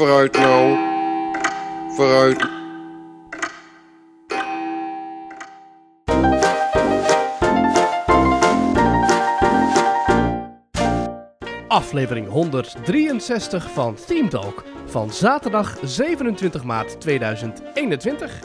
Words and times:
Vooruit 0.00 0.32
nou. 0.32 0.78
Vooruit. 1.88 2.48
Aflevering 11.68 12.28
163 12.28 13.70
van 13.70 13.94
Team 14.06 14.28
Talk 14.28 14.64
van 14.86 15.10
zaterdag 15.10 15.78
27 15.82 16.64
maart 16.64 17.00
2021. 17.00 18.40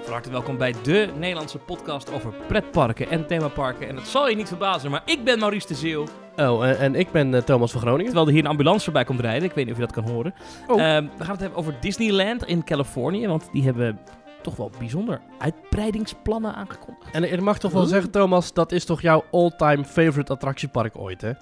Van 0.00 0.12
harte 0.12 0.30
welkom 0.30 0.56
bij 0.56 0.74
de 0.82 1.08
Nederlandse 1.18 1.58
podcast 1.58 2.12
over 2.12 2.34
pretparken 2.46 3.08
en 3.08 3.26
themaparken. 3.26 3.88
En 3.88 3.96
het 3.96 4.06
zal 4.06 4.28
je 4.28 4.36
niet 4.36 4.48
verbazen, 4.48 4.90
maar 4.90 5.02
ik 5.04 5.24
ben 5.24 5.38
Maurice 5.38 5.66
de 5.66 5.74
Zeeuw. 5.74 6.06
Oh, 6.38 6.66
en, 6.66 6.78
en 6.78 6.94
ik 6.94 7.10
ben 7.10 7.34
eh, 7.34 7.40
Thomas 7.40 7.70
van 7.70 7.80
Groningen. 7.80 8.06
Terwijl 8.06 8.26
er 8.26 8.32
hier 8.32 8.42
een 8.44 8.50
ambulance 8.50 8.84
voorbij 8.84 9.04
komt 9.04 9.20
rijden. 9.20 9.48
Ik 9.48 9.54
weet 9.54 9.64
niet 9.64 9.74
of 9.74 9.80
je 9.80 9.86
dat 9.86 10.04
kan 10.04 10.12
horen. 10.12 10.34
Oh. 10.66 10.80
Ehm, 10.80 11.06
we 11.16 11.24
gaan 11.24 11.32
het 11.32 11.40
hebben 11.40 11.58
over 11.58 11.74
Disneyland 11.80 12.44
in 12.44 12.64
Californië. 12.64 13.26
Want 13.26 13.48
die 13.52 13.62
hebben 13.62 13.98
toch 14.42 14.56
wel 14.56 14.70
bijzonder 14.78 15.20
uitbreidingsplannen 15.38 16.54
aangekondigd. 16.54 17.14
En 17.14 17.32
ik 17.32 17.40
mag 17.40 17.58
toch 17.58 17.72
wel 17.72 17.84
zeggen, 17.84 18.10
Thomas, 18.10 18.52
dat 18.52 18.72
is 18.72 18.84
toch 18.84 19.02
jouw 19.02 19.24
all-time 19.30 19.84
favorite 19.84 20.32
attractiepark 20.32 20.98
ooit, 20.98 21.20
hè? 21.20 21.32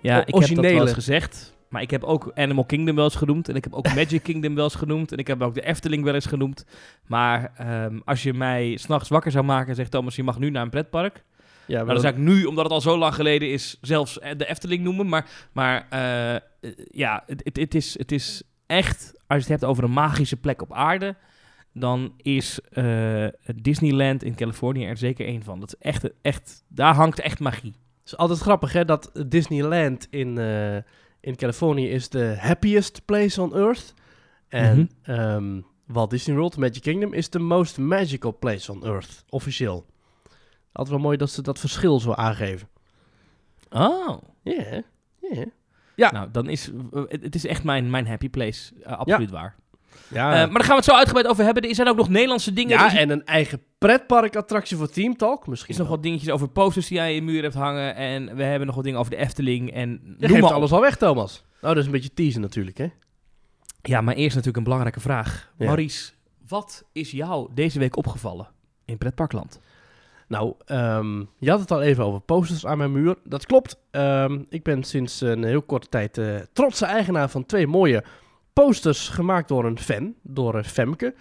Ja, 0.00 0.26
ik 0.26 0.34
heb 0.34 0.54
dat 0.54 0.64
wel 0.64 0.80
eens 0.80 0.92
gezegd. 0.92 1.58
Maar 1.68 1.82
ik 1.82 1.90
heb 1.90 2.04
ook 2.04 2.32
Animal 2.34 2.64
Kingdom 2.64 2.94
wel 2.94 3.04
eens 3.04 3.16
genoemd. 3.16 3.48
En 3.48 3.56
ik 3.56 3.64
heb 3.64 3.74
ook 3.74 3.94
Magic 3.94 4.22
Kingdom 4.22 4.54
wel 4.54 4.64
eens 4.64 4.74
genoemd. 4.74 5.12
En 5.12 5.18
ik 5.18 5.26
heb 5.26 5.42
ook 5.42 5.54
de 5.54 5.64
Efteling 5.64 6.04
wel 6.04 6.14
eens 6.14 6.26
genoemd. 6.26 6.64
Maar 7.06 7.52
ehm, 7.56 7.98
als 8.04 8.22
je 8.22 8.34
mij 8.34 8.76
s'nachts 8.76 9.08
wakker 9.08 9.30
zou 9.30 9.44
maken 9.44 9.68
en 9.68 9.74
zegt... 9.74 9.90
Thomas, 9.90 10.16
je 10.16 10.22
mag 10.22 10.38
nu 10.38 10.50
naar 10.50 10.62
een 10.62 10.70
pretpark. 10.70 11.24
Ja, 11.70 11.84
Maar 11.84 11.94
dan 11.94 12.00
zou 12.02 12.14
ik 12.14 12.20
nu, 12.20 12.44
omdat 12.44 12.64
het 12.64 12.72
al 12.72 12.80
zo 12.80 12.98
lang 12.98 13.14
geleden 13.14 13.50
is, 13.52 13.78
zelfs 13.80 14.18
eh, 14.18 14.30
de 14.36 14.48
Efteling 14.48 14.82
noemen. 14.82 15.08
Maar, 15.08 15.26
maar 15.52 15.86
eh, 15.90 16.34
eh, 16.34 16.40
ja, 16.90 17.22
het, 17.26 17.50
het, 17.52 17.74
is, 17.74 17.98
het 17.98 18.12
is 18.12 18.42
echt, 18.66 19.12
als 19.26 19.38
je 19.44 19.52
het 19.52 19.60
hebt 19.60 19.64
over 19.64 19.84
een 19.84 19.90
magische 19.92 20.36
plek 20.36 20.62
op 20.62 20.72
aarde, 20.72 21.16
dan 21.72 22.12
is 22.16 22.60
Disneyland 23.56 24.22
in 24.24 24.34
Californië 24.34 24.84
er 24.84 24.96
zeker 24.96 25.26
één 25.26 25.42
van. 25.42 25.60
Dat 25.60 25.68
is 25.74 25.80
echt, 25.88 26.10
echt, 26.22 26.64
daar 26.68 26.94
hangt 26.94 27.20
echt 27.20 27.40
magie. 27.40 27.74
Het 28.00 28.12
is 28.12 28.16
altijd 28.16 28.38
grappig, 28.38 28.72
hè, 28.72 28.84
dat 28.84 29.10
Disneyland 29.26 30.06
in, 30.10 30.38
eh, 30.38 30.76
in 31.20 31.36
Californië 31.36 31.88
is 31.88 32.08
de 32.08 32.34
happiest 32.38 33.04
place 33.04 33.42
on 33.42 33.54
earth. 33.54 33.94
En 34.48 34.90
Mhm. 35.02 35.20
ehm, 35.20 35.60
Walt 35.86 36.10
Disney 36.10 36.36
World, 36.36 36.56
Magic 36.56 36.82
Kingdom, 36.82 37.12
is 37.12 37.28
the 37.28 37.38
most 37.38 37.78
magical 37.78 38.38
place 38.38 38.72
on 38.72 38.84
earth, 38.84 39.24
officieel. 39.28 39.86
Altijd 40.72 40.96
wel 40.96 41.04
mooi 41.04 41.16
dat 41.16 41.30
ze 41.30 41.42
dat 41.42 41.58
verschil 41.58 42.00
zo 42.00 42.12
aangeven. 42.12 42.68
Oh. 43.70 44.18
Ja, 44.42 44.82
ja. 45.20 45.44
Ja. 45.96 46.12
Nou, 46.12 46.28
dan 46.32 46.48
is 46.48 46.70
eh, 46.92 47.02
het, 47.08 47.34
is 47.34 47.46
echt 47.46 47.64
mijn, 47.64 47.90
mijn 47.90 48.06
happy 48.06 48.28
place. 48.28 48.72
Eh, 48.82 48.98
absoluut 48.98 49.30
waar. 49.30 49.56
Ja, 50.08 50.32
Eh, 50.32 50.38
maar 50.38 50.52
daar 50.52 50.60
gaan 50.60 50.68
we 50.68 50.74
het 50.74 50.84
zo 50.84 50.94
uitgebreid 50.94 51.26
over 51.26 51.44
hebben. 51.44 51.62
Er 51.62 51.74
zijn 51.74 51.88
ook 51.88 51.96
nog 51.96 52.08
Nederlandse 52.08 52.52
dingen. 52.52 52.78
ja 52.78 52.92
Er 52.92 52.98
en 52.98 53.10
een 53.10 53.24
eigen 53.24 53.62
pretparkattractie 53.78 54.76
voor 54.76 54.88
Team 54.88 55.16
Talk 55.16 55.44
er 55.44 55.50
misschien 55.50 55.72
is 55.72 55.80
nog 55.80 55.88
wat 55.88 56.02
dingetjes 56.02 56.30
over 56.30 56.48
posters 56.48 56.86
die 56.86 56.96
jij 56.96 57.08
in 57.08 57.14
je 57.14 57.22
muur 57.22 57.42
hebt 57.42 57.54
hangen. 57.54 57.94
En 57.94 58.36
we 58.36 58.42
hebben 58.42 58.66
nog 58.66 58.74
wat 58.74 58.84
dingen 58.84 58.98
over 58.98 59.10
de 59.10 59.16
Efteling. 59.18 59.72
En 59.72 59.90
Je 60.18 60.26
noem 60.28 60.36
geeft 60.36 60.52
alles 60.52 60.72
al 60.72 60.80
weg, 60.80 60.96
Thomas. 60.96 61.44
Nou, 61.60 61.74
dat 61.74 61.76
is 61.76 61.86
een 61.86 61.92
beetje 61.92 62.14
teasen 62.14 62.40
natuurlijk, 62.40 62.78
hè? 62.78 62.88
Ja, 63.82 64.00
maar 64.00 64.14
eerst 64.14 64.30
natuurlijk 64.30 64.56
een 64.56 64.64
belangrijke 64.64 65.00
vraag. 65.00 65.52
Ja. 65.58 65.66
Maurice, 65.66 66.12
wat 66.48 66.84
is 66.92 67.10
jou 67.10 67.50
deze 67.54 67.78
week 67.78 67.96
opgevallen 67.96 68.48
in 68.84 68.98
pretparkland? 68.98 69.60
Nou, 70.30 70.54
ehm, 70.64 71.18
je 71.38 71.50
had 71.50 71.60
het 71.60 71.70
al 71.70 71.82
even 71.82 72.04
over 72.04 72.20
posters 72.20 72.66
aan 72.66 72.78
mijn 72.78 72.92
muur. 72.92 73.16
Dat 73.24 73.46
klopt. 73.46 73.76
Ehm, 73.90 74.42
ik 74.48 74.62
ben 74.62 74.82
sinds 74.82 75.20
een 75.20 75.44
heel 75.44 75.62
korte 75.62 75.88
tijd 75.88 76.18
eh, 76.18 76.36
trotse 76.52 76.86
eigenaar 76.86 77.28
van 77.28 77.46
twee 77.46 77.66
mooie 77.66 78.04
posters 78.52 79.08
gemaakt 79.08 79.48
door 79.48 79.64
een 79.64 79.78
fan, 79.78 80.14
door 80.22 80.58
eh, 80.58 80.64
Femke. 80.64 81.14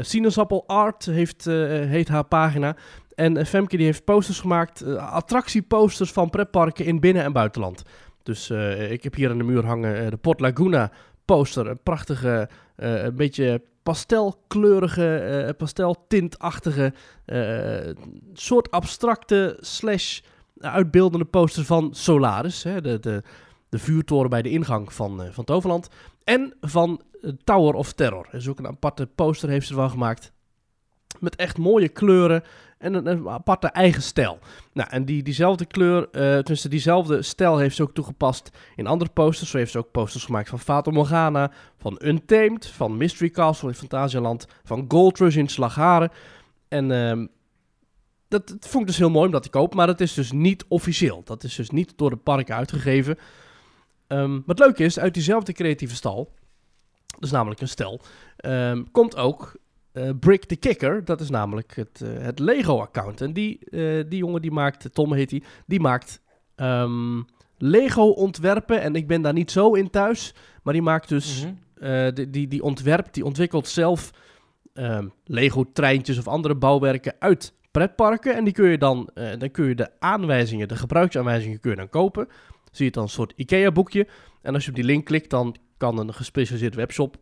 Sinaasappel 0.00 0.64
Art 0.66 1.04
heeft, 1.04 1.44
heet 1.44 2.08
haar 2.08 2.24
pagina. 2.24 2.76
En 3.14 3.46
Femke 3.46 3.76
die 3.76 3.86
heeft 3.86 4.04
posters 4.04 4.40
gemaakt, 4.40 4.96
attractieposters 4.96 6.12
van 6.12 6.30
pretparken 6.30 6.84
in 6.84 7.00
binnen- 7.00 7.24
en 7.24 7.32
buitenland. 7.32 7.82
Dus 8.22 8.50
ik 8.90 9.02
heb 9.02 9.14
hier 9.14 9.30
aan 9.30 9.38
de 9.38 9.44
muur 9.44 9.64
hangen 9.64 10.10
de 10.10 10.16
Port 10.16 10.40
Laguna 10.40 10.90
poster. 11.24 11.66
Een 11.66 11.82
prachtige, 11.82 12.48
een 12.76 13.16
beetje 13.16 13.62
pastelkleurige, 13.88 15.16
eh 15.16 15.54
pasteltintachtige, 15.56 16.92
eh, 17.24 17.94
soort 18.32 18.70
abstracte 18.70 19.56
slash 19.60 20.20
uitbeeldende 20.60 21.24
poster 21.24 21.64
van 21.64 21.94
Solaris. 21.94 22.62
Hè, 22.62 22.80
de, 22.80 22.98
de, 22.98 23.22
de 23.68 23.78
vuurtoren 23.78 24.30
bij 24.30 24.42
de 24.42 24.50
ingang 24.50 24.92
van, 24.92 25.22
eh, 25.22 25.30
van 25.30 25.44
Toverland. 25.44 25.88
En 26.24 26.54
van 26.60 27.00
Tower 27.44 27.74
of 27.74 27.92
Terror. 27.92 28.28
Dus 28.30 28.48
ook 28.48 28.58
een 28.58 28.66
aparte 28.66 29.06
poster 29.06 29.48
heeft 29.48 29.66
ze 29.66 29.72
ervan 29.72 29.90
gemaakt. 29.90 30.32
Met 31.18 31.36
echt 31.36 31.58
mooie 31.58 31.88
kleuren 31.88 32.42
en 32.78 33.06
een, 33.06 33.28
aparte 33.28 33.66
eigen 33.66 34.02
stijl. 34.02 34.38
Nou, 34.72 34.88
en 34.90 35.04
die, 35.04 35.22
diezelfde 35.22 35.66
kleur, 35.66 36.02
eh 36.02 36.20
tenminste 36.20 36.68
diezelfde 36.68 37.22
stijl 37.22 37.58
heeft 37.58 37.76
ze 37.76 37.82
ook 37.82 37.94
toegepast 37.94 38.50
in 38.76 38.86
andere 38.86 39.10
posters. 39.10 39.50
Zo 39.50 39.56
heeft 39.56 39.72
ze 39.72 39.78
ook 39.78 39.90
posters 39.90 40.24
gemaakt 40.24 40.48
van 40.48 40.58
Fata 40.58 40.90
Morgana, 40.90 41.52
van 41.78 42.00
Untamed, 42.04 42.66
van 42.66 42.96
Mystery 42.96 43.30
Castle 43.30 43.68
in 43.68 43.74
Fantasialand, 43.74 44.46
van 44.64 44.84
Gold 44.88 45.18
Rush 45.18 45.36
in 45.36 45.48
Slagharen. 45.48 46.10
En 46.68 46.90
ehm, 46.90 47.26
dat, 48.28 48.48
dat 48.48 48.66
vond 48.68 48.80
ik 48.80 48.86
dus 48.86 48.98
heel 48.98 49.10
mooi 49.10 49.26
om 49.26 49.32
dat 49.32 49.42
te 49.42 49.50
kopen, 49.50 49.76
maar 49.76 49.86
dat 49.86 50.00
is 50.00 50.14
dus 50.14 50.32
niet 50.32 50.64
officieel. 50.68 51.22
Dat 51.24 51.44
is 51.44 51.54
dus 51.54 51.70
niet 51.70 51.92
door 51.96 52.10
de 52.10 52.16
parken 52.16 52.54
uitgegeven. 52.54 53.18
Ehm, 54.06 54.40
wat 54.46 54.58
leuk 54.58 54.78
is, 54.78 54.98
uit 54.98 55.14
diezelfde 55.14 55.52
creatieve 55.52 55.94
stal, 55.94 56.32
is 57.18 57.30
namelijk 57.30 57.60
een 57.60 57.68
stel, 57.68 58.00
ehm, 58.36 58.84
komt 58.92 59.16
ook 59.16 59.56
eh, 59.98 60.10
Brick 60.20 60.44
the 60.44 60.56
Kicker. 60.56 61.04
Dat 61.04 61.20
is 61.20 61.30
namelijk 61.30 61.76
het, 61.76 62.00
eh, 62.02 62.08
het 62.24 62.38
Lego-account. 62.38 63.20
En 63.20 63.32
die, 63.32 63.58
eh, 63.70 64.04
die 64.08 64.18
jongen 64.18 64.42
die 64.42 64.50
maakt, 64.50 64.94
Tom 64.94 65.12
heet 65.12 65.30
hij, 65.30 65.42
die 65.66 65.80
maakt 65.80 66.20
ehm, 66.54 67.22
Lego-ontwerpen. 67.58 68.80
En 68.80 68.94
ik 68.94 69.06
ben 69.06 69.22
daar 69.22 69.32
niet 69.32 69.50
zo 69.50 69.72
in 69.72 69.90
thuis, 69.90 70.34
maar 70.62 70.72
die 70.72 70.82
maakt 70.82 71.08
dus 71.08 71.44
Mhm. 71.44 72.14
die, 72.14 72.30
die, 72.30 72.48
die 72.48 72.62
ontwerpt, 72.62 73.14
die 73.14 73.24
ontwikkelt 73.24 73.68
zelf 73.68 74.10
ehm, 74.74 75.08
Lego-treintjes 75.24 76.18
of 76.18 76.28
andere 76.28 76.54
bouwwerken 76.54 77.14
uit 77.18 77.52
pretparken. 77.70 78.34
En 78.34 78.44
die 78.44 78.52
kun 78.52 78.68
je 78.68 78.78
dan, 78.78 79.10
dan 79.38 79.50
kun 79.50 79.68
je 79.68 79.74
de 79.74 79.90
aanwijzingen, 79.98 80.68
de 80.68 80.76
gebruiksaanwijzingen 80.76 81.60
kun 81.60 81.70
je 81.70 81.76
dan 81.76 81.88
kopen. 81.88 82.28
Zie 82.72 82.84
je 82.84 82.90
dan 82.90 83.02
een 83.02 83.08
soort 83.08 83.32
IKEA-boekje. 83.36 84.06
En 84.42 84.54
als 84.54 84.64
je 84.64 84.70
op 84.70 84.76
die 84.76 84.84
link 84.84 85.04
klikt, 85.04 85.30
dan 85.30 85.56
kan 85.76 85.98
een 85.98 86.14
gespecialiseerde 86.14 86.76
webshop, 86.76 87.16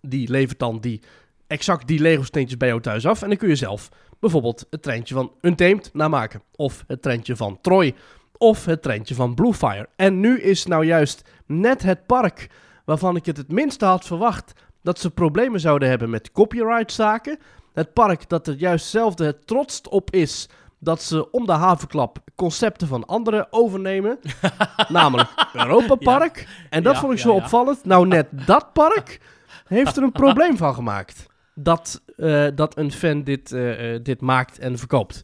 die 0.00 0.30
levert 0.30 0.58
dan 0.58 0.80
die, 0.80 1.00
exact 1.48 1.86
die 1.86 2.00
Lego-steentjes 2.00 2.56
bij 2.58 2.68
jou 2.68 2.80
thuis 2.80 3.06
af. 3.06 3.22
En 3.22 3.28
dan 3.28 3.38
kun 3.38 3.48
je 3.48 3.56
zelf 3.56 3.88
bijvoorbeeld 4.20 4.66
het 4.70 4.82
treintje 4.82 5.14
van 5.14 5.32
Untamed 5.40 5.90
namaken. 5.92 6.42
Of 6.56 6.84
het 6.86 7.02
treintje 7.02 7.36
van 7.36 7.58
Troy. 7.60 7.94
Of 8.38 8.64
het 8.64 8.82
treintje 8.82 9.14
van 9.14 9.34
Bluefire. 9.34 9.88
En 9.96 10.20
nu 10.20 10.40
is 10.40 10.66
nou 10.66 10.84
juist 10.84 11.28
net 11.46 11.82
het 11.82 12.06
park 12.06 12.50
waarvan 12.84 13.16
ik 13.16 13.26
het 13.26 13.36
het 13.36 13.52
minste 13.52 13.84
had 13.84 14.04
verwacht 14.04 14.52
dat 14.82 14.98
ze 14.98 15.10
problemen 15.10 15.60
zouden 15.60 15.88
hebben 15.88 16.10
met 16.10 16.32
copyrightzaken. 16.32 17.38
Het 17.74 17.92
park 17.92 18.28
dat 18.28 18.46
er 18.46 18.54
juist 18.54 18.86
zelfde 18.86 19.24
het 19.24 19.46
trotst 19.46 19.88
op 19.88 20.10
is 20.10 20.48
dat 20.78 21.02
ze 21.02 21.30
om 21.30 21.46
de 21.46 21.52
havenklap 21.52 22.18
concepten 22.36 22.88
van 22.88 23.06
anderen 23.06 23.46
overnemen. 23.50 24.18
namelijk 24.88 25.28
Europa 25.52 25.94
Park. 25.94 26.48
En 26.70 26.82
dat 26.82 26.94
Ja, 26.94 27.00
vond 27.00 27.12
ik 27.12 27.18
zo 27.18 27.34
ja. 27.34 27.36
opvallend. 27.36 27.84
Nou, 27.84 28.06
net 28.06 28.26
dat 28.30 28.72
park 28.72 29.20
heeft 29.66 29.96
er 29.96 30.02
een 30.02 30.12
probleem 30.24 30.56
van 30.56 30.74
gemaakt. 30.74 31.26
Dat, 31.60 32.02
eh, 32.16 32.46
dat 32.54 32.76
een 32.78 32.92
fan 32.92 33.22
dit, 33.22 33.52
eh, 33.52 33.94
eh, 33.94 34.02
dit 34.02 34.20
maakt 34.20 34.58
en 34.58 34.78
verkoopt. 34.78 35.20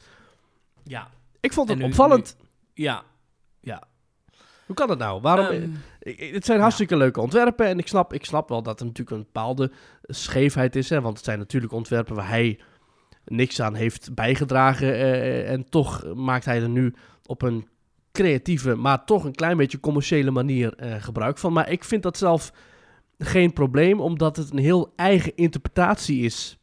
Ja. 0.85 1.09
Ik 1.41 1.53
vond 1.53 1.69
het 1.69 1.79
nu- 1.79 1.85
opvallend. 1.85 2.37
Ja. 2.73 3.03
Ja. 3.61 3.83
Hoe 4.67 4.77
kan 4.77 4.89
dat 4.89 4.99
nou? 4.99 5.21
Waarom? 5.21 5.47
Ehm, 5.47 5.71
Het 6.33 6.45
zijn 6.45 6.61
hartstikke 6.61 6.97
leuke 6.97 7.21
ontwerpen 7.21 7.67
en 7.67 7.79
ik 7.79 7.89
snap, 7.89 8.13
ik 8.13 8.25
snap 8.25 8.49
wel 8.49 8.63
dat 8.63 8.81
er 8.81 8.87
natuurlijk 8.87 9.17
een 9.17 9.23
bepaalde 9.33 9.71
scheefheid 10.03 10.77
is. 10.77 10.89
Hè, 10.91 11.01
want 11.01 11.17
het 11.17 11.25
zijn 11.25 11.39
natuurlijk 11.39 11.73
ontwerpen 11.73 12.15
waar 12.15 12.29
hij 12.29 12.61
niks 13.25 13.61
aan 13.61 13.75
heeft 13.75 14.15
bijgedragen. 14.15 14.93
eh, 14.95 15.51
en 15.51 15.69
toch 15.69 16.15
maakt 16.15 16.45
hij 16.45 16.63
er 16.63 16.69
nu 16.69 16.95
op 17.27 17.43
een 17.43 17.69
creatieve, 18.13 18.75
maar 18.75 19.05
toch 19.05 19.25
een 19.25 19.35
klein 19.35 19.57
beetje 19.57 19.81
commerciële 19.81 20.31
manier 20.31 20.75
eh, 20.75 21.03
gebruik 21.03 21.39
van. 21.39 21.53
Maar 21.53 21.71
ik 21.71 21.85
vind 21.85 22.03
dat 22.03 22.17
zelf 22.19 22.53
geen 23.19 23.53
probleem, 23.53 24.01
omdat 24.01 24.37
het 24.37 24.51
een 24.51 24.59
heel 24.59 24.93
eigen 24.97 25.37
interpretatie 25.37 26.23
is 26.23 26.59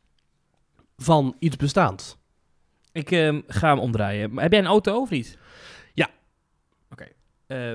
van 0.98 1.36
iets 1.40 1.56
bestaans. 1.56 2.18
ik 2.92 3.12
ehm, 3.12 3.42
ga 3.48 3.70
hem 3.70 3.80
omdraaien. 3.80 4.34
Maar 4.34 4.44
heb 4.44 4.52
jij 4.52 4.62
een 4.62 4.68
auto 4.68 5.02
of 5.02 5.10
niet? 5.10 5.38
Ja. 5.94 6.10
Oké. 6.92 7.08
Eh, 7.48 7.74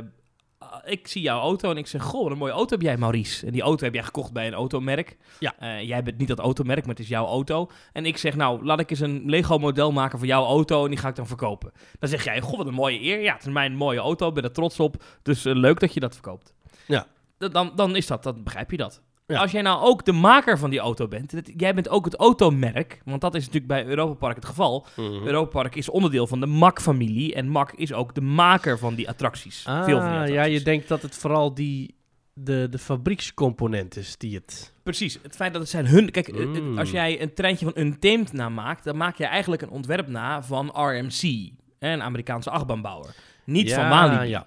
ik 0.84 1.08
zie 1.08 1.22
jouw 1.22 1.40
auto 1.40 1.70
en 1.70 1.76
ik 1.76 1.86
zeg, 1.86 2.02
goh, 2.02 2.22
wat 2.22 2.32
een 2.32 2.38
mooie 2.38 2.52
auto 2.52 2.74
heb 2.74 2.82
jij, 2.82 2.96
Maurice. 2.96 3.46
En 3.46 3.52
die 3.52 3.62
auto 3.62 3.84
heb 3.84 3.94
jij 3.94 4.02
gekocht 4.02 4.32
bij 4.32 4.46
een 4.46 4.54
automerk. 4.54 5.16
Ja. 5.38 5.54
Eh, 5.58 5.82
jij 5.82 6.02
bent 6.02 6.18
niet 6.18 6.28
dat 6.28 6.38
automerk, 6.38 6.80
maar 6.80 6.94
het 6.94 7.04
is 7.04 7.08
jouw 7.08 7.26
auto. 7.26 7.70
En 7.92 8.06
ik 8.06 8.16
zeg, 8.16 8.36
nou, 8.36 8.64
laat 8.64 8.80
ik 8.80 8.90
eens 8.90 9.00
een 9.00 9.22
Lego-model 9.24 9.92
maken 9.92 10.18
van 10.18 10.28
jouw 10.28 10.44
auto 10.44 10.84
en 10.84 10.90
die 10.90 10.98
ga 10.98 11.08
ik 11.08 11.14
dan 11.14 11.26
verkopen. 11.26 11.72
Dan 11.98 12.08
zeg 12.08 12.24
jij, 12.24 12.40
goh, 12.40 12.56
wat 12.56 12.66
een 12.66 12.74
mooie 12.74 13.00
eer. 13.00 13.20
Ja, 13.20 13.32
het 13.32 13.46
is 13.46 13.52
mijn 13.52 13.74
mooie 13.74 13.98
auto, 13.98 14.28
ik 14.28 14.34
ben 14.34 14.44
er 14.44 14.52
trots 14.52 14.80
op. 14.80 15.04
Dus 15.22 15.44
eh, 15.44 15.54
leuk 15.54 15.80
dat 15.80 15.94
je 15.94 16.00
dat 16.00 16.12
verkoopt. 16.12 16.54
Ja. 16.86 17.06
Dan, 17.38 17.72
dan 17.74 17.96
is 17.96 18.06
dat, 18.06 18.22
dan 18.22 18.42
begrijp 18.42 18.70
je 18.70 18.76
dat. 18.76 19.02
Ja. 19.26 19.40
Als 19.40 19.50
jij 19.50 19.62
nou 19.62 19.82
ook 19.82 20.04
de 20.04 20.12
maker 20.12 20.58
van 20.58 20.70
die 20.70 20.78
auto 20.78 21.08
bent, 21.08 21.30
dat- 21.34 21.50
jij 21.56 21.74
bent 21.74 21.88
ook 21.88 22.04
het 22.04 22.14
automerk, 22.16 23.00
want 23.04 23.20
dat 23.20 23.34
is 23.34 23.40
natuurlijk 23.40 23.66
bij 23.66 23.86
Europa 23.86 24.14
Park 24.14 24.34
het 24.36 24.44
geval. 24.44 24.86
Mhm. 24.96 25.26
Europa 25.26 25.50
Park 25.50 25.74
is 25.74 25.88
onderdeel 25.88 26.26
van 26.26 26.40
de 26.40 26.46
MAC-familie 26.46 27.34
en 27.34 27.48
MAC 27.48 27.72
is 27.72 27.92
ook 27.92 28.14
de 28.14 28.20
maker 28.20 28.78
van 28.78 28.94
die 28.94 29.08
attracties. 29.08 29.64
Ah, 29.66 29.84
Veel 29.84 29.96
van 30.00 30.06
die 30.08 30.18
attracties. 30.18 30.34
ja, 30.34 30.44
je 30.44 30.60
denkt 30.62 30.88
dat 30.88 31.02
het 31.02 31.16
vooral 31.16 31.54
die, 31.54 31.94
de, 32.32 32.66
de 32.70 32.78
fabriekscomponent 32.78 33.96
is 33.96 34.16
die 34.16 34.34
het... 34.34 34.72
Precies, 34.82 35.18
het 35.22 35.36
feit 35.36 35.52
dat 35.52 35.62
het 35.62 35.70
zijn 35.70 35.86
hun... 35.86 36.10
Kijk, 36.10 36.28
eh, 36.28 36.46
Mm. 36.46 36.78
als 36.78 36.90
jij 36.90 37.22
een 37.22 37.34
treintje 37.34 37.64
van 37.72 37.82
Untamed 37.82 38.32
namaakt, 38.32 38.84
dan 38.84 38.96
maak 38.96 39.16
je 39.16 39.26
eigenlijk 39.26 39.62
een 39.62 39.70
ontwerp 39.70 40.08
na 40.08 40.42
van 40.42 40.68
RMC, 40.74 41.50
een 41.78 42.02
Amerikaanse 42.02 42.50
achtbaanbouwer. 42.50 43.14
Niet 43.44 43.72
van 43.74 43.82
Ja, 43.82 43.88
Walibi. 43.90 44.26
Ja. 44.28 44.46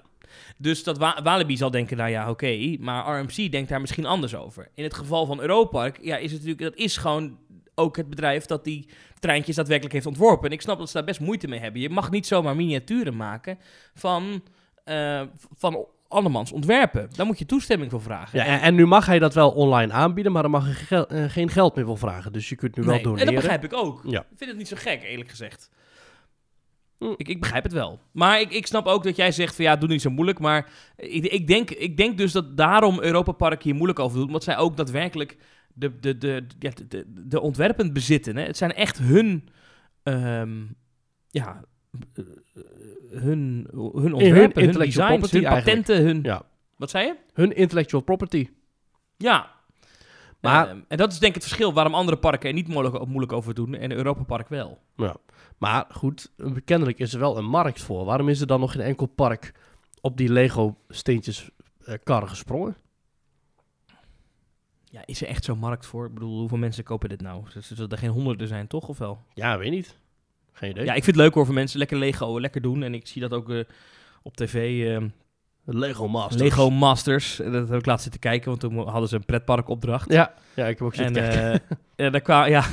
Dus 0.62 0.84
dat 0.84 0.98
Wa- 0.98 1.20
Walibi 1.24 1.58
zal 1.58 1.72
denken, 1.72 1.98
nou 1.98 2.10
ja, 2.10 2.30
oké, 2.30 2.76
maar 2.80 3.20
RMC 3.20 3.52
denkt 3.52 3.70
daar 3.70 3.82
misschien 3.82 4.06
anders 4.06 4.36
over. 4.36 4.68
In 4.76 4.84
het 4.84 4.94
geval 4.94 5.26
van 5.26 5.42
Europark, 5.42 6.00
ja, 6.02 6.18
is 6.18 6.32
het 6.32 6.42
natuurlijk, 6.42 6.62
dat 6.76 6.86
is 6.86 6.98
gewoon 6.98 7.38
ook 7.76 7.98
het 7.98 8.10
bedrijf 8.10 8.46
dat 8.46 8.64
die 8.64 8.88
treintjes 9.20 9.56
daadwerkelijk 9.56 9.94
heeft 9.94 10.06
ontworpen. 10.06 10.48
En 10.48 10.54
ik 10.54 10.62
snap 10.62 10.78
dat 10.78 10.88
ze 10.88 10.94
daar 10.94 11.04
best 11.06 11.20
moeite 11.20 11.48
mee 11.48 11.60
hebben. 11.60 11.82
Je 11.82 11.90
mag 11.90 12.12
niet 12.12 12.28
zomaar 12.28 12.56
miniaturen 12.56 13.16
maken 13.16 13.60
van, 13.94 14.44
eh 14.84 15.22
van 15.58 15.86
andermans 16.08 16.52
ontwerpen. 16.52 17.10
Daar 17.16 17.26
moet 17.26 17.40
je 17.40 17.46
toestemming 17.46 17.92
voor 17.92 18.02
vragen. 18.02 18.40
Ja, 18.40 18.46
en, 18.46 18.62
en 18.62 18.76
nu 18.76 18.86
mag 18.86 19.06
hij 19.06 19.20
dat 19.20 19.34
wel 19.34 19.52
online 19.52 19.94
aanbieden, 19.94 20.32
maar 20.32 20.42
dan 20.42 20.52
mag 20.52 20.66
ge- 20.66 20.86
gel- 20.86 21.08
eh, 21.08 21.24
geen 21.30 21.50
geld 21.50 21.76
meer 21.76 21.86
voor 21.86 21.98
vragen. 21.98 22.32
Dus 22.34 22.50
je 22.50 22.56
kunt 22.56 22.76
nu 22.76 22.82
wel 22.84 22.92
Nee, 22.92 23.00
en 23.02 23.08
doneren. 23.10 23.34
dat 23.34 23.42
begrijp 23.42 23.64
ik 23.64 23.74
ook. 23.74 24.02
Ja. 24.06 24.20
Ik 24.20 24.38
vind 24.38 24.50
het 24.50 24.58
niet 24.60 24.68
zo 24.68 24.76
gek, 24.80 25.04
eerlijk 25.04 25.30
gezegd. 25.30 25.70
Hm. 27.00 27.14
Ik, 27.18 27.28
ik 27.28 27.40
begrijp 27.40 27.64
het 27.64 27.74
wel. 27.74 28.00
Maar 28.12 28.42
ik, 28.42 28.54
ik 28.54 28.68
snap 28.68 28.86
ook 28.86 29.04
dat 29.04 29.16
jij 29.16 29.32
zegt 29.32 29.56
van 29.56 29.66
ja, 29.66 29.76
doe 29.76 29.90
niet 29.90 30.02
zo 30.02 30.10
moeilijk. 30.10 30.40
Maar 30.40 30.70
ik, 30.96 31.26
ik, 31.26 31.48
denk, 31.48 31.72
ik 31.72 31.98
denk 31.98 32.18
dus 32.18 32.32
dat 32.32 32.58
daarom 32.58 33.00
Europa 33.02 33.32
Park 33.32 33.64
hier 33.64 33.76
moeilijk 33.76 34.00
over 34.00 34.18
doet. 34.18 34.28
Omdat 34.28 34.44
zij 34.44 34.58
ook 34.58 34.78
daadwerkelijk 34.78 35.38
de, 35.74 36.00
de, 36.00 36.18
de, 36.18 36.46
de, 36.58 36.88
de, 36.88 37.06
de 37.28 37.42
ontwerpen 37.42 37.94
bezitten. 37.94 38.36
Hè. 38.36 38.44
Het 38.44 38.58
zijn 38.58 38.74
echt 38.74 38.98
hun... 38.98 39.50
ehm, 40.04 40.58
ja, 41.30 41.64
eh, 42.14 42.24
hun, 43.10 43.68
hun 43.72 44.14
ontwerpen, 44.14 44.62
hun, 44.62 44.68
intellectual 44.68 45.08
designs, 45.08 45.32
hun 45.32 45.46
eigenlijk. 45.46 45.66
patenten, 45.66 46.06
hun... 46.06 46.20
Ja. 46.24 46.42
Wat 46.76 46.90
zei 46.90 47.06
je? 47.06 47.16
Hun 47.34 47.56
intellectual 47.56 48.02
property. 48.02 48.48
Ja. 49.18 49.58
Maar- 50.42 50.68
Ehm, 50.68 50.80
en 50.88 50.98
dat 50.98 51.12
is 51.12 51.20
denk 51.20 51.36
ik 51.36 51.42
het 51.42 51.48
verschil 51.48 51.74
waarom 51.74 51.94
andere 51.96 52.18
parken 52.18 52.48
er 52.50 52.56
niet 52.56 52.68
moeilijk, 52.68 53.06
moeilijk 53.06 53.32
over 53.32 53.54
doen 53.54 53.74
en 53.76 53.92
Europa 53.92 54.24
Park 54.24 54.48
wel. 54.50 54.80
Ja. 54.96 55.16
Maar 55.58 55.86
goed, 55.92 56.32
kennelijk 56.66 57.00
is 57.00 57.14
er 57.14 57.20
wel 57.20 57.38
een 57.38 57.46
markt 57.46 57.82
voor. 57.82 58.06
Waarom 58.06 58.30
is 58.30 58.42
er 58.42 58.48
dan 58.48 58.60
nog 58.60 58.72
geen 58.72 58.82
enkel 58.82 59.06
park 59.06 59.54
op 60.02 60.18
die 60.18 60.32
Lego-steentjes 60.32 61.50
eh 61.86 61.94
karren 62.04 62.30
gesprongen? 62.30 62.76
Ja, 64.92 65.02
is 65.06 65.22
er 65.22 65.28
echt 65.28 65.44
zo'n 65.44 65.60
markt 65.60 65.86
voor? 65.86 66.06
Ik 66.06 66.14
bedoel, 66.14 66.40
hoeveel 66.40 66.58
mensen 66.58 66.84
kopen 66.84 67.10
dit 67.10 67.22
nou? 67.22 67.44
Zullen 67.60 67.90
er 67.90 67.98
geen 67.98 68.10
honderden 68.10 68.48
zijn, 68.48 68.68
toch? 68.68 68.88
Of 68.88 68.98
wel? 68.98 69.22
Ja, 69.34 69.58
weet 69.58 69.72
niet. 69.72 69.98
Geen 70.52 70.70
idee. 70.70 70.86
Ja, 70.86 70.94
ik 70.94 71.04
vind 71.04 71.16
het 71.16 71.26
leuk 71.26 71.34
hoor 71.34 71.46
voor 71.46 71.54
mensen. 71.54 71.80
Lekker 71.80 71.98
Lego, 71.98 72.40
lekker 72.40 72.62
doen. 72.62 72.84
En 72.84 72.94
ik 72.94 73.08
zie 73.08 73.22
dat 73.22 73.34
ook 73.34 73.50
eh, 73.50 73.64
op 74.22 74.36
tv. 74.36 74.88
eh, 74.98 75.04
Lego 75.70 76.08
Masters. 76.08 76.42
Lego 76.42 76.70
Masters. 76.70 77.40
Eh, 77.40 77.52
Dat 77.52 77.70
heb 77.70 77.80
ik 77.80 77.86
laatst 77.86 78.04
zitten 78.04 78.22
kijken, 78.22 78.48
want 78.50 78.60
toen 78.60 78.88
hadden 78.90 79.10
ze 79.10 79.16
een 79.16 79.26
pretparkopdracht. 79.26 80.12
Ja, 80.12 80.34
ja, 80.56 80.66
ik 80.68 80.78
heb 80.78 80.88
ook 80.88 80.96
En 80.96 81.14
zitten 81.14 81.24
kijken. 81.24 81.54
eh, 81.54 81.60
ja, 82.06 82.10
daar 82.10 82.22
kwam, 82.22 82.48
ja, 82.48 82.64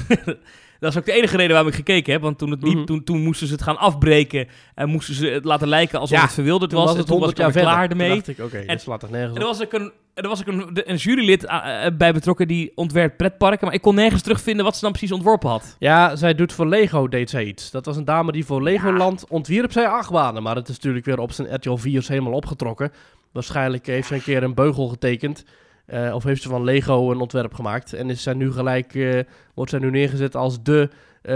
dat 0.80 0.90
is 0.92 0.98
ook 0.98 1.04
de 1.04 1.12
enige 1.12 1.36
reden 1.36 1.50
waarom 1.52 1.68
ik 1.68 1.74
gekeken 1.74 2.12
heb. 2.12 2.22
Want 2.22 2.38
toen, 2.38 2.50
het 2.50 2.60
Mhm. 2.62 2.84
toen, 2.84 3.04
toen 3.04 3.22
moesten 3.22 3.46
ze 3.46 3.52
het 3.52 3.62
gaan 3.62 3.78
afbreken. 3.78 4.48
En 4.74 4.88
moesten 4.88 5.14
ze 5.14 5.26
het 5.26 5.44
laten 5.44 5.68
lijken 5.68 5.98
alsof 6.00 6.16
Ja, 6.16 6.22
het 6.24 6.32
verwilderd 6.32 6.72
was. 6.72 6.82
was 6.82 6.92
en 6.92 6.98
het 6.98 7.06
toen 7.06 7.18
was 7.20 7.26
100 7.28 7.48
ik 7.48 7.54
jaar 7.54 7.64
klaar 7.74 7.90
ermee. 7.90 8.14
dacht 8.14 8.28
ik, 8.28 8.38
oké, 8.38 8.56
En- 8.58 8.80
dat 8.86 9.00
toch 9.00 9.10
nergens 9.10 9.34
En 9.36 9.40
er 9.40 9.46
was 9.46 9.62
ook 9.62 9.72
een, 9.72 9.92
er 10.14 10.28
was 10.28 10.40
ook 10.40 10.46
een, 10.46 10.80
een 10.90 10.96
jurylid 10.96 11.44
eh, 11.44 11.86
eh, 11.86 11.96
bij 11.96 12.12
betrokken 12.12 12.48
die 12.48 12.72
ontwerpt 12.74 13.16
pretparken. 13.16 13.66
Maar 13.66 13.74
ik 13.74 13.82
kon 13.82 13.94
nergens 13.94 14.22
terugvinden 14.22 14.64
wat 14.64 14.74
ze 14.74 14.80
dan 14.80 14.90
precies 14.92 15.12
ontworpen 15.12 15.48
had. 15.50 15.76
Ja, 15.78 16.16
zij 16.16 16.34
doet 16.34 16.52
voor 16.52 16.66
Lego 16.68 17.08
deed 17.08 17.30
zij 17.30 17.44
iets. 17.44 17.70
Dat 17.70 17.86
was 17.86 17.96
een 17.96 18.04
dame 18.04 18.32
die 18.32 18.44
voor 18.44 18.62
Legoland 18.62 19.24
ontwierp 19.28 19.72
zij 19.72 19.86
achtbanen. 19.88 20.42
Maar 20.42 20.56
het 20.56 20.68
is 20.68 20.74
natuurlijk 20.74 21.04
weer 21.04 21.18
op 21.18 21.32
zijn 21.32 21.54
RTL 21.54 21.76
4's 21.76 22.08
helemaal 22.08 22.32
opgetrokken. 22.32 22.92
Waarschijnlijk 23.32 23.86
heeft 23.86 24.08
ze 24.08 24.14
een 24.14 24.22
keer 24.22 24.42
een 24.42 24.54
beugel 24.54 24.88
getekend. 24.88 25.44
Eh, 25.86 26.14
of 26.14 26.24
heeft 26.24 26.42
ze 26.42 26.48
van 26.48 26.64
Lego 26.64 27.10
een 27.10 27.20
ontwerp 27.20 27.54
gemaakt. 27.54 27.92
En 27.92 28.10
is 28.10 28.22
zij 28.22 28.34
nu 28.34 28.52
gelijk, 28.52 28.94
eh, 28.94 29.20
wordt 29.54 29.70
zij 29.70 29.80
nu 29.80 29.90
neergezet 29.90 30.36
als 30.36 30.62
de 30.62 30.88
eh, 31.22 31.34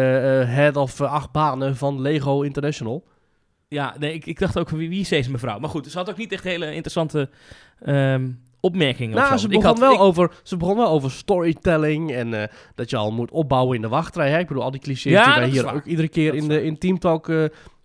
head 0.55 0.76
of 0.76 1.00
eh, 1.00 1.12
achtbanen 1.12 1.76
van 1.76 2.00
Lego 2.00 2.43
International. 2.43 3.05
Ja, 3.69 3.94
nee, 3.99 4.14
ik, 4.14 4.26
ik 4.26 4.38
dacht 4.38 4.58
ook, 4.58 4.69
wie, 4.69 4.88
wie 4.88 5.00
is 5.00 5.08
deze 5.08 5.31
mevrouw? 5.31 5.58
Maar 5.58 5.70
goed, 5.70 5.87
ze 5.87 5.99
had 5.99 6.11
ook 6.11 6.17
niet 6.17 6.32
echt 6.32 6.44
hele 6.44 6.67
interessante 6.67 7.29
ehm, 7.81 8.29
opmerkingen. 8.61 9.14
Nou, 9.17 9.25
ze 9.25 9.31
Want 9.31 9.43
ik 9.43 9.49
begon, 9.50 9.64
had- 9.67 9.79
wel 9.79 9.93
ik- 9.94 10.00
over, 10.00 10.41
ze 10.43 10.56
begon 10.56 10.76
wel 10.76 10.88
over 10.88 11.11
storytelling 11.11 12.12
en 12.12 12.50
dat 12.75 12.91
je 12.91 12.97
al 12.97 13.12
moet 13.12 13.31
opbouwen 13.31 13.76
in 13.76 13.82
de 13.82 13.88
wachtrij. 13.88 14.31
Hè? 14.31 14.38
Ik 14.38 14.47
bedoel, 14.49 14.62
al 14.62 14.70
die 14.70 14.81
clichés 14.81 15.12
Ja, 15.12 15.25
die 15.25 15.35
wij 15.35 15.49
hier 15.49 15.64
waar. 15.64 15.75
ook 15.75 15.85
iedere 15.85 16.08
keer 16.08 16.32
Dat 16.32 16.43
in, 16.43 16.49
de, 16.49 16.64
in 16.64 16.79
Team 16.79 16.99
Talk 16.99 17.31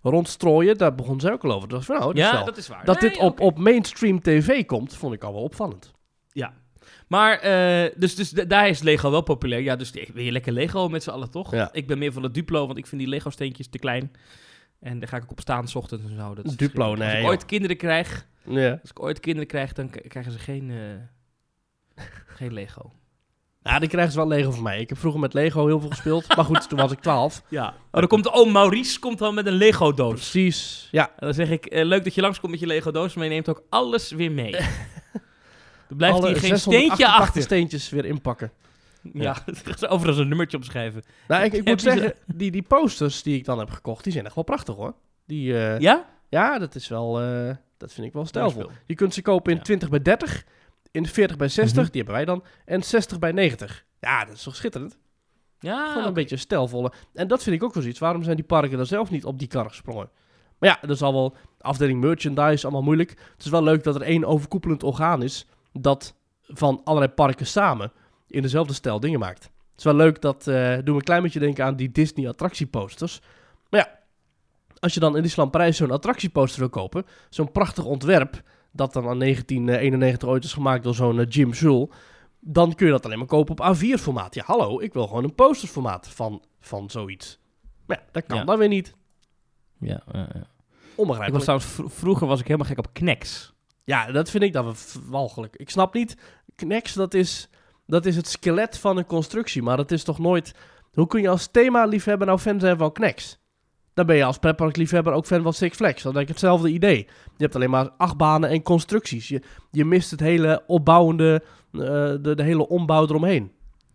rondstrooien. 0.02 0.78
Daar 0.78 0.94
begon 0.94 1.20
ze 1.20 1.32
ook 1.32 1.44
al 1.44 1.52
over. 1.52 1.68
Dat 1.68 1.86
was 1.86 1.98
nou, 1.98 2.00
dat 2.14 2.16
is 2.16 2.22
ja, 2.30 2.32
wel- 2.32 2.44
dat 2.44 2.56
is 2.56 2.68
waar. 2.68 2.84
Dat 2.84 3.00
Nee, 3.00 3.10
dit 3.10 3.18
op, 3.20 3.40
op 3.40 3.58
mainstream 3.58 4.20
tv 4.20 4.64
komt, 4.64 4.96
vond 4.96 5.14
ik 5.14 5.24
al 5.24 5.32
wel 5.32 5.42
opvallend. 5.42 5.94
Ja. 6.36 6.52
Maar, 7.08 7.38
eh, 7.38 7.90
dus, 7.96 8.14
dus 8.14 8.30
daar 8.30 8.68
is 8.68 8.82
Lego 8.82 9.10
wel 9.10 9.20
populair. 9.20 9.62
Ja, 9.62 9.76
dus 9.76 9.90
wil 9.90 10.22
je 10.24 10.32
lekker 10.32 10.52
Lego 10.52 10.88
met 10.88 11.02
z'n 11.02 11.10
allen, 11.10 11.30
toch? 11.30 11.50
Ja. 11.54 11.68
Ik 11.72 11.86
ben 11.86 11.98
meer 11.98 12.12
van 12.12 12.22
het 12.22 12.34
Duplo, 12.34 12.66
want 12.66 12.78
ik 12.78 12.86
vind 12.86 13.00
die 13.00 13.10
Lego-steentjes 13.10 13.68
te 13.68 13.78
klein. 13.78 14.12
En 14.80 14.98
daar 14.98 15.08
ga 15.08 15.16
ik 15.16 15.22
ook 15.22 15.30
op 15.30 15.40
staan, 15.40 15.68
's 15.68 15.74
ochtends 15.74 16.04
en 16.04 16.16
zo. 16.16 16.34
Dat 16.34 16.44
is 16.44 16.56
Duplo, 16.56 16.84
verschrikkelijk. 16.84 16.90
Als 16.90 16.98
nee, 16.98 17.16
ik 17.16 17.20
joh. 17.20 17.28
ooit 17.30 17.44
kinderen 17.46 17.76
krijg, 17.76 18.26
Ja. 18.44 18.78
als 18.82 18.90
ik 18.90 19.02
ooit 19.02 19.20
kinderen 19.20 19.48
krijg, 19.48 19.72
dan 19.72 19.90
krijgen 20.08 20.32
ze 20.32 20.38
geen, 20.38 20.70
eh, 20.70 22.04
geen 22.38 22.52
Lego. 22.52 22.92
Nou, 23.62 23.80
die 23.80 23.88
krijgen 23.88 24.12
ze 24.12 24.18
wel 24.18 24.28
Lego 24.28 24.50
van 24.50 24.62
mij. 24.62 24.80
Ik 24.80 24.88
heb 24.88 24.98
vroeger 24.98 25.20
met 25.20 25.34
Lego 25.34 25.66
heel 25.66 25.80
veel 25.80 25.88
gespeeld. 25.90 26.26
maar 26.36 26.44
goed, 26.44 26.68
toen 26.68 26.78
was 26.78 26.92
ik 26.92 27.00
12. 27.00 27.42
Ja. 27.48 27.68
Oh, 27.68 27.74
dan 28.00 28.06
komt 28.06 28.30
oom 28.32 28.52
Maurice 28.52 28.98
komt 28.98 29.18
dan 29.18 29.34
met 29.34 29.46
een 29.46 29.52
Lego-doos. 29.52 30.12
Precies. 30.12 30.88
Ja, 30.90 31.08
En 31.08 31.14
dan 31.26 31.34
zeg 31.34 31.50
ik, 31.50 31.66
eh, 31.66 31.84
leuk 31.84 32.04
dat 32.04 32.14
je 32.14 32.20
langskomt 32.20 32.50
met 32.50 32.60
je 32.60 32.66
Lego-doos, 32.66 33.14
maar 33.14 33.24
je 33.24 33.30
neemt 33.30 33.48
ook 33.48 33.62
alles 33.68 34.10
weer 34.10 34.32
mee. 34.32 34.56
er 35.88 35.96
blijft 35.96 36.18
hier 36.24 36.36
geen 36.36 36.58
688 36.58 36.60
steentje 36.88 37.06
achter. 37.06 37.42
steentjes 37.42 37.88
weer 37.88 38.04
inpakken. 38.04 38.52
Ja, 39.12 39.36
overigens 39.88 40.18
een 40.18 40.28
nummertje 40.28 40.56
opschrijven. 40.56 41.02
Nou, 41.28 41.44
ik, 41.44 41.52
ik 41.52 41.64
moet 41.64 41.80
zeggen, 41.82 42.14
die, 42.26 42.50
die 42.50 42.62
posters 42.62 43.22
die 43.22 43.36
ik 43.36 43.44
dan 43.44 43.58
heb 43.58 43.70
gekocht, 43.70 44.04
die 44.04 44.12
zijn 44.12 44.24
echt 44.26 44.34
wel 44.34 44.44
prachtig 44.44 44.74
hoor. 44.74 44.94
Die, 45.26 45.58
eh, 45.58 45.78
Ja? 45.78 46.04
Ja, 46.28 46.58
dat 46.58 46.74
is 46.74 46.88
wel, 46.88 47.20
eh, 47.20 47.54
dat 47.76 47.92
vind 47.92 48.06
ik 48.06 48.12
wel 48.12 48.26
stijlvol. 48.26 48.70
Je 48.86 48.94
kunt 48.94 49.14
ze 49.14 49.22
kopen 49.22 49.50
in 49.52 49.58
Ja. 49.58 49.62
20 49.64 49.88
bij 49.88 50.02
30, 50.02 50.44
in 50.90 51.06
40 51.06 51.36
bij 51.36 51.48
60, 51.48 51.82
Mhm. 51.82 51.92
die 51.92 52.02
hebben 52.02 52.14
wij 52.14 52.24
dan, 52.24 52.44
en 52.64 52.82
60 52.82 53.18
bij 53.18 53.32
90. 53.32 53.84
Ja, 54.00 54.24
dat 54.24 54.34
is 54.34 54.42
toch 54.42 54.56
schitterend? 54.56 54.98
Ja, 55.60 55.92
Gewoon 55.92 56.06
een 56.06 56.12
beetje 56.12 56.36
stijlvolle. 56.36 56.92
En 57.14 57.28
dat 57.28 57.42
vind 57.42 57.56
ik 57.56 57.62
ook 57.62 57.72
wel 57.74 57.82
zoiets. 57.82 58.00
Waarom 58.00 58.22
zijn 58.22 58.36
die 58.36 58.44
parken 58.44 58.78
er 58.78 58.86
zelf 58.86 59.10
niet 59.10 59.24
op 59.24 59.38
die 59.38 59.48
kar 59.48 59.68
gesprongen? 59.68 60.08
Maar 60.58 60.68
ja, 60.68 60.78
dat 60.80 60.90
is 60.96 61.02
al 61.02 61.12
wel 61.12 61.36
afdeling 61.60 62.00
merchandise, 62.00 62.62
allemaal 62.64 62.82
moeilijk. 62.82 63.10
Het 63.10 63.44
is 63.44 63.50
wel 63.50 63.62
leuk 63.62 63.84
dat 63.84 63.94
er 63.94 64.02
één 64.02 64.24
overkoepelend 64.24 64.82
orgaan 64.82 65.22
is 65.22 65.46
dat 65.80 66.14
van 66.42 66.80
allerlei 66.84 67.12
parken 67.12 67.46
samen 67.46 67.92
in 68.28 68.42
dezelfde 68.42 68.72
stijl 68.74 69.00
dingen 69.00 69.18
maakt. 69.20 69.42
Het 69.42 69.78
is 69.78 69.84
wel 69.84 69.94
leuk, 69.94 70.20
dat 70.20 70.46
eh 70.46 70.74
doet 70.74 70.84
me 70.86 70.92
een 70.94 71.00
klein 71.02 71.22
beetje 71.22 71.38
denken 71.40 71.64
aan 71.64 71.76
die 71.76 71.92
Disney 71.92 72.28
attractieposters. 72.28 73.20
Maar 73.70 73.80
ja, 73.80 73.98
als 74.78 74.94
je 74.94 75.00
dan 75.00 75.16
in 75.16 75.22
die 75.22 75.30
Slamperijs 75.30 75.76
zo'n 75.76 75.90
attractieposter 75.90 76.60
wil 76.60 76.68
kopen, 76.68 77.04
zo'n 77.30 77.52
prachtig 77.52 77.84
ontwerp, 77.84 78.42
dat 78.72 78.92
dan 78.92 79.08
aan 79.08 79.18
1991 79.18 80.28
ooit 80.28 80.44
is 80.44 80.52
gemaakt 80.52 80.82
door 80.82 80.94
zo'n 80.94 81.18
eh, 81.20 81.26
Jim 81.28 81.54
Zul, 81.54 81.90
dan 82.40 82.74
kun 82.74 82.86
je 82.86 82.92
dat 82.92 83.04
alleen 83.04 83.18
maar 83.18 83.26
kopen 83.26 83.58
op 83.58 83.76
A4-formaat. 83.76 84.34
Ja, 84.34 84.42
hallo, 84.46 84.80
ik 84.80 84.92
wil 84.92 85.06
gewoon 85.06 85.24
een 85.24 85.34
posterformaat 85.34 86.08
van, 86.08 86.42
van 86.60 86.90
zoiets. 86.90 87.38
Maar 87.86 87.96
ja, 87.98 88.04
dat 88.12 88.26
kan 88.26 88.36
Ja. 88.38 88.44
dan 88.44 88.58
weer 88.58 88.68
niet. 88.68 88.94
Ja, 89.80 90.02
ja. 90.12 90.28
Ik 90.34 91.02
Onbegrijpelijk. 91.02 91.32
was 91.32 91.42
trouwens, 91.42 91.70
vro- 91.70 91.88
vroeger 91.88 92.26
was 92.26 92.40
ik 92.40 92.46
helemaal 92.46 92.68
gek 92.68 92.78
op 92.78 92.92
Knex. 92.92 93.54
Ja, 93.86 94.12
dat 94.12 94.30
vind 94.30 94.42
ik 94.42 94.52
dan 94.52 94.64
wel 94.64 94.74
walgelijk. 95.08 95.56
Ik 95.56 95.70
snap 95.70 95.94
niet, 95.94 96.16
Knex, 96.54 96.92
dat 96.92 97.14
is, 97.14 97.48
dat 97.86 98.06
is 98.06 98.16
het 98.16 98.28
skelet 98.28 98.78
van 98.78 98.96
een 98.96 99.06
constructie, 99.06 99.62
maar 99.62 99.76
dat 99.76 99.90
is 99.90 100.04
toch 100.04 100.18
nooit... 100.18 100.54
Hoe 100.92 101.06
kun 101.06 101.20
je 101.20 101.28
als 101.28 101.46
thema-liefhebber 101.46 102.26
nou 102.26 102.38
fan 102.38 102.60
zijn 102.60 102.78
van 102.78 102.92
Knex? 102.92 103.38
Dan 103.94 104.06
ben 104.06 104.16
je 104.16 104.24
als 104.24 104.38
pretparkliefhebber 104.38 105.12
ook 105.12 105.26
fan 105.26 105.42
van 105.42 105.52
Six 105.52 105.76
Flags. 105.76 106.02
Dan 106.02 106.12
denk 106.12 106.24
ik 106.24 106.30
hetzelfde 106.30 106.70
idee. 106.70 106.96
Je 107.36 107.42
hebt 107.42 107.54
alleen 107.54 107.70
maar 107.70 107.90
achtbanen 107.90 108.50
en 108.50 108.62
constructies. 108.62 109.28
Je, 109.28 109.42
je 109.70 109.84
mist 109.84 110.10
het 110.10 110.20
hele 110.20 110.62
opbouwende, 110.66 111.42
eh, 111.72 111.80
de, 111.80 112.32
de 112.34 112.42
hele 112.42 112.68
ombouw 112.68 113.02
eromheen. 113.02 113.52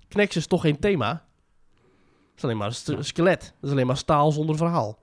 Knex 0.07 0.35
is 0.35 0.47
toch 0.47 0.61
geen 0.61 0.79
thema? 0.79 1.09
Het 2.29 2.37
is 2.37 2.43
alleen 2.43 2.57
maar 2.57 2.81
een 2.85 3.03
skelet. 3.03 3.41
Dat 3.41 3.69
is 3.69 3.71
alleen 3.71 3.87
maar 3.87 3.97
staal 3.97 4.31
zonder 4.31 4.55
verhaal. 4.55 4.99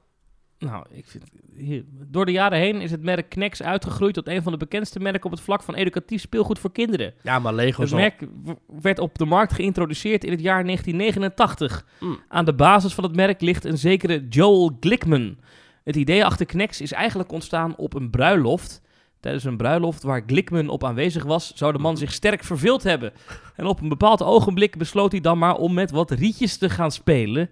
Nou, 0.59 0.85
ik 0.91 1.07
vind, 1.07 1.25
hier, 1.57 1.85
door 2.07 2.27
de 2.27 2.33
jaren 2.33 2.59
heen 2.59 2.81
is 2.81 2.91
het 2.91 3.03
merk 3.03 3.29
Knex 3.29 3.63
uitgegroeid 3.63 4.15
tot 4.15 4.29
een 4.29 4.43
van 4.43 4.53
de 4.53 4.59
bekendste 4.59 5.01
merken 5.01 5.25
op 5.25 5.31
het 5.31 5.41
vlak 5.41 5.63
van 5.63 5.75
educatief 5.75 6.21
speelgoed 6.21 6.59
voor 6.59 6.73
kinderen. 6.73 7.15
Ja, 7.23 7.39
maar 7.39 7.55
Lego 7.55 7.83
Het 7.83 7.93
merk 7.93 8.27
w- 8.45 8.81
werd 8.83 8.99
op 8.99 9.19
de 9.19 9.25
markt 9.25 9.53
geïntroduceerd 9.53 10.25
in 10.25 10.31
het 10.31 10.41
jaar 10.41 10.65
1989. 10.65 11.87
Mm. 12.01 12.19
Aan 12.29 12.45
de 12.45 12.55
basis 12.55 12.95
van 12.95 13.05
het 13.05 13.17
merk 13.17 13.41
ligt 13.41 13.65
een 13.65 13.79
zekere 13.79 14.27
Joel 14.29 14.77
Glickman. 14.81 15.37
Het 15.85 15.97
idee 15.97 16.25
achter 16.25 16.47
Knex 16.47 16.81
is 16.81 16.93
eigenlijk 16.93 17.33
ontstaan 17.33 17.77
op 17.77 17.95
een 17.95 18.11
bruiloft 18.11 18.83
Tijdens 19.21 19.45
een 19.45 19.57
bruiloft 19.57 20.03
waar 20.03 20.23
Glickman 20.27 20.69
op 20.69 20.85
aanwezig 20.85 21.25
was, 21.25 21.53
zou 21.55 21.73
de 21.73 21.79
man 21.79 21.97
zich 21.97 22.13
sterk 22.13 22.45
verveeld 22.45 22.83
hebben. 22.83 23.13
En 23.57 23.67
op 23.67 23.81
een 23.81 23.89
bepaald 23.89 24.23
ogenblik 24.23 24.79
besloot 24.79 25.13
hij 25.13 25.21
dan 25.21 25.39
maar 25.39 25.57
om 25.57 25.75
met 25.75 25.91
wat 25.91 26.11
rietjes 26.11 26.57
te 26.57 26.71
gaan 26.71 26.91
spelen. 26.91 27.51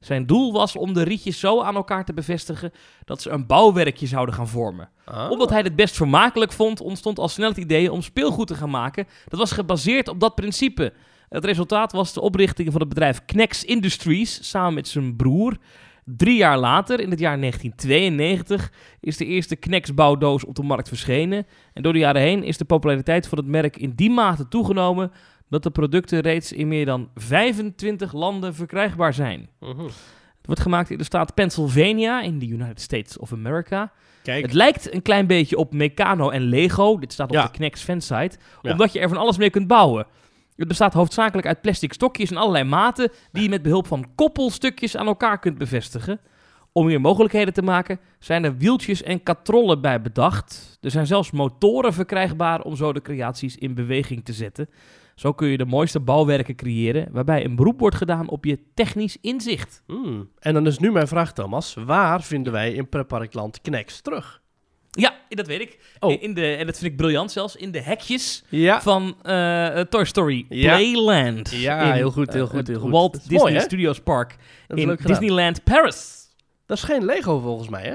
Zijn 0.00 0.26
doel 0.26 0.52
was 0.52 0.76
om 0.76 0.92
de 0.92 1.02
rietjes 1.02 1.40
zo 1.40 1.62
aan 1.62 1.74
elkaar 1.74 2.04
te 2.04 2.12
bevestigen 2.12 2.72
dat 3.04 3.22
ze 3.22 3.30
een 3.30 3.46
bouwwerkje 3.46 4.06
zouden 4.06 4.34
gaan 4.34 4.48
vormen. 4.48 4.88
Ah. 5.04 5.30
Omdat 5.30 5.50
hij 5.50 5.60
het 5.60 5.76
best 5.76 5.96
vermakelijk 5.96 6.52
vond, 6.52 6.80
ontstond 6.80 7.18
al 7.18 7.28
snel 7.28 7.48
het 7.48 7.58
idee 7.58 7.92
om 7.92 8.02
speelgoed 8.02 8.46
te 8.46 8.54
gaan 8.54 8.70
maken. 8.70 9.06
Dat 9.28 9.38
was 9.38 9.52
gebaseerd 9.52 10.08
op 10.08 10.20
dat 10.20 10.34
principe. 10.34 10.92
Het 11.28 11.44
resultaat 11.44 11.92
was 11.92 12.12
de 12.12 12.20
oprichting 12.20 12.72
van 12.72 12.80
het 12.80 12.88
bedrijf 12.88 13.24
Knex 13.24 13.64
Industries 13.64 14.48
samen 14.48 14.74
met 14.74 14.88
zijn 14.88 15.16
broer. 15.16 15.56
Drie 16.04 16.36
jaar 16.36 16.58
later, 16.58 17.00
in 17.00 17.10
het 17.10 17.18
jaar 17.18 17.40
1992, 17.40 18.72
is 19.00 19.16
de 19.16 19.24
eerste 19.24 19.56
Knex 19.56 19.94
bouwdoos 19.94 20.44
op 20.44 20.54
de 20.54 20.62
markt 20.62 20.88
verschenen. 20.88 21.46
En 21.72 21.82
door 21.82 21.92
de 21.92 21.98
jaren 21.98 22.22
heen 22.22 22.42
is 22.42 22.56
de 22.56 22.64
populariteit 22.64 23.28
van 23.28 23.38
het 23.38 23.46
merk 23.46 23.76
in 23.76 23.92
die 23.94 24.10
mate 24.10 24.48
toegenomen 24.48 25.12
dat 25.48 25.62
de 25.62 25.70
producten 25.70 26.20
reeds 26.20 26.52
in 26.52 26.68
meer 26.68 26.84
dan 26.84 27.08
25 27.14 28.12
landen 28.12 28.54
verkrijgbaar 28.54 29.14
zijn. 29.14 29.48
Mhm. 29.60 29.84
Het 30.36 30.46
wordt 30.46 30.60
gemaakt 30.60 30.90
in 30.90 30.98
de 30.98 31.04
staat 31.04 31.34
Pennsylvania 31.34 32.20
in 32.22 32.38
de 32.38 32.46
United 32.46 32.80
States 32.80 33.18
of 33.18 33.32
America. 33.32 33.92
Kijk, 34.22 34.42
Het 34.42 34.52
lijkt 34.52 34.92
een 34.94 35.02
klein 35.02 35.26
beetje 35.26 35.56
op 35.56 35.72
Meccano 35.72 36.30
en 36.30 36.42
Lego. 36.42 36.98
Dit 36.98 37.12
staat 37.12 37.28
op 37.28 37.34
Ja. 37.34 37.42
de 37.44 37.50
Knex 37.50 37.82
fansite. 37.82 38.36
Ja. 38.62 38.70
Omdat 38.70 38.92
je 38.92 39.00
er 39.00 39.08
van 39.08 39.18
alles 39.18 39.36
mee 39.38 39.50
kunt 39.50 39.66
bouwen. 39.66 40.06
Het 40.56 40.68
bestaat 40.68 40.92
hoofdzakelijk 40.92 41.46
uit 41.46 41.60
plastic 41.60 41.92
stokjes 41.92 42.30
in 42.30 42.36
allerlei 42.36 42.64
maten... 42.64 43.10
die 43.32 43.42
je 43.42 43.48
met 43.48 43.62
behulp 43.62 43.86
van 43.86 44.06
koppelstukjes 44.14 44.96
aan 44.96 45.06
elkaar 45.06 45.38
kunt 45.38 45.58
bevestigen. 45.58 46.20
Om 46.72 46.86
meer 46.86 47.00
mogelijkheden 47.00 47.54
te 47.54 47.62
maken 47.62 48.00
zijn 48.18 48.44
er 48.44 48.56
wieltjes 48.56 49.02
en 49.02 49.22
katrollen 49.22 49.80
bij 49.80 50.00
bedacht. 50.02 50.78
Er 50.80 50.90
zijn 50.90 51.06
zelfs 51.06 51.30
motoren 51.30 51.92
verkrijgbaar 51.92 52.60
om 52.62 52.76
zo 52.76 52.92
de 52.92 53.02
creaties 53.02 53.56
in 53.56 53.74
beweging 53.74 54.24
te 54.24 54.32
zetten. 54.32 54.68
Zo 55.18 55.32
kun 55.32 55.48
je 55.48 55.56
de 55.56 55.64
mooiste 55.64 56.00
bouwwerken 56.00 56.54
creëren... 56.56 57.08
waarbij 57.10 57.44
een 57.44 57.56
beroep 57.56 57.80
wordt 57.80 57.96
gedaan 57.96 58.28
op 58.28 58.44
je 58.44 58.58
technisch 58.74 59.16
inzicht. 59.20 59.82
Hmm. 59.86 60.30
En 60.38 60.54
dan 60.54 60.66
is 60.66 60.78
nu 60.78 60.92
mijn 60.92 61.08
vraag, 61.08 61.32
Thomas. 61.32 61.74
Waar 61.74 62.22
vinden 62.22 62.52
wij 62.52 62.72
in 62.72 62.88
Pretparkland 62.88 63.60
Knex 63.60 64.00
terug? 64.00 64.40
Ja, 64.90 65.14
dat 65.28 65.46
weet 65.46 65.60
ik. 65.60 65.78
Oh. 66.00 66.22
In 66.22 66.34
de, 66.34 66.54
en 66.54 66.66
dat 66.66 66.78
vind 66.78 66.90
ik 66.90 66.96
briljant 66.96 67.32
zelfs. 67.32 67.56
In 67.56 67.70
de 67.70 67.80
hekjes 67.80 68.44
Ja. 68.48 68.80
van 68.82 69.16
eh, 69.22 69.80
Toy 69.80 70.04
Story 70.04 70.46
Ja. 70.48 70.76
Playland. 70.76 71.50
Ja, 71.50 71.80
In, 71.82 71.92
heel 71.92 72.10
goed, 72.10 72.32
heel 72.32 72.44
eh, 72.44 72.50
goed, 72.50 72.66
heel 72.68 72.80
goed. 72.80 72.90
Walt 72.90 73.28
Disney 73.28 73.52
mooi? 73.52 73.60
Studios 73.60 74.00
Park 74.00 74.36
in. 74.68 74.98
Disneyland 75.02 75.64
Paris. 75.64 76.28
Dat 76.66 76.76
is 76.76 76.82
geen 76.82 77.04
Lego 77.04 77.40
volgens 77.40 77.68
mij, 77.68 77.82
hè? 77.82 77.94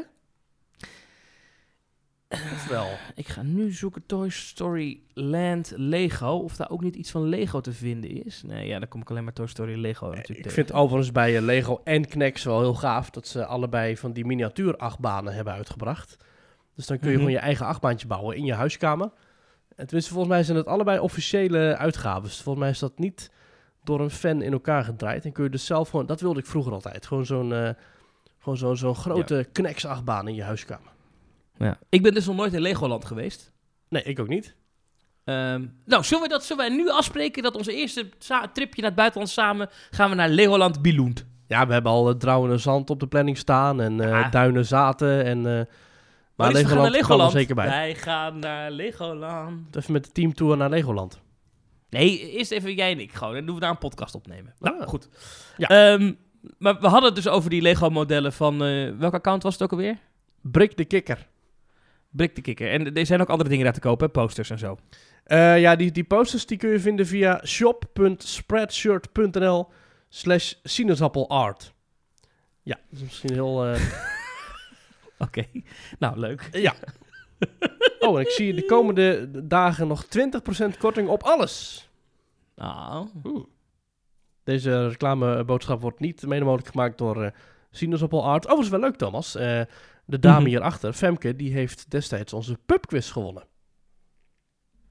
Of 2.33 2.67
wel? 2.67 2.87
Ik 3.15 3.27
ga 3.27 3.41
nu 3.41 3.71
zoeken 3.71 4.05
Toy 4.05 4.29
Story 4.29 4.99
Land 5.13 5.73
Lego. 5.75 6.27
Of 6.37 6.55
daar 6.55 6.69
ook 6.69 6.81
niet 6.81 6.95
iets 6.95 7.11
van 7.11 7.23
Lego 7.23 7.61
te 7.61 7.71
vinden 7.73 8.25
is. 8.25 8.43
Nee, 8.45 8.67
ja, 8.67 8.79
dan 8.79 8.87
kom 8.87 9.01
ik 9.01 9.09
alleen 9.09 9.23
maar 9.23 9.33
Toy 9.33 9.47
Story 9.47 9.79
Lego 9.79 10.05
natuurlijk 10.05 10.29
Ik 10.29 10.35
tegen. 10.35 10.51
vind 10.51 10.71
overigens 10.73 11.11
bij 11.11 11.35
eh, 11.37 11.41
Lego 11.41 11.81
en 11.83 12.07
Knex 12.07 12.43
wel 12.43 12.59
heel 12.59 12.73
gaaf 12.75 13.09
dat 13.09 13.27
ze 13.27 13.45
allebei 13.45 13.97
van 13.97 14.11
die 14.13 14.25
miniatuur 14.25 14.77
achtbanen 14.77 15.33
hebben 15.33 15.53
uitgebracht. 15.53 16.17
Dus 16.75 16.85
dan 16.85 16.97
kun 16.99 17.07
je 17.09 17.13
Mhm. 17.15 17.23
gewoon 17.25 17.39
je 17.39 17.45
eigen 17.45 17.65
achtbaantje 17.65 18.07
bouwen 18.07 18.35
in 18.37 18.45
je 18.45 18.53
huiskamer. 18.53 19.11
En 19.75 19.85
tenminste, 19.85 20.11
volgens 20.13 20.33
mij 20.33 20.43
zijn 20.43 20.57
het 20.57 20.67
allebei 20.67 20.99
officiële 20.99 21.75
uitgaven. 21.77 22.23
Dus 22.23 22.41
volgens 22.41 22.63
mij 22.63 22.69
is 22.73 22.79
dat 22.79 22.99
niet 22.99 23.31
door 23.83 23.99
een 24.01 24.09
fan 24.09 24.41
in 24.41 24.51
elkaar 24.51 24.83
gedraaid. 24.83 25.25
En 25.25 25.31
kun 25.31 25.43
je 25.43 25.49
dus 25.49 25.65
zelf 25.65 25.89
gewoon, 25.89 26.05
dat 26.05 26.21
wilde 26.21 26.39
ik 26.39 26.45
vroeger 26.45 26.71
altijd, 26.73 27.05
gewoon 27.05 27.25
zo'n 27.25 27.53
eh, 27.53 27.69
gewoon 28.39 28.57
zo'n 28.57 28.77
zo'n 28.77 28.95
grote 28.95 29.47
Knex 29.51 29.85
achtbaan 29.85 30.27
in 30.27 30.35
je 30.35 30.43
huiskamer. 30.43 30.91
Ja. 31.63 31.77
Ik 31.89 32.01
ben 32.01 32.13
dus 32.13 32.25
nog 32.25 32.35
nooit 32.35 32.53
in 32.53 32.61
Legoland 32.61 33.05
geweest. 33.05 33.51
Nee, 33.89 34.03
ik 34.03 34.19
ook 34.19 34.27
niet. 34.27 34.55
Ehm, 35.23 35.65
nou, 35.85 36.03
zullen, 36.03 36.23
we 36.23 36.29
dat, 36.29 36.43
zullen 36.45 36.65
wij 36.67 36.75
nu 36.75 36.89
afspreken 36.89 37.43
dat 37.43 37.55
onze 37.55 37.73
eerste 37.75 38.09
tripje 38.53 38.81
naar 38.81 38.89
het 38.89 38.95
buitenland 38.99 39.29
samen 39.31 39.69
gaan 39.91 40.09
we 40.09 40.15
naar 40.15 40.29
Legoland 40.29 40.81
Billund? 40.81 41.25
Ja, 41.47 41.67
we 41.67 41.73
hebben 41.73 41.91
al 41.91 42.09
uh, 42.09 42.15
Drouwen 42.15 42.59
zand 42.59 42.89
op 42.89 42.99
de 42.99 43.07
planning 43.07 43.37
staan 43.37 43.81
en 43.81 44.01
eh, 44.01 44.09
Ja. 44.09 44.29
Duinen 44.29 44.65
zaten. 44.65 45.23
En, 45.25 45.37
eh, 45.37 45.65
maar 46.35 46.47
Oh, 46.47 46.53
dus 46.53 46.61
we 46.61 46.67
gaan 46.67 46.77
Legoland 46.77 46.85
er 46.85 46.91
Legoland. 47.01 47.31
zeker 47.31 47.55
bij. 47.55 47.67
Wij 47.67 47.95
gaan 47.95 48.39
naar 48.39 48.71
Legoland. 48.71 49.75
Even 49.75 49.91
met 49.93 50.05
de 50.05 50.11
teamtour 50.11 50.57
naar 50.57 50.69
Legoland. 50.69 51.21
Nee, 51.89 52.31
eerst 52.31 52.51
even 52.51 52.73
jij 52.75 52.91
en 52.91 52.99
ik 52.99 53.11
gewoon. 53.13 53.29
En 53.31 53.37
dan 53.37 53.45
doen 53.45 53.55
we 53.55 53.61
daar 53.61 53.69
een 53.69 53.77
podcast 53.77 54.15
opnemen. 54.15 54.53
Nou, 54.59 54.81
Ah. 54.81 54.87
goed. 54.87 55.09
Ja. 55.57 55.67
Ehm, 55.67 56.13
maar 56.57 56.79
we 56.79 56.87
hadden 56.87 57.05
het 57.13 57.15
dus 57.23 57.27
over 57.27 57.49
die 57.49 57.61
Lego-modellen 57.61 58.33
van... 58.33 58.63
eh, 58.63 58.89
welk 58.97 59.13
account 59.13 59.43
was 59.43 59.53
het 59.53 59.63
ook 59.63 59.71
alweer? 59.71 59.97
Brik 60.41 60.77
de 60.77 60.85
kikker. 60.85 61.27
De 62.15 62.27
Kikker. 62.27 62.71
En 62.71 62.93
er 62.93 63.05
zijn 63.05 63.21
ook 63.21 63.29
andere 63.29 63.49
dingen 63.49 63.63
daar 63.63 63.73
te 63.73 63.79
kopen, 63.79 64.11
posters 64.11 64.49
en 64.49 64.59
zo. 64.59 64.77
Eh, 65.23 65.59
ja, 65.59 65.75
die, 65.75 65.91
die 65.91 66.03
posters 66.03 66.45
die 66.45 66.57
kun 66.57 66.69
je 66.69 66.79
vinden 66.79 67.07
via 67.07 67.41
shop.spreadshirt.nl 67.45 69.67
slash 70.09 70.53
sinaasappelart. 70.63 71.73
Ja, 72.61 72.75
dat 72.89 72.99
is 72.99 73.01
misschien 73.01 73.33
heel... 73.33 73.65
eh, 73.65 73.79
Oké, 75.27 75.45
nou 75.99 76.19
leuk. 76.19 76.49
ja. 76.51 76.73
Oh, 77.99 78.15
en 78.19 78.25
ik 78.25 78.29
zie 78.29 78.53
de 78.53 78.65
komende 78.65 79.29
dagen 79.47 79.87
nog 79.87 80.05
20% 80.05 80.09
korting 80.79 81.07
op 81.09 81.23
alles. 81.23 81.89
Nou. 82.55 83.07
Deze 84.43 84.87
reclameboodschap 84.87 85.81
wordt 85.81 85.99
niet 85.99 86.25
mede 86.25 86.45
mogelijk 86.45 86.69
gemaakt 86.69 86.97
door 86.97 87.23
eh 87.23 87.31
Sinaasappelart. 87.71 88.43
Overigens 88.45 88.69
wel 88.69 88.79
leuk, 88.79 88.95
Thomas. 88.95 89.35
Eh, 89.35 89.61
de 90.05 90.19
dame 90.19 90.39
Mhm. 90.39 90.47
hierachter, 90.47 90.93
Femke, 90.93 91.35
die 91.35 91.53
heeft 91.53 91.89
destijds 91.91 92.33
onze 92.33 92.57
pubquiz 92.65 93.11
gewonnen. 93.11 93.43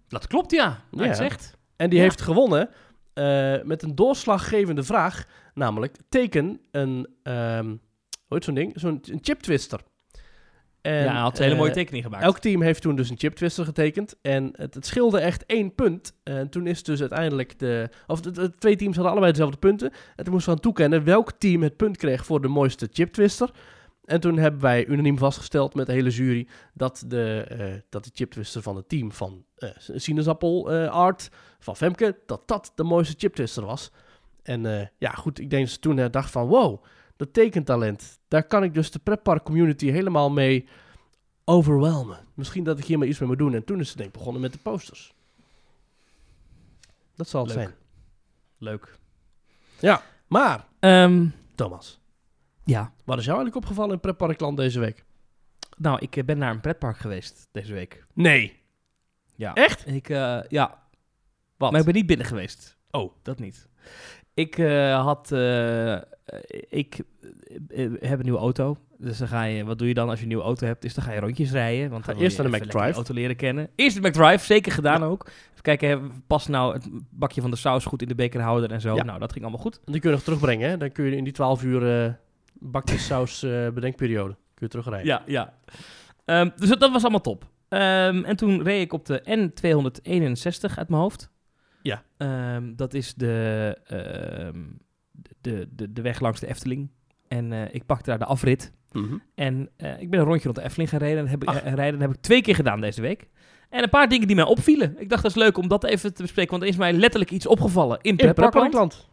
dat 0.08 0.26
klopt 0.26 0.50
ja. 0.50 0.84
Ja. 0.90 1.14
zegt. 1.14 1.56
En 1.76 1.88
die 1.90 1.98
Ja. 1.98 2.04
heeft 2.04 2.20
gewonnen 2.20 2.68
eh, 3.14 3.62
met 3.62 3.82
een 3.82 3.94
doorslaggevende 3.94 4.82
vraag. 4.82 5.24
Namelijk, 5.54 5.96
teken 6.08 6.60
een, 6.70 7.08
ehm 7.22 7.66
hoe 7.66 7.76
heet 8.28 8.44
zo'n 8.44 8.54
ding? 8.54 8.72
Zo'n 8.74 8.98
een 9.02 9.18
chip 9.22 9.40
twister. 9.40 9.80
En, 10.80 10.94
ja, 11.04 11.12
hij 11.12 11.20
had 11.20 11.36
een 11.36 11.42
hele 11.42 11.54
eh, 11.54 11.60
mooie 11.60 11.72
tekening 11.72 12.04
gemaakt. 12.04 12.22
Elk 12.24 12.38
team 12.38 12.62
heeft 12.62 12.82
toen 12.82 12.96
dus 12.96 13.10
een 13.10 13.18
chip 13.18 13.34
twister 13.34 13.64
getekend. 13.64 14.14
En 14.22 14.50
het, 14.56 14.74
het 14.74 14.86
scheelde 14.86 15.18
echt 15.20 15.46
één 15.46 15.74
punt. 15.74 16.14
En 16.22 16.48
toen 16.48 16.66
is 16.66 16.82
dus 16.82 17.00
uiteindelijk 17.00 17.58
de... 17.58 17.88
Of 18.06 18.20
de, 18.20 18.30
de 18.30 18.54
twee 18.54 18.76
teams 18.76 18.94
hadden 18.94 19.10
allebei 19.12 19.32
dezelfde 19.32 19.58
punten. 19.58 19.92
En 20.16 20.24
toen 20.24 20.32
moesten 20.32 20.50
we 20.52 20.56
aan 20.56 20.62
toekennen 20.62 21.04
welk 21.04 21.32
team 21.32 21.62
het 21.62 21.76
punt 21.76 21.96
kreeg 21.96 22.26
voor 22.26 22.40
de 22.40 22.48
mooiste 22.48 22.88
chip 22.92 23.12
twister. 23.12 23.50
En 24.04 24.20
toen 24.20 24.38
hebben 24.38 24.60
wij 24.60 24.86
unaniem 24.86 25.18
vastgesteld 25.18 25.74
met 25.74 25.86
de 25.86 25.92
hele 25.92 26.10
jury... 26.10 26.48
dat 26.74 27.04
de, 27.06 27.44
eh, 27.48 27.80
dat 27.88 28.04
de 28.04 28.10
chip 28.14 28.30
twister 28.30 28.62
van 28.62 28.76
het 28.76 28.88
team 28.88 29.12
van 29.12 29.44
eh 29.56 29.70
Sinaasappel 29.76 30.72
eh, 30.72 30.88
Art... 30.88 31.28
van 31.58 31.76
Femke, 31.76 32.18
dat 32.26 32.48
dat 32.48 32.72
de 32.74 32.84
mooiste 32.84 33.14
chip 33.18 33.34
twister 33.34 33.64
was. 33.64 33.90
En 34.42 34.90
ja, 34.98 35.10
goed, 35.10 35.38
ik 35.38 35.50
denk 35.50 35.62
dat 35.64 35.72
ze 35.72 35.78
toen 35.78 36.10
dacht 36.10 36.30
van... 36.30 36.46
wow, 36.46 36.84
dat 37.16 37.32
tekentalent, 37.32 38.18
daar 38.28 38.46
kan 38.46 38.62
ik 38.62 38.74
dus 38.74 38.90
de 38.90 38.98
pretpark 38.98 39.42
community 39.42 39.90
helemaal 39.90 40.30
mee 40.30 40.68
overwhelmen. 41.44 42.18
Misschien 42.34 42.64
dat 42.64 42.78
ik 42.78 42.84
hier 42.84 42.98
maar 42.98 43.06
iets 43.08 43.18
mee 43.18 43.28
moet 43.28 43.38
doen. 43.38 43.54
En 43.54 43.64
toen 43.64 43.80
is 43.80 43.90
ze 43.90 43.96
denk 43.96 44.08
ik 44.08 44.14
begonnen 44.14 44.42
met 44.42 44.52
de 44.52 44.58
posters. 44.58 45.14
Dat 47.14 47.28
zal 47.28 47.44
het 47.44 47.54
Leuk. 47.54 47.64
zijn. 47.64 47.74
Leuk. 48.58 48.98
Maar, 50.26 50.66
Ehm, 50.78 51.26
Thomas, 51.54 52.00
ja, 52.64 52.92
wat 53.04 53.18
is 53.18 53.24
jou 53.24 53.36
eigenlijk 53.36 53.56
opgevallen 53.56 53.94
in 53.94 54.00
pretparkland 54.00 54.56
deze 54.56 54.80
week? 54.80 55.04
nou, 55.76 55.98
ik 56.00 56.16
eh, 56.16 56.24
ben 56.24 56.38
naar 56.38 56.50
een 56.50 56.60
pretpark 56.60 56.96
geweest 56.96 57.48
deze 57.52 57.72
week. 57.72 58.04
Nee. 58.12 58.60
Ja. 59.34 59.54
Echt? 59.54 59.86
Ik, 59.86 60.08
eh, 60.08 60.38
ja, 60.48 60.78
Wat? 61.56 61.70
maar 61.70 61.80
ik 61.80 61.86
ben 61.86 61.94
niet 61.94 62.06
binnen 62.06 62.26
geweest. 62.26 62.76
Oh. 62.90 63.12
Dat 63.22 63.38
niet. 63.38 63.68
Ik 64.34 64.58
eh, 64.58 65.04
had, 65.04 65.32
eh, 65.32 65.96
ik 66.68 66.98
eh, 67.68 67.90
heb 68.00 68.18
een 68.18 68.24
nieuwe 68.24 68.38
auto. 68.38 68.76
Dus 68.98 69.18
dan 69.18 69.28
ga 69.28 69.42
je, 69.42 69.64
wat 69.64 69.78
doe 69.78 69.88
je 69.88 69.94
dan 69.94 70.08
als 70.08 70.16
je 70.16 70.22
een 70.22 70.28
nieuwe 70.28 70.44
auto 70.44 70.66
hebt? 70.66 70.84
Is 70.84 70.94
dan 70.94 71.04
ga 71.04 71.12
je 71.12 71.20
rondjes 71.20 71.50
rijden. 71.50 71.90
Want 71.90 72.00
Ga 72.00 72.06
dan 72.06 72.14
wil 72.16 72.24
eerst 72.24 72.36
je 72.36 72.42
naar 72.42 72.50
de 72.50 72.56
even 72.56 72.66
lekker 72.66 72.80
McDrive. 72.80 72.88
je 72.88 72.94
auto 72.94 73.14
leren 73.14 73.36
kennen. 73.36 73.70
Eerst 73.74 74.02
de 74.02 74.08
McDrive, 74.08 74.44
zeker 74.44 74.72
gedaan 74.72 75.04
ook. 75.04 75.26
Even 75.50 75.62
kijken, 75.62 75.88
hè, 75.88 75.98
past 76.26 76.48
nou 76.48 76.74
het 76.74 76.88
bakje 77.10 77.40
van 77.40 77.50
de 77.50 77.56
saus 77.56 77.84
goed 77.84 78.02
in 78.02 78.08
de 78.08 78.14
bekerhouder 78.14 78.70
en 78.70 78.80
zo. 78.80 78.94
Ja. 78.94 79.02
Nou, 79.02 79.18
dat 79.18 79.32
ging 79.32 79.44
allemaal 79.44 79.62
goed. 79.62 79.80
Die 79.84 80.00
kun 80.00 80.10
je 80.10 80.16
nog 80.16 80.24
terugbrengen, 80.24 80.68
hè? 80.70 80.76
Dan 80.76 80.92
kun 80.92 81.04
je 81.04 81.16
in 81.16 81.24
die 81.24 81.32
12 81.32 81.62
uur 81.62 82.04
eh 82.04 82.12
bakjes 82.62 83.06
saus 83.06 83.42
eh, 83.42 83.68
bedenkperiode 83.68 84.34
kun 84.34 84.66
je 84.66 84.68
terugrijden. 84.68 85.06
Ja, 85.06 85.22
ja. 85.26 85.54
Ehm, 86.24 86.50
dus 86.56 86.68
dat, 86.68 86.80
dat 86.80 86.92
was 86.92 87.02
allemaal 87.02 87.20
top. 87.20 87.50
Ehm, 87.68 88.24
en 88.24 88.36
toen 88.36 88.62
reed 88.62 88.82
ik 88.82 88.92
op 88.92 89.06
de 89.06 89.20
N261 89.24 90.74
uit 90.76 90.88
mijn 90.88 91.02
hoofd. 91.02 91.30
Ja. 91.82 92.02
Ehm, 92.16 92.74
dat 92.74 92.94
is 92.94 93.14
de, 93.14 93.78
de, 95.40 95.68
de, 95.70 95.92
de 95.92 96.02
weg 96.02 96.20
langs 96.20 96.40
de 96.40 96.46
Efteling. 96.46 96.90
En 97.28 97.52
eh, 97.52 97.74
ik 97.74 97.86
pakte 97.86 98.10
daar 98.10 98.18
de 98.18 98.24
afrit. 98.24 98.72
Mhm. 98.92 99.16
En 99.34 99.70
eh, 99.76 100.00
ik 100.00 100.10
ben 100.10 100.20
een 100.20 100.26
rondje 100.26 100.44
rond 100.44 100.56
de 100.56 100.62
Efteling 100.62 100.90
gaan 100.90 100.98
rijden. 100.98 101.20
Dat 101.20 101.30
heb, 101.30 101.42
ik, 101.42 101.74
rijden. 101.74 101.92
Dat 101.98 102.08
heb 102.08 102.16
ik 102.16 102.22
twee 102.22 102.42
keer 102.42 102.54
gedaan 102.54 102.80
deze 102.80 103.00
week. 103.00 103.28
En 103.68 103.82
een 103.82 103.88
paar 103.88 104.08
dingen 104.08 104.26
die 104.26 104.36
mij 104.36 104.44
opvielen. 104.44 104.94
Ik 104.98 105.08
dacht 105.08 105.22
dat 105.22 105.30
is 105.30 105.42
leuk 105.42 105.56
om 105.56 105.68
dat 105.68 105.84
even 105.84 106.14
te 106.14 106.22
bespreken. 106.22 106.50
Want 106.50 106.62
er 106.62 106.68
is 106.68 106.76
mij 106.76 106.92
letterlijk 106.92 107.30
iets 107.30 107.46
opgevallen 107.46 107.98
in 108.00 108.16
In 108.16 108.16
pretparkland. 108.16 109.08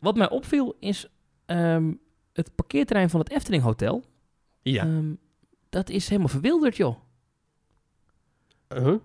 wat 0.00 0.16
mij 0.16 0.30
opviel 0.30 0.76
is 0.80 1.08
het 2.36 2.54
parkeerterrein 2.54 3.10
van 3.10 3.20
het 3.20 3.30
Efteling 3.30 3.62
Hotel. 3.62 4.04
Ja. 4.62 4.82
Ehm, 4.82 5.14
dat 5.68 5.90
is 5.90 6.08
helemaal 6.08 6.28
verwilderd, 6.28 6.76
joh. 6.76 6.96
Uh-huh. 8.68 9.00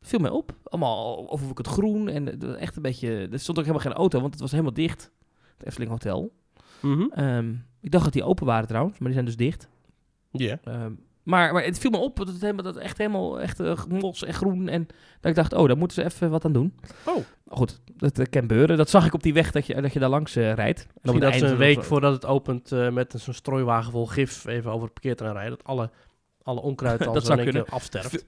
Viel 0.00 0.18
mij 0.18 0.30
op. 0.30 0.54
Allemaal 0.62 1.30
overwoek 1.30 1.58
het 1.58 1.66
groen 1.66 2.08
en 2.08 2.56
echt 2.58 2.76
een 2.76 2.82
beetje... 2.82 3.28
Er 3.30 3.38
stond 3.38 3.58
ook 3.58 3.64
helemaal 3.64 3.86
geen 3.86 3.98
auto, 3.98 4.20
want 4.20 4.32
het 4.32 4.40
was 4.40 4.50
helemaal 4.50 4.72
dicht. 4.72 5.10
Het 5.56 5.66
Efteling 5.66 5.90
Hotel. 5.90 6.32
Mhm. 6.82 7.06
Ehm, 7.10 7.54
ik 7.80 7.90
dacht 7.90 8.04
dat 8.04 8.12
die 8.12 8.24
open 8.24 8.46
waren 8.46 8.68
trouwens, 8.68 8.98
maar 8.98 9.08
die 9.08 9.14
zijn 9.16 9.24
dus 9.26 9.36
dicht. 9.36 9.68
Ja. 10.30 10.58
Ehm, 10.64 10.92
maar, 11.26 11.52
maar 11.52 11.64
het 11.64 11.78
viel 11.78 11.90
me 11.90 11.96
op 11.96 12.16
dat 12.16 12.28
het, 12.28 12.40
helemaal, 12.40 12.62
dat 12.64 12.76
echt 12.76 12.98
helemaal 12.98 13.40
echt, 13.40 13.60
eh, 13.60 13.84
mos 13.88 14.24
en 14.24 14.34
groen. 14.34 14.68
En 14.68 14.86
dat 15.20 15.30
ik 15.30 15.34
dacht, 15.34 15.52
oh, 15.52 15.66
daar 15.66 15.76
moeten 15.76 15.96
ze 16.02 16.04
even 16.04 16.30
wat 16.30 16.44
aan 16.44 16.52
doen. 16.52 16.74
Oh. 17.04 17.16
Goed, 17.48 17.80
dat 17.96 18.18
eh, 18.18 18.26
kan 18.30 18.40
gebeuren. 18.42 18.76
Dat 18.76 18.90
zag 18.90 19.06
ik 19.06 19.14
op 19.14 19.22
die 19.22 19.34
weg 19.34 19.50
dat 19.50 19.66
je, 19.66 19.80
dat 19.80 19.92
je 19.92 19.98
daar 19.98 20.08
langs 20.08 20.36
eh, 20.36 20.52
rijdt. 20.52 20.86
En 21.02 21.10
op 21.10 21.20
dat 21.20 21.34
ze 21.34 21.46
een 21.46 21.56
week 21.56 21.82
voordat 21.84 22.12
het 22.12 22.26
opent 22.26 22.70
met 22.92 23.14
een- 23.14 23.20
zo'n 23.20 23.34
strooiwagen 23.34 23.92
vol 23.92 24.06
gif 24.06 24.46
even 24.46 24.70
over 24.70 24.84
het 24.84 24.92
parkeerterrein 24.92 25.36
rijden. 25.38 25.56
Dat 25.58 25.66
alle, 25.66 25.90
alle 26.42 26.60
onkruid 26.60 26.98
dan 27.04 27.14
Dat 27.14 27.24
zo 27.26 27.32
zou 27.32 27.42
kunnen. 27.44 27.68
afsterft. 27.68 28.24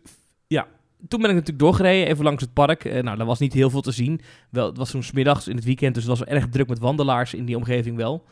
Toen 1.09 1.21
ben 1.21 1.29
ik 1.31 1.35
natuurlijk 1.37 1.65
doorgereden, 1.65 2.09
even 2.09 2.25
langs 2.25 2.43
het 2.43 2.53
park. 2.53 2.85
Nou, 3.03 3.17
daar 3.17 3.27
was 3.27 3.39
niet 3.39 3.53
heel 3.53 3.71
veel 3.71 3.81
te 3.81 3.91
zien. 3.91 4.21
Wel, 4.51 4.67
het 4.67 4.77
was 4.77 4.91
zo'n 4.91 5.03
middags 5.15 5.49
in 5.49 5.57
het 5.57 5.65
weekend, 5.65 5.95
dus 5.95 6.05
het 6.05 6.19
was 6.19 6.29
erg 6.29 6.49
druk 6.49 6.69
met 6.69 6.79
wandelaars 6.79 7.35
in 7.35 7.45
die 7.45 7.57
omgeving 7.57 7.97
wel. 7.97 8.25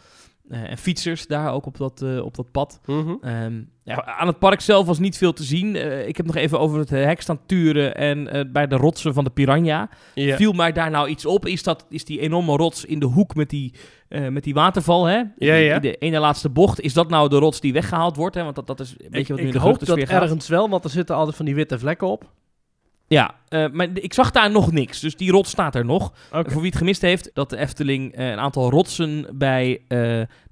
Eh, 0.49 0.71
en 0.71 0.79
fietsers 0.79 1.27
daar 1.27 1.53
ook 1.53 1.67
op 1.67 1.77
dat, 1.77 2.03
eh, 2.03 2.25
op 2.25 2.35
dat 2.37 2.51
pad. 2.51 2.81
Mhm. 2.87 3.15
Ehm, 3.21 3.63
ja, 3.83 4.05
aan 4.05 4.27
het 4.27 4.39
park 4.39 4.61
zelf 4.61 4.87
was 4.87 4.99
niet 4.99 5.17
veel 5.17 5.33
te 5.33 5.43
zien. 5.43 5.77
Eh, 5.77 6.09
ik 6.09 6.17
heb 6.17 6.27
nog 6.27 6.35
even 6.35 6.61
over 6.61 6.79
het 6.79 6.91
hek 6.91 7.21
staan 7.21 7.39
turen 7.47 7.95
en 7.95 8.49
bij 8.53 8.67
de 8.67 8.77
rotsen 8.77 9.15
van 9.15 9.25
de 9.25 9.31
Piranha. 9.31 9.89
Viel 10.15 10.53
mij 10.53 10.73
daar 10.73 10.91
nou 10.91 11.09
iets 11.09 11.27
op? 11.27 11.47
Is, 11.47 11.63
dat, 11.63 11.87
is 11.89 12.05
die 12.05 12.21
enorme 12.21 12.57
rots 12.57 12.85
in 12.85 12.99
de 12.99 13.07
hoek 13.07 13.35
met 13.35 13.51
die, 13.51 13.75
met 14.09 14.45
die 14.45 14.55
waterval, 14.55 15.05
hè? 15.05 15.19
In 15.75 15.81
de 15.81 15.97
ene 15.99 16.19
laatste 16.19 16.49
bocht. 16.49 16.81
Is 16.81 16.93
dat 16.93 17.09
nou 17.09 17.29
de 17.29 17.39
rots 17.39 17.61
die 17.61 17.73
weggehaald 17.73 18.17
wordt? 18.17 18.35
Hè? 18.35 18.43
Want 18.43 18.55
dat, 18.55 18.67
dat 18.67 18.81
is 18.81 18.95
een 18.99 19.11
beetje 19.11 19.33
wat 19.33 19.43
nu 19.43 19.47
in 19.47 19.53
de 19.53 19.59
hoop 19.59 19.85
dat 19.85 19.99
gaat. 19.99 20.23
ergens 20.23 20.49
wel, 20.49 20.69
want 20.69 20.85
er 20.85 20.91
zitten 20.91 21.17
altijd 21.17 21.37
van 21.37 21.45
die 21.45 21.55
witte 21.55 21.79
vlekken 21.79 22.09
op. 22.09 22.25
Ja, 23.09 23.35
eh, 23.49 23.69
maar 23.73 23.89
ik 23.93 24.15
zag 24.15 24.31
daar 24.31 24.51
nog 24.51 24.73
niks. 24.73 25.01
Dus 25.01 25.17
die 25.17 25.31
rots 25.31 25.51
staat 25.51 25.75
er 25.75 25.85
nog. 25.85 26.13
Voor 26.31 26.61
wie 26.61 26.71
het 26.71 26.77
gemist 26.77 27.03
heeft, 27.03 27.31
dat 27.35 27.51
de 27.51 27.57
Efteling 27.57 28.15
eh, 28.15 28.31
een 28.31 28.39
aantal 28.39 28.71
rotsen 28.71 29.27
bij 29.39 29.81
eh, 29.89 29.99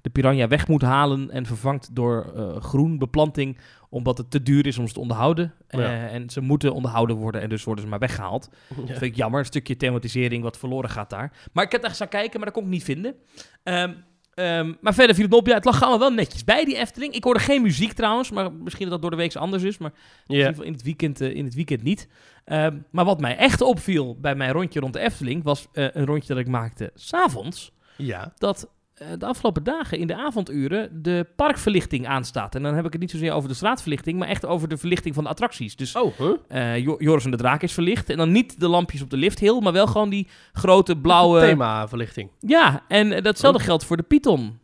de 0.01 0.09
Piranha 0.11 0.47
weg 0.47 0.67
moet 0.67 0.81
halen 0.81 1.31
en 1.31 1.45
vervangt 1.45 1.95
door 1.95 2.33
groen 2.59 2.97
beplanting, 2.97 3.57
omdat 3.89 4.17
het 4.17 4.31
te 4.31 4.43
duur 4.43 4.67
is 4.67 4.77
om 4.77 4.87
ze 4.87 4.93
te 4.93 4.99
onderhouden. 4.99 5.53
Ja. 5.69 6.07
En 6.07 6.29
ze 6.29 6.41
moeten 6.41 6.73
onderhouden 6.73 7.15
worden 7.15 7.41
en 7.41 7.49
dus 7.49 7.63
worden 7.63 7.83
ze 7.83 7.89
maar 7.89 7.99
weggehaald. 7.99 8.49
Ja. 8.69 8.75
Dat 8.75 8.97
vind 8.97 9.11
ik 9.11 9.15
jammer, 9.15 9.39
een 9.39 9.45
stukje 9.45 9.77
thematisering 9.77 10.43
wat 10.43 10.57
verloren 10.57 10.89
gaat 10.89 11.09
daar. 11.09 11.31
Maar 11.53 11.63
ik 11.63 11.71
heb 11.71 11.81
daar 11.81 11.91
gaan 11.91 12.07
kijken, 12.07 12.39
maar 12.39 12.45
dat 12.45 12.53
kon 12.53 12.63
ik 12.63 12.69
niet 12.69 12.83
vinden. 12.83 13.15
Ehm, 13.63 13.93
ehm, 14.35 14.73
maar 14.81 14.93
verder 14.93 15.15
viel 15.15 15.25
het 15.25 15.33
op, 15.33 15.47
ja, 15.47 15.53
het 15.53 15.65
lag 15.65 15.81
allemaal 15.81 15.99
wel 15.99 16.09
netjes 16.11 16.43
bij 16.43 16.65
die 16.65 16.77
Efteling. 16.77 17.13
Ik 17.13 17.23
hoorde 17.23 17.39
geen 17.39 17.61
muziek 17.61 17.93
trouwens, 17.93 18.31
maar 18.31 18.51
misschien 18.53 18.89
dat 18.89 18.91
dat 18.91 19.01
door 19.01 19.11
de 19.11 19.17
week 19.17 19.35
anders 19.35 19.63
is. 19.63 19.77
Maar 19.77 19.91
in 19.91 19.97
Ja. 20.25 20.33
ieder 20.35 20.47
geval 20.49 20.65
in 20.65 20.71
het 20.73 20.83
weekend, 20.83 21.21
eh, 21.21 21.35
in 21.35 21.45
het 21.45 21.53
weekend 21.53 21.83
niet. 21.83 22.07
Ehm, 22.45 22.77
maar 22.91 23.05
wat 23.05 23.19
mij 23.19 23.37
echt 23.37 23.61
opviel 23.61 24.17
bij 24.19 24.35
mijn 24.35 24.51
rondje 24.51 24.79
rond 24.79 24.93
de 24.93 24.99
Efteling... 24.99 25.43
was 25.43 25.67
eh, 25.73 25.87
een 25.93 26.05
rondje 26.05 26.27
dat 26.33 26.37
ik 26.43 26.47
maakte 26.47 26.91
s'avonds... 26.95 27.71
ja. 27.97 28.33
dat 28.37 28.69
de 29.17 29.25
afgelopen 29.25 29.63
dagen 29.63 29.97
in 29.97 30.07
de 30.07 30.15
avonduren 30.15 31.03
de 31.03 31.27
parkverlichting 31.35 32.07
aanstaat. 32.07 32.55
En 32.55 32.63
dan 32.63 32.75
heb 32.75 32.85
ik 32.85 32.91
het 32.91 33.01
niet 33.01 33.11
zozeer 33.11 33.33
over 33.33 33.49
de 33.49 33.55
straatverlichting... 33.55 34.19
maar 34.19 34.27
echt 34.27 34.45
over 34.45 34.67
de 34.67 34.77
verlichting 34.77 35.15
van 35.15 35.23
de 35.23 35.29
attracties. 35.29 35.75
Dus 35.75 35.95
Oh, 35.95 36.17
huh? 36.17 36.33
eh, 36.47 36.77
Jo- 36.83 36.95
Joris 36.99 37.25
en 37.25 37.31
de 37.31 37.37
Draak 37.37 37.61
is 37.61 37.73
verlicht. 37.73 38.09
En 38.09 38.17
dan 38.17 38.31
niet 38.31 38.59
de 38.59 38.67
lampjes 38.67 39.01
op 39.01 39.09
de 39.09 39.17
lifthill... 39.17 39.59
maar 39.61 39.73
wel 39.73 39.87
gewoon 39.87 40.09
die 40.09 40.27
grote 40.53 40.97
blauwe... 40.97 41.39
Themaverlichting. 41.39 42.29
Ja, 42.39 42.83
en 42.87 43.11
eh, 43.11 43.23
datzelfde 43.23 43.63
geldt 43.63 43.85
voor 43.85 43.97
de 43.97 44.03
Python. 44.03 44.59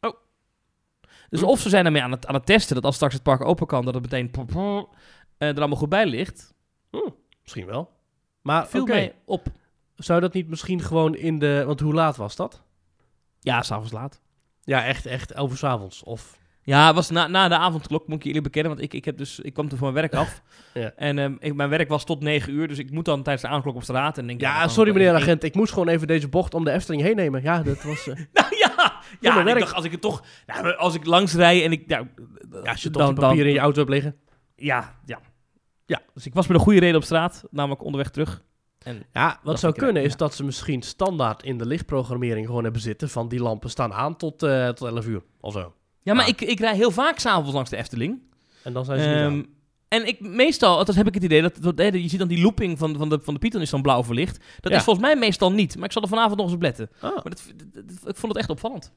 Oh. 0.00 0.12
Dus 1.30 1.40
Hm. 1.40 1.46
of 1.46 1.60
ze 1.60 1.68
zijn 1.68 1.86
ermee 1.86 2.02
aan 2.02 2.10
het, 2.10 2.26
aan 2.26 2.34
het 2.34 2.46
testen... 2.46 2.74
dat 2.74 2.84
als 2.84 2.94
straks 2.94 3.14
het 3.14 3.22
park 3.22 3.44
open 3.44 3.66
kan... 3.66 3.84
dat 3.84 3.94
het 3.94 4.02
meteen... 4.02 4.30
eh, 5.38 5.48
er 5.48 5.56
allemaal 5.58 5.78
goed 5.78 5.88
bij 5.88 6.06
ligt... 6.06 6.54
Misschien 7.42 7.66
wel. 7.66 7.90
Maar 8.42 8.66
viel 8.68 8.86
mij 8.86 9.14
op. 9.24 9.46
zou 9.96 10.20
dat 10.20 10.32
niet 10.32 10.48
misschien 10.48 10.80
gewoon 10.80 11.14
in 11.16 11.38
de... 11.38 11.62
Want 11.66 11.80
hoe 11.80 11.94
laat 11.94 12.16
was 12.16 12.36
dat? 12.36 12.62
Ja, 13.42 13.62
s'avonds 13.62 13.92
laat. 13.92 14.20
Ja, 14.64 14.84
echt, 14.84 15.06
echt 15.06 15.32
11 15.32 15.50
uur 15.50 15.56
's 15.56 15.64
avonds. 15.64 16.02
Of... 16.02 16.40
Ja, 16.64 16.86
het 16.86 16.94
was 16.94 17.10
na, 17.10 17.26
na 17.26 17.48
de 17.48 17.56
avondklok, 17.56 18.06
moet 18.08 18.18
ik 18.18 18.24
eerlijk 18.24 18.44
bekennen. 18.44 18.70
Want 18.72 18.82
ik, 18.84 18.94
ik, 18.94 19.04
heb 19.04 19.16
dus, 19.18 19.40
ik 19.40 19.52
kwam 19.52 19.68
toen 19.68 19.78
van 19.78 19.92
mijn 19.92 20.08
werk 20.10 20.14
af. 20.20 20.42
Ja. 20.74 20.92
En 20.96 21.18
ehm, 21.18 21.34
ik, 21.38 21.54
mijn 21.54 21.68
werk 21.68 21.88
was 21.88 22.04
tot 22.04 22.20
9 22.20 22.52
uur. 22.52 22.68
Dus 22.68 22.78
ik 22.78 22.90
moet 22.90 23.04
dan 23.04 23.22
tijdens 23.22 23.42
de 23.42 23.48
avondklok 23.48 23.74
op 23.76 23.82
straat. 23.82 24.18
En 24.18 24.26
denk, 24.26 24.40
Ja, 24.40 24.60
dan- 24.60 24.70
sorry 24.70 24.92
meneer 24.92 25.12
dan- 25.12 25.20
agent. 25.20 25.42
Ik 25.42 25.54
moest 25.54 25.72
gewoon 25.72 25.88
even 25.88 26.06
deze 26.06 26.28
bocht 26.28 26.54
om 26.54 26.64
de 26.64 26.70
Efteling 26.70 27.02
heen 27.02 27.16
nemen. 27.16 27.42
Ja, 27.42 27.62
dat 27.62 27.82
was... 27.82 28.06
eh, 28.08 28.14
Nou 28.32 28.56
ja, 28.58 28.92
ja 29.20 29.40
en 29.40 29.46
ik 29.46 29.58
dacht, 29.58 29.74
als 29.74 29.84
ik 29.84 29.90
het 29.90 30.00
toch... 30.00 30.24
Maar 30.46 30.76
als 30.76 30.94
ik 30.94 31.06
langs 31.06 31.34
rij 31.34 31.64
en 31.64 31.72
ik... 31.72 31.82
Ja, 31.86 32.08
ja, 32.62 32.70
als 32.70 32.82
je 32.82 32.90
toch 32.90 33.06
die 33.06 33.14
papieren 33.14 33.46
in 33.46 33.52
je 33.54 33.58
auto 33.60 33.78
hebt 33.78 33.90
liggen. 33.90 34.16
Ja, 34.56 34.98
ja. 35.04 35.20
Ja. 35.86 36.00
Dus 36.14 36.26
ik 36.26 36.34
was 36.34 36.46
met 36.46 36.56
een 36.56 36.62
goede 36.62 36.80
reden 36.80 36.96
op 36.96 37.04
straat. 37.04 37.44
Namelijk 37.50 37.82
onderweg 37.84 38.10
terug. 38.10 38.42
En 38.84 39.02
Ja, 39.12 39.28
wat 39.28 39.38
Dat 39.44 39.58
zou 39.60 39.72
kunnen 39.72 40.02
is 40.02 40.16
dat 40.16 40.34
ze 40.34 40.44
misschien 40.44 40.82
standaard 40.82 41.42
in 41.42 41.58
de 41.58 41.66
lichtprogrammering 41.66 42.46
gewoon 42.46 42.62
hebben 42.64 42.82
zitten 42.82 43.08
van 43.08 43.28
die 43.28 43.40
lampen 43.40 43.70
staan 43.70 43.92
aan 43.92 44.16
tot, 44.16 44.42
eh, 44.42 44.68
tot 44.68 44.88
11 44.88 45.06
uur 45.06 45.22
of 45.40 45.52
zo. 45.52 45.74
Ja, 46.02 46.14
maar 46.14 46.28
ik, 46.28 46.40
ik 46.40 46.58
rij 46.60 46.74
heel 46.74 46.90
vaak 46.90 47.18
s'avonds 47.18 47.52
langs 47.52 47.70
de 47.70 47.76
Efteling. 47.76 48.20
En 48.62 48.72
dan 48.72 48.84
zijn 48.84 49.00
ze 49.00 49.06
niet 49.08 49.16
Ehm, 49.16 49.24
aan. 49.26 49.46
en 49.88 50.06
ik, 50.06 50.20
meestal, 50.20 50.76
althans 50.76 50.96
heb 50.98 51.06
ik 51.06 51.14
het 51.14 51.22
idee, 51.24 51.42
dat, 51.42 51.56
dat 51.62 51.78
hè, 51.78 51.84
je 51.84 52.08
ziet 52.08 52.18
dan 52.18 52.28
die 52.28 52.42
looping 52.42 52.78
van, 52.78 52.96
van, 52.96 53.08
de, 53.08 53.20
van 53.22 53.34
de 53.34 53.40
Python 53.40 53.60
is 53.60 53.70
dan 53.70 53.82
blauw 53.82 54.04
verlicht. 54.04 54.44
Dat 54.60 54.72
Ja. 54.72 54.78
is 54.78 54.84
volgens 54.84 55.06
mij 55.06 55.16
meestal 55.16 55.52
niet, 55.52 55.76
maar 55.76 55.84
ik 55.84 55.92
zal 55.92 56.02
er 56.02 56.08
vanavond 56.08 56.36
nog 56.36 56.46
eens 56.46 56.54
op 56.54 56.62
letten. 56.62 56.90
Ah, 57.00 57.02
Maar 57.02 57.22
dat, 57.22 57.52
dat- 57.56 57.88
dat- 57.88 58.08
ik 58.08 58.16
vond 58.16 58.32
het 58.32 58.36
echt 58.36 58.50
opvallend. 58.50 58.92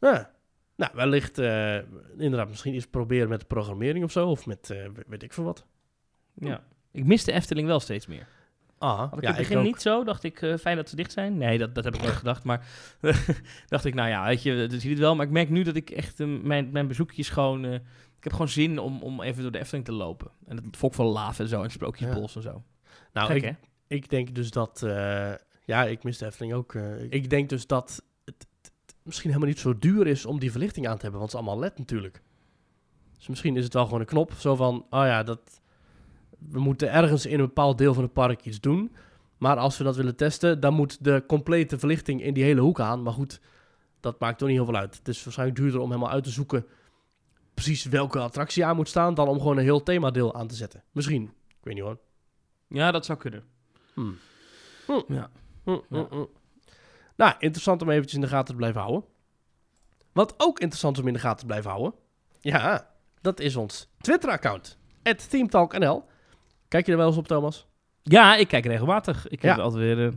ja. 0.00 0.36
Nou, 0.76 0.90
wellicht 0.94 1.38
eh, 1.38 1.74
inderdaad 2.18 2.48
misschien 2.48 2.74
eens 2.74 2.86
proberen 2.86 3.28
met 3.28 3.40
de 3.40 3.46
programmering 3.46 4.04
of 4.04 4.12
zo. 4.12 4.28
Of 4.28 4.46
met 4.46 4.70
eh, 4.70 4.86
weet 5.06 5.22
ik 5.22 5.32
veel 5.32 5.44
wat. 5.44 5.64
Ja. 6.34 6.64
Ik 6.92 7.04
mis 7.04 7.24
de 7.24 7.32
Efteling 7.32 7.66
wel 7.66 7.80
steeds 7.80 8.06
meer. 8.06 8.26
Ah, 8.78 8.98
Had 8.98 9.16
ik 9.16 9.22
ja, 9.22 9.28
in 9.28 9.34
het 9.34 9.48
begin 9.48 9.62
niet 9.62 9.80
zo. 9.82 10.04
Dacht 10.04 10.22
ik, 10.24 10.42
eh, 10.42 10.56
fijn 10.56 10.76
dat 10.76 10.88
ze 10.88 10.96
dicht 10.96 11.12
zijn. 11.12 11.36
Nee, 11.36 11.58
dat, 11.58 11.74
dat 11.74 11.84
heb 11.84 11.94
ik 11.94 12.02
nooit 12.02 12.14
gedacht. 12.14 12.44
Maar 12.44 12.66
dacht 13.68 13.84
ik, 13.84 13.94
nou 13.94 14.08
ja, 14.08 14.24
weet 14.26 14.42
je, 14.42 14.56
dat 14.56 14.70
zie 14.80 14.82
je 14.82 14.88
het 14.88 14.98
wel. 14.98 15.14
Maar 15.16 15.26
ik 15.26 15.32
merk 15.32 15.48
nu 15.50 15.62
dat 15.62 15.76
ik 15.76 15.90
echt, 15.90 16.20
eh, 16.20 16.26
mijn, 16.42 16.70
mijn 16.70 16.86
bezoekjes 16.88 17.28
gewoon... 17.28 17.64
eh, 17.64 17.74
ik 18.16 18.24
heb 18.24 18.32
gewoon 18.32 18.48
zin 18.48 18.78
om, 18.78 19.02
om 19.02 19.22
even 19.22 19.42
door 19.42 19.50
de 19.52 19.58
Efteling 19.58 19.84
te 19.84 19.92
lopen. 19.92 20.30
En 20.46 20.56
het 20.56 20.76
volk 20.76 20.94
van 20.94 21.06
Laaf 21.06 21.38
en 21.38 21.48
zo. 21.48 21.62
En 21.62 21.70
Sprookjesbos 21.70 22.36
en 22.36 22.42
zo. 22.42 22.62
Nou, 23.12 23.26
Gek, 23.26 23.36
ik, 23.36 23.42
hè? 23.44 23.52
ik 23.96 24.08
denk 24.10 24.34
dus 24.34 24.50
dat... 24.50 24.80
ja, 25.64 25.84
ik 25.84 26.02
mis 26.04 26.18
de 26.18 26.26
Efteling 26.26 26.52
ook. 26.54 26.74
ik 27.10 27.30
denk 27.30 27.48
dus 27.48 27.66
dat 27.66 28.02
het, 28.24 28.34
het- 28.62 28.72
het 28.86 28.94
misschien 29.02 29.28
helemaal 29.30 29.48
niet 29.50 29.58
zo 29.58 29.78
duur 29.78 30.06
is 30.06 30.26
om 30.26 30.38
die 30.38 30.50
verlichting 30.50 30.88
aan 30.88 30.96
te 30.96 31.02
hebben. 31.02 31.20
Want 31.20 31.32
het 31.32 31.40
is 31.40 31.46
allemaal 31.46 31.64
LED 31.64 31.78
natuurlijk. 31.78 32.22
Dus 33.16 33.26
misschien 33.28 33.56
is 33.56 33.64
het 33.64 33.72
wel 33.74 33.84
gewoon 33.84 34.00
een 34.00 34.06
knop. 34.06 34.32
Zo 34.32 34.56
van, 34.56 34.74
oh 34.90 35.04
ja, 35.04 35.22
dat, 35.22 35.57
we 36.38 36.60
moeten 36.60 36.92
ergens 36.92 37.26
in 37.26 37.38
een 37.38 37.46
bepaald 37.46 37.78
deel 37.78 37.94
van 37.94 38.02
het 38.02 38.12
park 38.12 38.44
iets 38.44 38.60
doen. 38.60 38.92
Maar 39.38 39.56
als 39.56 39.78
we 39.78 39.84
dat 39.84 39.96
willen 39.96 40.16
testen, 40.16 40.60
dan 40.60 40.74
moet 40.74 41.04
de 41.04 41.24
complete 41.26 41.78
verlichting 41.78 42.22
in 42.22 42.34
die 42.34 42.44
hele 42.44 42.60
hoek 42.60 42.80
aan. 42.80 43.02
Maar 43.02 43.12
goed, 43.12 43.40
dat 44.00 44.20
maakt 44.20 44.38
toch 44.38 44.48
niet 44.48 44.56
heel 44.56 44.66
veel 44.66 44.76
uit. 44.76 44.96
Het 44.98 45.08
is 45.08 45.24
waarschijnlijk 45.24 45.58
duurder 45.58 45.80
om 45.80 45.88
helemaal 45.88 46.10
uit 46.10 46.24
te 46.24 46.30
zoeken 46.30 46.66
precies 47.62 47.84
welke 47.84 48.18
attractie 48.18 48.64
aan 48.64 48.76
moet 48.76 48.88
staan... 48.88 49.14
dan 49.14 49.28
om 49.28 49.38
gewoon 49.38 49.56
een 49.56 49.62
heel 49.62 49.82
themadeel 49.82 50.34
aan 50.34 50.46
te 50.46 50.54
zetten. 50.54 50.82
Misschien. 50.92 51.22
Ik 51.48 51.56
weet 51.62 51.74
niet 51.74 51.82
hoor. 51.82 51.98
Ja, 52.68 52.90
dat 52.90 53.04
zou 53.04 53.18
kunnen. 53.18 53.44
Hmm. 53.94 54.18
Ja. 54.86 55.30
Hm, 55.64 55.70
hm, 55.88 55.96
Ja. 55.96 56.06
hm. 56.10 56.24
Nou, 57.16 57.34
interessant 57.38 57.82
om 57.82 57.90
eventjes 57.90 58.14
in 58.14 58.20
de 58.20 58.26
gaten 58.26 58.46
te 58.46 58.54
blijven 58.54 58.80
houden. 58.80 59.04
Wat 60.12 60.34
ook 60.36 60.58
interessant 60.58 60.98
om 60.98 61.06
in 61.06 61.12
de 61.12 61.18
gaten 61.18 61.38
te 61.38 61.46
blijven 61.46 61.70
houden. 61.70 61.94
Ja, 62.40 62.90
dat 63.20 63.40
is 63.40 63.56
ons 63.56 63.88
Twitter-account. 64.00 64.78
ThemeTalkNL. 65.28 66.04
Kijk 66.68 66.86
je 66.86 66.92
er 66.92 66.98
wel 66.98 67.06
eens 67.06 67.16
op, 67.16 67.26
Thomas? 67.28 67.66
Ja, 68.02 68.36
ik 68.36 68.48
kijk 68.48 68.66
regelmatig. 68.66 69.28
Ik 69.28 69.42
heb 69.42 69.56
Ja. 69.56 69.62
altijd 69.62 69.82
weer... 69.82 70.06
eh, 70.06 70.12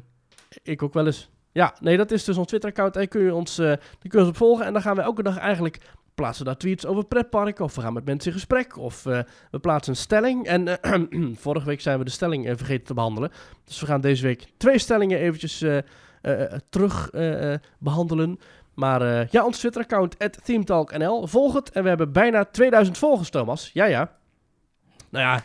Ik 0.63 0.83
ook 0.83 0.93
wel 0.93 1.05
eens. 1.05 1.29
Ja, 1.51 1.75
nee, 1.79 1.97
dat 1.97 2.11
is 2.11 2.23
dus 2.23 2.37
ons 2.37 2.47
Twitter-account. 2.47 2.95
En 2.95 3.07
kun 3.07 3.21
je 3.21 3.33
ons, 3.33 3.55
die 3.55 4.09
kun 4.09 4.11
je 4.11 4.17
ons 4.19 4.27
op 4.27 4.37
volgen. 4.37 4.65
En 4.65 4.73
dan 4.73 4.81
gaan 4.81 4.95
we 4.95 5.01
elke 5.01 5.23
dag 5.23 5.37
eigenlijk 5.37 5.79
plaatsen 6.15 6.45
daar 6.45 6.57
tweets 6.57 6.85
over 6.85 7.05
pretparken. 7.05 7.63
Of 7.65 7.75
we 7.75 7.81
gaan 7.81 7.93
met 7.93 8.05
mensen 8.05 8.27
in 8.31 8.37
gesprek. 8.37 8.77
Of 8.77 9.05
eh, 9.05 9.19
we 9.51 9.59
plaatsen 9.59 9.93
een 9.93 9.99
stelling. 9.99 10.45
En 10.47 10.79
vorige 11.45 11.65
week 11.65 11.81
zijn 11.81 11.97
we 11.99 12.03
de 12.05 12.11
stelling 12.11 12.47
vergeten 12.57 12.85
te 12.85 12.93
behandelen. 12.93 13.31
Dus 13.65 13.79
we 13.79 13.85
gaan 13.85 14.01
deze 14.01 14.23
week 14.25 14.45
twee 14.57 14.77
stellingen 14.77 15.19
eventjes 15.19 15.63
terug 16.69 17.09
eh, 17.09 17.53
eh, 17.53 17.59
behandelen. 17.79 18.39
Maar 18.73 19.27
ja, 19.31 19.45
ons 19.45 19.59
Twitter-account, 19.59 20.15
ThemeTalkNL. 20.43 21.27
Volg 21.27 21.53
het. 21.53 21.71
En 21.71 21.83
we 21.83 21.89
hebben 21.89 22.11
bijna 22.11 22.45
2000 22.45 22.97
volgers, 22.97 23.29
Thomas. 23.29 23.69
Ja, 23.73 23.85
ja. 23.85 24.15
Nou 25.09 25.25
ja, 25.25 25.43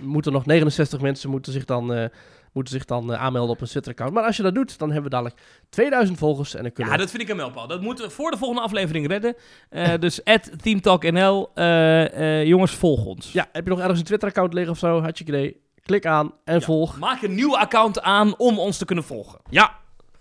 moeten 0.00 0.32
nog 0.32 0.46
69 0.46 1.00
mensen 1.00 1.30
moeten 1.30 1.52
zich 1.52 1.64
dan, 1.64 1.94
eh, 1.94 2.04
moeten 2.52 2.72
zich 2.72 2.84
dan 2.84 3.12
eh, 3.12 3.22
aanmelden 3.22 3.50
op 3.54 3.60
een 3.60 3.66
Twitter-account. 3.66 4.12
Maar 4.14 4.24
als 4.24 4.36
je 4.36 4.42
dat 4.42 4.54
doet, 4.54 4.78
dan 4.78 4.88
hebben 4.88 5.10
we 5.10 5.16
dadelijk 5.16 5.40
2000 5.68 6.18
volgers. 6.18 6.54
En 6.54 6.62
dan 6.62 6.72
kunnen 6.72 6.92
Ja, 6.92 6.98
dat 6.98 7.10
vind 7.10 7.22
ik 7.22 7.28
een 7.28 7.36
mijlpaal. 7.36 7.66
Dat 7.66 7.80
moeten 7.80 8.04
we 8.04 8.10
voor 8.10 8.30
de 8.30 8.36
volgende 8.36 8.62
aflevering 8.62 9.06
redden. 9.08 9.34
Eh, 9.70 9.92
dus 10.00 10.24
at 10.24 10.50
TeamTalkNL. 10.62 11.50
jongens, 12.44 12.72
volg 12.74 13.04
ons. 13.04 13.32
Ja, 13.32 13.46
heb 13.52 13.64
je 13.64 13.70
nog 13.70 13.80
ergens 13.80 13.98
een 13.98 14.04
Twitter-account 14.04 14.52
liggen 14.54 14.72
of 14.72 14.78
zo? 14.78 15.00
Had 15.02 15.18
je 15.18 15.24
idee? 15.24 15.62
Klik 15.82 16.06
aan 16.06 16.32
en 16.44 16.54
Ja. 16.54 16.60
volg. 16.60 16.98
Maak 16.98 17.22
een 17.22 17.34
nieuw 17.34 17.56
account 17.58 18.02
aan 18.02 18.38
om 18.38 18.58
ons 18.58 18.78
te 18.78 18.84
kunnen 18.84 19.04
volgen. 19.04 19.38
Ja, 19.50 19.74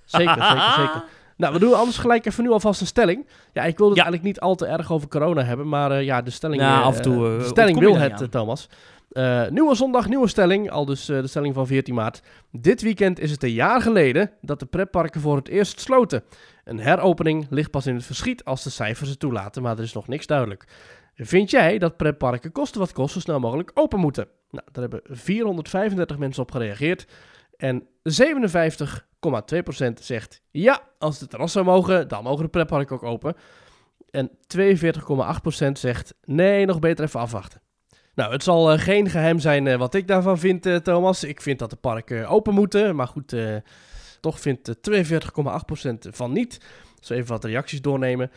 zeker, 0.06 0.34
zeker, 0.34 0.74
zeker. 0.86 1.04
Nou, 1.38 1.54
we 1.54 1.60
doen 1.60 1.74
anders 1.74 1.98
gelijk 1.98 2.26
even 2.26 2.44
nu 2.44 2.50
alvast 2.52 2.82
een 2.82 2.88
stelling. 2.88 3.28
Ja, 3.54 3.64
ik 3.64 3.78
wil 3.78 3.88
het 3.88 3.98
Ja. 3.98 4.04
eigenlijk 4.04 4.34
niet 4.34 4.44
al 4.44 4.56
te 4.56 4.66
erg 4.66 4.92
over 4.92 5.08
corona 5.08 5.44
hebben, 5.44 5.68
maar 5.70 6.04
ja, 6.04 6.22
de 6.22 6.30
stelling, 6.32 6.62
Nou, 6.62 6.84
af 6.84 6.96
en 6.96 7.02
toe, 7.02 7.38
de 7.38 7.44
stelling 7.46 7.80
wil 7.80 7.98
het, 7.98 8.32
Thomas. 8.32 8.70
Eh, 9.14 9.48
nieuwe 9.48 9.76
zondag, 9.76 10.08
nieuwe 10.08 10.28
stelling. 10.28 10.70
Al 10.72 10.86
dus 10.86 11.10
eh, 11.10 11.22
de 11.22 11.28
stelling 11.28 11.54
van 11.54 11.68
14 11.68 11.94
maart. 11.94 12.22
Dit 12.52 12.82
weekend 12.82 13.20
is 13.20 13.32
het 13.32 13.44
een 13.44 13.52
jaar 13.52 13.82
geleden 13.82 14.32
dat 14.42 14.60
de 14.60 14.66
pretparken 14.66 15.22
voor 15.22 15.36
het 15.36 15.48
eerst 15.48 15.80
sloten. 15.80 16.24
Een 16.64 16.80
heropening 16.80 17.48
ligt 17.50 17.72
pas 17.72 17.86
in 17.86 17.96
het 17.96 18.06
verschiet 18.06 18.46
als 18.46 18.64
de 18.64 18.70
cijfers 18.70 19.10
het 19.10 19.20
toelaten, 19.20 19.62
maar 19.62 19.78
er 19.78 19.84
is 19.84 19.94
nog 19.94 20.08
niks 20.08 20.26
duidelijk. 20.26 20.68
Vind 21.16 21.50
jij 21.50 21.78
dat 21.78 21.98
pretparken 21.98 22.52
kosten 22.52 22.80
wat 22.80 22.94
kost 22.94 23.14
zo 23.14 23.20
snel 23.20 23.40
mogelijk 23.40 23.72
open 23.74 24.00
moeten? 24.00 24.28
Nou, 24.50 24.66
daar 24.72 24.82
hebben 24.90 25.02
435 25.04 26.18
mensen 26.18 26.42
op 26.42 26.52
gereageerd. 26.52 27.08
En 27.58 27.88
57,2% 28.04 29.94
zegt 30.00 30.42
ja, 30.52 30.82
als 30.98 31.20
de 31.20 31.48
zou 31.48 31.66
mogen, 31.66 32.08
dan 32.08 32.24
mogen 32.24 32.44
de 32.44 32.50
pretparken 32.50 32.96
ook 32.96 33.04
open. 33.04 33.36
En 34.10 34.30
42,8% 34.30 35.72
zegt 35.72 36.14
nee, 36.24 36.66
nog 36.66 36.80
beter 36.80 37.06
even 37.06 37.20
afwachten. 37.20 37.62
Nou, 38.16 38.32
het 38.32 38.44
zal 38.44 38.72
eh, 38.72 38.80
geen 38.80 39.10
geheim 39.10 39.40
zijn 39.40 39.68
eh, 39.68 39.78
wat 39.78 39.94
ik 39.94 40.08
daarvan 40.08 40.40
vind, 40.40 40.66
eh, 40.66 40.76
Thomas. 40.76 41.24
Ik 41.24 41.42
vind 41.42 41.60
dat 41.60 41.70
de 41.70 41.76
parken 41.76 42.28
open 42.28 42.54
moeten. 42.54 42.96
Maar 42.96 43.08
goed, 43.08 43.36
toch 44.20 44.40
vindt 44.40 44.70
eh, 44.70 44.76
42,8% 44.76 46.10
van 46.10 46.32
niet. 46.32 46.60
Dus 47.00 47.10
even 47.10 47.28
wat 47.28 47.44
reacties 47.44 47.82
doornemen. 47.82 48.32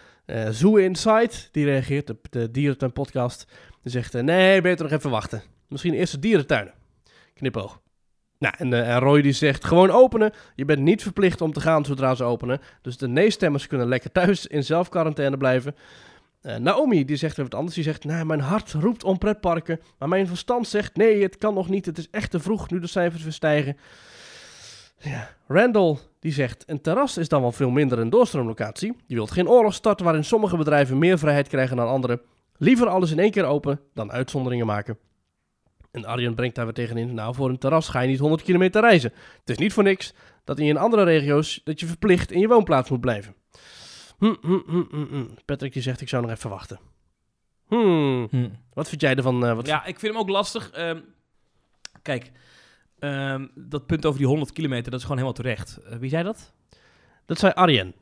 Zoo 0.50 0.76
Insight, 0.76 1.48
die 1.52 1.64
reageert 1.64 2.10
op 2.10 2.26
de 2.30 2.50
Dierentuin 2.50 2.92
podcast. 2.92 3.46
Die 3.82 3.92
zegt, 3.92 4.12
nee, 4.12 4.60
beter 4.60 4.84
nog 4.84 4.94
even 4.94 5.10
wachten. 5.10 5.42
Misschien 5.68 5.94
eerst 5.94 6.12
de 6.12 6.18
dierentuinen. 6.18 6.74
Knipoog. 7.34 7.80
Nou, 8.38 8.54
en, 8.58 8.72
en 8.72 8.98
Roy 8.98 9.22
die 9.22 9.32
zegt, 9.32 9.64
gewoon 9.64 9.90
openen. 9.90 10.32
Je 10.54 10.64
bent 10.64 10.80
niet 10.80 11.02
verplicht 11.02 11.40
om 11.40 11.52
te 11.52 11.60
gaan 11.60 11.84
zodra 11.84 12.14
ze 12.14 12.24
openen. 12.24 12.60
Dus 12.82 12.96
de 12.96 13.08
nee-stemmers 13.08 13.66
kunnen 13.66 13.88
lekker 13.88 14.12
thuis 14.12 14.46
in 14.46 14.64
zelfquarantaine 14.64 15.36
blijven. 15.36 15.74
Eh, 16.46 16.56
Naomi, 16.56 17.04
die 17.04 17.16
zegt 17.16 17.36
weer 17.36 17.44
wat 17.44 17.54
anders. 17.54 17.74
Die 17.74 17.84
zegt, 17.84 18.04
nou, 18.04 18.24
mijn 18.24 18.40
hart 18.40 18.72
roept 18.72 19.04
om 19.04 19.18
pretparken. 19.18 19.80
Maar 19.98 20.08
mijn 20.08 20.26
verstand 20.26 20.68
zegt, 20.68 20.96
nee, 20.96 21.22
het 21.22 21.38
kan 21.38 21.54
nog 21.54 21.68
niet. 21.68 21.86
Het 21.86 21.98
is 21.98 22.10
echt 22.10 22.30
te 22.30 22.40
vroeg 22.40 22.70
nu 22.70 22.80
de 22.80 22.86
cijfers 22.86 23.22
weer 23.22 23.32
stijgen. 23.32 23.76
Ja. 24.98 25.28
Randall, 25.46 25.96
die 26.20 26.32
zegt, 26.32 26.64
een 26.66 26.80
terras 26.80 27.16
is 27.16 27.28
dan 27.28 27.40
wel 27.40 27.52
veel 27.52 27.70
minder 27.70 27.98
een 27.98 28.10
doorstroomlocatie. 28.10 28.96
Je 29.06 29.14
wilt 29.14 29.30
geen 29.30 29.48
oorlog 29.48 29.74
starten 29.74 30.04
waarin 30.04 30.24
sommige 30.24 30.56
bedrijven 30.56 30.98
meer 30.98 31.18
vrijheid 31.18 31.48
krijgen 31.48 31.76
dan 31.76 31.88
anderen. 31.88 32.20
Liever 32.56 32.88
alles 32.88 33.10
in 33.10 33.18
één 33.18 33.30
keer 33.30 33.44
open 33.44 33.80
dan 33.94 34.12
uitzonderingen 34.12 34.66
maken. 34.66 34.98
En 35.90 36.04
Arjen 36.04 36.34
brengt 36.34 36.54
daar 36.54 36.64
weer 36.64 36.74
tegenin, 36.74 37.14
nou, 37.14 37.34
voor 37.34 37.48
een 37.48 37.58
terras 37.58 37.88
ga 37.88 38.00
je 38.00 38.08
niet 38.08 38.18
100 38.18 38.42
kilometer 38.42 38.80
reizen. 38.80 39.12
Het 39.40 39.50
is 39.50 39.58
niet 39.58 39.72
voor 39.72 39.82
niks 39.82 40.14
dat 40.44 40.58
in 40.58 40.76
andere 40.76 41.02
regio's 41.02 41.60
dat 41.64 41.80
je 41.80 41.86
verplicht 41.86 42.32
in 42.32 42.40
je 42.40 42.48
woonplaats 42.48 42.90
moet 42.90 43.00
blijven. 43.00 43.34
Hm, 44.18 44.34
hm, 44.40 44.58
hm, 44.66 44.82
hm, 44.90 45.04
hm. 45.04 45.24
Patrick 45.44 45.72
die 45.72 45.82
zegt, 45.82 46.00
ik 46.00 46.08
zou 46.08 46.22
nog 46.22 46.30
even 46.30 46.50
wachten. 46.50 46.78
Hmm, 47.66 48.26
Hm. 48.30 48.48
wat 48.72 48.88
vind 48.88 49.00
jij 49.00 49.14
ervan? 49.14 49.46
eh, 49.46 49.54
wat 49.54 49.66
Ja, 49.66 49.84
ik 49.84 49.98
vind 49.98 50.12
hem 50.12 50.20
ook 50.22 50.28
lastig. 50.28 50.70
Ehm, 50.70 51.00
kijk, 52.02 52.32
ehm, 52.98 53.46
dat 53.54 53.86
punt 53.86 54.06
over 54.06 54.18
die 54.18 54.28
100 54.28 54.52
kilometer, 54.52 54.90
dat 54.90 55.00
is 55.00 55.06
gewoon 55.06 55.22
helemaal 55.22 55.42
terecht. 55.42 55.76
Eh, 55.76 55.96
wie 55.98 56.10
zei 56.10 56.22
dat? 56.24 56.52
Dat 57.26 57.38
zei 57.38 57.52
Arjen. 57.52 57.94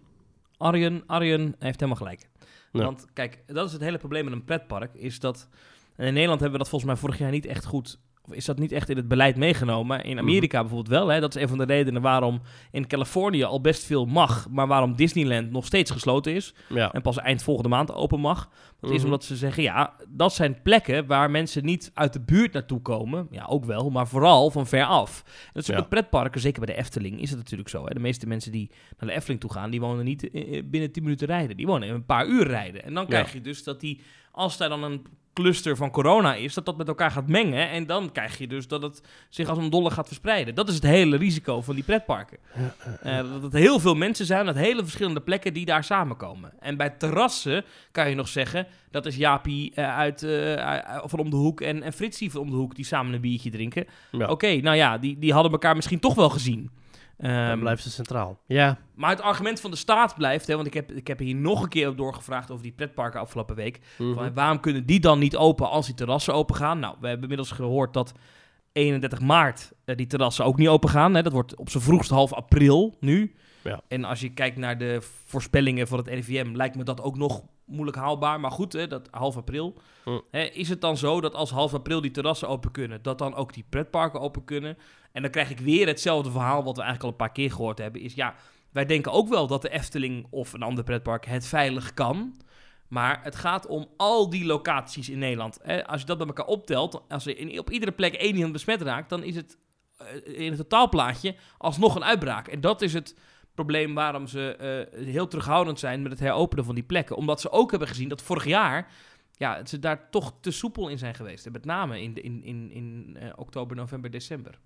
Arjen, 0.57 1.03
Arjen 1.07 1.55
heeft 1.59 1.81
helemaal 1.81 1.97
gelijk. 1.97 2.29
Ja. 2.73 2.85
Want 2.85 3.07
kijk, 3.13 3.43
dat 3.47 3.67
is 3.67 3.73
het 3.73 3.81
hele 3.81 3.99
probleem 3.99 4.25
met 4.25 4.33
een 4.33 4.45
pretpark. 4.45 4.95
Is 4.95 5.21
dat. 5.21 5.49
En 5.97 6.07
in 6.07 6.13
Nederland 6.13 6.41
hebben 6.41 6.59
we 6.59 6.65
dat 6.65 6.69
volgens 6.69 6.91
mij 6.91 7.01
vorig 7.01 7.19
jaar 7.19 7.31
niet 7.31 7.47
echt 7.47 7.65
goed. 7.65 7.99
Of 8.29 8.35
is 8.35 8.45
dat 8.45 8.59
niet 8.59 8.73
echt 8.73 8.89
in 8.89 8.97
het 8.97 9.09
beleid 9.09 9.37
meegenomen? 9.37 9.87
Maar 9.87 10.07
in 10.07 10.19
Amerika 10.19 10.61
bijvoorbeeld 10.61 10.89
wel. 10.89 11.09
Hè? 11.09 11.21
Dat 11.21 11.35
is 11.37 11.43
een 11.43 11.49
van 11.49 11.59
de 11.59 11.65
redenen 11.65 12.03
waarom 12.03 12.41
in 12.71 12.87
Californië 12.87 13.43
al 13.45 13.61
best 13.61 13.85
veel 13.85 14.07
mag. 14.07 14.49
Maar 14.51 14.67
waarom 14.67 14.97
Disneyland 14.97 15.51
nog 15.51 15.67
steeds 15.67 15.91
gesloten 15.91 16.35
is. 16.35 16.55
Ja. 16.69 16.93
En 16.93 17.03
pas 17.03 17.19
eind 17.19 17.43
volgende 17.43 17.69
maand 17.69 17.93
open 17.93 18.21
mag. 18.21 18.51
Dat 18.81 18.91
is 18.91 18.97
Mhm. 18.97 19.05
omdat 19.05 19.25
ze 19.25 19.37
zeggen, 19.37 19.63
ja, 19.63 19.95
dat 20.09 20.33
zijn 20.35 20.63
plekken 20.63 21.07
waar 21.07 21.31
mensen 21.31 21.65
niet 21.65 21.91
uit 21.95 22.13
de 22.13 22.21
buurt 22.21 22.53
naartoe 22.53 22.81
komen. 22.81 23.27
Ja, 23.31 23.45
ook 23.45 23.65
wel, 23.65 23.91
maar 23.91 24.09
vooral 24.09 24.51
van 24.51 24.67
ver 24.67 24.85
af. 24.85 25.23
En 25.27 25.51
dat 25.53 25.63
is 25.63 25.69
ook 25.69 25.75
Ja. 25.75 25.81
met 25.81 25.89
pretparken, 25.91 26.41
zeker 26.41 26.65
bij 26.65 26.75
de 26.75 26.81
Efteling, 26.81 27.21
is 27.21 27.31
het 27.31 27.39
natuurlijk 27.39 27.69
zo. 27.69 27.85
Hè? 27.87 27.95
De 27.95 28.01
meeste 28.01 28.27
mensen 28.27 28.53
die 28.53 28.71
naar 28.99 29.09
de 29.11 29.17
Efteling 29.17 29.41
toe 29.41 29.53
gaan, 29.53 29.71
die 29.71 29.81
wonen 29.81 30.05
niet 30.05 30.31
eh, 30.31 30.57
eh, 30.59 30.65
binnen 30.65 30.93
10 30.93 31.03
minuten 31.03 31.27
rijden. 31.27 31.57
Die 31.57 31.67
wonen 31.67 31.89
in 31.89 31.95
een 31.95 32.05
paar 32.07 32.27
uur 32.27 32.47
rijden. 32.47 32.85
En 32.85 32.95
dan 32.95 33.07
krijg 33.07 33.33
je 33.33 33.41
dus 33.41 33.65
dat 33.65 33.81
die, 33.81 34.01
als 34.33 34.57
daar 34.57 34.69
dan 34.69 34.83
een 34.83 35.07
cluster 35.35 35.77
van 35.77 35.91
corona 35.91 36.35
is, 36.35 36.55
dat 36.55 36.67
dat 36.67 36.77
met 36.77 36.89
elkaar 36.89 37.11
gaat 37.11 37.29
mengen. 37.29 37.71
En 37.71 37.87
dan 37.87 38.13
krijg 38.13 38.39
je 38.39 38.47
dus 38.47 38.69
dat 38.69 38.83
het 38.83 39.03
zich 39.29 39.49
als 39.49 39.59
een 39.59 39.71
dolle 39.71 39.91
gaat 39.91 40.07
verspreiden. 40.07 40.55
Dat 40.55 40.69
is 40.69 40.75
het 40.75 40.83
hele 40.83 41.17
risico 41.17 41.61
van 41.61 41.75
die 41.75 41.85
pretparken. 41.85 42.39
Eh, 43.03 43.17
dat 43.17 43.43
het 43.43 43.53
heel 43.53 43.81
veel 43.81 43.95
mensen 43.95 44.27
zijn 44.27 44.47
uit 44.47 44.57
hele 44.57 44.83
verschillende 44.83 45.21
plekken 45.21 45.55
die 45.55 45.65
daar 45.65 45.85
samenkomen. 45.85 46.53
En 46.61 46.77
bij 46.77 46.91
terrassen 46.91 47.65
kan 47.93 48.09
je 48.09 48.15
nog 48.15 48.29
zeggen, 48.29 48.67
dat 48.91 49.07
is 49.07 49.17
Jaapie 49.17 49.73
eh, 49.75 49.97
uit, 49.97 50.23
eh, 50.23 50.99
van 51.05 51.19
om 51.19 51.31
de 51.31 51.37
hoek 51.37 51.61
en, 51.61 51.83
en 51.83 51.93
Fritsie 51.93 52.31
van 52.31 52.41
om 52.41 52.51
de 52.51 52.57
hoek 52.57 52.75
die 52.75 52.85
samen 52.85 53.15
een 53.15 53.21
biertje 53.21 53.51
drinken. 53.51 53.87
Ja. 54.11 54.29
Oké, 54.29 54.57
nou 54.57 54.77
ja, 54.77 54.99
die, 54.99 55.19
die 55.19 55.33
hadden 55.33 55.53
elkaar 55.53 55.77
misschien 55.77 56.01
toch 56.01 56.15
wel 56.15 56.31
gezien. 56.31 56.71
Dan 57.17 57.31
Ehm, 57.31 57.59
blijft 57.59 57.83
ze 57.83 57.91
centraal. 57.91 58.39
Ja. 58.47 58.79
maar 58.95 59.11
het 59.11 59.21
argument 59.21 59.61
van 59.61 59.71
de 59.71 59.77
staat 59.77 60.15
blijft, 60.15 60.47
hè, 60.47 60.55
want 60.55 60.67
ik 60.67 60.75
heb, 60.75 60.93
ik 60.93 61.07
heb 61.07 61.19
hier 61.19 61.35
nog 61.35 61.63
een 61.63 61.69
keer 61.69 61.89
op 61.89 61.97
doorgevraagd 61.97 62.51
over 62.51 62.63
die 62.63 62.73
pretparken 62.73 63.21
afgelopen 63.21 63.57
week. 63.57 63.81
Mhm. 63.99 64.15
Van, 64.15 64.35
waarom 64.35 64.61
kunnen 64.61 64.87
die 64.87 65.01
dan 65.01 65.19
niet 65.19 65.37
open 65.37 65.71
als 65.71 65.87
die 65.87 65.95
terrassen 65.95 66.35
open 66.35 66.55
gaan? 66.55 66.79
Nou, 66.79 66.95
we 67.01 67.07
hebben 67.07 67.23
inmiddels 67.23 67.51
gehoord 67.51 67.93
dat 67.93 68.13
31 68.73 69.21
maart 69.21 69.73
eh, 69.85 69.97
die 69.97 70.07
terrassen 70.07 70.45
ook 70.45 70.57
niet 70.57 70.69
open 70.69 70.89
gaan. 70.89 71.15
Hè. 71.15 71.23
Dat 71.23 71.33
wordt 71.33 71.57
op 71.57 71.71
zijn 71.71 71.83
vroegst 71.83 72.11
half 72.11 72.33
april 72.33 72.97
nu. 73.01 73.35
Ja. 73.63 73.81
En 73.89 74.05
als 74.05 74.21
je 74.21 74.33
kijkt 74.33 74.57
naar 74.57 74.79
de 74.79 74.99
voorspellingen 75.25 75.89
van 75.89 75.99
het 75.99 76.09
RIVM, 76.09 76.57
lijkt 76.57 76.77
me 76.77 76.83
dat 76.83 77.03
ook 77.03 77.17
nog 77.17 77.43
moeilijk 77.67 77.97
haalbaar. 77.97 78.41
Maar 78.41 78.51
goed, 78.51 78.73
hè, 78.73 78.87
dat 78.87 79.09
half 79.11 79.37
april. 79.37 79.75
Hm. 80.05 80.21
Hè, 80.31 80.43
is 80.43 80.69
het 80.69 80.81
dan 80.81 80.97
zo 80.97 81.21
dat 81.21 81.35
als 81.35 81.51
half 81.51 81.75
april 81.75 82.01
die 82.01 82.11
terrassen 82.11 82.49
open 82.49 82.71
kunnen, 82.71 83.03
dat 83.03 83.19
dan 83.19 83.35
ook 83.35 83.53
die 83.53 83.65
pretparken 83.69 84.21
open 84.21 84.45
kunnen? 84.45 84.79
En 85.13 85.23
dan 85.23 85.31
krijg 85.31 85.51
ik 85.51 85.59
weer 85.59 85.87
hetzelfde 85.87 86.31
verhaal 86.31 86.65
wat 86.65 86.77
we 86.77 86.83
eigenlijk 86.83 87.03
al 87.03 87.09
een 87.09 87.27
paar 87.27 87.33
keer 87.37 87.51
gehoord 87.51 87.79
hebben. 87.79 88.01
Is 88.01 88.15
ja, 88.15 88.35
wij 88.73 88.87
denken 88.87 89.13
ook 89.13 89.29
wel 89.29 89.47
dat 89.47 89.63
de 89.63 89.71
Efteling 89.71 90.27
of 90.31 90.53
een 90.53 90.63
ander 90.63 90.85
pretpark 90.85 91.27
het 91.27 91.47
veilig 91.47 91.95
kan. 91.95 92.35
Maar 92.89 93.21
het 93.23 93.37
gaat 93.37 93.67
om 93.67 93.89
al 93.97 94.31
die 94.31 94.45
locaties 94.45 95.09
in 95.09 95.19
Nederland. 95.19 95.59
Hè, 95.63 95.87
als 95.87 96.01
je 96.01 96.07
dat 96.07 96.19
bij 96.19 96.27
elkaar 96.27 96.47
optelt, 96.47 97.03
als 97.09 97.27
er 97.27 97.39
in, 97.39 97.59
op 97.59 97.71
iedere 97.71 97.93
plek 97.93 98.15
één 98.15 98.35
iemand 98.35 98.53
besmet 98.53 98.83
raakt, 98.83 99.09
dan 99.09 99.23
is 99.23 99.37
het 99.37 99.59
eh, 99.99 100.39
in 100.41 100.49
het 100.49 100.57
totaalplaatje 100.57 101.37
alsnog 101.59 101.95
een 101.95 102.05
uitbraak. 102.05 102.49
En 102.49 102.61
dat 102.61 102.83
is 102.83 102.93
het 102.93 103.17
probleem 103.55 103.95
waarom 103.95 104.27
ze 104.27 104.57
eh, 104.57 105.05
heel 105.05 105.29
terughoudend 105.29 105.79
zijn 105.79 106.03
met 106.03 106.11
het 106.11 106.21
heropenen 106.21 106.65
van 106.65 106.75
die 106.75 106.85
plekken. 106.85 107.17
Omdat 107.17 107.41
ze 107.41 107.51
ook 107.51 107.71
hebben 107.71 107.89
gezien 107.89 108.09
dat 108.09 108.23
vorig 108.23 108.45
jaar 108.45 108.93
ja, 109.37 109.65
ze 109.67 109.79
daar 109.79 110.11
toch 110.11 110.33
te 110.41 110.51
soepel 110.51 110.89
in 110.89 110.99
zijn 110.99 111.15
geweest. 111.15 111.51
Met 111.51 111.65
name 111.65 112.03
in, 112.03 112.15
de- 112.15 112.21
in, 112.21 112.43
in, 112.45 112.71
in 112.71 113.17
eh, 113.21 113.29
oktober, 113.37 113.77
november, 113.77 114.11
december. 114.11 114.59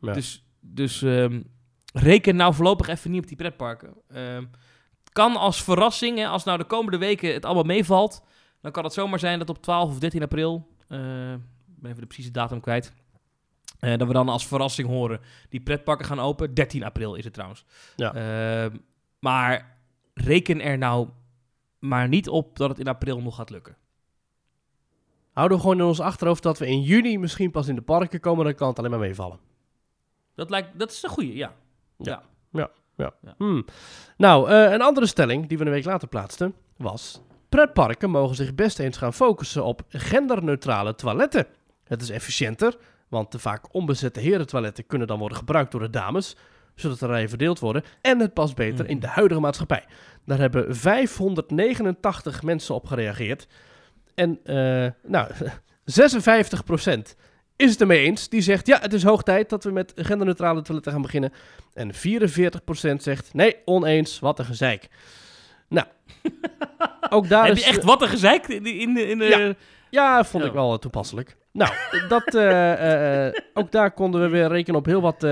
Ja. 0.00 0.12
Dus, 0.12 0.44
dus 0.60 1.02
ehm, 1.02 1.42
reken 1.92 2.36
nou 2.36 2.54
voorlopig 2.54 2.88
even 2.88 3.10
niet 3.10 3.20
op 3.22 3.28
die 3.28 3.36
pretparken. 3.36 3.94
Ehm, 4.08 4.44
kan 5.12 5.36
als 5.36 5.62
verrassing, 5.62 6.18
hè, 6.18 6.26
als 6.26 6.44
nou 6.44 6.58
de 6.58 6.64
komende 6.64 6.98
weken 6.98 7.32
het 7.32 7.44
allemaal 7.44 7.62
meevalt, 7.64 8.22
dan 8.60 8.72
kan 8.72 8.84
het 8.84 8.92
zomaar 8.92 9.18
zijn 9.18 9.38
dat 9.38 9.48
op 9.48 9.62
12 9.62 9.90
of 9.90 9.98
13 9.98 10.22
april, 10.22 10.68
eh, 10.88 11.32
ik 11.32 11.38
ben 11.82 11.90
even 11.90 12.00
de 12.00 12.06
precieze 12.06 12.30
datum 12.30 12.60
kwijt, 12.60 12.92
eh, 13.78 13.98
dat 13.98 14.06
we 14.06 14.12
dan 14.12 14.28
als 14.28 14.46
verrassing 14.46 14.88
horen 14.88 15.20
die 15.48 15.60
pretparken 15.60 16.06
gaan 16.06 16.20
open. 16.20 16.54
13 16.54 16.84
april 16.84 17.14
is 17.14 17.24
het 17.24 17.32
trouwens. 17.32 17.64
Ja. 17.96 18.14
Ehm, 18.14 18.76
maar 19.18 19.76
reken 20.14 20.60
er 20.60 20.78
nou 20.78 21.08
maar 21.78 22.08
niet 22.08 22.28
op 22.28 22.56
dat 22.56 22.68
het 22.68 22.78
in 22.78 22.88
april 22.88 23.20
nog 23.20 23.34
gaat 23.36 23.50
lukken. 23.50 23.76
Houden 25.32 25.56
we 25.56 25.62
gewoon 25.62 25.78
in 25.78 25.84
ons 25.84 26.00
achterhoofd 26.00 26.42
dat 26.42 26.58
we 26.58 26.66
in 26.66 26.82
juni 26.82 27.18
misschien 27.18 27.50
pas 27.50 27.68
in 27.68 27.74
de 27.74 27.82
parken 27.82 28.20
komen, 28.20 28.44
dan 28.44 28.54
kan 28.54 28.68
het 28.68 28.78
alleen 28.78 28.90
maar 28.90 29.00
meevallen. 29.00 29.38
Dat, 30.34 30.50
lijkt, 30.50 30.78
dat 30.78 30.90
is 30.90 31.02
een 31.02 31.10
goeie, 31.10 31.36
ja. 31.36 31.54
Ja. 31.98 32.22
Ja. 32.96 33.34
Hmm. 33.36 33.64
Nou, 34.16 34.50
eh, 34.50 34.72
een 34.72 34.82
andere 34.82 35.06
stelling 35.06 35.46
die 35.46 35.58
we 35.58 35.64
een 35.64 35.70
week 35.70 35.84
later 35.84 36.08
plaatsten 36.08 36.54
was... 36.76 37.20
Pretparken 37.48 38.10
mogen 38.10 38.36
zich 38.36 38.54
best 38.54 38.78
eens 38.78 38.96
gaan 38.96 39.12
focussen 39.12 39.64
op 39.64 39.82
genderneutrale 39.88 40.94
toiletten. 40.94 41.46
Het 41.84 42.02
is 42.02 42.10
efficiënter, 42.10 42.76
want 43.08 43.32
de 43.32 43.38
vaak 43.38 43.74
onbezette 43.74 44.20
herentoiletten 44.20 44.86
kunnen 44.86 45.06
dan 45.06 45.18
worden 45.18 45.38
gebruikt 45.38 45.70
door 45.72 45.80
de 45.80 45.90
dames, 45.90 46.36
zodat 46.74 46.98
de 46.98 47.06
rijen 47.06 47.28
verdeeld 47.28 47.58
worden. 47.58 47.84
En 48.00 48.18
het 48.20 48.34
past 48.34 48.54
beter 48.54 48.84
Mhm. 48.84 48.92
in 48.92 49.00
de 49.00 49.06
huidige 49.06 49.40
maatschappij. 49.40 49.84
Daar 50.24 50.38
hebben 50.38 50.76
589 50.76 52.42
mensen 52.42 52.74
op 52.74 52.86
gereageerd. 52.86 53.46
En, 54.14 54.40
eh, 54.44 54.90
nou, 55.02 55.30
56% 55.84 57.16
is 57.56 57.70
het 57.70 57.80
ermee 57.80 58.04
eens. 58.04 58.28
Die 58.28 58.40
zegt, 58.40 58.66
ja, 58.66 58.78
het 58.80 58.92
is 58.92 59.02
hoog 59.02 59.22
tijd 59.22 59.48
dat 59.50 59.64
we 59.64 59.70
met 59.70 59.92
genderneutrale 59.96 60.62
toiletten 60.62 60.92
gaan 60.92 61.02
beginnen. 61.02 61.32
En 61.74 61.94
44% 61.94 63.02
zegt, 63.02 63.34
nee, 63.34 63.56
oneens, 63.64 64.18
wat 64.18 64.38
een 64.38 64.44
gezeik. 64.44 64.88
Nou, 65.68 65.86
ook 67.10 67.28
daar 67.28 67.46
Heb 67.46 67.56
is... 67.56 67.64
je 67.64 67.70
echt 67.70 67.82
wat 67.84 68.02
een 68.02 68.08
gezeik 68.08 68.48
in. 68.48 68.66
In 68.66 68.96
in 68.96 69.18
Ja. 69.20 69.54
Ja, 69.90 70.24
vond 70.24 70.44
ik 70.44 70.52
wel 70.52 70.78
toepasselijk. 70.78 71.36
Nou, 71.56 71.72
dat, 72.08 72.34
eh, 72.34 72.72
eh, 72.72 73.26
eh, 73.26 73.34
ook 73.54 73.72
daar 73.72 73.90
konden 73.90 74.20
we 74.20 74.28
weer 74.28 74.48
rekenen 74.48 74.78
op 74.78 74.86
heel 74.86 75.00
wat, 75.00 75.22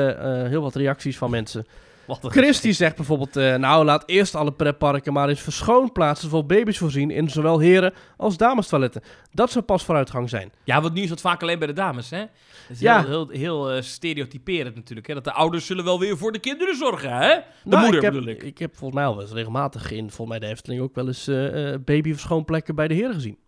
heel 0.49 0.63
wat 0.63 0.75
reacties 0.75 1.17
van 1.17 1.31
mensen. 1.31 1.67
Wat 2.07 2.25
een 2.25 2.31
Chris 2.31 2.61
die 2.61 2.73
zegt 2.73 2.97
bijvoorbeeld, 2.97 3.35
nou 3.35 3.85
laat 3.85 4.03
eerst 4.07 4.35
alle 4.35 4.53
pretparken 4.53 5.13
maar 5.13 5.29
eens 5.29 5.41
verschoonplaatsen 5.41 6.29
voor 6.29 6.47
baby's 6.47 6.79
voorzien 6.79 7.11
in 7.11 7.31
zowel 7.31 7.59
heren 7.59 7.93
als 8.17 8.37
damestoiletten. 8.37 9.03
Dat 9.33 9.51
zou 9.51 9.65
pas 9.65 9.85
vooruitgang 9.85 10.29
zijn. 10.31 10.53
Ja, 10.65 10.81
want 10.81 10.95
nu 10.95 11.03
is 11.03 11.09
dat 11.09 11.21
vaak 11.21 11.43
alleen 11.43 11.59
bij 11.59 11.67
de 11.67 11.73
dames, 11.73 12.11
hè? 12.11 12.19
Dat 12.19 12.29
is 12.69 12.81
Ja. 12.81 13.05
heel, 13.05 13.29
heel, 13.29 13.67
heel 13.67 13.83
stereotyperend 13.83 14.75
natuurlijk, 14.75 15.07
hè? 15.07 15.15
Dat 15.15 15.25
de 15.25 15.33
ouders 15.33 15.67
zullen 15.67 15.85
wel 15.85 15.99
weer 15.99 16.17
voor 16.17 16.33
de 16.33 16.39
kinderen 16.39 16.77
zorgen, 16.77 17.11
hè? 17.17 17.29
De 17.29 17.43
Nou, 17.65 17.83
moeder 17.83 17.97
ik 17.99 18.05
heb, 18.05 18.13
bedoel 18.13 18.29
ik. 18.29 18.43
Ik 18.43 18.59
heb 18.59 18.77
volgens 18.77 19.01
mij 19.01 19.09
al 19.09 19.15
wel 19.15 19.25
eens 19.25 19.33
regelmatig 19.35 19.91
in, 19.91 20.11
volgens 20.11 20.29
mij 20.29 20.39
de 20.39 20.47
Efteling 20.55 20.83
ook 20.83 20.95
wel 20.95 21.07
eens 21.07 21.29
eh, 21.29 21.75
babyverschoonplekken 21.85 22.75
bij 22.75 22.89
de 22.89 22.95
heren 22.95 23.15
gezien. 23.15 23.39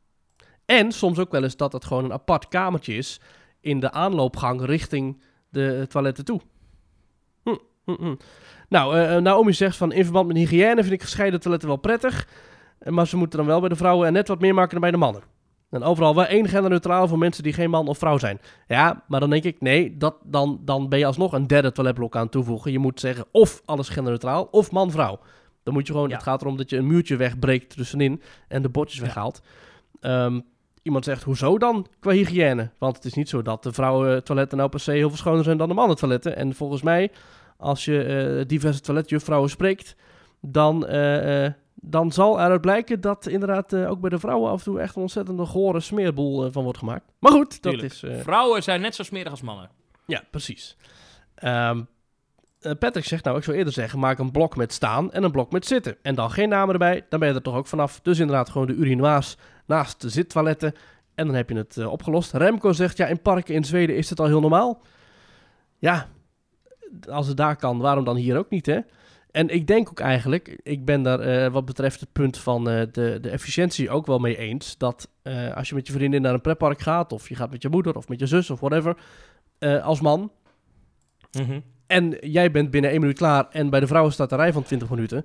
En 0.66 0.92
soms 0.92 1.18
ook 1.18 1.30
wel 1.30 1.42
eens 1.42 1.56
dat 1.56 1.72
het 1.72 1.84
gewoon 1.84 2.04
een 2.04 2.12
apart 2.12 2.48
kamertje 2.48 2.94
is 2.94 3.20
in 3.60 3.80
de 3.80 3.92
aanloopgang 3.92 4.64
richting 4.64 5.22
de 5.48 5.86
toiletten 5.88 6.24
toe. 6.24 6.40
Hm, 7.42 7.56
hm, 7.84 7.94
hm. 8.04 8.14
Nou, 8.68 8.98
eh, 8.98 9.16
Naomi 9.16 9.52
zegt 9.52 9.76
van 9.76 9.92
in 9.92 10.04
verband 10.04 10.26
met 10.26 10.36
hygiëne 10.36 10.80
vind 10.82 10.92
ik 10.92 11.02
gescheiden 11.02 11.40
toiletten 11.40 11.68
wel 11.68 11.78
prettig. 11.78 12.28
eh, 12.78 12.92
Maar 12.92 13.06
ze 13.06 13.16
moeten 13.16 13.38
dan 13.38 13.46
wel 13.48 13.60
bij 13.60 13.68
de 13.68 13.76
vrouwen 13.76 14.06
en 14.06 14.12
net 14.12 14.28
wat 14.28 14.40
meer 14.40 14.54
maken 14.54 14.70
dan 14.70 14.80
bij 14.80 14.90
de 14.90 14.96
mannen. 14.96 15.22
En 15.70 15.82
overal 15.82 16.14
wel 16.14 16.24
één 16.26 16.48
genderneutraal 16.48 17.08
voor 17.08 17.18
mensen 17.18 17.42
die 17.42 17.52
geen 17.52 17.70
man 17.70 17.88
of 17.88 17.98
vrouw 17.98 18.18
zijn. 18.18 18.40
Ja, 18.66 19.04
maar 19.08 19.20
dan 19.20 19.30
denk 19.30 19.44
ik, 19.44 19.60
nee, 19.60 19.96
dat, 19.96 20.16
dan, 20.24 20.60
dan 20.64 20.88
ben 20.88 20.98
je 20.98 21.06
alsnog 21.06 21.32
een 21.32 21.46
derde 21.46 21.72
toiletblok 21.72 22.16
aan 22.16 22.28
toevoegen. 22.28 22.72
Je 22.72 22.78
moet 22.78 23.00
zeggen 23.00 23.24
of 23.30 23.62
alles 23.64 23.88
genderneutraal 23.88 24.48
of 24.50 24.70
man-vrouw. 24.70 25.18
Dan 25.62 25.74
moet 25.74 25.86
je 25.86 25.92
gewoon, 25.92 26.08
Ja. 26.08 26.14
het 26.14 26.22
gaat 26.24 26.40
erom 26.40 26.56
dat 26.56 26.70
je 26.70 26.76
een 26.76 26.86
muurtje 26.86 27.16
wegbreekt 27.16 27.76
tussenin 27.76 28.22
en 28.48 28.62
de 28.62 28.68
bordjes 28.68 28.98
Ja. 28.98 29.04
weghaalt. 29.04 29.42
Ehm, 30.00 30.40
iemand 30.86 31.04
zegt, 31.04 31.22
hoezo 31.22 31.58
dan 31.58 31.86
qua 32.00 32.10
hygiëne? 32.12 32.70
Want 32.78 32.96
het 32.96 33.04
is 33.04 33.14
niet 33.14 33.28
zo 33.28 33.42
dat 33.42 33.62
de 33.62 33.72
vrouwentoiletten 33.72 34.58
nou 34.58 34.70
per 34.70 34.80
se 34.80 34.90
heel 34.92 35.08
veel 35.08 35.18
schoner 35.18 35.44
zijn 35.44 35.56
dan 35.56 35.68
de 35.68 35.74
mannentoiletten. 35.74 36.36
En 36.36 36.54
volgens 36.54 36.82
mij, 36.82 37.10
als 37.56 37.84
je 37.84 38.02
eh, 38.02 38.46
diverse 38.48 38.80
toiletjuffrouwen 38.80 39.50
spreekt, 39.50 39.96
dan, 40.40 40.86
eh, 40.86 41.44
eh, 41.46 41.52
dan 41.74 42.12
zal 42.12 42.40
eruit 42.40 42.60
blijken 42.60 43.00
dat 43.00 43.26
inderdaad 43.26 43.72
eh, 43.72 43.90
ook 43.90 44.00
bij 44.00 44.10
de 44.10 44.18
vrouwen 44.18 44.50
af 44.50 44.58
en 44.58 44.64
toe 44.64 44.80
echt 44.80 44.96
een 44.96 45.02
ontzettende 45.02 45.44
gore 45.46 45.80
smeerboel 45.80 46.44
eh, 46.44 46.52
van 46.52 46.62
wordt 46.62 46.78
gemaakt. 46.78 47.12
Maar 47.18 47.32
goed, 47.32 47.62
dat 47.62 47.72
Tuurlijk. 47.72 47.92
is... 47.92 48.02
eh, 48.02 48.20
Vrouwen 48.20 48.62
zijn 48.62 48.80
net 48.80 48.94
zo 48.94 49.02
smerig 49.02 49.30
als 49.30 49.42
mannen. 49.42 49.70
ja, 50.06 50.22
precies. 50.30 50.76
Eh, 51.34 51.70
Patrick 52.78 53.04
zegt 53.04 53.24
nou, 53.24 53.36
ik 53.36 53.44
zou 53.44 53.56
eerder 53.56 53.72
zeggen, 53.72 53.98
maak 53.98 54.18
een 54.18 54.30
blok 54.30 54.56
met 54.56 54.72
staan 54.72 55.12
en 55.12 55.22
een 55.22 55.30
blok 55.30 55.52
met 55.52 55.66
zitten. 55.66 55.96
En 56.02 56.14
dan 56.14 56.30
geen 56.30 56.48
namen 56.48 56.72
erbij, 56.72 57.06
dan 57.08 57.18
ben 57.20 57.28
je 57.28 57.34
er 57.34 57.42
toch 57.42 57.54
ook 57.56 57.66
vanaf. 57.66 58.00
Dus 58.02 58.18
inderdaad 58.18 58.50
gewoon 58.50 58.66
de 58.66 58.72
urinoirs 58.72 59.36
naast 59.66 60.00
de 60.00 60.08
zittoiletten. 60.08 60.74
En 61.14 61.26
dan 61.26 61.34
heb 61.34 61.48
je 61.48 61.56
het 61.56 61.76
eh, 61.76 61.92
opgelost. 61.92 62.32
Remco 62.32 62.72
zegt, 62.72 62.96
ja, 62.96 63.06
in 63.06 63.22
parken 63.22 63.54
in 63.54 63.64
Zweden 63.64 63.96
is 63.96 64.10
het 64.10 64.20
al 64.20 64.26
heel 64.26 64.40
normaal. 64.40 64.82
Ja, 65.78 66.08
als 67.08 67.26
het 67.26 67.36
daar 67.36 67.56
kan, 67.56 67.78
waarom 67.78 68.04
dan 68.04 68.16
hier 68.16 68.38
ook 68.38 68.50
niet, 68.50 68.66
hè? 68.66 68.78
En 69.30 69.48
ik 69.48 69.66
denk 69.66 69.88
ook 69.88 70.00
eigenlijk, 70.00 70.58
ik 70.62 70.84
ben 70.84 71.02
daar 71.02 71.20
eh, 71.20 71.52
wat 71.52 71.64
betreft 71.64 72.00
het 72.00 72.12
punt 72.12 72.38
van 72.38 72.68
eh, 72.70 72.86
de, 72.92 73.18
de 73.20 73.30
efficiëntie 73.30 73.90
ook 73.90 74.06
wel 74.06 74.18
mee 74.18 74.36
eens. 74.36 74.78
Dat 74.78 75.08
als 75.54 75.68
je 75.68 75.74
met 75.74 75.86
je 75.86 75.92
vriendin 75.92 76.22
naar 76.22 76.34
een 76.34 76.40
pretpark 76.40 76.80
gaat, 76.80 77.12
of 77.12 77.28
je 77.28 77.34
gaat 77.34 77.50
met 77.50 77.62
je 77.62 77.68
moeder 77.68 77.96
of 77.96 78.08
met 78.08 78.20
je 78.20 78.26
zus 78.26 78.50
of 78.50 78.60
whatever, 78.60 78.96
als 79.82 80.00
man, 80.00 80.32
en 81.86 82.16
jij 82.20 82.50
bent 82.50 82.70
binnen 82.70 82.90
één 82.90 83.00
minuut 83.00 83.16
klaar 83.16 83.46
en 83.50 83.70
bij 83.70 83.80
de 83.80 83.86
vrouwen 83.86 84.12
staat 84.12 84.32
een 84.32 84.38
rij 84.38 84.52
van 84.52 84.62
20 84.62 84.90
minuten, 84.90 85.24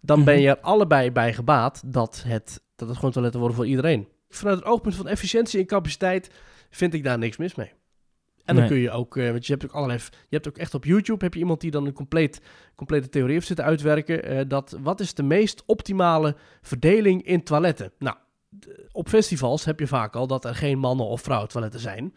dan 0.00 0.24
ben 0.24 0.34
Mhm. 0.34 0.42
je 0.42 0.48
er 0.48 0.60
allebei 0.60 1.12
bij 1.12 1.32
gebaat 1.34 1.82
dat 1.86 2.24
het, 2.26 2.60
dat 2.78 2.88
het 2.88 2.96
gewoon 2.96 3.12
toiletten 3.12 3.40
worden 3.40 3.58
voor 3.58 3.66
iedereen. 3.66 4.08
Vanuit 4.28 4.56
het 4.58 4.66
oogpunt 4.66 4.94
van 4.94 5.08
efficiëntie 5.08 5.60
en 5.60 5.66
capaciteit 5.66 6.30
vind 6.70 6.94
ik 6.94 7.04
daar 7.04 7.18
niks 7.18 7.36
mis 7.36 7.54
mee. 7.54 7.72
En 8.44 8.54
dan 8.54 8.64
Nee. 8.64 8.68
kun 8.72 8.78
je 8.78 8.90
ook, 8.90 9.16
eh, 9.16 9.30
want 9.30 9.46
je 9.46 9.52
hebt 9.52 9.64
ook 9.64 9.72
allerlei, 9.72 9.98
je 10.00 10.34
hebt 10.36 10.48
ook 10.48 10.56
echt 10.58 10.74
op 10.74 10.84
YouTube 10.84 11.24
heb 11.24 11.34
je 11.34 11.40
iemand 11.40 11.60
die 11.60 11.70
dan 11.70 11.86
een 11.86 11.92
compleet, 11.92 12.40
complete 12.74 13.08
theorie 13.08 13.32
heeft 13.34 13.46
zitten 13.46 13.64
uitwerken. 13.64 14.22
eh, 14.24 14.40
dat 14.48 14.78
wat 14.82 15.00
is 15.00 15.14
de 15.14 15.22
meest 15.22 15.62
optimale 15.66 16.36
verdeling 16.62 17.22
in 17.26 17.42
toiletten? 17.42 17.92
Nou, 17.98 18.16
op 18.92 19.08
festivals 19.08 19.64
heb 19.64 19.80
je 19.80 19.86
vaak 19.86 20.16
al 20.16 20.26
dat 20.26 20.44
er 20.44 20.54
geen 20.54 20.78
mannen 20.78 21.06
of 21.06 21.20
vrouwen 21.22 21.48
toiletten 21.48 21.80
zijn. 21.80 22.12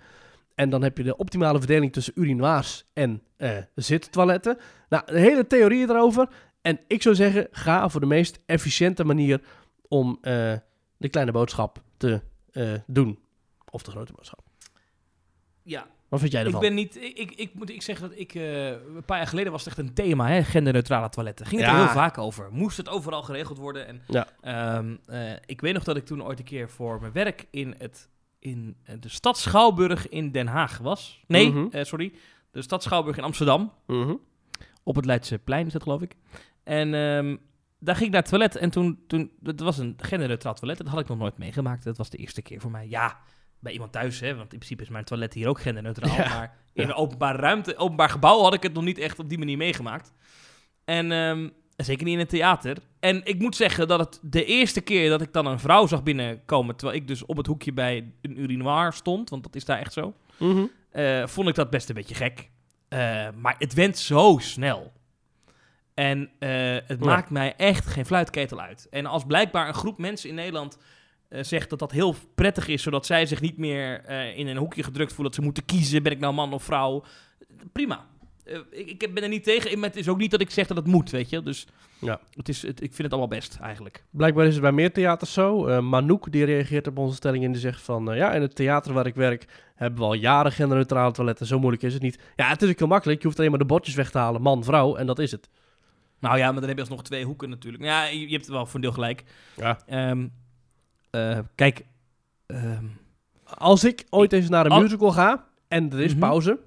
En 0.56 0.70
dan 0.70 0.84
heb 0.84 0.98
je 0.98 1.04
de 1.04 1.18
optimale 1.18 1.58
verdeling 1.58 1.94
tussen 1.94 2.14
urinoirs 2.16 2.86
en 2.94 3.22
eh 3.38 3.58
zittoiletten. 3.76 4.58
Nou, 4.90 5.04
een 5.06 5.22
hele 5.22 5.48
theorie 5.48 5.90
erover. 5.90 6.28
En 6.62 6.80
ik 6.88 7.02
zou 7.02 7.16
zeggen, 7.16 7.48
ga 7.52 7.90
voor 7.90 8.00
de 8.00 8.06
meest 8.06 8.40
efficiënte 8.46 9.04
manier 9.04 9.42
om 9.92 10.18
eh, 10.22 10.54
de 10.98 11.10
kleine 11.10 11.32
boodschap 11.32 11.82
te 11.98 12.22
eh, 12.52 12.74
doen. 12.88 13.20
Of 13.70 13.82
de 13.84 13.92
grote 13.92 14.14
boodschap. 14.14 14.40
Ja, 15.64 15.88
Wat 16.10 16.20
vind 16.20 16.32
jij 16.32 16.42
ik 16.42 16.46
ervan? 16.48 16.62
ben 16.62 16.74
niet... 16.74 16.96
Ik, 16.96 17.18
ik, 17.18 17.32
ik 17.32 17.54
moet 17.54 17.70
ik 17.70 17.82
zeggen 17.82 18.10
dat 18.10 18.20
ik... 18.20 18.36
eh, 18.36 18.68
een 18.70 19.04
paar 19.06 19.18
jaar 19.18 19.28
geleden 19.28 19.52
was 19.52 19.66
het 19.66 19.78
echt 19.78 19.88
een 19.88 19.94
thema, 19.94 20.28
hè? 20.28 20.44
Genderneutrale 20.44 21.10
toiletten. 21.10 21.46
Ging 21.46 21.62
het 21.62 21.70
er 21.70 21.76
heel 21.78 21.88
vaak 21.88 22.18
over. 22.18 22.48
Moest 22.52 22.78
het 22.78 22.90
overal 22.90 23.24
geregeld 23.24 23.58
worden? 23.58 23.88
En, 23.88 24.02
Ja. 24.08 24.28
ehm, 24.42 24.96
eh, 25.06 25.32
ik 25.46 25.62
weet 25.62 25.74
nog 25.74 25.84
dat 25.84 25.98
ik 25.98 26.06
toen 26.06 26.24
ooit 26.24 26.40
een 26.40 26.46
keer 26.46 26.70
voor 26.70 27.00
mijn 27.02 27.14
werk 27.14 27.48
in, 27.52 27.76
het, 27.78 28.10
in 28.40 28.76
de 29.00 29.10
stad 29.10 29.38
Schouwburg 29.38 30.10
in 30.10 30.32
Den 30.32 30.48
Haag 30.48 30.78
was. 30.78 31.24
Nee, 31.28 31.52
Mhm. 31.52 31.84
sorry. 31.84 32.14
De 32.52 32.62
stad 32.62 32.84
Schouwburg 32.84 33.18
in 33.18 33.24
Amsterdam. 33.24 33.72
Mhm. 33.88 34.16
Op 34.84 34.96
het 34.96 35.06
Leidseplein 35.06 35.66
is 35.66 35.74
dat, 35.74 35.84
geloof 35.84 36.02
ik. 36.02 36.16
En 36.64 36.94
ehm, 36.94 37.38
daar 37.84 37.96
ging 37.96 38.08
ik 38.08 38.14
naar 38.14 38.22
het 38.22 38.30
toilet. 38.30 38.56
En 38.56 38.70
toen, 38.70 39.00
toen 39.08 39.32
dat 39.40 39.60
was 39.60 39.78
een 39.78 39.94
genderneutraal 39.98 40.54
toilet. 40.54 40.78
Dat 40.78 40.88
had 40.88 41.00
ik 41.00 41.08
nog 41.08 41.18
nooit 41.18 41.38
meegemaakt. 41.38 41.84
Dat 41.84 41.98
was 41.98 42.10
de 42.10 42.18
eerste 42.18 42.42
keer 42.42 42.60
voor 42.60 42.72
mij. 42.72 42.88
Ja, 42.90 43.18
bij 43.60 43.74
iemand 43.74 43.92
thuis, 43.92 44.20
hè. 44.20 44.28
Want 44.36 44.52
in 44.52 44.58
principe 44.58 44.84
is 44.84 44.90
mijn 44.90 45.04
toilet 45.06 45.34
hier 45.34 45.48
ook 45.48 45.62
genderneutraal. 45.62 46.16
Ja. 46.24 46.28
Maar 46.30 46.58
in 46.74 46.84
Ja. 46.84 46.90
een 46.90 46.96
openbare 46.96 47.38
ruimte, 47.38 47.78
openbaar 47.78 48.10
gebouw 48.10 48.42
had 48.42 48.54
ik 48.54 48.64
het 48.64 48.74
nog 48.74 48.84
niet 48.84 48.98
echt 48.98 49.20
op 49.20 49.30
die 49.30 49.38
manier 49.38 49.58
meegemaakt. 49.58 50.14
En 50.86 51.12
ehm, 51.12 51.50
zeker 51.76 52.04
niet 52.06 52.14
in 52.14 52.20
een 52.20 52.28
theater. 52.28 52.78
En 53.00 53.22
ik 53.26 53.40
moet 53.40 53.56
zeggen 53.56 53.88
dat 53.88 54.00
het 54.00 54.20
de 54.22 54.46
eerste 54.46 54.82
keer 54.82 55.10
dat 55.10 55.22
ik 55.22 55.34
dan 55.34 55.46
een 55.46 55.60
vrouw 55.60 55.88
zag 55.88 56.04
binnenkomen... 56.04 56.76
terwijl 56.76 57.00
ik 57.00 57.08
dus 57.08 57.26
op 57.26 57.38
het 57.38 57.48
hoekje 57.48 57.74
bij 57.74 58.12
een 58.22 58.40
urinoir 58.42 58.94
stond... 58.94 59.30
want 59.30 59.44
dat 59.44 59.56
is 59.56 59.66
daar 59.66 59.80
echt 59.80 59.94
zo... 59.94 60.14
Mhm. 60.38 60.66
eh, 60.92 61.28
vond 61.28 61.48
ik 61.50 61.56
dat 61.56 61.70
best 61.70 61.90
een 61.90 61.96
beetje 61.96 62.16
gek. 62.16 62.50
Eh, 62.88 63.28
maar 63.38 63.56
het 63.58 63.74
went 63.74 63.98
zo 63.98 64.38
snel. 64.42 64.92
En 65.94 66.30
eh, 66.40 66.50
het 66.74 67.00
Ja. 67.00 67.06
maakt 67.06 67.30
mij 67.30 67.54
echt 67.58 67.88
geen 67.88 68.06
fluitketel 68.06 68.62
uit. 68.62 68.88
En 68.90 69.06
als 69.06 69.24
blijkbaar 69.26 69.68
een 69.68 69.74
groep 69.74 69.98
mensen 69.98 70.30
in 70.30 70.36
Nederland 70.36 70.78
eh, 71.28 71.44
zegt 71.44 71.70
dat 71.70 71.80
dat 71.80 71.92
heel 71.92 72.16
prettig 72.36 72.68
is, 72.68 72.82
zodat 72.82 73.06
zij 73.06 73.26
zich 73.26 73.42
niet 73.42 73.58
meer 73.58 74.02
eh, 74.06 74.38
in 74.38 74.48
een 74.48 74.58
hoekje 74.58 74.84
gedrukt 74.84 75.10
voelen, 75.14 75.26
dat 75.28 75.36
ze 75.36 75.42
moeten 75.42 75.66
kiezen, 75.66 76.04
ben 76.04 76.12
ik 76.12 76.20
nou 76.20 76.34
man 76.34 76.54
of 76.54 76.64
vrouw? 76.64 77.04
Prima. 77.72 78.06
Ik, 78.72 79.04
ik 79.04 79.14
ben 79.14 79.24
er 79.24 79.30
niet 79.30 79.44
tegen, 79.44 79.82
het 79.84 79.96
is 79.96 80.08
ook 80.08 80.18
niet 80.18 80.32
dat 80.32 80.42
ik 80.42 80.50
zeg 80.50 80.68
dat 80.68 80.78
het 80.78 80.86
moet, 80.86 81.10
weet 81.10 81.30
je. 81.30 81.44
Dus 81.44 81.68
Ja. 82.00 82.20
het 82.34 82.50
is, 82.50 82.62
het, 82.62 82.82
ik 82.82 82.90
vind 82.94 82.98
het 82.98 83.12
allemaal 83.12 83.28
best, 83.40 83.58
eigenlijk. 83.62 84.04
Blijkbaar 84.10 84.46
is 84.46 84.54
het 84.54 84.62
bij 84.62 84.72
meer 84.72 84.92
theaters 84.92 85.34
zo. 85.34 85.82
Manouk 85.82 86.32
die 86.32 86.46
reageert 86.46 86.88
op 86.88 86.98
onze 86.98 87.16
stelling 87.16 87.44
en 87.44 87.52
die 87.52 87.62
zegt 87.62 87.82
van... 87.82 88.16
ja, 88.16 88.34
in 88.34 88.42
het 88.42 88.56
theater 88.56 88.94
waar 88.94 89.06
ik 89.06 89.16
werk 89.16 89.46
hebben 89.76 90.00
we 90.00 90.06
al 90.06 90.14
jaren 90.14 90.52
genderneutrale 90.52 91.12
toiletten. 91.12 91.46
Zo 91.46 91.60
moeilijk 91.60 91.84
is 91.84 91.94
het 91.94 92.02
niet. 92.02 92.20
Ja, 92.36 92.48
het 92.48 92.62
is 92.62 92.70
ook 92.70 92.80
heel 92.80 92.88
makkelijk. 92.88 93.20
Je 93.22 93.26
hoeft 93.26 93.38
alleen 93.40 93.50
maar 93.50 93.60
de 93.60 93.66
bordjes 93.66 93.96
weg 93.96 94.12
te 94.12 94.18
halen. 94.18 94.42
Man, 94.42 94.64
vrouw. 94.64 94.96
En 94.96 95.06
dat 95.06 95.20
is 95.20 95.32
het. 95.32 95.50
Nou 96.22 96.38
ja, 96.38 96.46
maar 96.52 96.60
dan 96.60 96.64
heb 96.70 96.76
je 96.76 96.82
alsnog 96.84 97.04
twee 97.04 97.26
hoeken 97.26 97.50
natuurlijk. 97.50 97.84
Ja, 97.84 98.06
je, 98.06 98.20
je 98.30 98.34
hebt 98.36 98.48
wel 98.48 98.66
voor 98.66 98.76
een 98.76 98.82
deel 98.82 98.92
gelijk. 98.92 99.24
Ja. 99.56 99.80
Ehm, 99.86 100.28
eh, 101.10 101.40
kijk, 101.56 101.86
ehm, 102.46 102.86
Als 103.58 103.84
ik 103.84 104.06
ooit 104.10 104.34
eens 104.34 104.50
naar 104.50 104.66
een 104.66 104.72
Al- 104.72 104.82
musical 104.82 105.12
ga 105.12 105.48
en 105.68 105.92
er 105.92 106.00
is 106.02 106.12
Mhm. 106.12 106.20
pauze... 106.20 106.60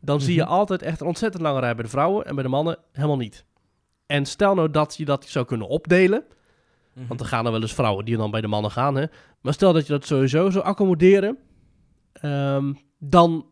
dan 0.00 0.20
zie 0.20 0.34
je 0.34 0.42
Mhm. 0.42 0.50
altijd 0.50 0.82
echt 0.82 1.00
een 1.00 1.06
ontzettend 1.06 1.42
lange 1.42 1.60
rij 1.60 1.74
bij 1.74 1.84
de 1.84 1.90
vrouwen... 1.90 2.26
en 2.26 2.34
bij 2.34 2.44
de 2.44 2.50
mannen 2.50 2.78
helemaal 2.92 3.16
niet. 3.16 3.44
En 4.06 4.26
stel 4.26 4.54
nou 4.54 4.70
dat 4.70 4.96
je 4.96 5.04
dat 5.04 5.24
zou 5.24 5.44
kunnen 5.46 5.68
opdelen... 5.68 6.24
mhm. 6.92 7.06
Want 7.06 7.20
er 7.20 7.26
gaan 7.26 7.46
er 7.46 7.52
wel 7.52 7.60
eens 7.62 7.74
vrouwen 7.74 8.04
die 8.04 8.16
dan 8.16 8.30
bij 8.30 8.40
de 8.40 8.46
mannen 8.46 8.70
gaan. 8.70 8.94
Hè? 8.96 9.04
Maar 9.40 9.52
stel 9.52 9.72
dat 9.72 9.86
je 9.86 9.92
dat 9.92 10.06
sowieso 10.06 10.50
zou 10.50 10.64
accommoderen. 10.64 11.38
ehm, 12.12 12.72
dan 12.98 13.46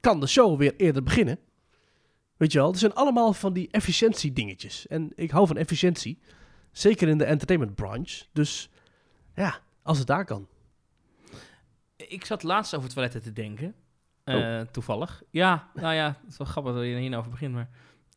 kan 0.00 0.20
de 0.20 0.26
show 0.26 0.58
weer 0.58 0.74
eerder 0.76 1.02
beginnen. 1.02 1.38
Weet 2.38 2.52
je 2.52 2.58
wel, 2.58 2.72
er 2.72 2.78
zijn 2.78 2.94
allemaal 2.94 3.32
van 3.32 3.52
die 3.52 3.68
efficiëntiedingetjes. 3.70 4.86
En 4.86 5.12
ik 5.14 5.30
hou 5.30 5.46
van 5.46 5.56
efficiëntie. 5.56 6.18
Zeker 6.72 7.08
in 7.08 7.18
de 7.18 7.24
entertainment 7.24 7.74
branche. 7.74 8.24
Dus 8.32 8.70
ja, 9.34 9.58
als 9.82 9.98
het 9.98 10.06
daar 10.06 10.24
kan. 10.24 10.46
Ik 11.96 12.24
zat 12.24 12.42
laatst 12.42 12.74
over 12.76 12.88
toiletten 12.88 13.22
te 13.22 13.32
denken. 13.32 13.74
Oh. 14.24 14.34
eh, 14.58 14.66
Toevallig. 14.66 15.22
Ja, 15.30 15.68
nou 15.74 15.94
ja, 15.94 16.06
het 16.22 16.30
is 16.32 16.36
wel 16.38 16.46
grappig 16.46 16.72
dat 16.74 16.84
je 16.84 16.92
er 16.92 16.98
hierover 16.98 17.30
begint. 17.30 17.54
Maar 17.54 17.68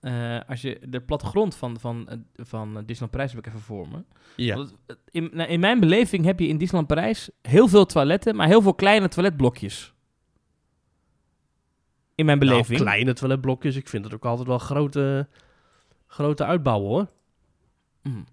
eh, 0.01 0.49
als 0.49 0.62
je 0.62 0.79
de 0.88 1.01
plattegrond 1.01 1.55
van, 1.55 1.79
van, 1.79 2.10
eh, 2.10 2.17
van 2.36 2.73
Disneyland 2.73 3.12
Parijs 3.12 3.31
heb 3.34 3.39
ik 3.39 3.47
even 3.47 3.60
voor 3.60 3.88
me. 3.88 4.03
Ja. 4.36 4.57
Het- 4.57 4.97
In, 5.12 5.29
nou, 5.34 5.49
in 5.49 5.60
mijn 5.60 5.79
beleving 5.79 6.25
heb 6.25 6.39
je 6.39 6.47
in 6.47 6.57
Disneyland 6.57 6.88
Parijs 6.88 7.29
heel 7.41 7.67
veel 7.67 7.86
toiletten, 7.86 8.36
maar 8.36 8.47
heel 8.47 8.62
veel 8.62 8.73
kleine 8.73 9.07
toiletblokjes. 9.07 9.93
In 12.15 12.26
mijn 12.26 12.38
Nou, 12.39 12.50
beleving. 12.52 12.80
kleine 12.80 13.13
toiletblokjes. 13.13 13.76
Ik 13.76 13.88
vind 13.89 14.04
het 14.06 14.13
ook 14.13 14.26
altijd 14.26 14.47
wel 14.47 14.58
grote, 14.58 15.28
grote 16.08 16.45
uitbouwen 16.45 16.89
hoor. 16.89 17.08
Mm. 18.04 18.26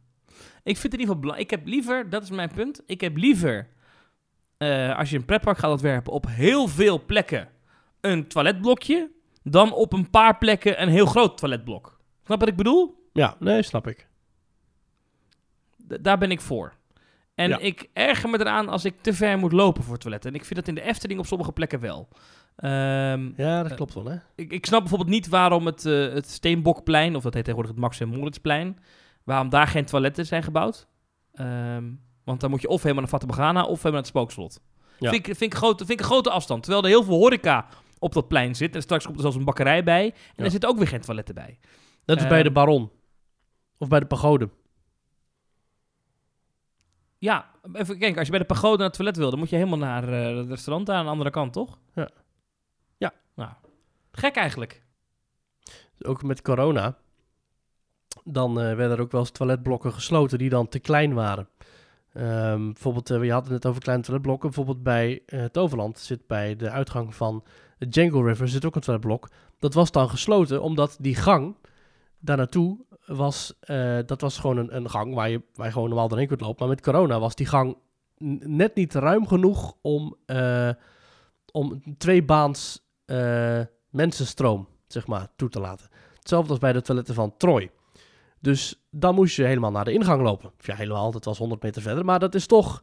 Ik 0.62 0.76
vind 0.76 0.92
het 0.92 0.92
in 0.92 0.98
ieder 1.00 1.06
geval 1.06 1.20
belangrijk. 1.20 1.50
Ik 1.52 1.58
heb 1.58 1.66
liever, 1.66 2.10
dat 2.10 2.22
is 2.22 2.30
mijn 2.30 2.50
punt. 2.54 2.82
Ik 2.86 3.00
heb 3.00 3.16
liever, 3.16 3.68
eh, 4.56 4.96
als 4.98 5.10
je 5.10 5.16
een 5.16 5.24
pretpark 5.24 5.58
gaat 5.58 5.70
ontwerpen, 5.70 6.12
op 6.12 6.26
heel 6.28 6.68
veel 6.68 7.04
plekken 7.04 7.48
een 8.00 8.28
toiletblokje. 8.28 9.10
dan 9.42 9.72
op 9.72 9.92
een 9.92 10.10
paar 10.10 10.38
plekken 10.38 10.82
een 10.82 10.88
heel 10.88 11.06
groot 11.06 11.38
toiletblok. 11.38 12.00
Snap 12.24 12.40
wat 12.40 12.48
ik 12.48 12.56
bedoel? 12.56 13.08
Ja, 13.12 13.36
nee, 13.38 13.62
snap 13.62 13.86
ik. 13.86 14.08
D- 15.88 15.98
daar 16.04 16.18
ben 16.18 16.30
ik 16.30 16.40
voor. 16.40 16.72
En 17.34 17.48
Ja. 17.48 17.58
ik 17.58 17.88
erger 17.92 18.30
me 18.30 18.40
eraan 18.40 18.68
als 18.68 18.84
ik 18.84 18.94
te 19.00 19.12
ver 19.14 19.38
moet 19.38 19.52
lopen 19.52 19.82
voor 19.82 19.92
het 19.92 20.00
toilet. 20.02 20.24
En 20.24 20.34
ik 20.34 20.44
vind 20.44 20.54
dat 20.58 20.68
in 20.68 20.74
de 20.74 20.80
Efteling 20.82 21.18
op 21.20 21.26
sommige 21.26 21.52
plekken 21.52 21.80
wel. 21.80 22.08
Ehm, 22.58 23.30
Ja, 23.36 23.62
dat 23.62 23.70
Eh, 23.70 23.76
klopt 23.76 23.94
wel, 23.94 24.04
hè? 24.04 24.16
ik, 24.34 24.52
ik 24.52 24.66
snap 24.66 24.80
bijvoorbeeld 24.80 25.10
niet 25.10 25.28
waarom 25.28 25.66
het, 25.66 25.84
eh, 25.86 26.12
het 26.12 26.28
Steenbokplein, 26.30 27.16
of 27.16 27.22
dat 27.22 27.34
heet 27.34 27.44
tegenwoordig 27.44 27.72
het 27.74 27.80
Max 27.84 28.00
en 28.00 28.08
Moritzplein, 28.08 28.78
waarom 29.24 29.48
daar 29.48 29.66
geen 29.66 29.84
toiletten 29.84 30.26
zijn 30.26 30.42
gebouwd. 30.42 30.86
Ehm, 31.32 31.84
want 32.24 32.40
dan 32.40 32.50
moet 32.50 32.60
je 32.60 32.68
of 32.68 32.82
helemaal 32.82 33.02
naar 33.02 33.10
Fata 33.12 33.26
Morgana 33.26 33.60
of 33.60 33.66
helemaal 33.68 33.90
naar 33.90 34.00
het 34.00 34.06
spookslot. 34.06 34.60
Ja. 34.98 35.10
Vind, 35.10 35.26
ik, 35.26 35.36
vind, 35.36 35.52
ik 35.52 35.58
grote, 35.58 35.76
vind 35.86 35.90
ik 35.90 36.04
een 36.06 36.10
grote 36.12 36.30
afstand. 36.30 36.62
Terwijl 36.62 36.82
er 36.84 36.88
heel 36.90 37.02
veel 37.04 37.14
horeca 37.16 37.66
op 37.98 38.12
dat 38.12 38.28
plein 38.28 38.54
zit. 38.54 38.74
En 38.74 38.82
straks 38.82 39.04
komt 39.04 39.16
er 39.16 39.22
zelfs 39.22 39.36
een 39.36 39.44
bakkerij 39.44 39.84
bij. 39.84 40.04
En 40.06 40.14
Ja. 40.36 40.44
er 40.44 40.50
zit 40.50 40.66
ook 40.66 40.78
weer 40.78 40.88
geen 40.88 41.00
toiletten 41.00 41.34
bij. 41.34 41.58
Dat 42.04 42.16
is 42.16 42.22
Ehm, 42.22 42.32
bij 42.32 42.42
de 42.42 42.50
Baron. 42.50 42.90
Of 43.78 43.88
bij 43.88 44.00
de 44.00 44.06
Pagode. 44.06 44.48
Ja, 47.18 47.50
even 47.72 47.98
kijken. 47.98 48.16
Als 48.16 48.24
je 48.24 48.30
bij 48.30 48.40
de 48.40 48.46
pagode 48.46 48.76
naar 48.76 48.86
het 48.86 48.94
toilet 48.96 49.16
wil, 49.16 49.30
dan 49.30 49.38
moet 49.38 49.50
je 49.50 49.56
helemaal 49.56 49.78
naar 49.78 50.08
eh, 50.08 50.36
het 50.36 50.48
restaurant 50.48 50.86
daar 50.86 50.96
aan 50.96 51.04
de 51.04 51.10
andere 51.10 51.30
kant, 51.30 51.52
toch? 51.52 51.78
Ja. 51.94 52.08
Ja. 52.98 53.12
Nou, 53.34 53.50
gek 54.12 54.36
eigenlijk. 54.36 54.82
Ook 56.02 56.22
met 56.22 56.42
corona. 56.42 56.96
Dan 58.24 58.60
eh, 58.60 58.74
werden 58.74 58.96
er 58.96 59.00
ook 59.02 59.12
wel 59.12 59.20
eens 59.20 59.30
toiletblokken 59.30 59.92
gesloten 59.92 60.38
die 60.38 60.50
dan 60.50 60.68
te 60.68 60.78
klein 60.78 61.14
waren. 61.14 61.48
Ehm, 62.12 62.64
bijvoorbeeld, 62.64 63.10
eh, 63.10 63.18
we 63.18 63.30
hadden 63.30 63.52
het 63.52 63.66
over 63.66 63.82
kleine 63.82 64.02
toiletblokken. 64.02 64.48
Bijvoorbeeld 64.48 64.82
bij 64.82 65.22
eh 65.26 65.44
Toverland 65.44 65.98
zit 65.98 66.26
bij 66.26 66.56
de 66.56 66.70
uitgang 66.70 67.14
van 67.14 67.44
Django 67.78 68.20
River 68.20 68.48
zit 68.48 68.64
ook 68.64 68.74
een 68.74 68.80
toiletblok. 68.80 69.28
Dat 69.58 69.74
was 69.74 69.90
dan 69.90 70.10
gesloten 70.10 70.62
omdat 70.62 70.96
die 71.00 71.14
gang 71.14 71.56
daar 72.18 72.36
naartoe 72.36 72.78
was, 73.06 73.54
eh, 73.60 73.98
dat 74.06 74.20
was 74.20 74.38
gewoon 74.38 74.56
een, 74.56 74.76
een 74.76 74.90
gang 74.90 75.14
waar 75.14 75.30
je, 75.30 75.42
waar 75.54 75.66
je 75.66 75.72
gewoon 75.72 75.88
normaal 75.88 76.08
doorheen 76.08 76.26
kunt 76.26 76.40
lopen. 76.40 76.66
Maar 76.66 76.76
met 76.76 76.84
corona 76.84 77.18
was 77.18 77.34
die 77.34 77.46
gang 77.46 77.76
net 78.40 78.74
niet 78.74 78.94
ruim 78.94 79.26
genoeg 79.26 79.74
om, 79.82 80.16
eh, 80.26 80.70
om 81.52 81.72
een 81.72 81.94
tweebaans 81.98 82.87
eh 83.08 83.60
mensenstroom, 83.90 84.68
zeg 84.86 85.06
maar, 85.06 85.28
toe 85.36 85.48
te 85.48 85.60
laten. 85.60 85.88
Hetzelfde 86.18 86.50
als 86.50 86.58
bij 86.58 86.72
de 86.72 86.80
toiletten 86.80 87.14
van 87.14 87.36
Troy. 87.36 87.70
Dus 88.40 88.86
dan 88.90 89.14
moest 89.14 89.36
je 89.36 89.44
helemaal 89.44 89.70
naar 89.70 89.84
de 89.84 89.92
ingang 89.92 90.22
lopen. 90.22 90.52
Of 90.58 90.66
ja, 90.66 90.74
helemaal, 90.74 91.10
dat 91.10 91.24
was 91.24 91.38
100 91.38 91.62
meter 91.62 91.82
verder. 91.82 92.04
Maar 92.04 92.18
dat 92.18 92.34
is 92.34 92.46
toch, 92.46 92.82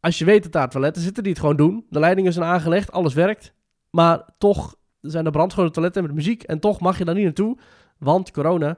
als 0.00 0.18
je 0.18 0.24
weet 0.24 0.42
dat 0.42 0.52
daar 0.52 0.68
toiletten 0.68 1.02
zitten 1.02 1.22
die 1.22 1.32
het 1.32 1.40
gewoon 1.40 1.56
doen. 1.56 1.86
De 1.90 1.98
leidingen 1.98 2.32
zijn 2.32 2.44
aangelegd, 2.44 2.92
alles 2.92 3.14
werkt. 3.14 3.52
Maar 3.90 4.24
toch 4.38 4.76
zijn 5.00 5.24
er 5.24 5.30
brandschone 5.30 5.70
toiletten 5.70 6.02
met 6.02 6.12
muziek. 6.12 6.42
En 6.42 6.60
toch 6.60 6.80
mag 6.80 6.98
je 6.98 7.04
daar 7.04 7.14
niet 7.14 7.24
naartoe, 7.24 7.58
want 7.98 8.30
corona. 8.30 8.76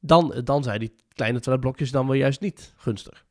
Dan, 0.00 0.40
dan 0.44 0.62
zijn 0.62 0.78
die 0.80 0.94
kleine 1.12 1.40
toiletblokjes 1.40 1.90
dan 1.90 2.06
wel 2.06 2.16
juist 2.16 2.40
niet 2.40 2.74
gunstig. 2.76 3.24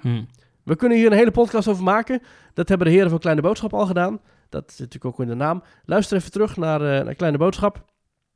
Hm. 0.00 0.24
We 0.64 0.76
kunnen 0.76 0.98
hier 0.98 1.06
een 1.06 1.18
hele 1.18 1.30
podcast 1.30 1.68
over 1.68 1.82
maken. 1.82 2.22
Dat 2.54 2.68
hebben 2.68 2.86
de 2.86 2.92
heren 2.92 3.10
van 3.10 3.18
Kleine 3.18 3.42
Boodschap 3.42 3.74
al 3.74 3.86
gedaan. 3.86 4.20
Dat 4.50 4.70
zit 4.70 4.78
natuurlijk 4.78 5.04
ook 5.04 5.20
in 5.20 5.26
de 5.28 5.34
naam. 5.34 5.62
Luister 5.84 6.16
even 6.16 6.30
terug 6.30 6.56
naar, 6.56 6.80
naar 6.80 7.14
Kleine 7.14 7.38
Boodschap. 7.38 7.84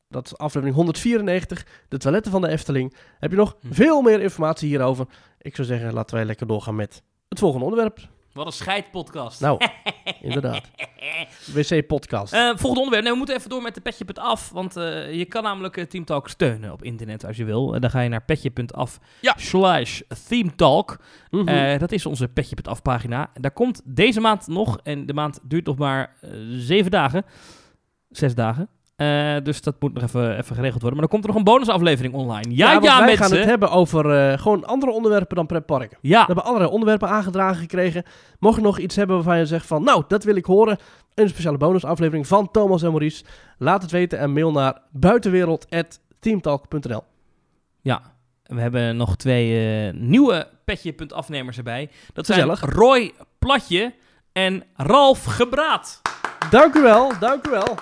Dat 0.09 0.27
is 0.27 0.37
aflevering 0.37 0.77
194, 0.77 1.67
de 1.89 1.99
toiletten 1.99 2.33
van 2.33 2.41
de 2.41 2.49
Efteling. 2.49 2.95
Heb 3.19 3.31
je 3.31 3.37
nog 3.37 3.57
Hm. 3.61 3.73
veel 3.73 4.03
meer 4.03 4.21
informatie 4.21 4.69
hierover? 4.69 5.07
Ik 5.39 5.55
zou 5.55 5.67
zeggen, 5.67 5.93
laten 5.93 6.17
wij 6.17 6.25
lekker 6.25 6.47
doorgaan 6.47 6.75
met 6.75 7.03
het 7.29 7.39
volgende 7.39 7.65
onderwerp. 7.65 7.99
Wat 8.35 8.47
een 8.47 8.53
scheidpodcast. 8.53 9.41
Nou, 9.41 9.61
inderdaad. 10.23 10.71
WC-podcast. 11.55 12.33
Eh, 12.33 12.41
volgende 12.41 12.79
onderwerp. 12.79 13.03
Nee, 13.03 13.13
we 13.13 13.19
moeten 13.19 13.37
even 13.37 13.51
door 13.51 13.63
met 13.63 13.75
de 13.75 13.81
petje.af. 13.81 14.17
af. 14.17 14.51
Want 14.51 14.77
eh, 14.77 15.13
je 15.15 15.25
kan 15.25 15.43
namelijk 15.43 15.77
eh, 15.77 15.85
Team 15.85 16.05
Talk 16.05 16.29
steunen 16.29 16.73
op 16.73 16.83
internet 16.83 17.25
als 17.27 17.37
je 17.37 17.45
wil. 17.45 17.75
En 17.75 17.81
dan 17.81 17.91
ga 17.91 18.01
je 18.01 18.09
naar 18.09 18.25
petje.af 18.25 18.99
Ja. 19.21 19.35
slash 19.37 20.01
themetalk. 20.29 20.97
Eh, 21.31 21.79
dat 21.79 21.93
is 21.93 22.07
onze 22.07 22.29
petje.af 22.29 22.83
pagina. 22.83 23.31
En 23.35 23.43
daar 23.43 23.51
komt 23.51 23.81
deze 23.85 24.21
maand 24.21 24.47
nog, 24.47 24.79
en 24.83 25.07
de 25.07 25.15
maand 25.15 25.41
duurt 25.43 25.67
nog 25.67 25.77
maar 25.77 26.17
zeven 26.51 26.91
dagen, 26.91 27.25
zes 28.09 28.35
dagen. 28.35 28.69
Eh, 28.97 29.37
dus 29.43 29.63
dat 29.63 29.75
moet 29.79 29.95
nog 29.95 30.03
even, 30.03 30.39
even 30.39 30.55
geregeld 30.55 30.83
worden. 30.83 30.99
Maar 30.99 31.09
dan 31.09 31.11
komt 31.21 31.25
er 31.25 31.29
nog 31.29 31.39
een 31.39 31.45
bonusaflevering 31.45 32.15
online. 32.15 32.55
Ja, 32.55 32.73
ja, 32.73 32.81
want 32.81 32.87
wij 32.87 33.01
mensen. 33.01 33.25
gaan 33.25 33.33
het 33.37 33.45
hebben 33.45 33.71
over 33.71 34.31
eh, 34.31 34.39
gewoon 34.39 34.65
andere 34.65 34.93
onderwerpen 34.93 35.37
dan 35.37 35.47
pretparken. 35.47 35.99
Ja, 36.01 36.21
We 36.21 36.27
hebben 36.27 36.45
allerlei 36.45 36.71
onderwerpen 36.71 37.09
aangedragen 37.09 37.61
gekregen. 37.61 38.05
Mocht 38.39 38.57
je 38.57 38.63
nog 38.63 38.79
iets 38.79 38.97
hebben 38.97 39.17
waarvan 39.17 39.39
je 39.39 39.47
zegt 39.47 39.67
van, 39.67 39.85
nou, 39.85 40.05
dat 40.09 40.25
wil 40.25 40.37
ik 40.37 40.45
horen. 40.45 40.79
Een 41.15 41.29
speciale 41.29 41.57
bonusaflevering 41.57 42.27
van 42.27 42.51
Thomas 42.51 42.83
en 42.83 42.89
Maurice. 42.91 43.25
Laat 43.59 43.83
het 43.83 43.91
weten 43.91 44.19
en 44.19 44.33
mail 44.33 44.53
naar 44.53 44.79
buitenwereld.teamtalk.nl 44.91 47.03
ja. 47.85 48.03
We 48.45 48.61
hebben 48.61 48.97
nog 48.97 49.17
twee 49.17 49.69
eh, 49.87 49.93
nieuwe 50.01 50.49
petje.afnemers 50.65 51.57
erbij. 51.57 51.91
Dat 52.13 52.27
zijn 52.27 52.41
Gezellig. 52.41 52.75
Roy 52.75 53.13
Platje 53.39 53.95
en 54.33 54.65
Ralf 54.77 55.25
Gebraad. 55.25 56.03
Dank 56.51 56.75
u 56.75 56.83
wel, 56.83 57.13
dank 57.19 57.47
u 57.47 57.51
wel. 57.51 57.75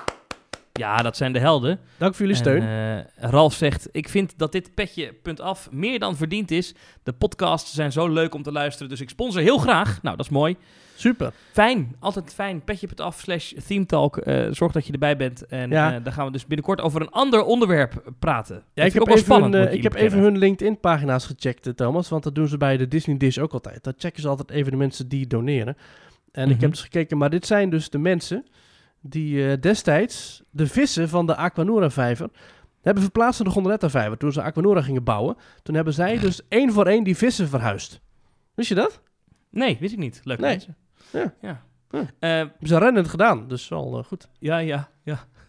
Ja, 0.72 0.96
dat 0.96 1.16
zijn 1.16 1.32
de 1.32 1.38
helden. 1.38 1.78
Dank 1.98 2.14
voor 2.14 2.26
jullie 2.26 2.40
steun. 2.40 2.62
En, 2.62 3.06
eh, 3.16 3.30
Ralf 3.30 3.54
zegt, 3.54 3.88
ik 3.92 4.08
vind 4.08 4.34
dat 4.38 4.52
dit 4.52 4.74
petje.af 4.74 5.68
meer 5.70 5.98
dan 5.98 6.16
verdiend 6.16 6.50
is. 6.50 6.74
De 7.02 7.12
podcasts 7.12 7.74
zijn 7.74 7.92
zo 7.92 8.08
leuk 8.08 8.34
om 8.34 8.42
te 8.42 8.52
luisteren, 8.52 8.88
dus 8.88 9.00
ik 9.00 9.08
sponsor 9.10 9.40
heel 9.42 9.58
graag. 9.58 10.02
Nou, 10.02 10.16
dat 10.16 10.26
is 10.26 10.32
mooi. 10.32 10.56
Super. 10.96 11.32
Fijn, 11.52 11.96
altijd 12.00 12.34
fijn. 12.34 12.64
Petje.af 12.64 13.20
slash 13.20 13.52
themetalk. 13.66 14.16
eh 14.16 14.46
zorg 14.50 14.72
dat 14.72 14.86
je 14.86 14.92
erbij 14.92 15.16
bent. 15.16 15.46
En 15.46 15.70
Ja. 15.70 15.94
eh, 15.94 16.04
dan 16.04 16.12
gaan 16.12 16.26
we 16.26 16.32
dus 16.32 16.46
binnenkort 16.46 16.80
over 16.80 17.00
een 17.00 17.10
ander 17.10 17.42
onderwerp 17.44 18.12
praten. 18.18 18.62
Ja, 18.72 18.84
ik 18.84 18.92
heb, 18.92 19.02
even 19.02 19.14
hun, 19.14 19.24
spannend, 19.24 19.72
ik 19.72 19.82
heb 19.82 19.94
even 19.94 20.18
hun 20.18 20.38
LinkedIn-pagina's 20.38 21.26
gecheckt, 21.26 21.66
eh, 21.66 21.72
Thomas. 21.72 22.08
Want 22.08 22.22
dat 22.22 22.34
doen 22.34 22.48
ze 22.48 22.56
bij 22.56 22.76
de 22.76 22.88
Disney 22.88 23.16
Dish 23.16 23.38
ook 23.38 23.52
altijd. 23.52 23.84
Dat 23.84 23.94
checken 23.98 24.22
ze 24.22 24.28
altijd 24.28 24.50
even 24.50 24.70
de 24.70 24.76
mensen 24.76 25.08
die 25.08 25.26
doneren. 25.26 25.76
En 26.32 26.42
ik 26.48 26.52
Mhm. 26.54 26.60
heb 26.60 26.70
dus 26.70 26.80
gekeken, 26.82 27.18
maar 27.18 27.30
dit 27.30 27.46
zijn 27.46 27.70
dus 27.70 27.90
de 27.90 27.98
mensen 27.98 28.46
die 29.02 29.48
eh, 29.50 29.60
destijds 29.60 30.42
de 30.50 30.66
vissen 30.66 31.08
van 31.08 31.26
de 31.26 31.36
Aquanura-vijver 31.36 32.28
hebben 32.82 33.02
verplaatst 33.02 33.38
naar 33.38 33.48
de 33.48 33.54
Gondoletta-vijver. 33.54 34.18
Toen 34.18 34.32
ze 34.32 34.42
Aquanura 34.42 34.82
gingen 34.82 35.04
bouwen, 35.04 35.36
toen 35.62 35.74
hebben 35.74 35.94
zij 35.94 36.18
dus 36.18 36.40
één 36.48 36.72
voor 36.72 36.86
één 36.86 37.04
die 37.04 37.16
vissen 37.16 37.48
verhuisd. 37.48 38.00
Wist 38.54 38.68
je 38.68 38.74
dat? 38.74 39.00
Nee, 39.50 39.76
wist 39.80 39.92
ik 39.92 39.98
niet. 39.98 40.20
Leuk 40.24 40.38
Nee. 40.38 40.50
mensen. 40.50 40.76
Ja. 41.12 41.34
Ja. 41.40 41.62
Ja. 41.90 42.00
Eh, 42.00 42.30
Hebben 42.30 42.68
ze 42.68 42.78
rennend 42.78 43.08
gedaan, 43.08 43.48
dus 43.48 43.68
wel 43.68 43.98
eh, 43.98 44.04
goed. 44.04 44.28
ja, 44.38 44.58
ja, 44.58 44.88
ja. 45.02 45.24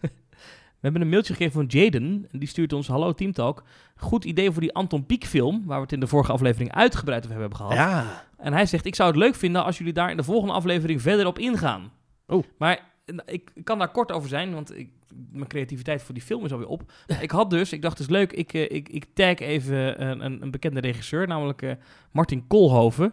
We 0.80 0.90
hebben 0.90 1.02
een 1.02 1.08
mailtje 1.08 1.34
gegeven 1.34 1.52
van 1.68 1.80
Jaden. 1.80 2.26
En 2.30 2.38
die 2.38 2.48
stuurt 2.48 2.72
ons, 2.72 2.86
hallo 2.88 3.12
Teamtalk. 3.12 3.62
Goed 3.96 4.24
idee 4.24 4.50
voor 4.50 4.60
die 4.60 4.74
Anton 4.74 5.06
Pieck 5.06 5.24
film, 5.26 5.62
waar 5.66 5.76
we 5.76 5.82
het 5.82 5.92
in 5.92 6.00
de 6.00 6.06
vorige 6.06 6.32
aflevering 6.32 6.72
uitgebreid 6.74 7.24
over 7.26 7.40
hebben 7.40 7.56
gehad. 7.58 7.72
Ja. 7.72 8.24
En 8.36 8.52
hij 8.52 8.66
zegt, 8.66 8.84
ik 8.86 8.94
zou 8.94 9.08
het 9.08 9.18
leuk 9.18 9.34
vinden 9.34 9.64
als 9.64 9.78
jullie 9.78 9.92
daar 9.92 10.10
in 10.10 10.16
de 10.16 10.22
volgende 10.22 10.54
aflevering 10.54 11.02
verder 11.02 11.26
op 11.26 11.38
ingaan. 11.38 11.92
Oh. 12.26 12.44
Maar 12.58 12.92
ik 13.26 13.50
kan 13.64 13.78
daar 13.78 13.90
kort 13.90 14.12
over 14.12 14.28
zijn, 14.28 14.54
want 14.54 14.78
ik, 14.78 14.90
mijn 15.30 15.48
creativiteit 15.48 16.02
voor 16.02 16.14
die 16.14 16.22
film 16.22 16.44
is 16.44 16.52
alweer 16.52 16.68
op. 16.68 16.92
ik 17.20 17.30
had 17.30 17.50
dus, 17.50 17.72
ik 17.72 17.82
dacht, 17.82 17.98
het 17.98 18.06
is 18.06 18.12
leuk, 18.12 18.32
ik, 18.32 18.52
eh, 18.52 18.70
ik, 18.70 18.88
ik 18.88 19.06
tag 19.14 19.38
even 19.38 20.02
een, 20.02 20.24
een, 20.24 20.42
een 20.42 20.50
bekende 20.50 20.80
regisseur, 20.80 21.26
namelijk 21.26 21.62
eh, 21.62 21.72
Martin 22.10 22.46
Koolhoven. 22.46 23.12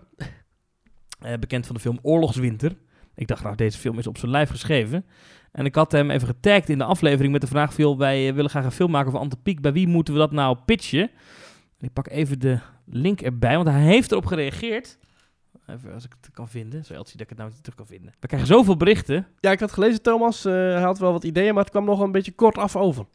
Eh, 1.21 1.33
bekend 1.39 1.65
van 1.65 1.75
de 1.75 1.81
film 1.81 1.99
Oorlogswinter. 2.01 2.77
Ik 3.15 3.27
dacht, 3.27 3.43
nou, 3.43 3.55
deze 3.55 3.77
film 3.77 3.97
is 3.97 4.07
op 4.07 4.17
zijn 4.17 4.31
lijf 4.31 4.49
geschreven. 4.49 5.05
En 5.51 5.65
ik 5.65 5.75
had 5.75 5.91
hem 5.91 6.11
even 6.11 6.27
getagd 6.27 6.69
in 6.69 6.77
de 6.77 6.83
aflevering 6.83 7.31
met 7.31 7.41
de 7.41 7.47
vraag: 7.47 7.73
veel, 7.73 7.97
wij 7.97 8.27
eh, 8.27 8.33
willen 8.33 8.49
graag 8.49 8.65
een 8.65 8.71
film 8.71 8.91
maken 8.91 9.07
over 9.07 9.19
Anton 9.19 9.41
Pieck. 9.41 9.61
Bij 9.61 9.73
wie 9.73 9.87
moeten 9.87 10.13
we 10.13 10.19
dat 10.19 10.31
nou 10.31 10.57
pitchen? 10.65 11.09
En 11.77 11.87
ik 11.87 11.93
pak 11.93 12.07
even 12.07 12.39
de 12.39 12.59
link 12.85 13.21
erbij, 13.21 13.55
want 13.55 13.67
hij 13.67 13.81
heeft 13.81 14.11
erop 14.11 14.25
gereageerd. 14.25 14.97
Even 15.71 15.93
als 15.93 16.05
ik 16.05 16.13
het 16.21 16.31
kan 16.33 16.49
vinden. 16.49 16.85
Zo 16.85 16.93
Elsie 16.93 17.11
dat 17.13 17.21
ik 17.21 17.29
het 17.29 17.37
nou 17.37 17.49
niet 17.49 17.59
terug 17.63 17.77
kan 17.77 17.87
vinden. 17.87 18.13
We 18.19 18.27
krijgen 18.27 18.47
zoveel 18.49 18.77
berichten. 18.77 19.27
ja, 19.39 19.51
ik 19.51 19.59
had 19.59 19.71
gelezen, 19.71 20.01
Thomas. 20.01 20.45
eh, 20.45 20.53
hij 20.53 20.81
had 20.81 20.99
wel 20.99 21.11
wat 21.11 21.23
ideeën, 21.23 21.53
maar 21.53 21.63
het 21.63 21.71
kwam 21.71 21.85
nog 21.85 21.99
een 21.99 22.11
beetje 22.11 22.31
kort 22.31 22.57
af 22.57 22.75
over. 22.75 23.05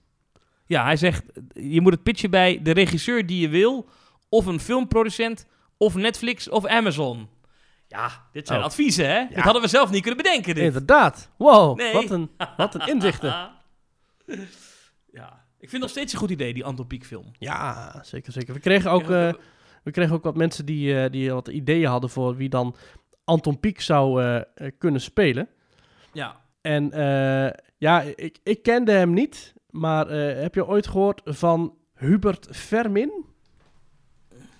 Ja, 0.66 0.84
hij 0.84 0.96
zegt: 0.96 1.24
je 1.54 1.80
moet 1.80 1.92
het 1.92 2.02
pitchen 2.02 2.30
bij 2.30 2.62
de 2.62 2.70
regisseur 2.70 3.26
die 3.26 3.40
je 3.40 3.48
wil, 3.48 3.88
of 4.28 4.46
een 4.46 4.60
filmproducent, 4.60 5.46
of 5.76 5.94
Netflix 5.94 6.48
of 6.48 6.66
Amazon. 6.66 7.28
Ja, 7.88 8.26
dit 8.32 8.46
zijn 8.46 8.58
Oh. 8.58 8.64
adviezen, 8.64 9.10
hè? 9.10 9.24
Dat 9.34 9.44
hadden 9.44 9.62
we 9.62 9.68
zelf 9.68 9.90
niet 9.90 10.02
kunnen 10.02 10.22
bedenken. 10.22 10.54
Dit. 10.54 10.64
Inderdaad. 10.64 11.30
Wow, 11.36 11.76
Nee. 11.78 11.92
wat, 11.92 12.10
een, 12.10 12.30
wat 12.56 12.74
een 12.74 12.86
inzichten. 12.86 13.28
ja, 15.12 15.44
ik 15.58 15.68
vind 15.68 15.82
nog 15.82 15.90
steeds 15.90 16.12
een 16.12 16.18
goed 16.18 16.30
idee, 16.30 16.54
die 16.54 16.64
Anton 16.64 16.86
Pieck 16.86 17.04
film. 17.04 17.30
Ja, 17.38 17.98
zeker, 18.04 18.32
zeker. 18.32 18.54
We 18.54 18.60
kregen 18.60 18.90
ook, 18.90 19.02
eh, 19.02 19.08
we 19.08 19.38
kregen 19.92 20.14
ook 20.14 20.22
wat 20.24 20.36
mensen 20.36 20.66
die, 20.66 21.00
eh, 21.00 21.10
die 21.10 21.32
wat 21.32 21.48
ideeën 21.48 21.88
hadden 21.88 22.10
voor 22.10 22.36
wie 22.36 22.48
dan 22.48 22.76
Anton 23.24 23.60
Pieck 23.60 23.80
zou 23.80 24.22
eh, 24.22 24.36
eh, 24.36 24.72
kunnen 24.78 25.00
spelen. 25.00 25.48
ja. 26.12 26.44
En 26.60 26.90
ja, 27.78 28.02
ik, 28.02 28.38
ik 28.42 28.62
kende 28.62 28.92
hem 28.92 29.12
niet, 29.12 29.54
maar 29.70 30.08
heb 30.10 30.54
je 30.54 30.66
ooit 30.66 30.86
gehoord 30.86 31.20
van 31.24 31.74
Hubert 31.94 32.46
Vermin? 32.50 33.24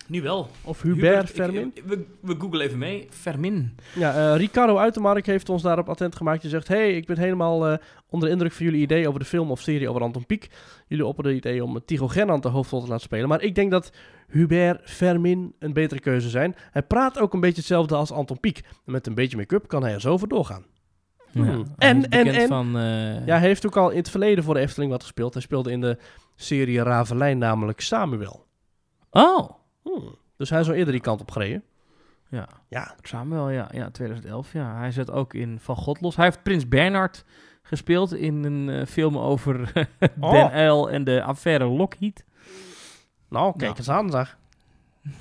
Nu 0.09 0.23
wel. 0.23 0.49
Of 0.65 0.83
Hubert 0.83 1.29
ik- 1.29 1.35
Vermin. 1.35 1.73
we, 1.87 2.05
we 2.21 2.35
googlen 2.39 2.61
even 2.67 2.79
mee. 2.79 3.07
Vermin. 3.11 3.75
Ja, 3.95 4.15
eh, 4.33 4.37
Ricardo 4.39 4.77
Uitermark 4.77 5.27
heeft 5.27 5.49
ons 5.49 5.63
daarop 5.63 5.89
attent 5.89 6.17
gemaakt. 6.17 6.41
Die 6.41 6.51
zegt, 6.51 6.69
hey, 6.69 6.93
ik 6.97 7.07
ben 7.07 7.19
helemaal 7.19 7.67
eh, 7.69 7.79
onder 8.09 8.29
de 8.29 8.35
indruk 8.35 8.53
van 8.53 8.65
jullie 8.67 8.81
idee 8.81 9.09
over 9.09 9.21
de 9.21 9.27
film 9.27 9.51
of 9.51 9.61
serie 9.61 9.89
over 9.89 10.03
Anton 10.03 10.27
Pieck. 10.27 10.49
Jullie 10.87 11.07
opperen 11.07 11.31
het 11.35 11.45
idee 11.45 11.65
om 11.65 11.85
Tycho 11.85 12.09
Gernand 12.09 12.43
de 12.43 12.49
hoofdrol 12.49 12.81
te 12.81 12.89
laten 12.89 13.05
spelen. 13.05 13.29
Maar 13.29 13.43
ik 13.43 13.55
denk 13.55 13.71
dat 13.71 13.93
Hubert 14.29 14.91
Vermin 14.91 15.55
een 15.59 15.73
betere 15.73 16.01
keuze 16.01 16.29
zijn. 16.29 16.55
Hij 16.71 16.83
praat 16.83 17.19
ook 17.19 17.35
een 17.35 17.41
beetje 17.41 17.57
hetzelfde 17.57 17.95
als 17.95 18.11
Anton 18.13 18.41
Pieck. 18.41 18.59
En 18.87 18.93
met 18.93 19.07
een 19.07 19.15
beetje 19.15 19.37
make-up 19.37 19.69
kan 19.69 19.83
hij 19.83 19.93
er 19.93 20.01
zo 20.01 20.17
voor 20.17 20.29
doorgaan. 20.29 20.65
Ja. 21.31 21.43
Hmm. 21.43 21.65
Hij 21.77 21.89
En- 21.91 22.09
en- 22.09 22.27
en- 22.27 22.49
Van, 22.49 22.77
eh, 22.79 23.27
Ja, 23.27 23.39
hij 23.39 23.47
heeft 23.49 23.67
ook 23.67 23.77
al 23.77 23.91
in 23.91 23.97
het 23.97 24.11
verleden 24.11 24.45
voor 24.45 24.55
de 24.55 24.61
Efteling 24.61 24.91
wat 24.91 25.03
gespeeld. 25.03 25.33
Hij 25.33 25.43
speelde 25.43 25.71
in 25.71 25.81
de 25.81 25.99
serie 26.37 26.83
Ravelijn 26.83 27.39
namelijk 27.39 27.81
Samuel. 27.81 28.45
Oh. 29.11 29.51
Hmm. 29.95 30.15
Dus 30.37 30.51
hij 30.51 30.61
is 30.61 30.69
al 30.69 30.75
eerder 30.75 30.93
die 30.93 31.03
kant 31.03 31.21
op 31.21 31.31
gereden. 31.31 31.63
Ja. 32.29 32.49
Ja, 32.69 32.95
Samuel, 33.03 33.51
ja. 33.51 33.69
Ja, 33.73 33.91
2011. 33.91 34.53
Ja. 34.53 34.77
Hij 34.79 34.91
zit 34.91 35.11
ook 35.11 35.35
in 35.35 35.59
Van 35.61 35.77
God 35.77 36.01
los. 36.01 36.17
Hij 36.17 36.25
heeft 36.25 36.43
Prins 36.43 36.69
Bernhard 36.69 37.25
gespeeld 37.63 38.15
in 38.15 38.45
een 38.45 38.69
eh, 38.69 38.87
film 38.87 39.19
over 39.19 39.73
Oh. 40.21 40.33
Den 40.33 40.59
Uyl 40.61 40.91
en 40.91 41.05
de 41.05 41.23
affaire 41.23 41.65
Lockheed. 41.65 42.25
nou, 43.29 43.51
kijk 43.57 43.61
Nou. 43.63 43.77
eens 43.77 43.89
aan, 43.91 44.11
zeg. 44.11 44.39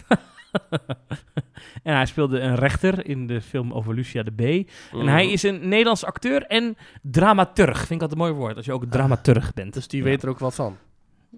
en 1.83 1.95
hij 1.95 2.05
speelde 2.05 2.39
een 2.39 2.55
rechter 2.55 3.05
in 3.07 3.27
de 3.27 3.41
film 3.41 3.73
over 3.73 3.93
Lucia 3.93 4.23
de 4.23 4.31
B. 4.31 4.69
En 4.93 5.07
hij 5.07 5.31
is 5.31 5.43
een 5.43 5.67
Nederlands 5.67 6.05
acteur 6.05 6.43
en 6.45 6.77
dramaturg. 7.01 7.77
Vind 7.77 7.91
ik 7.91 8.01
altijd 8.01 8.11
een 8.11 8.17
mooi 8.25 8.31
woord, 8.39 8.55
als 8.57 8.65
je 8.65 8.73
ook 8.73 8.85
dramaturg 8.85 9.53
bent. 9.53 9.73
Dus 9.73 9.87
die 9.87 9.99
Ja. 9.99 10.05
weet 10.05 10.23
er 10.23 10.29
ook 10.29 10.39
wat 10.39 10.55
van. 10.55 10.77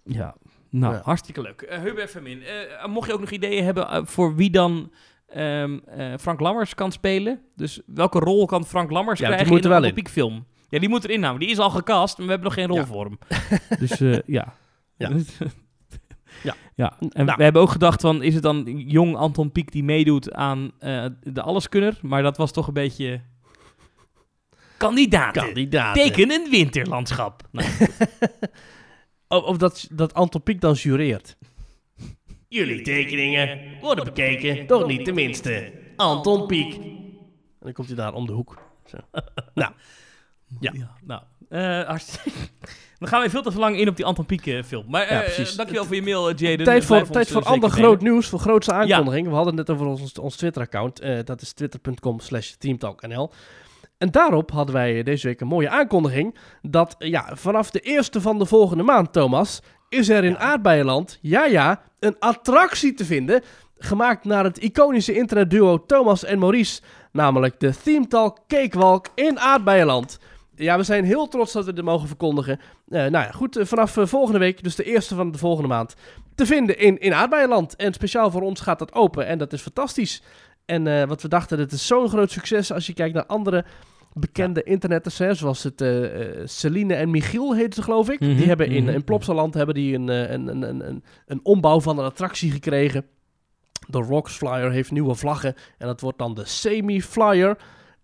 Ja, 0.03 0.35
nou, 0.69 0.93
Ja. 0.93 1.01
hartstikke 1.03 1.41
leuk. 1.41 1.61
Eh 1.61 1.79
Hubert 1.79 2.11
Vermin, 2.11 2.41
eh, 2.43 2.85
mocht 2.85 3.07
je 3.07 3.13
ook 3.13 3.19
nog 3.19 3.29
ideeën 3.31 3.63
hebben 3.63 3.87
eh, 3.89 4.01
voor 4.03 4.35
wie 4.35 4.49
dan 4.49 4.91
ehm, 5.27 5.77
eh, 5.85 6.13
Frank 6.19 6.39
Lammers 6.39 6.75
kan 6.75 6.91
spelen? 6.91 7.41
Dus 7.55 7.81
welke 7.85 8.19
rol 8.19 8.45
kan 8.45 8.65
Frank 8.65 8.91
Lammers 8.91 9.19
Ja, 9.19 9.25
die 9.25 9.33
krijgen 9.35 9.53
moet 9.55 9.63
in 9.65 9.69
er 9.71 9.75
een 9.75 9.81
wel 9.81 9.89
in. 9.89 9.93
Olympic 9.95 10.13
film? 10.13 10.45
Ja, 10.69 10.79
die 10.79 10.89
moet 10.89 11.03
erin 11.03 11.19
namelijk. 11.19 11.45
Die 11.45 11.53
is 11.53 11.59
al 11.61 11.69
gecast, 11.69 12.17
maar 12.17 12.25
we 12.25 12.31
hebben 12.31 12.49
nog 12.49 12.57
geen 12.59 12.67
rol 12.67 12.77
Ja. 12.77 12.85
voor 12.85 13.05
hem. 13.05 13.17
dus 13.87 14.01
eh, 14.01 14.17
ja. 14.25 14.53
Ja. 14.97 15.09
Ja. 16.43 16.55
ja. 16.75 16.93
En 16.99 17.25
Nou. 17.25 17.37
we 17.37 17.43
hebben 17.43 17.61
ook 17.61 17.69
gedacht 17.69 18.01
van, 18.01 18.23
is 18.23 18.33
het 18.33 18.43
dan 18.43 18.63
jong 18.87 19.15
Anton 19.15 19.51
Pieck 19.51 19.71
die 19.71 19.83
meedoet 19.83 20.33
aan 20.33 20.71
eh, 20.79 21.05
de 21.21 21.41
Alleskunner? 21.41 21.97
Maar 22.01 22.21
dat 22.23 22.37
was 22.37 22.51
toch 22.51 22.67
een 22.67 22.73
beetje... 22.73 23.21
Kandidaten. 24.77 25.43
Kandidaat. 25.43 25.95
Teken 25.95 26.31
een 26.31 26.47
winterlandschap. 26.49 27.41
Nou, 27.51 27.67
Of, 29.27 29.43
of 29.43 29.57
dat, 29.57 29.87
dat 29.91 30.13
Anton 30.13 30.43
Pieck 30.43 30.61
dan 30.61 30.73
jureert. 30.73 31.37
Jullie 32.47 32.81
tekeningen 32.81 33.59
worden 33.81 34.03
bekeken, 34.05 34.67
toch 34.67 34.87
niet 34.87 35.05
tenminste. 35.05 35.71
Anton 35.95 36.47
Pieck. 36.47 36.73
En 36.73 36.83
dan 37.59 37.73
komt 37.73 37.87
hij 37.87 37.95
daar 37.95 38.13
om 38.13 38.25
de 38.25 38.33
hoek. 38.33 38.61
Zo. 38.85 38.97
nou, 39.53 39.71
Ja. 40.59 40.73
nou, 41.03 41.21
eh, 41.49 41.81
hartstikke... 41.87 42.31
Dan 42.99 43.07
gaan 43.09 43.21
we 43.21 43.29
veel 43.29 43.41
te 43.41 43.59
lang 43.59 43.77
in 43.77 43.87
op 43.87 43.95
die 43.95 44.05
Anton 44.05 44.25
Pieck 44.25 44.45
eh, 44.45 44.63
film. 44.63 44.85
Maar 44.87 45.01
Ja, 45.01 45.21
eh, 45.21 45.33
precies. 45.33 45.55
dankjewel 45.55 45.85
voor 45.85 45.95
je 45.95 46.01
mail, 46.01 46.33
Jaden. 46.33 46.65
tijd 46.65 46.85
voor, 46.85 47.07
tijd 47.09 47.27
voor 47.27 47.43
ander 47.43 47.69
groot 47.69 48.01
nieuws, 48.01 48.27
voor 48.27 48.39
grootste 48.39 48.73
aankondiging. 48.73 49.27
We 49.27 49.33
hadden 49.33 49.57
het 49.57 49.67
net 49.67 49.75
over 49.77 49.87
ons, 49.87 50.19
ons 50.19 50.35
Twitter-account. 50.35 50.99
Eh, 50.99 51.19
dat 51.23 51.41
is 51.41 51.53
twitter.com 51.53 52.19
slash 52.19 52.51
teamtalknl. 52.51 53.31
En 53.97 54.11
daarop 54.11 54.51
hadden 54.51 54.75
wij 54.75 55.03
deze 55.03 55.27
week 55.27 55.41
een 55.41 55.47
mooie 55.47 55.69
aankondiging. 55.69 56.35
Dat 56.61 56.95
ja, 56.99 57.29
vanaf 57.33 57.71
de 57.71 57.79
eerste 57.79 58.21
van 58.21 58.39
de 58.39 58.45
volgende 58.45 58.83
maand, 58.83 59.13
Thomas, 59.13 59.61
is 59.89 60.09
er 60.09 60.23
in 60.23 60.31
Ja. 60.31 60.37
Aardbeienland, 60.37 61.19
ja 61.21 61.45
ja, 61.45 61.81
een 61.99 62.15
attractie 62.19 62.93
te 62.93 63.05
vinden. 63.05 63.43
Gemaakt 63.77 64.25
naar 64.25 64.43
het 64.43 64.57
iconische 64.57 65.15
internetduo 65.15 65.85
Thomas 65.85 66.23
en 66.23 66.39
Maurice. 66.39 66.81
Namelijk 67.11 67.59
de 67.59 67.73
Theme 67.83 68.07
Talk 68.07 68.37
Cakewalk 68.47 69.07
in 69.15 69.39
Aardbeienland. 69.39 70.19
Ja, 70.55 70.77
we 70.77 70.83
zijn 70.83 71.05
heel 71.05 71.27
trots 71.27 71.53
dat 71.53 71.65
we 71.65 71.73
dit 71.73 71.83
mogen 71.83 72.07
verkondigen. 72.07 72.59
Eh, 72.89 72.99
nou 72.99 73.11
ja, 73.11 73.31
goed, 73.31 73.57
eh, 73.57 73.65
vanaf 73.65 73.97
eh, 73.97 74.05
volgende 74.05 74.39
week, 74.39 74.63
dus 74.63 74.75
de 74.75 74.83
eerste 74.83 75.15
van 75.15 75.31
de 75.31 75.37
volgende 75.37 75.67
maand, 75.67 75.95
te 76.35 76.45
vinden 76.45 76.79
in, 76.79 76.99
in 76.99 77.13
Aardbeienland. 77.13 77.75
En 77.75 77.93
speciaal 77.93 78.31
voor 78.31 78.41
ons 78.41 78.61
gaat 78.61 78.79
dat 78.79 78.93
open 78.93 79.27
en 79.27 79.37
dat 79.37 79.53
is 79.53 79.61
fantastisch. 79.61 80.21
En 80.67 80.87
eh, 80.87 81.07
wat 81.07 81.21
we 81.21 81.27
dachten, 81.27 81.59
het 81.59 81.71
is 81.71 81.87
zo'n 81.87 82.09
groot 82.09 82.31
succes 82.31 82.71
als 82.71 82.87
je 82.87 82.93
kijkt 82.93 83.13
naar 83.15 83.25
andere 83.25 83.65
bekende 84.13 84.63
internetters, 84.63 85.17
hè, 85.17 85.33
zoals 85.33 85.63
het 85.63 85.81
eh, 85.81 86.09
Celine 86.45 86.93
en 86.95 87.09
Michiel 87.09 87.55
heet 87.55 87.73
ze 87.75 87.81
geloof 87.83 88.09
ik. 88.09 88.19
Mhm, 88.19 88.35
Die 88.35 88.47
hebben 88.47 88.67
in, 88.67 88.83
mhm. 88.83 88.93
in 88.93 89.03
Plopsaland 89.03 89.53
hebben 89.53 89.75
die 89.75 89.95
een, 89.95 90.07
een, 90.07 90.47
een, 90.47 90.61
een, 90.61 90.87
een, 90.87 91.03
een 91.25 91.39
ombouw 91.43 91.81
van 91.81 91.99
een 91.99 92.05
attractie 92.05 92.51
gekregen. 92.51 93.05
De 93.87 93.97
Rocks 93.97 94.33
Flyer 94.33 94.71
heeft 94.71 94.91
nieuwe 94.91 95.15
vlaggen 95.15 95.55
en 95.77 95.87
dat 95.87 96.01
wordt 96.01 96.17
dan 96.17 96.33
de 96.33 96.45
Semi-Flyer. 96.45 97.57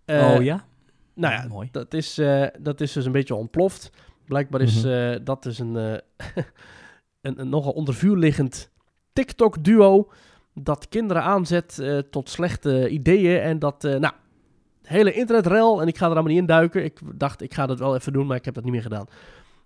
Oh 0.05 0.43
ja? 0.43 0.65
nou 1.13 1.33
ja, 1.33 1.47
Mooi. 1.47 1.67
Dat, 1.71 1.93
is, 1.93 2.21
dat 2.59 2.81
is 2.81 2.91
dus 2.91 3.05
een 3.05 3.11
beetje 3.11 3.35
ontploft. 3.35 3.89
Blijkbaar 4.25 4.61
is 4.61 4.83
Mhm. 4.83 5.23
dat 5.23 5.43
dus 5.43 5.59
een, 5.59 5.75
een, 7.21 7.39
een 7.39 7.49
nogal 7.49 7.71
onder 7.71 7.93
vuur 7.93 8.17
liggend 8.17 8.71
TikTok-duo 9.13 10.11
dat 10.53 10.89
kinderen 10.89 11.23
aanzet 11.23 11.79
eh, 11.79 11.97
tot 11.97 12.29
slechte 12.29 12.89
ideeën 12.89 13.41
en 13.41 13.59
dat, 13.59 13.83
eh, 13.83 13.95
nou, 13.99 14.13
hele 14.83 15.13
internetrel 15.13 15.81
en 15.81 15.87
ik 15.87 15.97
ga 15.97 16.05
er 16.05 16.11
allemaal 16.11 16.31
niet 16.31 16.41
in 16.41 16.45
duiken. 16.45 16.83
Ik 16.83 16.99
dacht, 17.15 17.41
ik 17.41 17.53
ga 17.53 17.65
dat 17.65 17.79
wel 17.79 17.95
even 17.95 18.13
doen, 18.13 18.27
maar 18.27 18.37
ik 18.37 18.45
heb 18.45 18.53
dat 18.53 18.63
niet 18.63 18.73
meer 18.73 18.81
gedaan. 18.81 19.05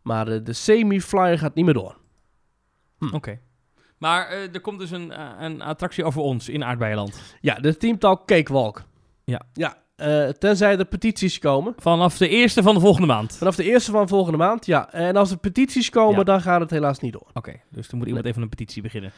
Maar 0.02 0.28
eh, 0.28 0.40
de 0.44 0.54
semi-flyer 0.54 1.40
gaat 1.40 1.56
niet 1.56 1.66
meer 1.66 1.74
door. 1.74 1.98
Oké. 3.12 3.40
Maar 3.98 4.30
er 4.30 4.62
komt 4.62 4.80
dus 4.80 4.92
een, 4.92 5.14
een 5.44 5.62
attractie 5.62 6.04
over 6.04 6.22
ons 6.22 6.50
in 6.50 6.64
Aardbeienland. 6.64 7.22
Ja, 7.42 7.56
de 7.56 7.78
Team 7.78 7.98
Talk 8.00 8.28
Cakewalk. 8.28 8.84
Ja. 9.24 9.42
Ja, 9.54 9.78
tenzij 10.32 10.78
er 10.78 10.86
petities 10.86 11.40
komen. 11.40 11.74
Vanaf 11.78 12.18
de 12.18 12.30
eerste 12.30 12.64
van 12.64 12.74
de 12.74 12.80
volgende 12.80 13.08
maand. 13.08 13.36
Vanaf 13.36 13.56
de 13.56 13.64
eerste 13.64 13.92
van 13.92 14.08
volgende 14.08 14.38
maand, 14.38 14.66
ja. 14.66 14.92
En 14.94 15.16
als 15.16 15.32
er 15.32 15.38
petities 15.38 15.90
komen, 15.90 16.18
Ja. 16.18 16.24
dan 16.24 16.42
gaat 16.42 16.60
het 16.60 16.70
helaas 16.70 17.00
niet 17.00 17.14
door. 17.14 17.28
Oké, 17.34 17.54
dus 17.70 17.90
dan 17.90 17.98
moet 18.00 18.08
iemand 18.08 18.26
even 18.26 18.42
een 18.42 18.50
petitie 18.50 18.82
beginnen. 18.82 19.12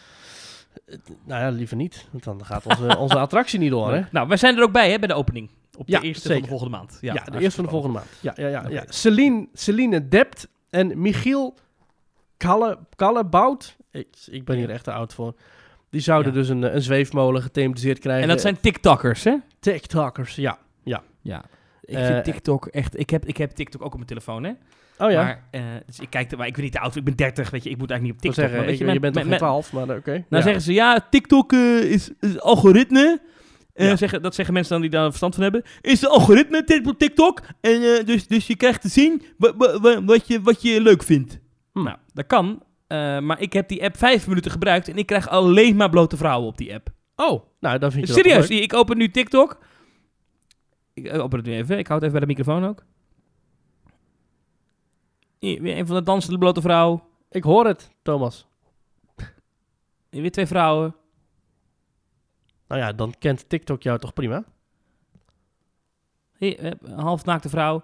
Nou 1.25 1.41
ja, 1.41 1.49
liever 1.49 1.75
niet. 1.77 2.07
Want 2.11 2.23
dan 2.23 2.45
gaat 2.45 2.65
onze, 2.65 2.97
onze 3.05 3.17
attractie 3.19 3.59
niet 3.59 3.69
door, 3.71 3.93
hè? 3.93 4.01
Nou, 4.11 4.27
wij 4.27 4.37
zijn 4.37 4.57
er 4.57 4.63
ook 4.63 4.71
bij 4.71 4.91
hè, 4.91 4.99
bij 4.99 5.07
de 5.07 5.13
opening. 5.13 5.49
Op 5.77 5.85
de 5.85 5.91
Ja, 5.91 6.01
eerste 6.01 6.31
van 6.33 6.41
de 6.41 6.47
volgende 6.47 6.77
maand. 6.77 6.97
Ja, 7.01 7.13
de 7.13 7.39
eerste 7.39 7.51
van 7.55 7.63
de 7.63 7.69
volgende 7.69 7.95
maand. 7.97 8.07
Ja, 8.21 8.33
ja, 8.35 8.47
ja. 8.47 8.67
Ja. 8.69 8.83
Celine, 8.87 9.47
Celine 9.53 10.07
Dept 10.07 10.47
en 10.69 11.01
Michiel 11.01 11.55
Kalle, 12.37 12.77
Kallebout. 12.95 13.75
Ik, 13.91 14.07
ik 14.31 14.45
ben 14.45 14.57
hier 14.57 14.69
echt 14.69 14.83
te 14.83 14.91
oud 14.91 15.13
voor. 15.13 15.33
Die 15.89 16.01
zouden 16.01 16.33
Ja. 16.33 16.37
dus 16.39 16.49
een, 16.49 16.75
een 16.75 16.81
zweefmolen 16.81 17.41
gethematiseerd 17.41 17.99
krijgen. 17.99 18.23
En 18.23 18.29
dat 18.29 18.41
zijn 18.41 18.59
TikTokkers, 18.59 19.23
hè? 19.23 19.35
TikTokers, 19.59 20.35
ja. 20.35 20.57
Ja. 21.21 21.43
Ik 21.89 21.97
Eh, 21.97 22.05
vind 22.05 22.23
TikTok 22.23 22.65
echt... 22.67 22.99
Ik 22.99 23.09
heb, 23.09 23.25
ik 23.25 23.37
heb 23.37 23.51
TikTok 23.51 23.81
ook 23.81 23.87
op 23.87 23.93
mijn 23.93 24.05
telefoon, 24.07 24.43
hè? 24.43 24.51
Oh 25.05 25.11
ja, 25.11 25.23
Maar, 25.23 25.43
eh, 25.51 25.61
dus 25.85 25.99
ik 25.99 26.09
kijk 26.09 26.31
er, 26.31 26.37
maar 26.37 26.47
ik 26.47 26.53
ben 26.53 26.63
niet 26.63 26.71
te 26.71 26.79
oud. 26.79 26.95
Ik 26.95 27.03
ben 27.03 27.15
30, 27.15 27.49
weet 27.49 27.63
je. 27.63 27.69
Ik 27.69 27.77
moet 27.77 27.89
eigenlijk 27.91 28.01
niet 28.01 28.11
op 28.11 28.35
TikTok. 28.35 28.39
zeggen, 28.39 28.57
maar 28.57 28.67
weet 28.67 28.77
je, 28.77 28.85
men- 28.85 29.01
bent 29.01 29.13
toch 29.13 29.23
geen 29.23 29.37
12, 29.37 29.73
maar 29.73 29.89
eh, 29.89 29.95
oké. 29.97 30.25
Ja. 30.29 30.41
zeggen 30.41 30.61
ze, 30.61 30.73
ja, 30.73 31.07
TikTok 31.09 31.53
eh, 31.53 31.77
is, 31.83 32.09
is 32.19 32.39
algoritme. 32.39 33.21
Eh, 33.73 33.87
Ja. 33.87 33.95
zeggen, 33.95 34.21
dat 34.21 34.35
zeggen 34.35 34.53
mensen 34.53 34.73
dan 34.73 34.81
die 34.81 34.89
daar 34.89 35.05
verstand 35.07 35.33
van 35.33 35.43
hebben. 35.43 35.63
Is 35.81 36.01
een 36.01 36.09
algoritme 36.09 36.81
op 36.85 36.97
TikTok. 36.99 37.41
En, 37.61 37.81
eh, 37.81 38.05
dus, 38.05 38.27
dus 38.27 38.47
je 38.47 38.55
krijgt 38.55 38.81
te 38.81 38.87
zien 38.89 39.21
wa- 39.37 39.53
wa- 39.57 39.79
wa- 39.79 40.03
wat, 40.03 40.27
je, 40.27 40.41
wat 40.41 40.61
je 40.61 40.81
leuk 40.81 41.03
vindt. 41.03 41.39
Hm. 41.73 41.83
Nou, 41.83 41.97
dat 42.13 42.27
kan. 42.27 42.63
eh, 42.87 43.19
maar 43.19 43.41
ik 43.41 43.53
heb 43.53 43.67
die 43.67 43.83
app 43.83 43.97
vijf 43.97 44.27
minuten 44.27 44.51
gebruikt. 44.51 44.87
En 44.87 44.97
ik 44.97 45.05
krijg 45.05 45.29
alleen 45.29 45.75
maar 45.75 45.89
blote 45.89 46.17
vrouwen 46.17 46.47
op 46.47 46.57
die 46.57 46.73
app. 46.73 46.89
Oh, 47.15 47.43
nou, 47.59 47.77
dan 47.79 47.91
vind 47.91 48.07
je 48.07 48.13
dat 48.13 48.23
Serieus, 48.25 48.49
ik 48.49 48.73
open 48.73 48.97
nu 48.97 49.11
TikTok. 49.11 49.57
Ik 50.99 51.11
eh, 51.11 51.23
open 51.23 51.37
het 51.37 51.47
nu 51.47 51.53
even. 51.53 51.77
Ik 51.77 51.87
houd 51.87 52.01
even 52.01 52.11
bij 52.11 52.21
de 52.21 52.33
microfoon 52.33 52.65
ook. 52.65 52.83
Weer 55.39 55.77
een 55.77 55.87
van 55.87 55.95
de 55.95 56.03
dansende 56.03 56.37
blote 56.37 56.61
vrouw. 56.61 57.07
Ik 57.29 57.43
hoor 57.43 57.65
het, 57.65 57.91
Thomas. 58.01 58.47
Weer 60.09 60.31
twee 60.31 60.45
vrouwen. 60.45 60.95
Nou 62.67 62.81
ja, 62.81 62.93
dan 62.93 63.13
kent 63.19 63.49
TikTok 63.49 63.83
jou 63.83 63.99
toch 63.99 64.13
prima? 64.13 64.43
Hier, 66.37 66.59
eh, 66.59 66.71
een 66.81 66.99
halfnaakte 66.99 67.49
vrouw. 67.49 67.83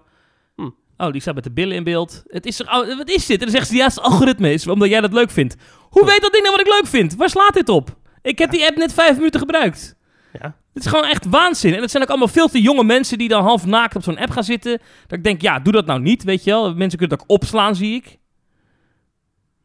Hm. 0.55 0.69
Oh, 0.97 1.11
die 1.11 1.21
staat 1.21 1.35
met 1.35 1.43
de 1.43 1.51
billen 1.51 1.75
in 1.75 1.83
beeld. 1.83 2.23
Het 2.27 2.45
is 2.45 2.61
oh, 2.61 2.97
wat 2.97 3.09
is 3.09 3.25
dit? 3.25 3.39
En 3.39 3.45
dan 3.45 3.55
zegt 3.55 3.67
ze, 3.67 3.75
ja, 3.75 3.83
het 3.83 3.91
is 3.91 3.99
algoritme 3.99 4.53
is, 4.53 4.67
omdat 4.67 4.89
jij 4.89 5.01
dat 5.01 5.13
leuk 5.13 5.29
vindt. 5.29 5.55
Hoe 5.89 6.05
weet 6.05 6.21
dat 6.21 6.31
ding 6.31 6.43
nou 6.43 6.55
wat 6.55 6.65
ik 6.67 6.73
leuk 6.73 6.87
vind? 6.87 7.15
Waar 7.15 7.29
slaat 7.29 7.53
dit 7.53 7.69
op? 7.69 7.97
Ik 8.21 8.37
heb 8.37 8.51
die 8.51 8.65
app 8.65 8.77
net 8.77 8.93
vijf 8.93 9.17
minuten 9.17 9.39
gebruikt. 9.39 9.95
Ja. 10.33 10.57
Het 10.75 10.83
is 10.83 10.89
gewoon 10.89 11.05
echt 11.05 11.25
waanzin. 11.25 11.73
En 11.73 11.81
het 11.81 11.91
zijn 11.91 12.03
ook 12.03 12.09
allemaal 12.09 12.27
veel 12.27 12.47
te 12.47 12.61
jonge 12.61 12.83
mensen 12.83 13.17
die 13.17 13.27
dan 13.27 13.43
half 13.43 13.65
naakt 13.65 13.95
op 13.95 14.03
zo'n 14.03 14.17
app 14.17 14.29
gaan 14.31 14.43
zitten. 14.43 14.79
Dat 15.07 15.17
ik 15.17 15.23
denk, 15.23 15.41
ja, 15.41 15.59
doe 15.59 15.73
dat 15.73 15.85
nou 15.85 16.01
niet, 16.01 16.23
weet 16.23 16.43
je 16.43 16.51
wel. 16.51 16.75
Mensen 16.75 16.99
kunnen 16.99 17.17
het 17.17 17.21
ook 17.21 17.37
opslaan, 17.37 17.75
zie 17.75 17.95
ik. 17.95 18.17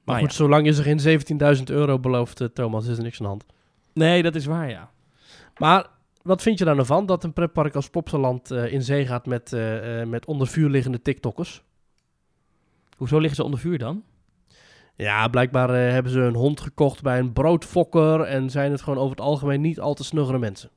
Maar 0.04 0.20
goed, 0.20 0.32
zolang 0.32 0.66
je 0.66 0.76
er 0.76 0.98
geen 0.98 1.56
17.000 1.58 1.62
euro 1.64 1.98
belooft, 1.98 2.40
eh, 2.40 2.48
Thomas, 2.48 2.86
is 2.86 2.96
er 2.96 3.02
niks 3.02 3.18
aan 3.18 3.22
de 3.22 3.30
hand. 3.30 3.44
Nee, 3.94 4.22
dat 4.22 4.34
is 4.34 4.46
waar, 4.46 4.70
ja. 4.70 4.90
Maar 5.56 5.86
wat 6.22 6.42
vind 6.42 6.58
je 6.58 6.64
daar 6.64 6.74
nou 6.74 6.86
van 6.86 7.06
dat 7.06 7.24
een 7.24 7.32
pretpark 7.32 7.74
als 7.74 7.88
Plopsaland 7.88 8.50
eh 8.50 8.72
in 8.72 8.82
zee 8.82 9.06
gaat 9.06 9.26
met, 9.26 9.52
eh, 9.52 10.04
met 10.04 10.26
onder 10.26 10.46
vuur 10.46 10.68
liggende 10.68 11.02
TikTokkers? 11.02 11.62
Hoezo 12.96 13.18
liggen 13.18 13.36
ze 13.36 13.44
onder 13.44 13.60
vuur 13.60 13.78
dan? 13.78 14.02
Ja, 14.96 15.28
blijkbaar 15.28 15.68
hebben 15.70 16.12
ze 16.12 16.20
een 16.20 16.34
hond 16.34 16.60
gekocht 16.60 17.02
bij 17.02 17.18
een 17.18 17.32
broodfokker 17.32 18.20
en 18.20 18.50
zijn 18.50 18.70
het 18.70 18.82
gewoon 18.82 18.98
over 18.98 19.16
het 19.16 19.26
algemeen 19.26 19.60
niet 19.60 19.80
al 19.80 19.94
te 19.94 20.04
snuggere 20.04 20.38
mensen. 20.38 20.70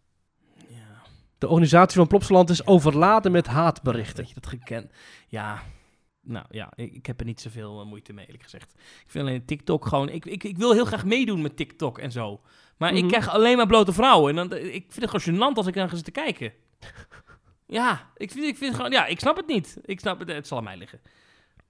De 1.43 1.49
organisatie 1.49 1.97
van 1.97 2.07
Plopsaland 2.07 2.49
is 2.49 2.65
overladen 2.65 3.31
met 3.31 3.47
haatberichten. 3.47 4.15
Dat 4.15 4.27
je 4.27 4.33
dat 4.33 4.47
gekend. 4.47 4.91
Ja. 5.27 5.61
Nou 6.21 6.45
ja, 6.49 6.71
ik, 6.75 7.05
heb 7.05 7.19
er 7.19 7.25
niet 7.25 7.41
zoveel 7.41 7.79
eh, 7.81 7.85
moeite 7.87 8.13
mee, 8.13 8.25
eerlijk 8.25 8.43
gezegd. 8.43 8.73
Ik 8.75 9.03
vind 9.11 9.25
alleen 9.27 9.45
TikTok 9.45 9.85
gewoon. 9.85 10.09
Ik, 10.09 10.25
ik, 10.25 10.43
ik 10.43 10.57
wil 10.57 10.73
heel 10.73 10.85
graag 10.85 11.05
meedoen 11.05 11.41
met 11.41 11.55
TikTok 11.57 11.97
en 11.99 12.11
zo. 12.11 12.41
Maar 12.77 12.93
ik 12.93 12.99
Mhm. 12.99 13.07
krijg 13.07 13.29
alleen 13.29 13.57
maar 13.57 13.67
blote 13.67 13.93
vrouwen. 13.93 14.37
En 14.37 14.49
dan, 14.49 14.57
ik 14.59 14.85
vind 14.91 15.11
het 15.11 15.21
gewoon 15.21 15.51
gênant 15.51 15.55
als 15.57 15.67
ik 15.67 15.73
dan 15.73 15.89
ga 15.89 15.95
zitten 15.95 16.13
kijken. 16.13 16.53
Ja, 17.67 18.11
ik 18.17 18.31
vind, 18.31 18.45
ik 18.45 18.57
vind 18.57 18.75
gewoon. 18.75 18.91
Ja, 18.91 19.05
ik 19.05 19.19
snap 19.19 19.35
het 19.35 19.47
niet. 19.47 19.77
Ik 19.85 19.99
snap 19.99 20.19
het. 20.19 20.27
Het 20.31 20.47
zal 20.47 20.57
aan 20.57 20.63
mij 20.63 20.77
liggen. 20.77 21.01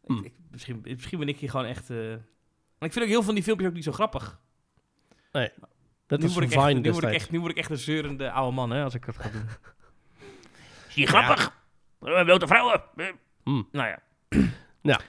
Ik- 0.06 0.26
ik- 0.26 0.34
misschien, 0.52 0.80
misschien 0.84 1.20
ben 1.20 1.28
ik 1.28 1.38
hier 1.40 1.50
gewoon 1.50 1.66
echt. 1.66 1.90
Maar 1.90 2.90
ik 2.90 2.92
vind 2.92 2.96
ook 2.96 3.02
heel 3.02 3.14
veel 3.14 3.24
van 3.24 3.34
die 3.36 3.44
filmpjes 3.44 3.70
ook 3.70 3.76
niet 3.76 3.84
zo 3.84 3.92
grappig. 3.92 4.40
Dat 6.08 6.20
nu, 6.20 6.26
is 6.26 6.34
word 6.34 6.45
een 6.45 6.51
ik 6.51 6.58
echt, 6.58 6.68
Vine 6.68 6.80
nu, 6.80 6.91
word 6.91 7.04
ik 7.04 7.14
echt, 7.14 7.32
nu 7.32 7.39
word 7.39 7.51
ik 7.51 7.58
echt 7.58 7.70
een 7.70 7.78
zeurende 7.78 8.32
oude 8.32 8.56
man, 8.56 8.70
hè, 8.72 8.84
als 8.84 8.93
ik 8.93 9.06
dat 9.06 9.16
ga 9.18 9.30
doen. 9.30 9.45
Is 10.88 10.93
die 10.95 11.04
Ja. 11.06 11.10
grappig? 11.10 11.54
Eh, 12.01 12.24
Blote 12.24 12.47
vrouwen. 12.47 12.82
Hmm. 13.43 13.68
Nou 13.72 13.88
ja. 14.82 14.99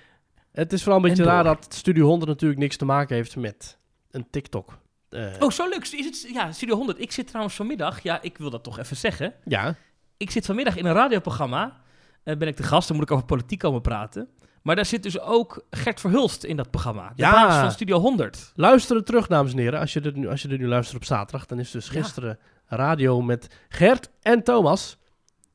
Het 0.52 0.72
is 0.72 0.82
vooral 0.82 1.02
een 1.02 1.08
beetje 1.08 1.24
raar 1.24 1.44
dat 1.44 1.66
Studio 1.74 2.06
100 2.06 2.30
natuurlijk 2.30 2.60
niks 2.60 2.76
te 2.76 2.84
maken 2.84 3.16
heeft 3.16 3.36
met 3.36 3.78
een 4.10 4.30
TikTok. 4.30 4.78
Eh, 5.08 5.32
Oh, 5.38 5.50
zo 5.50 5.68
leuk. 5.68 5.86
Is 5.88 6.04
het, 6.04 6.32
ja, 6.32 6.52
Studio 6.52 6.76
100. 6.76 7.00
Ik 7.00 7.12
zit 7.12 7.26
trouwens 7.26 7.54
vanmiddag, 7.56 8.00
ja, 8.02 8.22
ik 8.22 8.38
wil 8.38 8.50
dat 8.50 8.64
toch 8.64 8.78
even 8.78 8.96
zeggen. 8.96 9.34
Ja, 9.44 9.74
Ik 10.16 10.30
zit 10.30 10.46
vanmiddag 10.46 10.76
in 10.76 10.84
een 10.86 10.92
radioprogramma. 10.92 11.80
Eh, 12.22 12.36
ben 12.36 12.48
ik 12.48 12.56
de 12.56 12.62
gast, 12.62 12.88
dan 12.88 12.96
moet 12.96 13.06
ik 13.06 13.12
over 13.12 13.26
politiek 13.26 13.58
komen 13.58 13.80
praten. 13.80 14.28
Maar 14.64 14.76
daar 14.76 14.86
zit 14.86 15.02
dus 15.02 15.20
ook 15.20 15.64
Gert 15.70 16.00
Verhulst 16.00 16.44
in 16.44 16.56
dat 16.56 16.70
programma. 16.70 17.08
De 17.16 17.22
Ja. 17.22 17.30
baas 17.32 17.60
van 17.60 17.70
Studio 17.70 17.98
100. 17.98 18.52
luister 18.54 18.96
het 18.96 19.06
terug, 19.06 19.26
dames 19.26 19.52
en 19.52 19.58
heren. 19.58 19.80
Als 19.80 19.92
je, 19.92 20.00
dit 20.00 20.16
nu, 20.16 20.28
als 20.28 20.42
je 20.42 20.48
dit 20.48 20.58
nu 20.58 20.66
luistert 20.68 20.96
op 20.96 21.04
zaterdag, 21.04 21.46
dan 21.46 21.58
is 21.58 21.70
dus 21.70 21.86
Ja. 21.86 21.92
gisteren 21.92 22.38
radio 22.66 23.22
met 23.22 23.48
Gert 23.68 24.10
en 24.22 24.42
Thomas. 24.42 24.98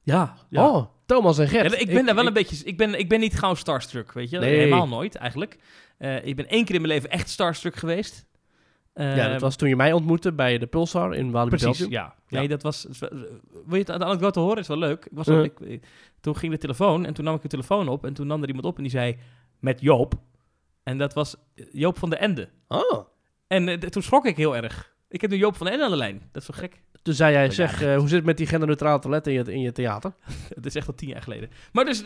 Ja. 0.03 0.35
Oh, 0.51 0.85
Thomas 1.05 1.37
en 1.37 1.47
Gert. 1.47 1.71
Ja, 1.71 1.77
ik 1.77 1.87
ben 1.87 2.05
daar 2.05 2.15
wel 2.15 2.27
een 2.27 2.33
beetje... 2.33 2.65
Ik 2.65 2.77
ben, 2.77 2.99
ik 2.99 3.09
ben 3.09 3.19
niet 3.19 3.37
gauw 3.39 3.53
starstruck, 3.55 4.11
weet 4.11 4.29
je. 4.29 4.39
Nee. 4.39 4.55
Helemaal 4.57 4.87
nooit, 4.87 5.15
eigenlijk. 5.15 5.57
Eh, 5.97 6.25
ik 6.25 6.35
ben 6.35 6.47
één 6.47 6.65
keer 6.65 6.75
in 6.75 6.81
mijn 6.81 6.93
leven 6.93 7.09
echt 7.09 7.29
starstruck 7.29 7.75
geweest. 7.75 8.25
Ja, 9.03 9.25
Eh, 9.25 9.31
dat 9.31 9.41
was 9.41 9.55
toen 9.55 9.69
je 9.69 9.75
mij 9.75 9.93
ontmoette 9.93 10.33
bij 10.33 10.57
de 10.57 10.67
Pulsar 10.67 11.15
in 11.15 11.31
Walibi 11.31 11.57
Precies, 11.57 11.77
Belgium. 11.79 11.91
ja. 12.01 12.15
Ja. 12.27 12.39
Nee, 12.39 12.47
dat 12.47 12.61
was... 12.61 12.87
Wil 12.99 13.09
je 13.69 13.77
het 13.77 13.87
de 13.87 14.05
anekdote 14.05 14.39
horen? 14.39 14.57
is 14.57 14.67
wel 14.67 14.77
leuk. 14.77 15.05
Ik 15.05 15.11
was 15.13 15.27
Uh. 15.27 15.37
al- 15.37 15.43
ik, 15.43 15.59
ik- 15.59 15.83
toen 16.21 16.35
ging 16.35 16.51
de 16.51 16.57
telefoon 16.57 17.05
en 17.05 17.13
toen 17.13 17.25
nam 17.25 17.35
ik 17.35 17.41
de 17.41 17.47
telefoon 17.47 17.87
op 17.87 18.05
en 18.05 18.13
toen 18.13 18.27
nam 18.27 18.41
er 18.41 18.47
iemand 18.47 18.65
op 18.65 18.75
en 18.77 18.81
die 18.83 18.91
zei 18.91 19.17
met 19.59 19.81
Joop. 19.81 20.13
En 20.83 20.97
dat 20.97 21.13
was 21.13 21.35
Joop 21.71 21.97
van 21.97 22.09
de 22.09 22.15
Ende. 22.15 22.49
Oh. 22.67 23.05
En 23.47 23.67
eh, 23.69 23.77
toen 23.77 24.01
schrok 24.03 24.25
ik 24.25 24.37
heel 24.37 24.55
erg. 24.55 24.93
Ik 25.09 25.21
heb 25.21 25.29
nu 25.29 25.37
Joop 25.37 25.55
van 25.55 25.65
de 25.65 25.71
Ende 25.71 25.83
aan 25.85 25.91
de 25.91 25.97
lijn. 25.97 26.21
Dat 26.31 26.41
is 26.41 26.47
zo 26.47 26.53
gek. 26.57 26.81
Toen 27.01 27.13
zei 27.13 27.33
jij, 27.33 27.51
zeg, 27.51 27.81
eh, 27.81 27.95
hoe 27.97 28.07
zit 28.07 28.17
het 28.17 28.25
met 28.25 28.37
die 28.37 28.47
genderneutrale 28.47 28.99
toiletten 28.99 29.33
in 29.33 29.43
je, 29.43 29.51
in 29.53 29.61
je 29.61 29.71
theater? 29.71 30.13
Het 30.55 30.65
is 30.65 30.75
echt 30.75 30.87
al 30.87 30.95
tien 30.95 31.09
jaar 31.09 31.21
geleden. 31.21 31.49
Maar 31.71 31.85
dus, 31.85 32.01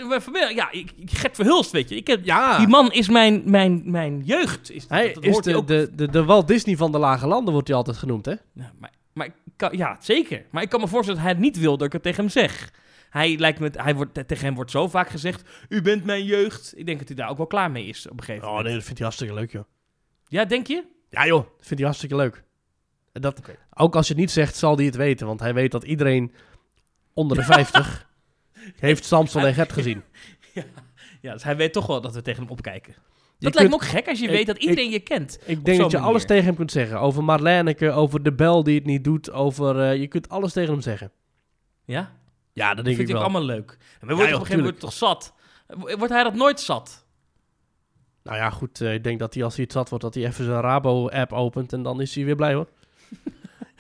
ja, 0.56 0.72
ik, 0.72 0.92
ik, 0.96 1.12
Gert 1.12 1.36
Verhulst, 1.36 1.72
weet 1.72 1.90
je. 1.90 1.96
Ik 1.96 2.08
heb, 2.08 2.26
Ja, 2.26 2.58
Die 2.58 2.68
man 2.68 2.92
is 2.92 3.10
mijn, 3.10 3.42
mijn, 3.46 3.82
mijn 3.86 4.22
jeugd. 4.26 4.72
Is, 4.72 4.86
hij 4.88 5.06
dat, 5.14 5.16
dat 5.16 5.24
is 5.24 5.38
de, 5.38 5.56
ook. 5.56 5.68
de, 5.68 5.90
de, 5.96 6.10
de 6.10 6.24
Walt 6.24 6.48
Disney 6.48 6.78
van 6.78 6.92
de 6.92 6.98
lage 6.98 7.28
landen, 7.28 7.54
wordt 7.54 7.68
hij 7.68 7.78
altijd 7.78 7.98
genoemd, 7.98 8.26
hè? 8.26 8.32
Ja, 8.54 8.72
maar, 8.80 8.92
maar 9.14 9.26
ik 9.26 9.34
kan, 9.56 9.78
ja, 9.78 9.98
zeker. 10.00 10.46
Maar 10.52 10.64
ik 10.64 10.70
kan 10.70 10.80
me 10.80 10.88
voorstellen 10.88 11.22
dat 11.22 11.30
hij 11.30 11.34
het 11.40 11.44
niet 11.44 11.60
wil 11.60 11.78
dat 11.78 11.88
ik 11.88 11.94
het 11.94 12.04
tegen 12.04 12.20
hem 12.22 12.30
zeg. 12.32 12.72
Hij 13.10 13.38
lijkt 13.38 13.60
me, 13.60 13.70
hij 13.76 13.96
wordt, 13.96 14.14
tegen 14.14 14.46
hem 14.46 14.56
wordt 14.56 14.72
zo 14.72 14.88
vaak 14.88 15.10
gezegd, 15.10 15.50
u 15.70 15.82
bent 15.82 16.04
mijn 16.06 16.26
jeugd. 16.26 16.74
Ik 16.78 16.86
denk 16.86 17.00
dat 17.00 17.08
hij 17.08 17.18
daar 17.18 17.30
ook 17.30 17.38
wel 17.38 17.48
klaar 17.48 17.72
mee 17.72 17.86
is 17.86 18.06
op 18.10 18.18
een 18.20 18.24
gegeven 18.24 18.44
Oh 18.44 18.48
moment. 18.50 18.66
nee, 18.66 18.76
dat 18.76 18.84
vindt 18.84 19.00
hij 19.00 19.08
hartstikke 19.08 19.40
leuk, 19.40 19.52
joh. 19.52 19.64
Ja, 20.28 20.46
denk 20.46 20.68
je? 20.68 20.84
Ja 21.10 21.26
joh, 21.26 21.44
dat 21.44 21.52
vindt 21.58 21.76
hij 21.78 21.84
hartstikke 21.84 22.16
leuk. 22.16 22.44
Dat. 23.12 23.42
Ook 23.74 23.96
als 23.96 24.08
je 24.08 24.14
het 24.14 24.22
niet 24.22 24.32
zegt, 24.32 24.56
zal 24.56 24.76
hij 24.76 24.86
het 24.86 24.96
weten. 24.96 25.28
Want 25.28 25.40
hij 25.40 25.54
weet 25.54 25.72
dat 25.72 25.84
iedereen 25.84 26.34
onder 27.14 27.38
de 27.38 27.44
50 27.44 28.10
heeft 28.76 29.06
Samson 29.06 29.46
en 29.46 29.54
Gert 29.54 29.72
gezien. 29.74 30.04
Ja, 31.22 31.34
dus 31.34 31.44
hij 31.44 31.56
weet 31.56 31.74
toch 31.74 31.86
wel 31.88 32.02
dat 32.02 32.14
we 32.14 32.22
tegen 32.22 32.42
hem 32.42 32.52
opkijken. 32.52 32.94
Je 33.38 33.46
dat 33.46 33.54
lijkt 33.56 33.70
me 33.70 33.76
ook 33.76 33.84
gek 33.86 34.08
als 34.08 34.20
je 34.20 34.26
ik- 34.26 34.32
weet 34.32 34.46
dat 34.46 34.56
ik- 34.56 34.62
iedereen 34.62 34.90
je 34.90 35.00
kent. 35.00 35.40
Ik 35.46 35.66
denk 35.66 35.78
dat 35.80 35.92
je 35.92 35.98
manier. 35.98 36.12
alles 36.12 36.26
tegen 36.26 36.46
hem 36.46 36.56
kunt 36.56 36.72
zeggen. 36.72 37.00
Over 37.00 37.24
Marleneke, 37.24 37.92
over 37.92 38.24
de 38.24 38.34
bel 38.34 38.64
die 38.64 38.76
het 38.76 38.86
niet 38.86 39.04
doet. 39.04 39.32
Over, 39.32 39.80
eh, 39.80 40.00
je 40.00 40.08
kunt 40.08 40.30
alles 40.30 40.54
tegen 40.54 40.72
hem 40.72 40.82
zeggen. 40.82 41.12
Ja? 41.86 42.12
Ja, 42.54 42.68
dat 42.68 42.76
Dat 42.76 42.86
denk 42.86 42.98
vind 42.98 43.00
ik 43.00 43.16
ik 43.16 43.22
wel. 43.22 43.22
allemaal 43.22 43.44
leuk. 43.56 43.78
En 44.00 44.08
we 44.08 44.14
worden 44.14 44.26
joh, 44.26 44.26
op 44.26 44.32
een 44.32 44.40
gegeven 44.40 44.60
moment 44.64 44.80
toch 44.80 44.94
zat. 44.94 45.34
Wordt 45.98 46.10
hij 46.14 46.24
dat 46.24 46.36
nooit 46.36 46.60
zat? 46.60 47.06
Nou 48.24 48.38
ja, 48.38 48.50
goed. 48.50 48.82
eh, 48.82 48.94
ik 48.94 49.04
denk 49.04 49.20
dat 49.20 49.34
hij 49.34 49.44
als 49.44 49.54
hij 49.56 49.64
het 49.64 49.74
zat 49.74 49.90
wordt, 49.90 50.04
dat 50.04 50.14
hij 50.14 50.26
even 50.26 50.46
zijn 50.46 50.62
Rabo-app 50.62 51.34
opent. 51.34 51.74
En 51.74 51.84
dan 51.84 52.02
is 52.02 52.16
hij 52.16 52.26
weer 52.26 52.36
blij 52.36 52.54
hoor. 52.54 52.68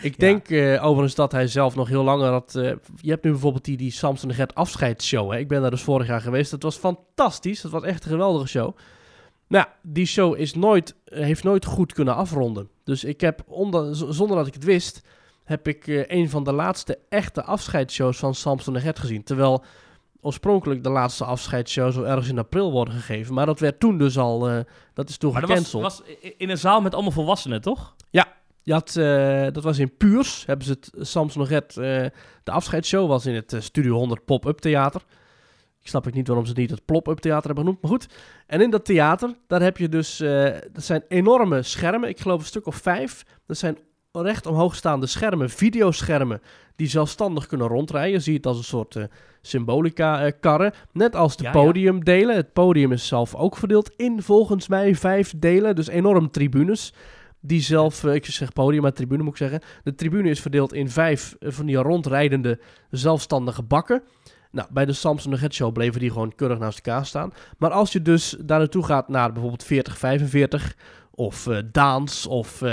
Ik 0.03 0.19
denk 0.19 0.49
eh, 0.49 0.85
overigens 0.85 1.15
dat 1.15 1.31
hij 1.31 1.47
zelf 1.47 1.75
nog 1.75 1.87
heel 1.87 2.03
langer 2.03 2.31
had... 2.31 2.55
eh, 2.55 2.71
je 3.01 3.09
hebt 3.09 3.23
nu 3.23 3.31
bijvoorbeeld 3.31 3.65
die, 3.65 3.77
die 3.77 3.91
Samson 3.91 4.29
en 4.29 4.35
Gert 4.35 4.55
afscheidsshow. 4.55 5.31
Hè? 5.31 5.37
Ik 5.37 5.47
ben 5.47 5.61
daar 5.61 5.71
dus 5.71 5.81
vorig 5.81 6.07
jaar 6.07 6.21
geweest. 6.21 6.51
Dat 6.51 6.63
was 6.63 6.75
fantastisch. 6.75 7.61
Dat 7.61 7.71
was 7.71 7.83
echt 7.83 8.03
een 8.03 8.09
geweldige 8.09 8.47
show. 8.47 8.75
Nou, 9.47 9.65
ja, 9.65 9.73
die 9.81 10.05
show 10.05 10.39
is 10.39 10.53
nooit, 10.53 10.95
eh, 11.05 11.23
heeft 11.23 11.43
nooit 11.43 11.65
goed 11.65 11.93
kunnen 11.93 12.15
afronden. 12.15 12.69
Dus 12.83 13.03
ik 13.03 13.21
heb, 13.21 13.43
onder, 13.47 13.95
zonder 13.95 14.37
dat 14.37 14.47
ik 14.47 14.53
het 14.53 14.63
wist, 14.63 15.01
heb 15.43 15.67
ik 15.67 16.05
een 16.07 16.29
van 16.29 16.43
de 16.43 16.53
laatste 16.53 16.99
echte 17.09 17.43
afscheidsshows 17.43 18.17
van 18.17 18.35
Samson 18.35 18.75
en 18.75 18.81
Gert 18.81 18.99
gezien. 18.99 19.23
Terwijl 19.23 19.63
oorspronkelijk 20.21 20.83
de 20.83 20.89
laatste 20.89 21.25
afscheidsshow 21.25 21.91
zo 21.91 22.03
ergens 22.03 22.27
in 22.27 22.37
april 22.37 22.71
worden 22.71 22.93
gegeven. 22.93 23.33
Maar 23.33 23.45
dat 23.45 23.59
werd 23.59 23.79
toen 23.79 23.97
dus 23.97 24.17
al, 24.17 24.39
dat 24.93 25.09
is 25.09 25.17
toen 25.17 25.31
Maar 25.31 25.41
dat 25.41 25.49
was, 25.49 25.57
gecanceld. 25.59 25.83
was 25.83 26.01
in 26.37 26.49
een 26.49 26.57
zaal 26.57 26.81
met 26.81 26.93
allemaal 26.93 27.11
volwassenen, 27.11 27.61
toch? 27.61 27.95
Je 28.63 28.73
had, 28.73 28.95
eh, 28.95 29.47
dat 29.51 29.63
was 29.63 29.79
in 29.79 29.97
Puurs, 29.97 30.45
hebben 30.45 30.65
ze 30.65 30.71
het, 30.71 31.07
Samson 31.07 31.41
en 31.41 31.47
Gert, 31.47 31.77
eh, 31.77 32.05
de 32.43 32.51
afscheidsshow 32.51 33.07
was 33.07 33.25
in 33.25 33.35
het 33.35 33.53
eh, 33.53 33.59
Studio 33.61 33.95
100 33.95 34.25
Pop-Up 34.25 34.57
Theater. 34.57 35.01
Ik 35.83 35.89
snap 35.89 36.07
ik 36.07 36.13
niet 36.13 36.27
waarom 36.27 36.45
ze 36.45 36.51
het 36.51 36.59
niet 36.59 36.69
het 36.69 36.85
Plop-Up 36.85 37.19
Theater 37.19 37.45
hebben 37.45 37.63
genoemd, 37.63 37.81
maar 37.81 37.91
goed. 37.91 38.07
En 38.47 38.61
in 38.61 38.69
dat 38.69 38.85
theater, 38.85 39.35
daar 39.47 39.61
heb 39.61 39.77
je 39.77 39.89
dus, 39.89 40.19
eh, 40.19 40.43
dat 40.71 40.83
zijn 40.83 41.03
enorme 41.07 41.61
schermen, 41.61 42.09
ik 42.09 42.19
geloof 42.19 42.39
een 42.39 42.45
stuk 42.45 42.67
of 42.67 42.75
vijf. 42.75 43.25
Dat 43.45 43.57
zijn 43.57 43.77
recht 44.11 44.45
omhoog 44.45 44.75
staande 44.75 45.05
schermen, 45.05 45.49
videoschermen, 45.49 46.41
die 46.75 46.87
zelfstandig 46.87 47.45
kunnen 47.47 47.67
rondrijden. 47.67 48.11
Je 48.11 48.19
ziet 48.19 48.35
het 48.35 48.45
als 48.45 48.57
een 48.57 48.63
soort 48.63 48.95
eh, 48.95 49.03
symbolica-karren, 49.41 50.73
net 50.91 51.15
als 51.15 51.37
de 51.37 51.43
Ja, 51.43 51.49
ja. 51.49 51.55
podiumdelen. 51.55 52.35
Het 52.35 52.53
podium 52.53 52.91
is 52.91 53.07
zelf 53.07 53.35
ook 53.35 53.57
verdeeld 53.57 53.91
in, 53.95 54.21
volgens 54.21 54.67
mij, 54.67 54.95
vijf 54.95 55.33
delen, 55.37 55.75
dus 55.75 55.87
enorm 55.87 56.31
tribunes. 56.31 56.93
Die 57.45 57.61
zelf, 57.61 58.03
eh, 58.03 58.13
ik 58.13 58.25
zeg 58.25 58.53
podium, 58.53 58.81
maar 58.81 58.93
tribune 58.93 59.23
moet 59.23 59.31
ik 59.31 59.37
zeggen. 59.37 59.61
De 59.83 59.95
tribune 59.95 60.29
is 60.29 60.41
verdeeld 60.41 60.73
in 60.73 60.89
vijf 60.89 61.35
eh, 61.39 61.51
van 61.51 61.65
die 61.65 61.75
rondrijdende 61.75 62.59
zelfstandige 62.89 63.63
bakken. 63.63 64.03
Nou, 64.51 64.67
bij 64.71 64.85
de 64.85 64.93
Samson 64.93 65.31
de 65.31 65.37
Get 65.37 65.53
Show 65.53 65.73
bleven 65.73 65.99
die 65.99 66.11
gewoon 66.11 66.35
keurig 66.35 66.59
naast 66.59 66.85
elkaar 66.85 67.05
staan. 67.05 67.33
Maar 67.57 67.71
als 67.71 67.91
je 67.91 68.01
dus 68.01 68.35
daar 68.39 68.59
naartoe 68.59 68.83
gaat 68.83 69.07
naar 69.07 69.31
bijvoorbeeld 69.31 69.63
4045 69.63 70.75
of 71.11 71.47
eh 71.47 71.57
Daans 71.71 72.27
of 72.27 72.61
eh, 72.61 72.69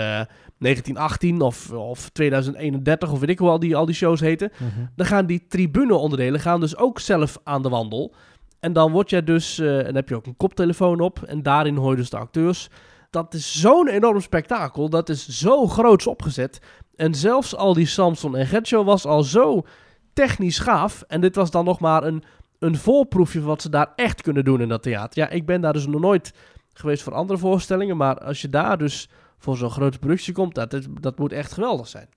1918 0.58 1.40
of, 1.40 1.70
of 1.72 2.08
2031 2.08 3.12
of 3.12 3.20
weet 3.20 3.28
ik 3.28 3.38
hoe 3.38 3.48
al 3.48 3.58
die, 3.58 3.76
al 3.76 3.86
die 3.86 3.94
shows 3.94 4.20
heten. 4.20 4.52
Dan 4.96 5.06
gaan 5.06 5.26
die 5.26 5.46
tribune-onderdelen 5.48 6.40
gaan 6.40 6.60
dus 6.60 6.76
ook 6.76 6.98
zelf 6.98 7.38
aan 7.44 7.62
de 7.62 7.68
wandel. 7.68 8.14
En 8.60 8.72
dan 8.72 8.92
word 8.92 9.10
jij 9.10 9.24
dus, 9.24 9.58
en 9.58 9.84
dan 9.84 9.94
heb 9.94 10.08
je 10.08 10.14
ook 10.14 10.26
een 10.26 10.36
koptelefoon 10.36 11.00
op. 11.00 11.22
En 11.22 11.42
daarin 11.42 11.76
hoor 11.76 11.90
je 11.90 11.96
dus 11.96 12.10
de 12.10 12.16
acteurs. 12.16 12.68
Dat 13.10 13.34
is 13.34 13.60
zo'n 13.60 13.88
enorm 13.88 14.20
spektakel. 14.20 14.88
Dat 14.90 15.08
is 15.08 15.28
zo 15.28 15.66
groots 15.66 16.06
opgezet. 16.06 16.60
En 16.96 17.14
zelfs 17.14 17.56
al 17.56 17.74
die 17.74 17.86
Samson 17.86 18.36
en 18.36 18.46
Gert 18.46 18.66
show 18.66 18.86
was 18.86 19.04
al 19.06 19.22
zo 19.22 19.62
technisch 20.12 20.58
gaaf. 20.58 21.02
En 21.02 21.20
dit 21.20 21.34
was 21.34 21.50
dan 21.50 21.64
nog 21.64 21.80
maar 21.80 22.04
een, 22.04 22.24
een 22.58 22.76
voorproefje 22.76 23.38
van 23.38 23.48
wat 23.48 23.62
ze 23.62 23.68
daar 23.70 23.92
echt 23.96 24.22
kunnen 24.22 24.44
doen 24.44 24.60
in 24.60 24.68
dat 24.68 24.82
theater. 24.82 25.22
Ja, 25.22 25.28
ik 25.28 25.46
ben 25.46 25.60
daar 25.60 25.72
dus 25.72 25.86
nog 25.86 26.00
nooit 26.00 26.34
geweest 26.72 27.02
voor 27.02 27.14
andere 27.14 27.38
voorstellingen. 27.38 27.96
Maar 27.96 28.18
als 28.24 28.40
je 28.40 28.48
daar 28.48 28.78
dus 28.78 29.08
voor 29.38 29.56
zo'n 29.56 29.70
grote 29.70 29.98
productie 29.98 30.32
komt, 30.34 30.54
dat, 30.54 30.72
is- 30.72 30.86
dat 31.00 31.18
moet 31.18 31.32
echt 31.32 31.52
geweldig 31.52 31.88
zijn. 31.88 32.08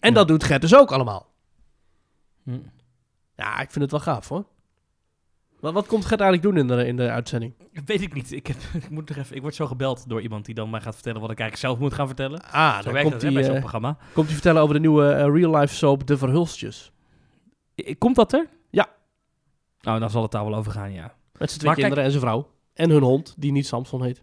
En 0.00 0.08
Ja. 0.08 0.14
dat 0.14 0.28
doet 0.28 0.44
Gert 0.44 0.60
dus 0.60 0.76
ook 0.76 0.92
allemaal. 0.92 1.26
Hm. 2.42 2.58
Ja, 3.36 3.60
ik 3.60 3.70
vind 3.70 3.80
het 3.82 3.90
wel 3.90 4.00
gaaf 4.14 4.28
hoor. 4.28 4.44
Wat, 5.60 5.72
wat 5.72 5.86
komt 5.86 6.04
Gert 6.04 6.20
eigenlijk 6.20 6.54
doen 6.54 6.60
in 6.70 6.76
de, 6.76 6.86
in 6.86 6.96
de 6.96 7.10
uitzending? 7.10 7.54
Weet 7.84 8.00
ik 8.02 8.14
niet. 8.14 8.32
Ik, 8.32 8.46
heb, 8.46 8.56
ik, 8.82 8.90
moet 8.90 9.08
nog 9.08 9.18
even, 9.18 9.36
ik 9.36 9.42
word 9.42 9.54
zo 9.54 9.66
gebeld 9.66 10.08
door 10.08 10.20
iemand 10.22 10.44
die 10.44 10.54
dan 10.54 10.70
mij 10.70 10.80
gaat 10.80 10.94
vertellen 10.94 11.20
wat 11.20 11.30
ik 11.30 11.38
eigenlijk 11.40 11.68
zelf 11.68 11.78
moet 11.84 11.94
gaan 11.98 12.06
vertellen. 12.06 12.42
Ah, 12.42 12.76
Zo 12.76 12.82
dan 12.82 12.92
werkt 12.92 13.08
komt 13.10 13.22
hè, 13.22 13.28
bij 13.28 13.36
hij 13.36 13.44
zo'n 13.44 13.54
eh, 13.54 13.60
programma. 13.60 13.96
komt 14.12 14.26
hij 14.26 14.34
vertellen 14.34 14.62
over 14.62 14.74
de 14.74 14.80
nieuwe 14.80 15.10
eh, 15.12 15.34
real-life 15.34 15.74
soap 15.74 16.06
De 16.06 16.16
Verhulstjes. 16.18 16.92
I- 17.88 17.94
Komt 17.98 18.16
dat 18.16 18.32
er? 18.32 18.48
Ja. 18.70 18.88
Nou, 19.80 20.00
dan 20.00 20.10
zal 20.10 20.22
het 20.22 20.30
daar 20.30 20.44
wel 20.44 20.54
over 20.54 20.72
gaan, 20.72 20.92
ja. 20.92 21.14
Met 21.38 21.48
zijn 21.48 21.60
twee 21.60 21.64
Maar 21.64 21.74
kijk- 21.74 21.76
kinderen 21.76 22.04
en 22.04 22.10
zijn 22.10 22.22
vrouw. 22.22 22.50
En 22.74 22.90
hun 22.90 23.02
hond, 23.02 23.34
die 23.38 23.52
niet 23.52 23.66
Samson 23.66 24.02
heet. 24.02 24.22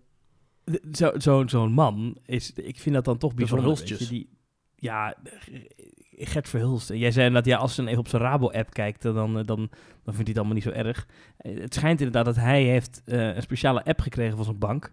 D- 0.72 0.98
Zo, 0.98 1.12
zo, 1.20 1.44
zo'n 1.48 1.72
man 1.72 2.18
is, 2.26 2.54
ik 2.54 2.80
vind 2.80 2.96
dat 2.96 3.06
dan 3.06 3.18
toch 3.18 3.34
bijzonder. 3.34 3.98
Die, 4.10 4.30
ja, 4.76 5.16
Gert 6.18 6.50
Verhulst. 6.50 6.90
En 6.90 6.98
Jij 6.98 7.12
zei 7.12 7.30
dat 7.34 7.46
ja, 7.46 7.58
als 7.58 7.78
hij 7.78 7.86
even 7.86 8.00
op 8.00 8.08
zijn 8.08 8.22
Rabo-app 8.22 8.74
kijkt, 8.74 9.02
dan, 9.02 9.14
dan, 9.34 9.46
dan 9.46 9.70
vindt 10.06 10.18
hij 10.18 10.26
het 10.28 10.38
allemaal 10.38 10.54
niet 10.54 10.64
zo 10.64 10.70
erg. 10.70 11.08
Eh, 11.38 11.60
Het 11.62 11.74
schijnt 11.74 12.00
inderdaad 12.00 12.26
dat 12.26 12.36
hij 12.44 12.64
heeft 12.64 13.02
eh, 13.06 13.36
een 13.36 13.42
speciale 13.42 13.84
app 13.84 14.00
gekregen 14.00 14.36
van 14.36 14.46
zijn 14.46 14.60
bank. 14.60 14.92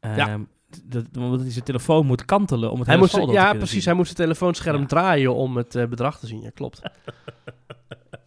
Ehm, 0.00 0.16
Ja. 0.16 0.38
dat, 0.84 1.04
omdat 1.18 1.40
hij 1.40 1.50
zijn 1.50 1.64
telefoon 1.64 2.06
moet 2.06 2.24
kantelen 2.24 2.70
om 2.70 2.78
het 2.78 2.86
Hij 2.88 2.96
moest, 2.96 3.16
ja, 3.30 3.50
precies. 3.52 3.70
zien. 3.70 3.82
Hij 3.84 3.94
moest 3.94 4.08
het 4.08 4.16
telefoonscherm 4.18 4.80
Ja. 4.80 4.86
draaien 4.86 5.34
om 5.34 5.56
het 5.56 5.74
eh, 5.74 5.86
bedrag 5.86 6.18
te 6.18 6.26
zien. 6.26 6.40
Ja, 6.42 6.50
klopt. 6.54 6.80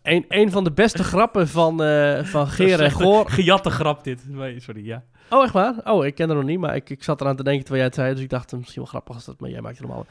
een, 0.03 0.25
een 0.27 0.51
van 0.51 0.63
de 0.63 0.71
beste 0.71 1.03
grappen 1.03 1.47
van, 1.47 1.83
eh 1.83 2.23
van 2.23 2.47
Geer 2.47 2.81
en 2.81 2.91
Goor. 2.91 3.29
Gejatte 3.29 3.69
grap 3.69 4.03
dit. 4.03 4.23
Nee, 4.29 4.59
Sorry, 4.59 4.85
ja. 4.85 5.03
Oh, 5.29 5.43
echt 5.43 5.53
waar? 5.53 5.75
Oh, 5.83 6.05
ik 6.05 6.15
ken 6.15 6.29
het 6.29 6.37
nog 6.37 6.47
niet, 6.47 6.59
maar 6.59 6.75
ik, 6.75 6.89
ik 6.89 7.03
zat 7.03 7.21
eraan 7.21 7.35
te 7.35 7.43
denken 7.43 7.61
terwijl 7.65 7.83
jij 7.83 7.91
het 7.93 7.95
zei. 8.01 8.13
Dus 8.13 8.23
ik 8.23 8.29
dacht, 8.29 8.51
eh, 8.53 8.59
misschien 8.59 8.81
wel 8.81 8.91
grappig 8.91 9.15
als 9.15 9.25
dat, 9.25 9.39
maar 9.39 9.49
jij 9.49 9.61
maakt 9.61 9.77
het 9.77 9.87
normaal. 9.87 10.05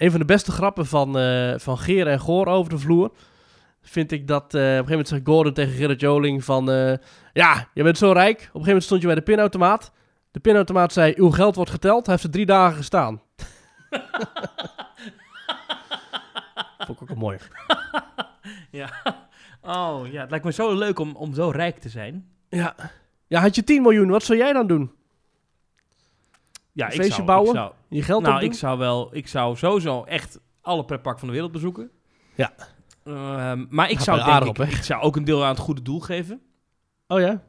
Een 0.00 0.10
van 0.10 0.20
de 0.20 0.26
beste 0.26 0.52
grappen 0.52 0.86
van, 0.86 1.18
eh 1.18 1.54
van 1.56 1.78
Geer 1.78 2.06
en 2.06 2.20
Goor 2.20 2.46
over 2.46 2.70
de 2.70 2.78
vloer... 2.78 3.10
vind 3.82 4.12
ik 4.12 4.28
dat... 4.28 4.42
eh, 4.42 4.48
op 4.48 4.54
een 4.54 4.68
gegeven 4.68 4.88
moment 4.90 5.08
zegt 5.08 5.22
Gordon 5.26 5.52
tegen 5.52 5.72
Gerrit 5.72 6.00
Joling 6.00 6.44
van... 6.44 6.70
eh, 6.70 6.92
ja, 7.32 7.68
je 7.74 7.82
bent 7.82 7.98
zo 7.98 8.12
rijk. 8.12 8.32
Op 8.34 8.38
een 8.38 8.44
gegeven 8.44 8.64
moment 8.66 8.84
stond 8.84 9.00
je 9.00 9.06
bij 9.06 9.16
de 9.16 9.22
pinautomaat. 9.22 9.92
De 10.30 10.40
pinautomaat 10.40 10.92
zei, 10.92 11.12
uw 11.16 11.30
geld 11.30 11.54
wordt 11.54 11.70
geteld. 11.70 12.04
Hij 12.06 12.14
heeft 12.14 12.26
er 12.26 12.32
drie 12.32 12.46
dagen 12.46 12.76
gestaan. 12.76 13.20
Vond 16.86 17.00
ik 17.00 17.02
ook 17.02 17.08
wel 17.08 17.16
mooi. 17.16 17.38
ja. 18.70 18.90
Oh, 19.62 20.06
ja. 20.12 20.20
Het 20.20 20.30
lijkt 20.30 20.44
me 20.44 20.52
zo 20.52 20.74
leuk 20.74 20.98
om, 20.98 21.16
om 21.16 21.34
zo 21.34 21.50
rijk 21.50 21.78
te 21.78 21.88
zijn. 21.88 22.28
Ja. 22.48 22.74
ja, 23.26 23.40
had 23.40 23.54
je 23.54 23.64
10 23.64 23.82
miljoen, 23.82 24.08
wat 24.08 24.22
zou 24.22 24.38
jij 24.38 24.52
dan 24.52 24.66
doen? 24.66 24.92
Ja, 26.80 26.86
Een 26.86 26.92
ik 26.92 26.98
feestje 26.98 27.14
zou, 27.14 27.26
bouwen? 27.26 27.48
Ik 27.50 27.56
zou, 27.56 27.72
Je 27.88 28.02
geld 28.02 28.22
nou, 28.22 28.34
opdoen? 28.34 28.50
ik 28.50 28.56
zou 28.56 28.78
wel... 28.78 29.08
Ik 29.16 29.28
zou 29.28 29.56
sowieso 29.56 30.04
echt 30.04 30.40
alle 30.60 30.84
pretparken 30.84 31.18
van 31.18 31.28
de 31.28 31.34
wereld 31.34 31.52
bezoeken. 31.52 31.90
Ja. 32.34 32.52
Ehm, 33.04 33.66
maar 33.68 33.90
ik 33.90 34.00
zou 34.00 34.24
denk 34.24 34.42
ik, 34.42 34.48
op, 34.48 34.56
hè? 34.56 34.64
ik 34.64 34.82
zou 34.82 35.02
ook 35.02 35.16
een 35.16 35.24
deel 35.24 35.42
aan 35.44 35.48
het 35.50 35.58
goede 35.58 35.82
doel 35.82 36.00
geven. 36.00 36.40
Oh 37.06 37.20
ja? 37.20 37.42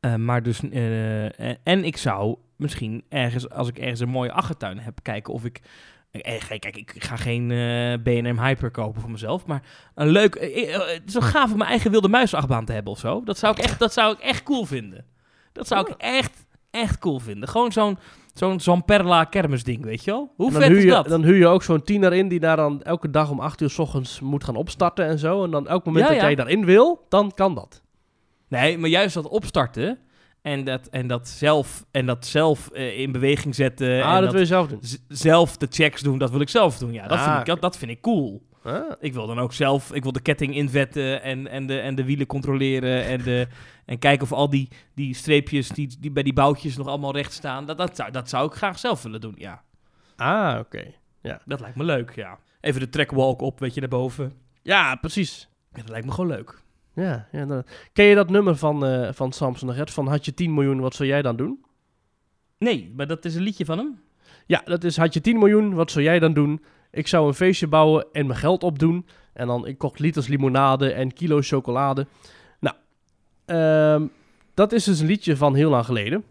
Eh, 0.00 0.14
maar 0.14 0.42
dus, 0.42 0.60
eh, 0.70 1.66
en- 1.68 1.84
ik 1.84 1.96
zou 1.96 2.36
misschien 2.56 3.04
ergens, 3.08 3.48
als 3.50 3.68
ik 3.68 3.78
ergens 3.78 4.00
een 4.00 4.08
mooie 4.08 4.32
achtertuin 4.32 4.78
heb, 4.78 4.98
kijken 5.02 5.32
of 5.34 5.44
ik. 5.44 5.60
eh, 6.10 6.40
Kijk, 6.48 6.76
ik 6.76 6.94
ga 6.98 7.16
geen 7.16 7.50
eh 7.50 8.02
BM 8.02 8.36
Hyper 8.40 8.70
kopen 8.70 9.00
voor 9.00 9.10
mezelf, 9.10 9.46
maar 9.46 9.62
een 9.94 10.08
leuk. 10.08 10.34
Het 10.34 11.02
is 11.06 11.12
wel 11.12 11.22
gaaf 11.22 11.50
om 11.52 11.56
mijn 11.58 11.70
eigen 11.70 11.90
wilde 11.90 12.08
muisachtbaan 12.08 12.64
te 12.64 12.72
hebben 12.72 12.92
of 12.92 12.98
zo. 12.98 13.22
Dat 13.24 13.38
zou 13.38 13.52
ik 13.56 13.62
echt, 13.64 13.78
dat 13.78 13.92
zou 13.92 14.12
ik 14.12 14.18
echt 14.20 14.42
cool 14.42 14.64
vinden. 14.64 15.04
Dat 15.52 15.66
zou 15.66 15.90
ik 15.90 15.96
echt, 15.98 16.46
echt 16.72 16.98
cool 16.98 17.18
vinden. 17.18 17.48
Gewoon 17.48 17.72
zo'n 17.72 17.98
zo'n 18.34 18.60
zo'n 18.60 18.84
Perla 18.84 19.24
kermisding, 19.24 19.84
weet 19.84 20.04
je 20.04 20.10
wel? 20.10 20.32
Hoe 20.36 20.52
vet 20.52 20.68
huur 20.68 20.76
is 20.76 20.82
je, 20.82 20.90
dat? 20.90 21.08
Dan 21.08 21.22
huur 21.22 21.36
je 21.36 21.46
ook 21.46 21.62
zo'n 21.62 21.82
tiener 21.82 22.12
in 22.12 22.28
die 22.28 22.40
daar 22.40 22.56
dan 22.56 22.82
elke 22.82 23.10
dag 23.10 23.30
om 23.30 23.40
8 23.40 23.60
uur 23.60 23.70
s 23.70 23.78
ochtends 23.78 24.20
moet 24.20 24.44
gaan 24.44 24.56
opstarten 24.56 25.06
en 25.06 25.18
zo. 25.18 25.44
En 25.44 25.50
dan 25.50 25.68
elk 25.68 25.84
moment 25.84 26.04
Ja, 26.04 26.10
dat 26.10 26.20
ja. 26.20 26.26
jij 26.26 26.34
daarin 26.34 26.64
wil, 26.64 27.06
dan 27.08 27.32
kan 27.34 27.54
dat. 27.54 27.82
Nee, 28.48 28.78
maar 28.78 28.88
juist 28.90 29.14
dat 29.14 29.28
opstarten 29.28 29.98
en 30.42 30.64
dat, 30.64 30.86
en 30.86 31.06
dat 31.06 31.28
zelf, 31.28 31.84
en 31.90 32.06
dat 32.06 32.26
zelf 32.26 32.68
eh, 32.72 32.98
in 32.98 33.12
beweging 33.12 33.54
zetten. 33.54 34.02
ah, 34.02 34.16
en 34.16 34.22
dat, 34.22 34.30
wil 34.32 34.40
je 34.40 34.46
zelf 34.46 34.66
doen. 34.68 34.80
zelf 35.08 35.56
de 35.56 35.66
checks 35.70 36.00
doen, 36.00 36.18
dat 36.18 36.30
wil 36.30 36.40
ik 36.40 36.48
zelf 36.48 36.78
doen. 36.78 36.92
Ja, 36.92 37.08
dat, 37.08 37.18
Ah, 37.18 37.24
vind, 37.24 37.38
ik, 37.38 37.46
dat, 37.46 37.60
dat 37.60 37.76
vind 37.76 37.90
ik 37.90 38.00
cool. 38.00 38.42
Ah. 38.62 38.92
Ik 39.00 39.12
wil 39.12 39.26
dan 39.26 39.38
ook 39.38 39.52
zelf, 39.52 39.92
ik 39.92 40.02
wil 40.02 40.12
de 40.12 40.20
ketting 40.20 40.54
invetten 40.54 41.22
en, 41.22 41.48
en, 41.48 41.66
de, 41.66 41.78
en 41.78 41.94
de 41.94 42.04
wielen 42.04 42.26
controleren 42.26 43.04
en, 43.04 43.22
de, 43.22 43.46
en 43.84 43.98
kijken 43.98 44.22
of 44.22 44.32
al 44.32 44.50
die, 44.50 44.68
die 44.94 45.14
streepjes 45.14 45.68
die, 45.68 45.96
die 46.00 46.10
bij 46.10 46.22
die 46.22 46.32
boutjes 46.32 46.76
nog 46.76 46.86
allemaal 46.86 47.12
recht 47.12 47.32
staan. 47.32 47.66
Dat, 47.66 47.78
dat, 47.78 47.96
zou, 47.96 48.10
dat 48.10 48.28
zou 48.28 48.46
ik 48.46 48.52
graag 48.52 48.78
zelf 48.78 49.02
willen 49.02 49.20
doen, 49.20 49.34
ja. 49.36 49.62
Ah, 50.16 50.58
oké. 50.58 50.84
Dat 51.44 51.60
lijkt 51.60 51.76
me 51.76 51.84
leuk, 51.84 52.14
ja. 52.14 52.38
Even 52.60 52.80
de 52.80 52.88
trackwalk 52.88 53.40
op, 53.40 53.58
weet 53.58 53.74
je, 53.74 53.80
daarboven. 53.80 54.32
Ja, 54.62 54.94
precies. 54.94 55.48
Ja, 55.72 55.80
dat 55.80 55.88
lijkt 55.88 56.06
me 56.06 56.12
gewoon 56.12 56.30
leuk. 56.30 56.62
Ja, 56.94 57.28
ja. 57.32 57.64
Ken 57.92 58.04
je 58.04 58.14
dat 58.14 58.30
nummer 58.30 58.56
van, 58.56 58.84
eh 58.84 59.08
van 59.12 59.32
Samson 59.32 59.68
de? 59.68 59.86
Van 59.86 60.08
had 60.08 60.24
je 60.24 60.34
10 60.34 60.54
miljoen, 60.54 60.80
wat 60.80 60.94
zou 60.94 61.08
jij 61.08 61.22
dan 61.22 61.36
doen? 61.36 61.64
Nee, 62.58 62.92
maar 62.96 63.06
dat 63.06 63.24
is 63.24 63.34
een 63.34 63.42
liedje 63.42 63.64
van 63.64 63.78
hem. 63.78 64.00
Ja, 64.46 64.62
dat 64.64 64.84
is 64.84 64.96
had 64.96 65.14
je 65.14 65.20
10 65.20 65.38
miljoen, 65.38 65.74
wat 65.74 65.90
zou 65.90 66.04
jij 66.04 66.18
dan 66.18 66.32
doen? 66.32 66.62
Ik 66.92 67.06
zou 67.06 67.26
een 67.26 67.34
feestje 67.34 67.66
bouwen 67.66 68.06
en 68.12 68.26
mijn 68.26 68.38
geld 68.38 68.62
opdoen. 68.62 69.06
En 69.32 69.46
dan, 69.46 69.66
ik 69.66 69.78
kocht 69.78 69.98
liters 69.98 70.26
limonade 70.26 70.92
en 70.92 71.12
kilo 71.12 71.40
chocolade. 71.40 72.06
Nou, 72.60 72.76
ehm, 73.44 74.06
dat 74.54 74.72
is 74.72 74.84
dus 74.84 75.00
een 75.00 75.06
liedje 75.06 75.36
van 75.36 75.54
heel 75.54 75.70
lang 75.70 75.84
geleden. 75.84 76.24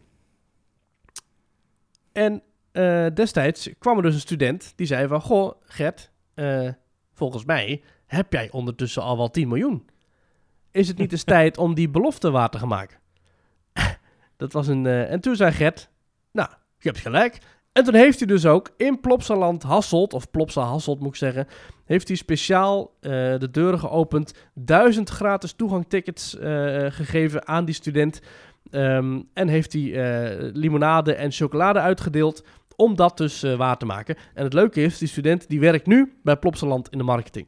En 2.11 2.41
eh, 2.71 3.05
destijds 3.13 3.69
kwam 3.79 3.97
er 3.97 4.03
dus 4.03 4.13
een 4.13 4.19
student 4.19 4.73
die 4.75 4.87
zei 4.87 5.07
van... 5.07 5.21
Goh, 5.21 5.51
Gert, 5.63 6.11
eh, 6.33 6.69
volgens 7.13 7.45
mij 7.45 7.83
heb 8.05 8.33
jij 8.33 8.51
ondertussen 8.51 9.01
al 9.01 9.17
wel 9.17 9.29
10 9.29 9.47
miljoen. 9.47 9.89
Is 10.71 10.87
het 10.87 10.97
niet 10.97 11.11
eens 11.11 11.23
tijd 11.37 11.57
om 11.57 11.73
die 11.73 11.89
belofte 11.89 12.31
waar 12.31 12.49
te 12.49 12.59
gaan 12.59 12.67
maken? 12.67 12.99
dat 14.37 14.53
was 14.53 14.67
een... 14.67 14.85
eh, 14.85 15.11
en 15.11 15.21
toen 15.21 15.35
zei 15.35 15.51
Gert... 15.51 15.89
Nou, 16.31 16.49
je 16.77 16.89
hebt 16.89 17.01
gelijk. 17.01 17.37
En 17.71 17.83
toen 17.83 17.93
heeft 17.93 18.19
hij 18.19 18.27
dus 18.27 18.45
ook 18.45 18.69
in 18.77 18.99
Plopsaland 18.99 19.63
Hasselt, 19.63 20.13
of 20.13 20.31
Plopsa 20.31 20.61
Hasselt 20.61 20.99
moet 20.99 21.09
ik 21.09 21.15
zeggen, 21.15 21.47
heeft 21.85 22.07
hij 22.07 22.17
speciaal 22.17 22.97
eh, 22.99 23.11
de 23.11 23.49
deuren 23.51 23.79
geopend, 23.79 24.33
duizend 24.53 25.09
gratis 25.09 25.53
toegangtickets 25.53 26.37
eh, 26.37 26.85
gegeven 26.89 27.47
aan 27.47 27.65
die 27.65 27.75
student. 27.75 28.21
Ehm, 28.69 29.21
en 29.33 29.47
heeft 29.47 29.73
hij 29.73 29.81
eh, 29.81 30.49
limonade 30.53 31.13
en 31.13 31.31
chocolade 31.31 31.79
uitgedeeld 31.79 32.45
om 32.75 32.95
dat 32.95 33.17
dus 33.17 33.41
waar 33.41 33.77
te 33.77 33.85
maken. 33.85 34.15
En 34.33 34.43
het 34.43 34.53
leuke 34.53 34.81
is, 34.81 34.97
die 34.97 35.07
student 35.07 35.49
die 35.49 35.59
werkt 35.59 35.85
nu 35.85 36.13
bij 36.23 36.37
Plopsaland 36.37 36.89
in 36.89 36.97
de 36.97 37.03
marketing. 37.03 37.47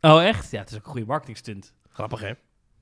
Oh, 0.00 0.24
echt? 0.24 0.50
Ja, 0.50 0.60
het 0.60 0.70
is 0.70 0.76
ook 0.76 0.84
een 0.84 0.90
goede 0.90 1.06
marketingstunt. 1.06 1.74
Grappig 1.88 2.20
hè? 2.20 2.32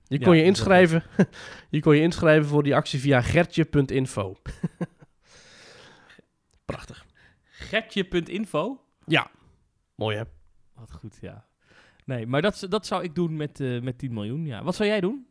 Je 0.09 0.18
Ja, 0.18 0.24
kon 0.24 0.37
je 0.37 0.45
inschrijven. 0.45 1.03
je 1.70 1.80
kon 1.80 1.97
je 1.97 2.03
inschrijven 2.03 2.49
voor 2.49 2.62
die 2.62 2.74
actie 2.74 3.01
via 3.01 3.20
gertje.info. 3.20 4.34
Prachtig. 6.67 7.07
Gertje.info. 7.43 8.81
Mooi 9.95 10.17
hè? 10.17 10.23
Wat 10.75 10.93
goed, 10.93 11.19
ja. 11.21 11.45
Nee, 12.05 12.27
maar 12.27 12.43
dat, 12.43 12.67
dat 12.69 12.87
zou 12.87 13.03
ik 13.03 13.14
doen 13.14 13.37
met, 13.37 13.61
eh, 13.61 13.81
met 13.81 13.99
10 13.99 14.12
miljoen, 14.12 14.47
ja. 14.47 14.62
Wat 14.62 14.75
zou 14.75 14.89
jij 14.89 15.01
doen? 15.01 15.27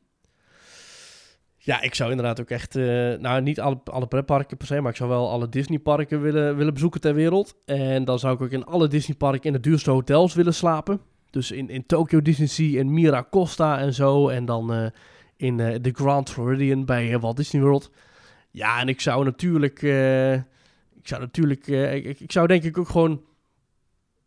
Ja, 1.58 1.82
ik 1.82 1.96
zou 1.96 2.10
inderdaad 2.10 2.42
ook 2.42 2.50
echt, 2.50 2.76
eh, 2.76 2.84
nou 3.14 3.42
niet 3.42 3.60
alle, 3.60 3.80
alle 3.84 4.08
pretparken 4.08 4.58
per 4.58 4.68
se, 4.68 4.82
maar 4.82 4.92
ik 4.92 4.98
zou 4.98 5.10
wel 5.10 5.30
alle 5.30 5.50
Disneyparken 5.50 6.22
willen, 6.22 6.58
willen 6.58 6.74
bezoeken 6.74 7.02
ter 7.02 7.14
wereld. 7.14 7.56
En 7.66 8.06
dan 8.06 8.20
zou 8.20 8.36
ik 8.36 8.42
ook 8.42 8.50
in 8.50 8.66
alle 8.66 8.88
Disneyparken 8.88 9.44
in 9.44 9.54
de 9.54 9.60
duurste 9.60 9.92
hotels 9.92 10.34
willen 10.34 10.54
slapen. 10.54 11.02
Dus 11.30 11.52
in, 11.52 11.70
in 11.70 11.86
Tokyo 11.86 12.22
Disney 12.22 12.48
Sea 12.48 12.80
en 12.80 12.94
Mira 12.94 13.28
Costa 13.30 13.80
en 13.80 13.94
zo. 13.94 14.30
En 14.30 14.46
dan 14.46 14.74
eh, 14.74 14.86
in 15.36 15.58
de 15.58 15.92
Grand 15.94 16.30
Floridian 16.30 16.86
bij 16.86 17.20
Walt 17.20 17.38
Disney 17.38 17.62
World. 17.62 17.92
Ja, 18.52 18.80
en 18.80 18.88
ik 18.88 19.02
zou 19.02 19.24
natuurlijk, 19.24 19.82
ik 21.06 21.12
zou 21.12 21.22
natuurlijk, 21.22 21.68
eh, 21.68 21.93
ik, 21.95 22.20
ik- 22.20 22.32
zou 22.32 22.47
denk 22.47 22.64
ik 22.64 22.78
ook 22.78 22.89
gewoon 22.89 23.24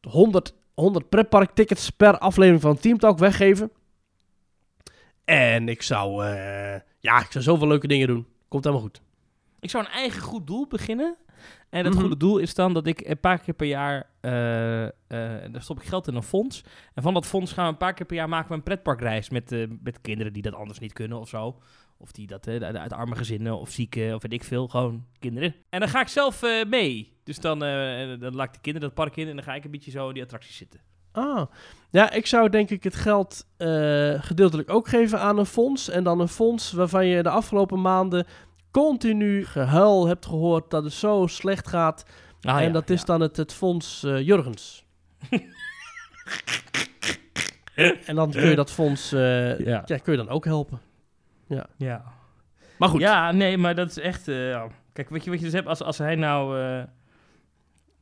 100, 0.09 0.55
100 0.75 1.09
pretpark 1.09 1.51
tickets 1.51 1.91
per 1.91 2.19
aflevering 2.19 2.61
van 2.63 2.77
Team 2.79 2.99
Talk 2.99 3.19
weggeven. 3.19 3.71
En 5.25 5.69
ik 5.69 5.83
zou, 5.83 6.25
eh, 6.25 6.81
ja, 7.01 7.21
ik 7.21 7.31
zou 7.31 7.45
zoveel 7.45 7.69
leuke 7.69 7.87
dingen 7.89 8.07
doen. 8.07 8.27
Komt 8.49 8.65
helemaal 8.65 8.85
goed. 8.87 9.01
Ik 9.61 9.71
zou 9.71 9.85
een 9.85 9.91
eigen 9.91 10.23
goed 10.23 10.47
doel 10.47 10.67
beginnen. 10.67 11.17
En 11.71 11.83
dat 11.83 11.93
Mhm. 11.93 12.01
goede 12.01 12.17
doel 12.17 12.39
is 12.39 12.55
dan 12.55 12.75
dat 12.75 12.87
ik 12.87 13.01
een 13.01 13.21
paar 13.21 13.39
keer 13.39 13.55
per 13.55 13.67
jaar, 13.67 14.07
eh, 14.21 14.31
daar 15.53 15.63
stop 15.63 15.81
ik 15.81 15.87
geld 15.87 16.09
in 16.09 16.15
een 16.15 16.23
fonds. 16.23 16.65
En 16.95 17.03
van 17.03 17.15
dat 17.15 17.27
fonds 17.27 17.53
gaan 17.53 17.65
we 17.65 17.71
een 17.71 17.77
paar 17.77 17.95
keer 17.95 18.07
per 18.07 18.17
jaar 18.17 18.29
maken 18.29 18.49
we 18.49 18.55
een 18.55 18.63
pretparkreis 18.63 19.31
met, 19.31 19.51
met 19.83 20.01
kinderen 20.01 20.33
die 20.33 20.43
dat 20.43 20.55
anders 20.55 20.79
niet 20.79 20.93
kunnen 20.93 21.19
of 21.19 21.29
zo. 21.29 21.59
Of 22.01 22.13
die 22.13 22.27
dat 22.27 22.49
uit, 22.49 22.93
arme 22.93 23.17
gezinnen 23.17 23.59
of 23.59 23.71
zieken 23.71 24.15
of 24.15 24.23
weet 24.23 24.33
ik 24.33 24.45
veel, 24.45 24.69
gewoon 24.69 25.05
kinderen. 25.19 25.55
En 25.71 25.81
dan 25.81 25.89
ga 25.89 26.01
ik 26.01 26.09
zelf 26.09 26.43
eh, 26.43 26.65
mee. 26.65 27.13
Dus 27.25 27.39
dan, 27.39 27.65
eh, 27.65 28.21
dan 28.21 28.35
laat 28.35 28.47
ik 28.47 28.53
de 28.53 28.61
kinderen 28.61 28.89
dat 28.89 29.05
park 29.05 29.17
in 29.17 29.29
en 29.29 29.35
dan 29.35 29.45
ga 29.45 29.55
ik 29.55 29.65
een 29.65 29.71
beetje 29.71 29.91
zo 29.91 30.09
in 30.09 30.15
die 30.15 30.23
attracties 30.23 30.57
zitten. 30.57 30.81
Ah, 31.13 31.47
ja, 31.91 32.11
ik 32.11 32.27
zou 32.27 32.49
denk 32.49 32.71
ik 32.71 32.85
het 32.85 32.95
geld 32.95 33.47
eh, 33.57 34.23
gedeeltelijk 34.23 34.71
ook 34.71 34.89
geven 34.89 35.21
aan 35.21 35.39
een 35.39 35.47
fonds. 35.47 35.89
En 35.89 36.05
dan 36.05 36.21
een 36.21 36.29
fonds 36.29 36.73
waarvan 36.73 37.07
je 37.07 37.23
de 37.23 37.31
afgelopen 37.31 37.81
maanden 37.81 38.27
continu 38.71 39.45
gehuil 39.45 40.07
hebt 40.07 40.27
gehoord 40.27 40.71
dat 40.71 40.85
het 40.85 40.93
zo 40.93 41.27
slecht 41.27 41.69
gaat. 41.69 42.05
Ah, 42.41 42.57
en 42.57 42.67
ja, 42.67 42.71
dat 42.71 42.91
is 42.91 43.05
dan 43.05 43.21
het, 43.21 43.37
het 43.37 43.53
fonds 43.53 44.01
Jurgens. 44.01 44.85
en 48.07 48.15
dan 48.15 48.31
kun 48.31 48.49
je 48.49 48.55
dat 48.55 48.71
fonds, 48.71 49.11
Ja. 49.11 49.83
ja, 49.85 49.99
kun 49.99 50.13
je 50.13 50.17
dan 50.17 50.29
ook 50.29 50.45
helpen. 50.45 50.88
Ja. 51.77 52.03
Maar 52.79 52.89
goed. 52.89 53.01
Ja, 53.01 53.33
nee, 53.33 53.59
maar 53.59 53.75
dat 53.75 53.91
is 53.91 53.99
echt. 53.99 54.29
eh, 54.29 54.49
ja. 54.49 54.67
Kijk, 54.93 55.09
weet 55.09 55.25
je 55.25 55.31
wat 55.31 55.39
je 55.39 55.45
dus 55.45 55.55
hebt? 55.55 55.67
Als, 55.67 55.83
als 55.83 55.99
hij 55.99 56.15
nou. 56.15 56.61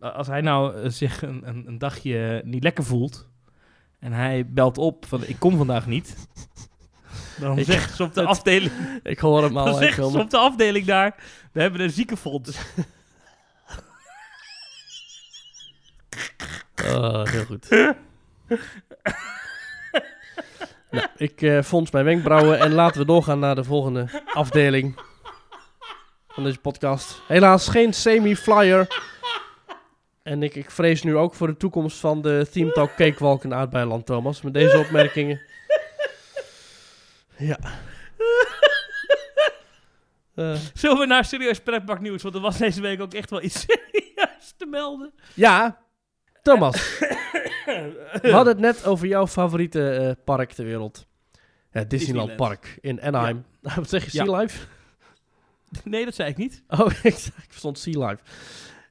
eh, 0.01 0.13
als 0.15 0.27
hij 0.27 0.41
nou 0.41 0.77
eh, 0.83 0.91
zich 1.01 1.23
een, 1.23 1.49
een, 1.49 1.65
een 1.67 1.79
dagje 1.79 2.43
niet 2.45 2.63
lekker 2.63 2.85
voelt. 2.85 3.29
En 3.99 4.13
hij 4.13 4.47
belt 4.47 4.79
op 4.79 5.07
van 5.07 5.25
ik 5.27 5.39
kom 5.39 5.57
vandaag 5.57 5.87
niet. 5.87 6.29
Dan 7.41 7.65
zegt 7.65 7.95
ze 7.97 8.03
op 8.03 8.13
de 8.15 8.21
het- 8.21 8.29
afdeling. 8.29 8.73
Ik 9.03 9.19
hoor 9.19 9.43
hem 9.43 9.57
al. 9.57 9.65
Dan 9.65 9.75
ik 9.75 9.81
zegt 9.95 10.11
ze 10.11 10.19
op 10.19 10.31
de 10.31 10.37
afdeling 10.37 10.85
daar. 10.87 11.15
We 11.53 11.61
hebben 11.61 11.81
een 11.81 11.91
ziekenfonds. 11.91 12.59
Oh, 16.85 17.25
heel 17.25 17.45
goed. 17.45 17.69
Nou, 20.97 21.09
ik 21.17 21.43
eh 21.43 21.63
fonds 21.63 21.91
mijn 21.91 22.05
wenkbrauwen 22.05 22.59
en 22.59 22.73
laten 22.73 23.01
we 23.01 23.07
doorgaan 23.07 23.39
naar 23.39 23.55
de 23.55 23.65
volgende 23.65 24.23
afdeling. 24.33 24.99
van 26.29 26.45
deze 26.45 26.59
podcast. 26.59 27.21
Helaas 27.29 27.69
geen 27.69 27.93
semi-flyer. 27.95 28.87
En 30.23 30.43
ik, 30.43 30.55
ik 30.55 30.71
vrees 30.71 31.03
nu 31.03 31.17
ook 31.17 31.35
voor 31.35 31.47
de 31.47 31.57
toekomst 31.57 31.99
van 31.99 32.23
de 32.23 32.47
Theme 32.53 32.73
Talk 32.73 32.95
Cakewalk 32.97 33.45
in 33.45 33.55
Aardbeiland, 33.55 34.07
Thomas. 34.07 34.43
Met 34.43 34.55
deze 34.55 34.79
opmerkingen. 34.79 35.41
Ja. 37.39 37.59
Eh, 40.35 40.55
Zullen 40.75 40.99
we 40.99 41.07
naar 41.07 41.25
serieus 41.25 41.61
pretparknieuws? 41.61 42.23
Want 42.23 42.35
er 42.35 42.41
was 42.41 42.59
deze 42.59 42.81
week 42.81 43.01
ook 43.01 43.15
echt 43.15 43.31
wel 43.31 43.43
iets 43.43 43.61
serieus 43.67 44.55
te 44.57 44.67
melden. 44.67 45.13
ja, 45.35 45.79
Thomas. 46.43 46.77
We 48.23 48.29
hadden 48.31 48.53
het 48.53 48.59
net 48.63 48.85
over 48.87 49.07
jouw 49.07 49.27
favoriete 49.27 49.91
eh, 49.91 50.25
park 50.25 50.53
ter 50.53 50.65
wereld. 50.65 51.07
Het 51.71 51.91
Disneyland, 51.91 52.29
Disneyland. 52.29 52.37
Park 52.37 52.79
in 52.81 53.03
Anaheim. 53.03 53.45
Wat 53.77 53.89
zeg 53.89 54.05
je, 54.13 54.19
Ja. 54.19 54.25
Sea 54.25 54.39
Life? 54.39 54.67
Nee, 55.85 56.05
dat 56.05 56.15
zei 56.15 56.31
ik 56.31 56.37
niet. 56.37 56.63
Oh, 56.69 56.87
ik, 57.03 57.15
ik 57.15 57.33
verstond 57.49 57.79
Sea 57.79 58.07
Life. 58.07 58.23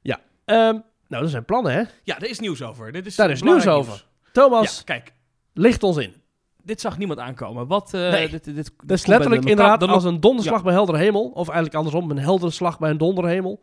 Ja. 0.02 0.20
Ehm, 0.46 0.80
nou, 1.08 1.24
er 1.24 1.30
zijn 1.30 1.46
plannen, 1.46 1.74
hè? 1.74 1.84
Ja, 2.04 2.16
er 2.20 2.30
is 2.30 2.40
nieuws 2.40 2.62
over. 2.62 2.92
Dit 2.92 3.06
is 3.06 3.16
Daar 3.16 3.30
is 3.32 3.42
nieuws 3.42 3.68
over. 3.68 4.06
Thomas, 4.32 4.78
Ja, 4.78 4.84
kijk. 4.84 5.14
licht 5.54 5.84
ons 5.84 5.98
in. 5.98 6.14
Dit 6.64 6.82
zag 6.82 6.98
niemand 6.98 7.20
aankomen. 7.20 7.68
Wat, 7.68 7.94
eh, 7.94 8.12
Nee. 8.12 8.30
dit, 8.30 8.44
dit, 8.44 8.56
dit 8.56 8.72
Dat 8.86 8.98
is 8.98 9.06
letterlijk 9.06 9.42
de- 9.42 9.50
inderdaad 9.50 9.80
de- 9.80 9.88
als 9.88 10.04
een 10.04 10.20
donderslag 10.20 10.64
bij 10.64 10.74
heldere 10.74 10.98
hemel. 10.98 11.30
Of 11.30 11.46
eigenlijk 11.48 11.76
andersom, 11.78 12.12
een 12.12 12.18
heldere 12.20 12.52
slag 12.52 12.80
bij 12.80 12.90
een 12.90 12.98
donderhemel. 12.98 13.62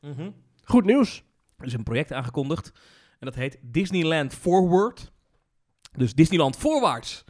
Mhm. 0.00 0.30
Goed 0.64 0.84
nieuws. 0.84 1.22
Er 1.58 1.66
is 1.66 1.72
een 1.72 1.82
project 1.82 2.12
aangekondigd. 2.12 2.72
En 3.18 3.26
dat 3.26 3.34
heet 3.34 3.58
Disneyland 3.62 4.34
Forward. 4.34 5.12
Dus 5.96 6.14
Disneyland 6.14 6.56
voorwaarts. 6.56 7.24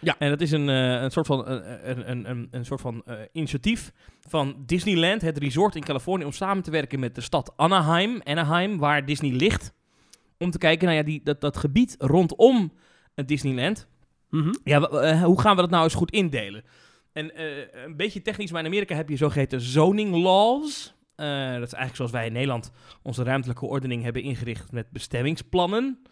Ja. 0.00 0.16
En 0.18 0.28
dat 0.30 0.40
is 0.40 0.50
een, 0.50 0.68
eh, 0.68 1.02
een 1.02 1.10
soort 1.10 1.26
van, 1.26 1.46
eh, 1.46 1.88
een, 1.88 2.10
een, 2.10 2.30
een, 2.30 2.48
een 2.50 2.64
soort 2.64 2.80
van 2.80 3.02
eh, 3.04 3.16
initiatief 3.32 3.92
van 4.28 4.62
Disneyland, 4.66 5.22
het 5.22 5.38
resort 5.38 5.74
in 5.76 5.84
Californië, 5.84 6.24
om 6.24 6.32
samen 6.32 6.62
te 6.62 6.70
werken 6.70 7.00
met 7.00 7.14
de 7.14 7.20
stad 7.20 7.52
Anaheim, 7.56 8.20
Anaheim 8.24 8.78
waar 8.78 9.04
Disney 9.06 9.30
ligt. 9.32 9.72
Om 10.38 10.50
te 10.50 10.58
kijken 10.58 10.86
naar 10.86 10.96
ja, 10.96 11.02
die, 11.02 11.20
dat, 11.24 11.40
dat 11.40 11.56
gebied 11.56 11.94
rondom 11.98 12.72
het 13.14 13.28
Disneyland. 13.28 13.86
Mhm. 14.30 14.52
Ja, 14.64 14.80
w- 14.80 14.94
eh, 14.94 15.22
hoe 15.22 15.40
gaan 15.40 15.54
we 15.56 15.60
dat 15.62 15.70
nou 15.70 15.84
eens 15.84 15.94
goed 15.94 16.10
indelen? 16.10 16.64
En 17.12 17.30
een 17.84 17.96
beetje 17.96 18.22
technisch, 18.22 18.50
maar 18.50 18.60
in 18.60 18.66
Amerika 18.66 18.94
heb 18.94 19.08
je 19.08 19.16
zogeheten 19.16 19.60
zoning 19.60 20.14
laws. 20.22 20.94
Eh, 21.22 21.28
dat 21.52 21.66
is 21.66 21.72
eigenlijk 21.72 21.96
zoals 21.96 22.10
wij 22.10 22.26
in 22.26 22.32
Nederland 22.32 22.72
onze 23.02 23.22
ruimtelijke 23.22 23.66
ordening 23.66 24.02
hebben 24.02 24.22
ingericht 24.22 24.72
met 24.72 24.90
bestemmingsplannen. 24.90 26.02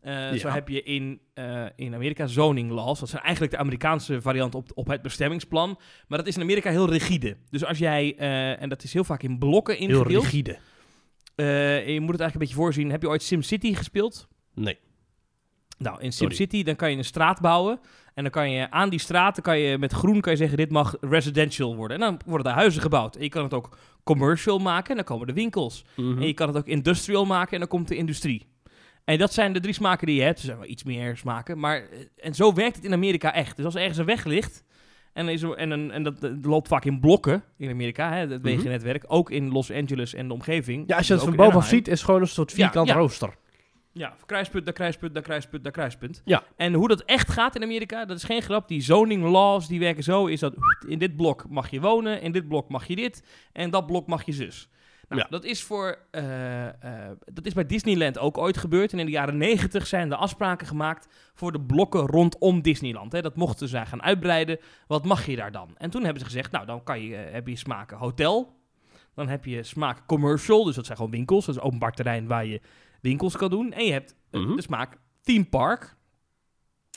Eh, 0.00 0.32
Zo 0.32 0.48
heb 0.48 0.68
je 0.68 0.82
in, 0.82 1.20
eh, 1.34 1.64
in 1.76 1.94
Amerika 1.94 2.26
zoning 2.26 2.70
laws. 2.70 3.00
Dat 3.00 3.08
zijn 3.08 3.22
eigenlijk 3.22 3.52
de 3.52 3.58
Amerikaanse 3.58 4.20
variant 4.20 4.54
op, 4.54 4.70
op 4.74 4.86
het 4.86 5.02
bestemmingsplan. 5.02 5.78
Maar 6.08 6.18
dat 6.18 6.26
is 6.26 6.36
in 6.36 6.42
Amerika 6.42 6.70
heel 6.70 6.90
rigide. 6.90 7.36
Dus 7.50 7.64
als 7.64 7.78
jij, 7.78 8.16
en 8.58 8.68
dat 8.68 8.82
is 8.82 8.92
heel 8.92 9.04
vaak 9.04 9.22
in 9.22 9.38
blokken 9.38 9.76
Heel 9.76 9.88
ingedeeld. 9.88 10.24
rigide. 10.24 10.58
Eh, 11.34 11.86
en 11.86 11.92
je 11.92 12.00
moet 12.00 12.12
het 12.12 12.20
eigenlijk 12.20 12.34
een 12.34 12.38
beetje 12.38 12.54
voorzien. 12.54 12.90
Heb 12.90 13.02
je 13.02 13.08
ooit 13.08 13.22
SimCity 13.22 13.74
gespeeld? 13.74 14.28
Nee. 14.54 14.78
Nou, 15.78 16.00
in. 16.00 16.12
SimCity 16.12 16.62
dan 16.62 16.76
kan 16.76 16.90
je 16.90 16.96
een 16.96 17.04
straat 17.04 17.40
bouwen. 17.40 17.80
En 18.14 18.22
dan 18.22 18.32
kan 18.32 18.50
je 18.50 18.70
aan 18.70 18.88
die 18.88 18.98
straat, 18.98 19.34
dan 19.34 19.44
kan 19.44 19.58
je 19.58 19.78
met 19.78 19.92
groen 19.92 20.20
kan 20.20 20.32
je 20.32 20.38
zeggen, 20.38 20.56
dit 20.56 20.70
mag 20.70 20.96
residential 21.00 21.76
worden. 21.76 21.96
En 21.96 22.02
dan 22.02 22.20
worden 22.26 22.46
daar 22.46 22.54
huizen 22.56 22.82
gebouwd. 22.82 23.16
En 23.16 23.22
je 23.22 23.28
kan 23.28 23.42
het 23.42 23.54
ook 23.54 23.76
commercial 24.04 24.58
maken 24.58 24.90
en 24.90 24.96
dan 24.96 25.04
komen 25.04 25.26
de 25.26 25.32
winkels. 25.32 25.84
Mhm. 25.96 26.18
En 26.20 26.26
je 26.26 26.34
kan 26.34 26.48
het 26.48 26.56
ook 26.56 26.66
industrial 26.66 27.24
maken 27.26 27.52
en 27.52 27.58
dan 27.58 27.68
komt 27.68 27.88
de 27.88 27.96
industrie. 27.96 28.46
En 29.04 29.18
dat 29.18 29.32
zijn 29.32 29.52
de 29.52 29.60
drie 29.60 29.74
smaken 29.74 30.06
die 30.06 30.16
je 30.16 30.22
hebt. 30.22 30.38
Er 30.38 30.44
zijn 30.44 30.58
wel 30.58 30.68
iets 30.68 30.84
meer 30.84 31.16
smaken. 31.16 31.58
Maar, 31.58 31.76
eh, 31.76 31.98
en 32.16 32.34
zo 32.34 32.54
werkt 32.54 32.76
het 32.76 32.84
in 32.84 32.92
Amerika 32.92 33.34
echt. 33.34 33.56
Dus 33.56 33.64
als 33.64 33.74
er 33.74 33.80
ergens 33.80 33.98
een 33.98 34.04
weg 34.04 34.24
ligt... 34.24 34.64
En, 35.12 35.28
is 35.28 35.42
er, 35.42 35.52
en, 35.54 35.70
een, 35.70 35.90
en 35.90 36.02
dat, 36.02 36.20
dat 36.20 36.32
loopt 36.42 36.68
vaak 36.68 36.84
in 36.84 37.00
blokken 37.00 37.42
in 37.56 37.70
Amerika, 37.70 38.12
hè, 38.12 38.18
het 38.18 38.28
Mhm. 38.30 38.42
wegennetwerk. 38.42 39.04
Ook 39.06 39.30
in 39.30 39.50
Los 39.52 39.72
Angeles 39.72 40.14
en 40.14 40.28
de 40.28 40.34
omgeving. 40.34 40.84
Ja, 40.86 40.96
als 40.96 41.06
je 41.06 41.12
Dus 41.12 41.22
het 41.22 41.30
ook 41.30 41.36
van 41.36 41.44
bovenaf 41.46 41.68
ziet, 41.68 41.88
is 41.88 41.92
het 41.94 42.04
gewoon 42.04 42.20
een 42.20 42.26
soort 42.26 42.50
Ja, 42.50 42.56
vierkant 42.56 42.88
ja. 42.88 42.94
rooster. 42.94 43.34
Ja, 43.94 44.14
kruispunt, 44.26 44.64
daar 44.64 44.74
kruispunt, 44.74 45.14
daar 45.14 45.22
kruispunt, 45.22 45.62
daar 45.62 45.72
kruispunt. 45.72 46.22
Ja. 46.24 46.42
En 46.56 46.72
hoe 46.74 46.88
dat 46.88 47.02
echt 47.02 47.30
gaat 47.30 47.56
in 47.56 47.62
Amerika, 47.62 48.04
dat 48.04 48.16
is 48.16 48.24
geen 48.24 48.42
grap. 48.42 48.68
Die 48.68 48.80
zoning 48.80 49.24
laws, 49.24 49.68
die 49.68 49.78
werken 49.80 50.02
zo, 50.02 50.26
is 50.26 50.40
dat 50.40 50.54
in 50.86 50.98
dit 50.98 51.16
blok 51.16 51.44
mag 51.48 51.70
je 51.70 51.80
wonen, 51.80 52.20
in 52.22 52.32
dit 52.32 52.48
blok 52.48 52.68
mag 52.68 52.86
je 52.86 52.96
dit, 52.96 53.24
en 53.52 53.70
dat 53.70 53.86
blok 53.86 54.06
mag 54.06 54.24
je 54.24 54.32
zus. 54.32 54.68
Nou, 55.08 55.20
Ja. 55.24 55.26
dat 55.30 55.44
is 55.44 55.62
voor, 55.62 55.98
eh, 56.10 56.66
eh, 56.68 57.10
dat 57.32 57.46
is 57.46 57.52
bij 57.54 57.66
Disneyland 57.66 58.18
ook 58.18 58.38
ooit 58.38 58.56
gebeurd. 58.56 58.92
En 58.92 58.98
in 58.98 59.06
de 59.06 59.12
jaren 59.12 59.36
negentig 59.36 59.86
zijn 59.86 60.10
er 60.10 60.16
afspraken 60.16 60.66
gemaakt 60.66 61.08
voor 61.34 61.52
de 61.52 61.60
blokken 61.60 62.06
rondom 62.06 62.62
Disneyland. 62.62 63.12
Hè. 63.12 63.20
Dat 63.22 63.36
mochten 63.36 63.68
zij 63.68 63.86
gaan 63.86 64.02
uitbreiden. 64.02 64.58
Wat 64.86 65.04
mag 65.04 65.26
je 65.26 65.36
daar 65.36 65.52
dan? 65.52 65.74
En 65.76 65.90
toen 65.90 66.02
hebben 66.02 66.20
ze 66.20 66.26
gezegd, 66.26 66.50
nou, 66.52 66.66
dan 66.66 66.82
kan 66.82 67.00
je, 67.00 67.16
eh, 67.16 67.32
heb 67.32 67.46
je 67.48 67.56
smaken 67.56 67.96
hotel. 67.96 68.60
Dan 69.14 69.28
heb 69.28 69.44
je 69.44 69.62
smaak 69.62 70.06
commercial, 70.06 70.64
dus 70.64 70.74
dat 70.74 70.84
zijn 70.84 70.96
gewoon 70.96 71.12
winkels. 71.12 71.46
Dat 71.46 71.54
is 71.54 71.60
openbaar 71.60 71.92
terrein 71.92 72.26
waar 72.26 72.46
je 72.46 72.60
winkels 73.02 73.36
kan 73.36 73.50
doen. 73.50 73.72
En 73.72 73.84
je 73.84 73.92
hebt 73.92 74.14
Mhm. 74.30 74.56
de 74.56 74.62
smaak 74.62 74.96
theme 75.22 75.44
park 75.44 75.96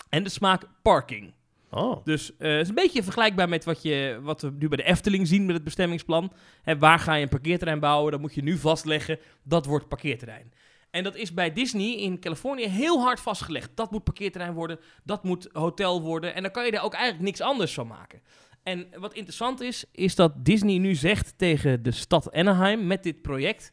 en 0.10 0.24
de 0.24 0.30
smaak 0.30 0.64
parking. 0.82 1.34
Oh. 1.72 2.06
Dus 2.06 2.38
eh, 2.38 2.52
het 2.52 2.62
is 2.62 2.70
een 2.70 2.76
beetje 2.76 3.04
vergelijkbaar 3.04 3.50
met 3.50 3.64
wat, 3.64 3.82
je, 3.82 4.20
wat 4.22 4.42
we 4.42 4.52
nu 4.60 4.68
bij 4.68 4.78
de 4.78 4.84
Efteling 4.84 5.28
zien 5.28 5.46
met 5.46 5.56
het 5.56 5.64
bestemmingsplan. 5.64 6.32
Hè, 6.62 6.78
waar 6.78 7.00
ga 7.00 7.14
je 7.14 7.24
een 7.24 7.30
parkeerterrein 7.30 7.80
bouwen? 7.80 8.12
Dan 8.12 8.22
moet 8.22 8.34
je 8.36 8.44
nu 8.44 8.58
vastleggen, 8.58 9.20
dat 9.44 9.66
wordt 9.66 9.88
parkeerterrein. 9.88 10.54
En 10.92 11.04
dat 11.04 11.16
is 11.16 11.34
bij 11.34 11.54
Disney 11.54 11.96
in 11.96 12.20
Californië 12.20 12.68
heel 12.68 13.02
hard 13.02 13.20
vastgelegd. 13.20 13.72
Dat 13.76 13.92
moet 13.92 14.04
parkeerterrein 14.04 14.54
worden, 14.54 14.80
dat 15.04 15.24
moet 15.24 15.50
hotel 15.52 16.02
worden. 16.02 16.34
En 16.36 16.42
dan 16.42 16.52
kan 16.52 16.66
je 16.66 16.72
daar 16.72 16.84
ook 16.84 16.94
eigenlijk 16.94 17.24
niks 17.24 17.42
anders 17.42 17.74
van 17.74 17.88
maken. 17.88 18.22
En 18.64 18.88
wat 18.98 19.14
interessant 19.14 19.62
is, 19.62 19.86
is 19.92 20.16
dat 20.16 20.46
Disney 20.46 20.78
nu 20.78 20.96
zegt 20.96 21.38
tegen 21.38 21.84
de 21.84 21.92
stad 21.92 22.32
Anaheim 22.32 22.88
met 22.88 23.04
dit 23.04 23.22
project... 23.22 23.72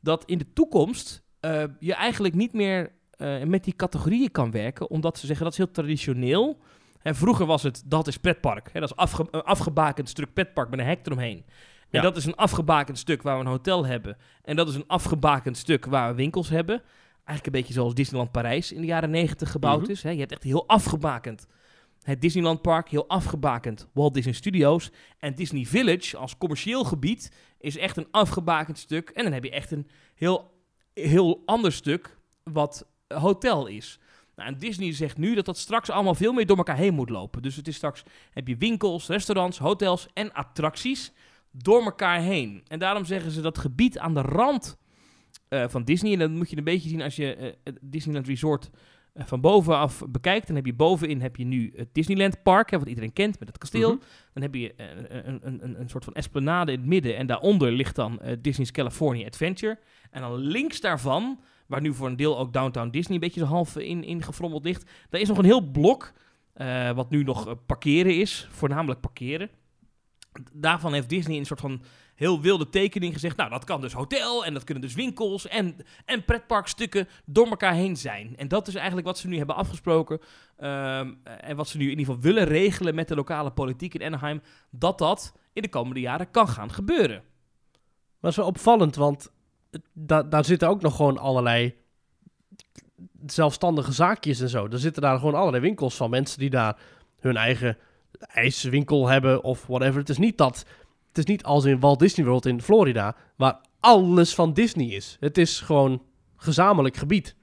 dat 0.00 0.24
in 0.24 0.38
de 0.38 0.52
toekomst 0.52 1.23
eh, 1.44 1.64
je 1.78 1.94
eigenlijk 1.94 2.34
niet 2.34 2.52
meer 2.52 2.92
eh, 3.10 3.42
met 3.42 3.64
die 3.64 3.76
categorieën 3.76 4.30
kan 4.30 4.50
werken... 4.50 4.90
omdat 4.90 5.18
ze 5.18 5.26
zeggen 5.26 5.44
dat 5.44 5.52
is 5.52 5.58
heel 5.58 5.70
traditioneel... 5.70 6.58
En 7.02 7.14
vroeger 7.14 7.46
was 7.46 7.62
het, 7.62 7.82
dat 7.86 8.06
is 8.06 8.16
pretpark. 8.16 8.70
Hè, 8.72 8.80
dat 8.80 8.90
is 8.90 8.96
afge, 8.96 9.26
een 9.30 9.42
afgebakend 9.42 10.08
stuk 10.08 10.32
pretpark 10.32 10.70
met 10.70 10.78
een 10.78 10.86
hek 10.86 11.06
eromheen. 11.06 11.44
En 11.46 11.52
Ja. 11.90 12.00
dat 12.00 12.16
is 12.16 12.24
een 12.24 12.34
afgebakend 12.36 12.98
stuk 12.98 13.22
waar 13.22 13.34
we 13.38 13.40
een 13.44 13.50
hotel 13.50 13.86
hebben. 13.86 14.16
En 14.42 14.56
dat 14.56 14.68
is 14.68 14.74
een 14.74 14.86
afgebakend 14.86 15.56
stuk 15.56 15.84
waar 15.86 16.08
we 16.10 16.14
winkels 16.16 16.48
hebben. 16.48 16.82
Eigenlijk 17.14 17.46
een 17.46 17.52
beetje 17.52 17.72
zoals 17.72 17.94
Disneyland 17.94 18.30
Parijs 18.32 18.72
in 18.72 18.80
de 18.80 18.86
jaren 18.86 19.10
negentig 19.10 19.50
gebouwd 19.50 19.80
Mhm. 19.82 19.90
is. 19.90 20.02
Hè. 20.02 20.10
Je 20.10 20.18
hebt 20.18 20.32
echt 20.32 20.42
heel 20.42 20.68
afgebakend 20.68 21.46
het 22.02 22.20
Disneyland 22.20 22.62
Park, 22.62 22.88
heel 22.88 23.08
afgebakend 23.08 23.88
Walt 23.92 24.14
Disney 24.14 24.34
Studios. 24.34 24.90
En 25.18 25.34
Disney 25.34 25.64
Village 25.64 26.16
als 26.16 26.38
commercieel 26.38 26.84
gebied 26.84 27.32
is 27.58 27.76
echt 27.76 27.96
een 27.96 28.08
afgebakend 28.10 28.78
stuk. 28.78 29.10
En 29.10 29.24
dan 29.24 29.32
heb 29.32 29.44
je 29.44 29.50
echt 29.50 29.70
een 29.70 29.88
heel, 30.14 30.50
heel 30.94 31.42
ander 31.44 31.72
stuk 31.72 32.16
wat 32.42 32.86
hotel 33.08 33.66
is. 33.66 33.98
Nou, 34.36 34.48
en 34.48 34.58
Disney 34.58 34.92
zegt 34.92 35.18
nu 35.18 35.34
dat 35.34 35.44
dat 35.44 35.58
straks 35.58 35.90
allemaal 35.90 36.14
veel 36.14 36.32
meer 36.32 36.46
door 36.46 36.56
elkaar 36.56 36.76
heen 36.76 36.94
moet 36.94 37.10
lopen. 37.10 37.42
Dus 37.42 37.56
het 37.56 37.68
is 37.68 37.76
straks 37.76 38.02
heb 38.30 38.48
je 38.48 38.56
winkels, 38.56 39.08
restaurants, 39.08 39.58
hotels 39.58 40.06
en 40.14 40.32
attracties 40.32 41.12
door 41.50 41.84
elkaar 41.84 42.20
heen. 42.20 42.62
En 42.68 42.78
daarom 42.78 43.04
zeggen 43.04 43.30
ze 43.30 43.40
dat 43.40 43.58
gebied 43.58 43.98
aan 43.98 44.14
de 44.14 44.20
rand 44.20 44.78
eh, 45.48 45.68
van 45.68 45.84
Disney. 45.84 46.12
En 46.12 46.18
dat 46.18 46.30
moet 46.30 46.50
je 46.50 46.56
een 46.56 46.64
beetje 46.64 46.88
zien 46.88 47.02
als 47.02 47.16
je 47.16 47.34
eh, 47.34 47.52
het 47.64 47.78
Disneyland 47.80 48.26
Resort 48.26 48.70
eh, 49.12 49.26
van 49.26 49.40
bovenaf 49.40 50.02
bekijkt. 50.08 50.46
Dan 50.46 50.56
heb 50.56 50.66
je 50.66 50.74
bovenin 50.74 51.20
heb 51.20 51.36
je 51.36 51.44
nu 51.44 51.72
het 51.76 51.88
Disneyland 51.92 52.42
Park, 52.42 52.70
hè, 52.70 52.78
wat 52.78 52.88
iedereen 52.88 53.12
kent 53.12 53.38
met 53.38 53.48
het 53.48 53.58
kasteel. 53.58 53.90
Mhm. 53.92 54.02
Dan 54.32 54.42
heb 54.42 54.54
je 54.54 54.74
een, 54.76 55.28
een, 55.28 55.64
een, 55.64 55.80
een 55.80 55.88
soort 55.88 56.04
van 56.04 56.14
esplanade 56.14 56.72
in 56.72 56.78
het 56.78 56.88
midden. 56.88 57.16
En 57.16 57.26
daaronder 57.26 57.72
ligt 57.72 57.96
dan 57.96 58.20
Disney's 58.40 58.70
California 58.70 59.26
Adventure. 59.26 59.78
En 60.14 60.20
dan 60.20 60.36
links 60.36 60.80
daarvan, 60.80 61.40
waar 61.66 61.80
nu 61.80 61.94
voor 61.94 62.06
een 62.06 62.16
deel 62.16 62.38
ook 62.38 62.52
Downtown 62.52 62.90
Disney 62.90 63.14
een 63.14 63.20
beetje 63.20 63.40
zo 63.40 63.46
half 63.46 63.76
in, 63.76 64.04
in 64.04 64.22
gefrommeld 64.22 64.64
ligt. 64.64 64.90
Daar 65.10 65.20
is 65.20 65.28
nog 65.28 65.38
een 65.38 65.44
heel 65.44 65.70
blok, 65.70 66.12
eh, 66.52 66.90
wat 66.90 67.10
nu 67.10 67.22
nog 67.22 67.46
eh, 67.46 67.52
parkeren 67.66 68.18
is. 68.18 68.48
Voornamelijk 68.50 69.00
parkeren. 69.00 69.50
Daarvan 70.52 70.92
heeft 70.92 71.08
Disney 71.08 71.38
een 71.38 71.46
soort 71.46 71.60
van 71.60 71.82
heel 72.14 72.40
wilde 72.40 72.68
tekening 72.68 73.12
gezegd. 73.12 73.36
Nou, 73.36 73.50
dat 73.50 73.64
kan 73.64 73.80
dus 73.80 73.92
hotel 73.92 74.44
en 74.44 74.54
dat 74.54 74.64
kunnen 74.64 74.82
dus 74.82 74.94
winkels 74.94 75.48
en, 75.48 75.76
en 76.04 76.24
pretparkstukken 76.24 77.08
door 77.24 77.46
elkaar 77.46 77.74
heen 77.74 77.96
zijn. 77.96 78.36
En 78.36 78.48
dat 78.48 78.68
is 78.68 78.74
eigenlijk 78.74 79.06
wat 79.06 79.18
ze 79.18 79.28
nu 79.28 79.36
hebben 79.36 79.56
afgesproken. 79.56 80.20
ehm, 80.56 81.12
en 81.22 81.56
wat 81.56 81.68
ze 81.68 81.76
nu 81.76 81.84
in 81.84 81.90
ieder 81.90 82.04
geval 82.04 82.20
willen 82.20 82.44
regelen 82.44 82.94
met 82.94 83.08
de 83.08 83.14
lokale 83.14 83.50
politiek 83.50 83.94
in 83.94 84.02
Anaheim. 84.02 84.42
Dat 84.70 84.98
dat 84.98 85.34
in 85.52 85.62
de 85.62 85.68
komende 85.68 86.00
jaren 86.00 86.30
kan 86.30 86.48
gaan 86.48 86.72
gebeuren. 86.72 87.22
Dat 88.20 88.30
is 88.30 88.36
wel 88.36 88.46
opvallend, 88.46 88.94
want 88.94 89.32
da 89.92 90.22
daar 90.22 90.44
zitten 90.44 90.68
ook 90.68 90.82
nog 90.82 90.96
gewoon 90.96 91.18
allerlei 91.18 91.74
zelfstandige 93.26 93.92
zaakjes 93.92 94.40
en 94.40 94.48
zo. 94.48 94.66
Er 94.66 94.78
zitten 94.78 95.02
daar 95.02 95.18
gewoon 95.18 95.34
allerlei 95.34 95.62
winkels 95.62 95.96
van 95.96 96.10
mensen 96.10 96.38
die 96.38 96.50
daar 96.50 96.76
hun 97.20 97.36
eigen 97.36 97.76
ijswinkel 98.18 99.08
hebben 99.08 99.42
of 99.42 99.66
whatever. 99.66 100.00
Het 100.00 100.08
is 100.08 100.18
niet 100.18 100.38
dat, 100.38 100.64
het 101.08 101.18
is 101.18 101.24
niet 101.24 101.44
als 101.44 101.64
in 101.64 101.80
Walt 101.80 101.98
Disney 101.98 102.26
World 102.26 102.46
in 102.46 102.62
Florida, 102.62 103.16
waar 103.36 103.60
alles 103.80 104.34
van 104.34 104.52
Disney 104.52 104.86
is. 104.86 105.16
Het 105.20 105.38
is 105.38 105.60
gewoon 105.60 106.02
gezamenlijk 106.36 106.96
gebied. 106.96 107.36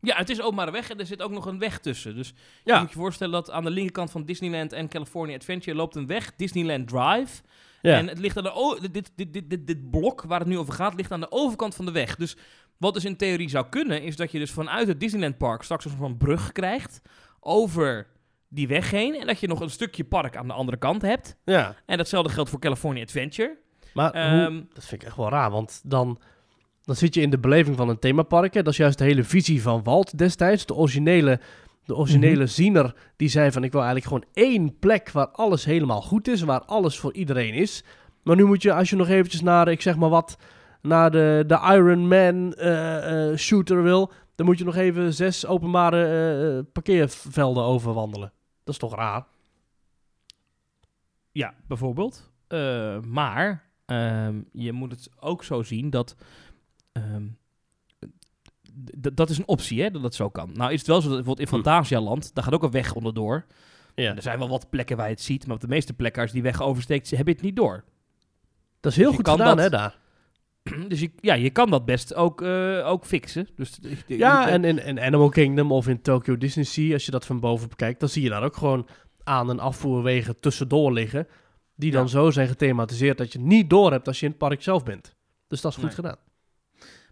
Ja, 0.00 0.16
het 0.16 0.30
is 0.30 0.40
openbare 0.40 0.70
weg 0.70 0.90
en 0.90 0.98
er 0.98 1.06
zit 1.06 1.22
ook 1.22 1.30
nog 1.30 1.46
een 1.46 1.58
weg 1.58 1.78
tussen. 1.78 2.14
Dus 2.14 2.28
je 2.28 2.34
Ja, 2.64 2.80
moet 2.80 2.90
je 2.90 2.96
voorstellen 2.96 3.32
dat 3.32 3.50
aan 3.50 3.64
de 3.64 3.70
linkerkant 3.70 4.10
van 4.10 4.24
Disneyland 4.24 4.72
en 4.72 4.88
California 4.88 5.36
Adventure 5.36 5.76
loopt 5.76 5.96
een 5.96 6.06
weg, 6.06 6.32
Disneyland 6.36 6.88
Drive. 6.88 7.42
Ja. 7.82 7.96
En 7.98 8.08
het 8.08 8.18
ligt 8.18 8.36
aan 8.36 8.42
de 8.44 8.78
dit, 8.90 9.10
dit, 9.14 9.32
dit, 9.32 9.50
dit, 9.50 9.66
dit 9.66 9.90
blok 9.90 10.22
waar 10.22 10.38
het 10.38 10.48
nu 10.48 10.58
over 10.58 10.74
gaat, 10.74 10.94
ligt 10.94 11.12
aan 11.12 11.20
de 11.20 11.30
overkant 11.32 11.74
van 11.74 11.84
de 11.84 11.92
weg. 11.92 12.16
Dus 12.16 12.36
wat 12.76 12.94
dus 12.94 13.04
in 13.04 13.16
theorie 13.16 13.48
zou 13.48 13.66
kunnen, 13.68 14.02
is 14.02 14.16
dat 14.16 14.32
je 14.32 14.38
dus 14.38 14.50
vanuit 14.50 14.88
het 14.88 15.00
Disneyland 15.00 15.38
Park 15.38 15.62
straks 15.62 15.84
een 15.84 15.90
soort 15.90 16.02
van 16.02 16.16
brug 16.16 16.52
krijgt 16.52 17.00
over 17.40 18.06
die 18.48 18.68
weg 18.68 18.90
heen. 18.90 19.14
En 19.14 19.26
dat 19.26 19.40
je 19.40 19.46
nog 19.48 19.60
een 19.60 19.70
stukje 19.70 20.04
park 20.04 20.36
aan 20.36 20.46
de 20.46 20.52
andere 20.52 20.76
kant 20.78 21.02
hebt. 21.02 21.36
ja. 21.44 21.74
En 21.86 21.96
datzelfde 21.96 22.32
geldt 22.32 22.50
voor 22.50 22.58
California 22.58 23.02
Adventure. 23.02 23.56
Maar 23.94 24.10
hoe, 24.12 24.20
Ehm, 24.20 24.62
dat 24.72 24.84
vind 24.84 25.02
ik 25.02 25.08
echt 25.08 25.16
wel 25.16 25.28
raar, 25.28 25.50
want 25.50 25.80
dan, 25.84 26.18
dan 26.82 26.94
zit 26.96 27.14
je 27.14 27.20
in 27.20 27.30
de 27.30 27.38
beleving 27.38 27.76
van 27.76 27.88
een 27.88 27.98
themapark. 27.98 28.54
Hè? 28.54 28.62
Dat 28.62 28.72
is 28.72 28.78
juist 28.78 28.98
de 28.98 29.04
hele 29.04 29.24
visie 29.24 29.62
van 29.62 29.82
Walt 29.82 30.18
destijds. 30.18 30.66
De 30.66 30.74
originele, 30.74 31.40
de 31.86 31.96
originele 31.96 32.36
Mhm. 32.44 32.46
ziener 32.52 32.94
die 33.16 33.28
zei 33.28 33.52
van 33.52 33.64
ik 33.64 33.72
wil 33.72 33.82
eigenlijk 33.82 34.10
gewoon 34.12 34.28
één 34.46 34.78
plek 34.78 35.10
waar 35.10 35.28
alles 35.28 35.64
helemaal 35.64 36.02
goed 36.02 36.28
is. 36.28 36.42
Waar 36.42 36.60
alles 36.64 36.98
voor 36.98 37.12
iedereen 37.14 37.54
is. 37.54 37.84
Maar 38.22 38.36
nu 38.36 38.44
moet 38.44 38.62
je, 38.62 38.72
als 38.72 38.90
je 38.90 38.96
nog 38.96 39.08
eventjes 39.08 39.40
naar, 39.40 39.68
ik 39.68 39.82
zeg 39.82 39.96
maar 39.96 40.08
wat, 40.08 40.36
naar 40.82 41.10
de, 41.10 41.44
de 41.46 41.60
Iron 41.72 42.08
Man 42.08 42.52
eh, 42.54 43.30
eh, 43.30 43.36
shooter 43.38 43.82
wil. 43.82 44.12
Dan 44.34 44.46
moet 44.46 44.58
je 44.58 44.64
nog 44.64 44.76
even 44.76 45.14
zes 45.14 45.46
openbare 45.46 46.04
eh, 46.58 46.72
parkeervelden 46.72 47.62
overwandelen. 47.62 48.32
Dat 48.64 48.74
is 48.74 48.80
toch 48.80 48.94
raar? 48.94 49.24
Ja, 51.32 51.54
bijvoorbeeld. 51.68 52.30
Maar 53.08 53.64
ehm, 53.86 54.40
je 54.52 54.72
moet 54.72 54.90
het 54.90 55.10
ook 55.20 55.44
zo 55.44 55.62
zien 55.62 55.90
dat. 55.90 56.16
ehm, 56.92 57.22
dat 59.12 59.30
is 59.30 59.38
een 59.38 59.48
optie, 59.48 59.82
hè, 59.82 59.90
dat 59.90 60.02
dat 60.02 60.14
zo 60.14 60.28
kan. 60.30 60.50
Nou 60.54 60.72
is 60.72 60.78
het 60.78 60.88
wel 60.88 61.00
zo 61.00 61.08
dat 61.08 61.16
bijvoorbeeld 61.16 61.48
in 61.48 61.56
Hm. 61.58 61.62
Fantasialand, 61.62 62.34
daar 62.34 62.44
gaat 62.44 62.52
ook 62.54 62.62
een 62.62 62.70
weg 62.70 62.94
onderdoor. 62.94 63.44
Ja. 63.94 64.10
En 64.10 64.16
er 64.16 64.22
zijn 64.22 64.38
wel 64.38 64.48
wat 64.48 64.70
plekken 64.70 64.96
waar 64.96 65.06
je 65.06 65.12
het 65.12 65.22
ziet, 65.22 65.46
maar 65.46 65.54
op 65.54 65.60
de 65.60 65.68
meeste 65.68 65.92
plekken 65.92 66.22
als 66.22 66.32
die 66.32 66.42
weg 66.42 66.62
oversteekt, 66.62 67.10
heb 67.10 67.26
je 67.26 67.32
het 67.32 67.42
niet 67.42 67.56
door. 67.56 67.84
Dat 68.80 68.92
is 68.92 68.98
heel 68.98 69.10
je 69.10 69.14
goed 69.16 69.24
kan 69.24 69.36
gedaan 69.38 69.56
dat- 69.56 69.64
hè 69.64 69.70
daar. 69.70 69.98
dus 70.88 71.00
je, 71.00 71.10
ja, 71.20 71.34
je 71.34 71.50
kan 71.50 71.70
dat 71.70 71.84
best 71.84 72.14
ook, 72.14 72.42
eh, 72.42 72.82
ook 72.86 73.04
fixen. 73.04 73.48
Dus, 73.56 73.78
Ja, 74.06 74.48
en 74.48 74.64
in, 74.64 74.78
in 74.84 75.00
Animal 75.00 75.28
Kingdom 75.28 75.72
of 75.72 75.88
in 75.88 76.02
Tokyo 76.02 76.36
Disney 76.38 76.64
Sea, 76.64 76.92
als 76.92 77.04
je 77.04 77.10
dat 77.10 77.26
van 77.26 77.40
boven 77.40 77.68
bekijkt, 77.68 78.00
dan 78.00 78.08
zie 78.08 78.22
je 78.22 78.28
daar 78.28 78.42
ook 78.44 78.56
gewoon 78.56 78.86
aan- 79.24 79.50
en 79.50 79.58
afvoerwegen 79.60 80.40
tussendoor 80.40 80.92
liggen. 80.92 81.26
Die 81.74 81.90
dan 81.90 82.02
Ja. 82.02 82.08
zo 82.08 82.30
zijn 82.30 82.48
gethematiseerd 82.48 83.18
dat 83.18 83.32
je 83.32 83.38
niet 83.38 83.70
door 83.70 83.90
hebt 83.92 84.06
als 84.06 84.18
je 84.20 84.24
in 84.24 84.30
het 84.30 84.40
park 84.40 84.62
zelf 84.62 84.82
bent. 84.84 85.14
Dus 85.48 85.60
dat 85.60 85.70
is 85.70 85.76
goed 85.76 85.86
Nee. 85.86 85.94
gedaan. 85.94 86.16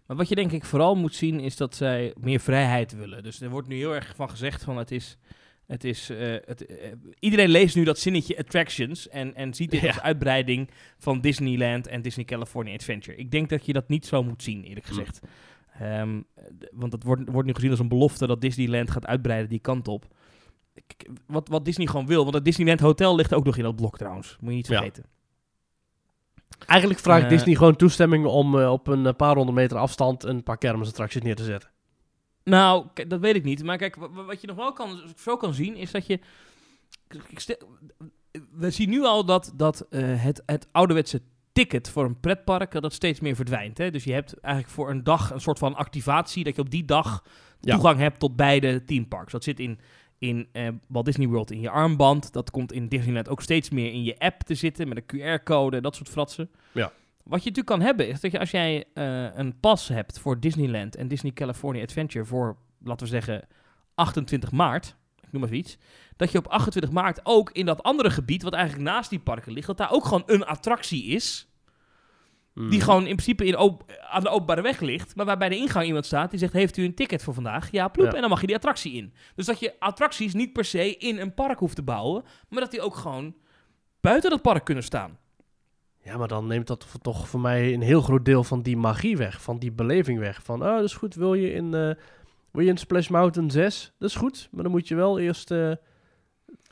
Maar 0.07 0.17
wat 0.17 0.29
je 0.29 0.35
denk 0.35 0.51
ik 0.51 0.65
vooral 0.65 0.95
moet 0.95 1.15
zien 1.15 1.39
is 1.39 1.57
dat 1.57 1.75
zij 1.75 2.13
meer 2.19 2.39
vrijheid 2.39 2.95
willen. 2.95 3.23
Dus 3.23 3.41
er 3.41 3.49
wordt 3.49 3.67
nu 3.67 3.75
heel 3.75 3.95
erg 3.95 4.13
van 4.15 4.29
gezegd 4.29 4.63
van 4.63 4.77
het 4.77 4.91
is... 4.91 5.17
Het 5.65 5.83
is 5.83 6.09
eh, 6.09 6.17
het, 6.45 6.65
eh, 6.65 6.91
iedereen 7.19 7.49
leest 7.49 7.75
nu 7.75 7.83
dat 7.83 7.99
zinnetje 7.99 8.37
attractions 8.37 9.09
en, 9.09 9.35
en 9.35 9.53
ziet 9.53 9.71
dit 9.71 9.81
Ja. 9.81 9.87
als 9.87 9.99
uitbreiding 10.01 10.69
van 10.97 11.21
Disneyland 11.21 11.87
en 11.87 12.01
Disney 12.01 12.25
California 12.25 12.73
Adventure. 12.73 13.17
Ik 13.17 13.31
denk 13.31 13.49
dat 13.49 13.65
je 13.65 13.73
dat 13.73 13.87
niet 13.89 14.05
zo 14.05 14.23
moet 14.23 14.43
zien, 14.43 14.63
eerlijk 14.63 14.85
Hm. 14.87 14.93
gezegd. 14.93 15.19
Ehm, 15.79 16.21
want 16.71 16.91
het 16.91 17.03
wordt, 17.03 17.21
wordt 17.31 17.47
nu 17.47 17.53
gezien 17.53 17.69
als 17.69 17.79
een 17.79 17.87
belofte 17.87 18.27
dat 18.27 18.41
Disneyland 18.41 18.91
gaat 18.91 19.05
uitbreiden 19.05 19.49
die 19.49 19.59
kant 19.59 19.87
op. 19.87 20.05
K- 20.97 21.05
Wat, 21.27 21.47
wat 21.47 21.65
Disney 21.65 21.87
gewoon 21.87 22.07
wil, 22.07 22.23
want 22.23 22.35
het 22.35 22.45
Disneyland 22.45 22.79
Hotel 22.79 23.15
ligt 23.15 23.33
ook 23.33 23.45
nog 23.45 23.57
in 23.57 23.63
dat 23.63 23.75
blok 23.75 23.97
trouwens. 23.97 24.37
Moet 24.39 24.49
je 24.49 24.55
niet 24.55 24.67
Ja. 24.67 24.81
Eigenlijk 26.65 26.99
vraagt 26.99 27.23
Eh. 27.23 27.29
Disney 27.29 27.55
gewoon 27.55 27.75
toestemming 27.75 28.25
om 28.25 28.59
eh, 28.59 28.71
op 28.71 28.87
een 28.87 29.05
eh, 29.05 29.13
paar 29.13 29.35
honderd 29.35 29.57
meter 29.57 29.77
afstand 29.77 30.23
een 30.23 30.43
paar 30.43 30.57
kermisattracties 30.57 31.21
neer 31.21 31.35
te 31.35 31.43
zetten. 31.43 31.69
Nou, 32.43 32.85
dat 33.07 33.19
weet 33.19 33.35
ik 33.35 33.43
niet. 33.43 33.63
Maar 33.63 33.77
kijk, 33.77 33.95
wa- 33.95 34.09
wa- 34.09 34.23
wat 34.23 34.41
je 34.41 34.47
nog 34.47 34.55
wel 34.55 34.73
kan, 34.73 35.01
zo 35.17 35.37
kan 35.37 35.53
zien, 35.53 35.75
is 35.75 35.91
dat 35.91 36.07
je... 36.07 36.19
We 38.51 38.69
zien 38.71 38.89
nu 38.89 39.03
al 39.03 39.25
dat, 39.25 39.53
dat 39.55 39.85
het, 39.89 40.41
het 40.45 40.67
ouderwetse 40.71 41.21
ticket 41.51 41.89
voor 41.89 42.05
een 42.05 42.19
pretpark, 42.19 42.81
dat 42.81 42.93
steeds 42.93 43.19
meer 43.19 43.35
verdwijnt. 43.35 43.77
Hè? 43.77 43.91
Dus 43.91 44.03
je 44.03 44.13
hebt 44.13 44.39
eigenlijk 44.39 44.73
voor 44.75 44.89
een 44.89 45.03
dag 45.03 45.31
een 45.31 45.41
soort 45.41 45.59
van 45.59 45.75
activatie, 45.75 46.43
dat 46.43 46.55
je 46.55 46.61
op 46.61 46.69
die 46.69 46.85
dag 46.85 47.23
Ja. 47.59 47.73
toegang 47.73 47.99
hebt 47.99 48.19
tot 48.19 48.35
beide 48.35 48.83
themeparks. 48.83 49.31
Dat 49.31 49.43
zit 49.43 49.59
in, 49.59 49.79
in 50.19 50.47
eh, 50.51 50.67
Walt 50.87 51.05
Disney 51.05 51.27
World 51.27 51.51
in 51.51 51.59
je 51.59 51.69
armband. 51.69 52.33
Dat 52.33 52.51
komt 52.51 52.71
in 52.71 52.87
Disneyland 52.87 53.29
ook 53.29 53.41
steeds 53.41 53.69
meer 53.69 53.91
in 53.91 54.03
je 54.03 54.19
app 54.19 54.41
te 54.41 54.55
zitten, 54.55 54.87
met 54.87 54.97
een 54.97 55.39
QR-code 55.39 55.77
en 55.77 55.83
dat 55.83 55.95
soort 55.95 56.09
fratsen. 56.09 56.49
Ja. 56.71 56.91
Wat 57.23 57.43
je 57.43 57.49
natuurlijk 57.49 57.65
kan 57.65 57.81
hebben, 57.81 58.07
is 58.07 58.19
dat 58.19 58.31
je 58.31 58.39
als 58.39 58.51
jij 58.51 58.85
eh, 58.93 59.35
een 59.35 59.59
pas 59.59 59.87
hebt 59.87 60.19
voor 60.19 60.39
Disneyland 60.39 60.95
en 60.95 61.07
Disney 61.07 61.31
California 61.31 61.83
Adventure 61.83 62.25
voor, 62.25 62.57
laten 62.83 63.05
we 63.05 63.11
zeggen, 63.11 63.47
28 63.95 64.51
maart, 64.51 64.95
ik 65.21 65.31
noem 65.31 65.43
even 65.43 65.57
iets, 65.57 65.77
dat 66.15 66.31
je 66.31 66.37
op 66.37 66.47
28 66.47 66.91
maart 66.91 67.19
ook 67.23 67.51
in 67.51 67.65
dat 67.65 67.83
andere 67.83 68.09
gebied, 68.09 68.43
wat 68.43 68.53
eigenlijk 68.53 68.89
naast 68.89 69.09
die 69.09 69.19
parken 69.19 69.51
ligt, 69.51 69.67
dat 69.67 69.77
daar 69.77 69.91
ook 69.91 70.05
gewoon 70.05 70.23
een 70.25 70.45
attractie 70.45 71.03
is, 71.05 71.47
Mhm. 72.55 72.69
die 72.69 72.81
gewoon 72.81 72.99
in 73.05 73.15
principe 73.15 73.45
in 73.45 73.57
op- 73.57 73.91
aan 74.09 74.23
de 74.23 74.29
openbare 74.29 74.61
weg 74.61 74.79
ligt, 74.79 75.15
maar 75.15 75.25
waar 75.25 75.37
bij 75.37 75.49
de 75.49 75.55
ingang 75.57 75.85
iemand 75.85 76.05
staat 76.05 76.29
die 76.29 76.39
zegt, 76.39 76.53
heeft 76.53 76.77
u 76.77 76.83
een 76.85 76.95
ticket 76.95 77.23
voor 77.23 77.33
vandaag? 77.33 77.71
Ja, 77.71 77.87
ploep, 77.87 78.05
Ja. 78.07 78.13
en 78.13 78.21
dan 78.21 78.29
mag 78.29 78.41
je 78.41 78.47
die 78.47 78.55
attractie 78.55 78.93
in. 78.93 79.13
Dus 79.35 79.45
dat 79.45 79.59
je 79.59 79.73
attracties 79.79 80.33
niet 80.33 80.53
per 80.53 80.65
se 80.65 80.97
in 80.97 81.19
een 81.19 81.33
park 81.33 81.59
hoeft 81.59 81.75
te 81.75 81.83
bouwen, 81.83 82.23
maar 82.49 82.59
dat 82.61 82.71
die 82.71 82.81
ook 82.81 82.95
gewoon 82.95 83.35
buiten 84.01 84.29
dat 84.29 84.41
park 84.41 84.63
kunnen 84.65 84.83
staan. 84.83 85.17
Ja, 86.03 86.17
maar 86.17 86.27
dan 86.27 86.47
neemt 86.47 86.67
dat 86.67 86.87
toch 87.01 87.27
voor 87.27 87.39
mij 87.39 87.73
een 87.73 87.81
heel 87.81 88.01
groot 88.01 88.25
deel 88.25 88.43
van 88.43 88.61
die 88.61 88.77
magie 88.77 89.17
weg. 89.17 89.41
Van 89.41 89.59
die 89.59 89.71
beleving 89.71 90.19
weg. 90.19 90.43
Van, 90.43 90.61
oh, 90.63 90.75
dat 90.75 90.83
is 90.83 90.93
goed. 90.93 91.15
Wil 91.15 91.33
je 91.33 91.51
in, 91.53 91.73
eh, 91.73 91.89
wil 92.51 92.63
je 92.63 92.69
in 92.69 92.77
Splash 92.77 93.07
Mountain 93.07 93.51
6? 93.51 93.93
Dat 93.99 94.09
is 94.09 94.15
goed. 94.15 94.47
Maar 94.51 94.63
dan 94.63 94.71
moet 94.71 94.87
je 94.87 94.95
wel 94.95 95.19
eerst 95.19 95.51
eh, 95.51 95.71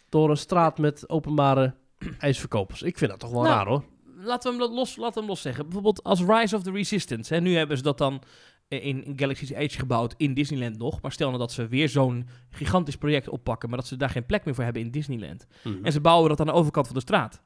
door 0.10 0.30
een 0.30 0.38
straat 0.38 0.78
met 0.78 1.10
openbare 1.10 1.74
ijsverkopers. 2.20 2.82
Ik 2.82 2.98
vind 2.98 3.12
dat 3.12 3.20
toch 3.20 3.32
wel 3.32 3.42
Nou, 3.42 3.54
raar 3.56 3.66
hoor. 3.68 3.84
Laten 4.24 4.52
we 4.52 4.58
hem 4.58 4.68
dat 4.68 4.78
los, 4.78 4.96
laten 4.96 5.14
we 5.14 5.20
hem 5.20 5.30
los 5.30 5.42
zeggen. 5.42 5.64
Bijvoorbeeld 5.64 6.04
als 6.04 6.22
Rise 6.22 6.56
of 6.56 6.64
the 6.64 6.72
Resistance. 6.72 7.34
Hè, 7.34 7.40
nu 7.42 7.56
hebben 7.56 7.78
ze 7.78 7.84
dat 7.84 7.98
dan 7.98 8.22
eh, 8.68 8.86
in, 8.86 9.04
in 9.06 9.14
Galaxy's 9.20 9.50
Edge 9.50 9.80
gebouwd 9.80 10.14
in 10.18 10.34
Disneyland 10.34 10.78
nog. 10.78 11.02
Maar 11.02 11.12
stel 11.12 11.28
nou 11.28 11.40
dat 11.40 11.52
ze 11.52 11.68
weer 11.68 11.90
zo'n 11.90 12.28
gigantisch 12.50 12.96
project 12.98 13.30
oppakken, 13.30 13.70
maar 13.70 13.78
dat 13.78 13.88
ze 13.88 13.96
daar 13.98 14.10
geen 14.10 14.26
plek 14.26 14.46
meer 14.46 14.56
voor 14.56 14.64
hebben 14.64 14.82
in 14.82 14.92
Disneyland. 14.92 15.48
Mhm. 15.64 15.86
En 15.86 15.92
ze 15.92 16.02
bouwen 16.02 16.30
dat 16.30 16.40
aan 16.40 16.46
de 16.46 16.52
overkant 16.52 16.86
van 16.86 16.96
de 16.96 17.02
straat. 17.02 17.42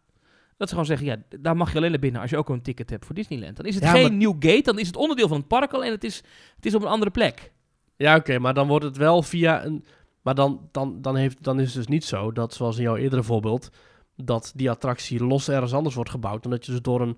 Dat 0.57 0.67
ze 0.69 0.73
gewoon 0.73 0.89
zeggen, 0.97 1.07
ja, 1.07 1.37
daar 1.39 1.57
mag 1.57 1.71
je 1.71 1.77
alleen 1.77 1.91
naar 1.91 1.99
binnen 1.99 2.21
als 2.21 2.29
je 2.29 2.37
ook 2.37 2.49
een 2.49 2.61
ticket 2.61 2.89
hebt 2.89 3.05
voor 3.05 3.15
Disneyland. 3.15 3.55
Dan 3.57 3.65
is 3.65 3.75
het 3.75 3.83
Ja, 3.83 3.91
geen 3.91 4.01
maar- 4.01 4.11
nieuw 4.11 4.35
gate, 4.39 4.61
dan 4.61 4.79
is 4.79 4.87
het 4.87 4.95
onderdeel 4.95 5.27
van 5.27 5.37
het 5.37 5.47
park 5.47 5.73
al 5.73 5.83
en 5.83 5.91
het 5.91 6.03
is, 6.03 6.15
het 6.55 6.65
is 6.65 6.75
op 6.75 6.81
een 6.81 6.87
andere 6.87 7.11
plek. 7.11 7.51
Ja, 7.95 8.15
oké, 8.15 8.39
maar 8.39 8.53
dan 8.53 8.67
wordt 8.67 8.85
het 8.85 8.97
wel 8.97 9.21
via 9.21 9.65
een. 9.65 9.85
Maar 10.21 10.35
dan, 10.35 10.69
dan, 10.71 11.01
dan, 11.01 11.15
heeft, 11.15 11.43
dan 11.43 11.59
is 11.59 11.65
het 11.65 11.75
dus 11.75 11.87
niet 11.87 12.05
zo 12.05 12.31
dat, 12.31 12.53
zoals 12.53 12.77
in 12.77 12.83
jouw 12.83 12.95
eerdere 12.95 13.23
voorbeeld, 13.23 13.69
dat 14.23 14.51
die 14.55 14.69
attractie 14.69 15.23
los 15.23 15.49
ergens 15.49 15.73
anders 15.73 15.95
wordt 15.95 16.09
gebouwd. 16.09 16.43
En 16.43 16.49
dat 16.49 16.65
je 16.65 16.71
dus 16.71 16.81
door 16.81 17.01
een 17.01 17.17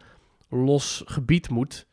los 0.49 1.01
gebied 1.05 1.49
moet. 1.49 1.87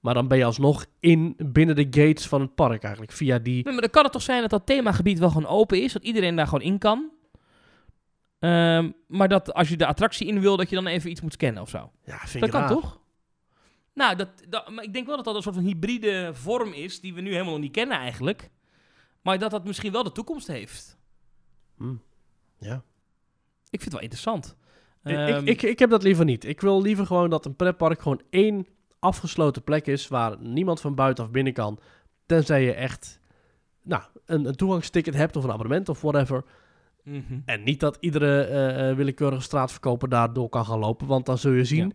Maar 0.00 0.14
dan 0.14 0.28
ben 0.28 0.38
je 0.38 0.44
alsnog 0.44 0.86
in, 1.00 1.34
binnen 1.38 1.76
de 1.76 1.84
gates 1.84 2.26
van 2.26 2.40
het 2.40 2.54
park 2.54 2.82
eigenlijk. 2.82 3.12
Via 3.12 3.38
die. 3.38 3.64
Nee, 3.64 3.72
maar 3.72 3.82
dan 3.82 3.90
kan 3.90 4.02
het 4.02 4.12
toch 4.12 4.22
zijn 4.22 4.40
dat 4.40 4.50
dat 4.50 4.66
themagebied 4.66 5.18
wel 5.18 5.30
gewoon 5.30 5.50
open 5.50 5.82
is, 5.82 5.92
dat 5.92 6.02
iedereen 6.02 6.36
daar 6.36 6.46
gewoon 6.46 6.64
in 6.64 6.78
kan. 6.78 7.10
Ehm, 8.38 8.90
maar 9.06 9.28
dat 9.28 9.54
als 9.54 9.68
je 9.68 9.76
de 9.76 9.86
attractie 9.86 10.26
in 10.26 10.40
wil, 10.40 10.56
dat 10.56 10.68
je 10.68 10.74
dan 10.74 10.86
even 10.86 11.10
iets 11.10 11.20
moet 11.20 11.32
scannen 11.32 11.62
of 11.62 11.68
zo. 11.68 11.90
Ja, 12.04 12.18
vind 12.18 12.32
Dat 12.32 12.42
ik 12.42 12.50
kan 12.50 12.60
raar. 12.60 12.70
toch? 12.70 13.00
Nou, 13.94 14.16
dat, 14.16 14.28
dat, 14.48 14.70
maar 14.70 14.84
ik 14.84 14.92
denk 14.92 15.06
wel 15.06 15.16
dat 15.16 15.24
dat 15.24 15.34
een 15.34 15.42
soort 15.42 15.54
van 15.54 15.64
hybride 15.64 16.30
vorm 16.34 16.72
is, 16.72 17.00
die 17.00 17.14
we 17.14 17.20
nu 17.20 17.30
helemaal 17.30 17.52
nog 17.52 17.62
niet 17.62 17.72
kennen 17.72 17.96
eigenlijk. 17.98 18.50
Maar 19.22 19.38
dat 19.38 19.50
dat 19.50 19.64
misschien 19.64 19.92
wel 19.92 20.02
de 20.02 20.12
toekomst 20.12 20.46
heeft. 20.46 20.98
Hm. 21.76 21.94
Ja. 22.58 22.82
Ik 23.72 23.80
vind 23.80 23.84
het 23.84 23.92
wel 23.92 24.02
interessant. 24.02 24.56
Ik- 25.04 25.16
Ehm, 25.16 25.42
ik, 25.46 25.48
ik, 25.48 25.62
ik 25.62 25.78
heb 25.78 25.90
dat 25.90 26.02
liever 26.02 26.24
niet. 26.24 26.44
Ik 26.44 26.60
wil 26.60 26.82
liever 26.82 27.06
gewoon 27.06 27.30
dat 27.30 27.44
een 27.46 27.56
pretpark 27.56 28.02
gewoon 28.02 28.20
één 28.30 28.66
afgesloten 28.98 29.62
plek 29.62 29.86
is 29.86 30.08
waar 30.08 30.36
niemand 30.40 30.80
van 30.80 30.94
buitenaf 30.94 31.30
binnen 31.30 31.52
kan. 31.52 31.78
Tenzij 32.26 32.64
je 32.64 32.72
echt 32.74 33.20
nou, 33.82 34.02
een, 34.26 34.44
een 34.46 34.54
toegangsticket 34.56 35.14
hebt 35.14 35.36
of 35.36 35.44
een 35.44 35.50
abonnement 35.52 35.88
of 35.88 36.00
whatever. 36.00 36.44
mhm. 37.04 37.38
En 37.44 37.62
niet 37.62 37.80
dat 37.80 37.96
iedere 38.00 38.40
eh, 38.42 38.90
eh, 38.90 38.96
willekeurige 38.96 39.42
straatverkoper 39.42 40.08
daardoor 40.08 40.48
kan 40.48 40.64
gaan 40.64 40.78
lopen. 40.78 41.06
Want 41.06 41.26
dan 41.26 41.38
zul 41.38 41.52
je 41.52 41.64
zien, 41.64 41.92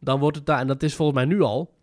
dan 0.00 0.18
wordt 0.20 0.36
het 0.36 0.46
daar, 0.46 0.58
en 0.60 0.66
dat 0.66 0.82
is 0.82 0.94
volgens 0.94 1.18
mij 1.18 1.26
nu 1.26 1.40
al, 1.40 1.74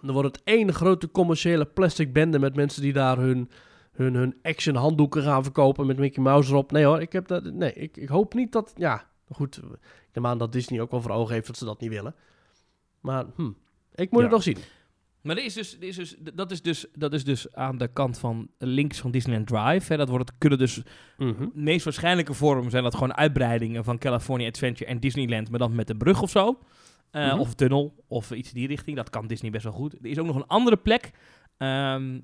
dan 0.00 0.12
wordt 0.14 0.36
het 0.36 0.44
één 0.44 0.72
grote 0.74 1.10
commerciële 1.10 1.64
plastic 1.66 2.12
bende 2.12 2.38
met 2.38 2.56
mensen 2.56 2.82
die 2.82 2.92
daar 2.92 3.18
hun, 3.18 3.50
hun, 3.96 4.14
hun 4.14 4.36
action 4.42 4.74
handdoeken 4.74 5.22
gaan 5.22 5.42
verkopen 5.42 5.86
met 5.86 5.98
Mickey 5.98 6.22
Mouse 6.22 6.50
erop. 6.50 6.72
Nee 6.72 6.84
hoor, 6.84 7.00
ik, 7.00 7.12
heb 7.12 7.26
dat, 7.28 7.44
nee, 7.44 7.72
ik, 7.72 7.96
ik 7.96 8.08
hoop 8.08 8.34
niet 8.34 8.52
dat, 8.52 8.72
ja, 8.76 9.04
goed, 9.30 9.56
ik 9.56 9.62
neem 10.12 10.26
aan 10.26 10.38
dat 10.38 10.52
Disney 10.52 10.80
ook 10.80 10.90
wel 10.90 11.00
voor 11.02 11.10
ogen 11.10 11.34
heeft 11.34 11.46
dat 11.46 11.56
ze 11.56 11.64
dat 11.64 11.80
niet 11.80 11.90
willen. 11.90 12.14
Maar 13.00 13.24
hm, 13.36 13.50
ik 13.94 14.10
moet 14.10 14.18
Ja. 14.18 14.22
het 14.26 14.30
nog 14.30 14.42
zien. 14.42 14.56
Maar 15.22 15.36
er 15.36 15.44
is 15.44 15.54
dus, 15.54 15.76
er 15.76 15.82
is 15.84 15.96
dus, 15.96 16.16
dat, 16.34 16.50
is 16.50 16.62
dus, 16.62 16.86
dat 16.92 17.12
is 17.12 17.24
dus 17.24 17.52
aan 17.54 17.78
de 17.78 17.88
kant 17.92 18.18
van 18.18 18.48
links 18.58 18.98
van 19.00 19.10
Disneyland 19.10 19.46
Drive. 19.46 19.92
Hè. 19.92 19.98
Dat 19.98 20.08
wordt, 20.08 20.28
het 20.28 20.38
kunnen 20.38 20.58
dus 20.58 20.82
Mhm. 21.18 21.38
de 21.38 21.50
meest 21.54 21.84
waarschijnlijke 21.84 22.34
vorm 22.34 22.70
zijn 22.70 22.82
dat 22.82 22.94
gewoon 22.94 23.14
uitbreidingen 23.16 23.84
van 23.84 23.98
California 23.98 24.48
Adventure 24.48 24.90
en 24.90 25.00
Disneyland, 25.00 25.50
maar 25.50 25.58
dan 25.58 25.74
met 25.74 25.90
een 25.90 25.98
brug 25.98 26.22
of 26.22 26.30
zo. 26.30 26.58
Eh, 27.10 27.30
Mhm. 27.32 27.38
Of 27.40 27.54
tunnel, 27.54 28.04
of 28.06 28.30
iets 28.30 28.48
in 28.48 28.54
die 28.54 28.66
richting. 28.68 28.96
Dat 28.96 29.10
kan 29.10 29.26
Disney 29.26 29.50
best 29.50 29.64
wel 29.64 29.72
goed. 29.72 29.92
Er 29.92 30.06
is 30.06 30.18
ook 30.18 30.26
nog 30.26 30.36
een 30.36 30.46
andere 30.46 30.76
plek. 30.76 31.10
ehm, 31.56 32.20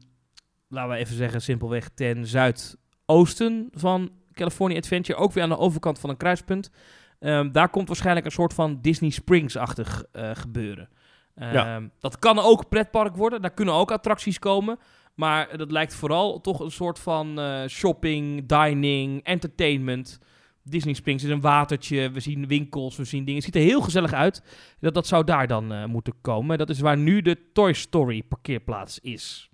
laten 0.73 0.91
we 0.91 0.97
even 0.97 1.17
zeggen, 1.17 1.43
simpelweg 1.43 1.89
ten 1.95 2.27
zuidoosten 2.27 3.69
van 3.73 4.11
California 4.33 4.79
Adventure. 4.79 5.19
Ook 5.19 5.33
weer 5.33 5.43
aan 5.43 5.49
de 5.49 5.59
overkant 5.59 5.99
van 5.99 6.11
een 6.11 6.17
kruispunt. 6.17 6.71
Ehm, 7.19 7.51
daar 7.53 7.69
komt 7.69 7.87
waarschijnlijk 7.89 8.27
een 8.27 8.33
soort 8.33 8.55
van 8.55 8.79
Disney 8.81 9.11
Springs-achtig 9.11 10.05
eh, 10.13 10.31
gebeuren. 10.35 10.89
Ehm, 11.35 11.55
Ja. 11.55 11.81
Dat 11.99 12.19
kan 12.19 12.39
ook 12.39 12.69
pretpark 12.69 13.17
worden, 13.17 13.43
daar 13.43 13.55
kunnen 13.55 13.75
ook 13.75 13.91
attracties 13.91 14.39
komen. 14.39 14.79
Maar 15.15 15.57
dat 15.57 15.71
lijkt 15.71 15.95
vooral 15.95 16.41
toch 16.41 16.61
een 16.61 16.71
soort 16.71 16.99
van 16.99 17.39
eh, 17.41 17.67
shopping, 17.69 18.47
dining, 18.47 19.23
entertainment. 19.25 20.19
Disney 20.65 20.95
Springs 20.95 21.25
is 21.25 21.31
een 21.31 21.41
watertje, 21.41 22.11
we 22.11 22.21
zien 22.21 22.47
winkels, 22.47 22.97
we 22.97 23.05
zien 23.05 23.25
dingen. 23.25 23.35
Het 23.35 23.45
ziet 23.45 23.63
er 23.63 23.69
heel 23.69 23.81
gezellig 23.81 24.13
uit. 24.13 24.43
Dat, 24.81 24.95
dat 24.95 25.07
zou 25.07 25.25
daar 25.25 25.47
dan 25.47 25.73
eh, 25.73 25.85
moeten 25.85 26.15
komen. 26.21 26.59
Dat 26.59 26.69
is 26.71 26.81
waar 26.81 26.97
nu 26.99 27.23
de 27.23 27.53
Toy 27.53 27.73
Story 27.73 28.23
parkeerplaats 28.23 28.99
is. 28.99 29.51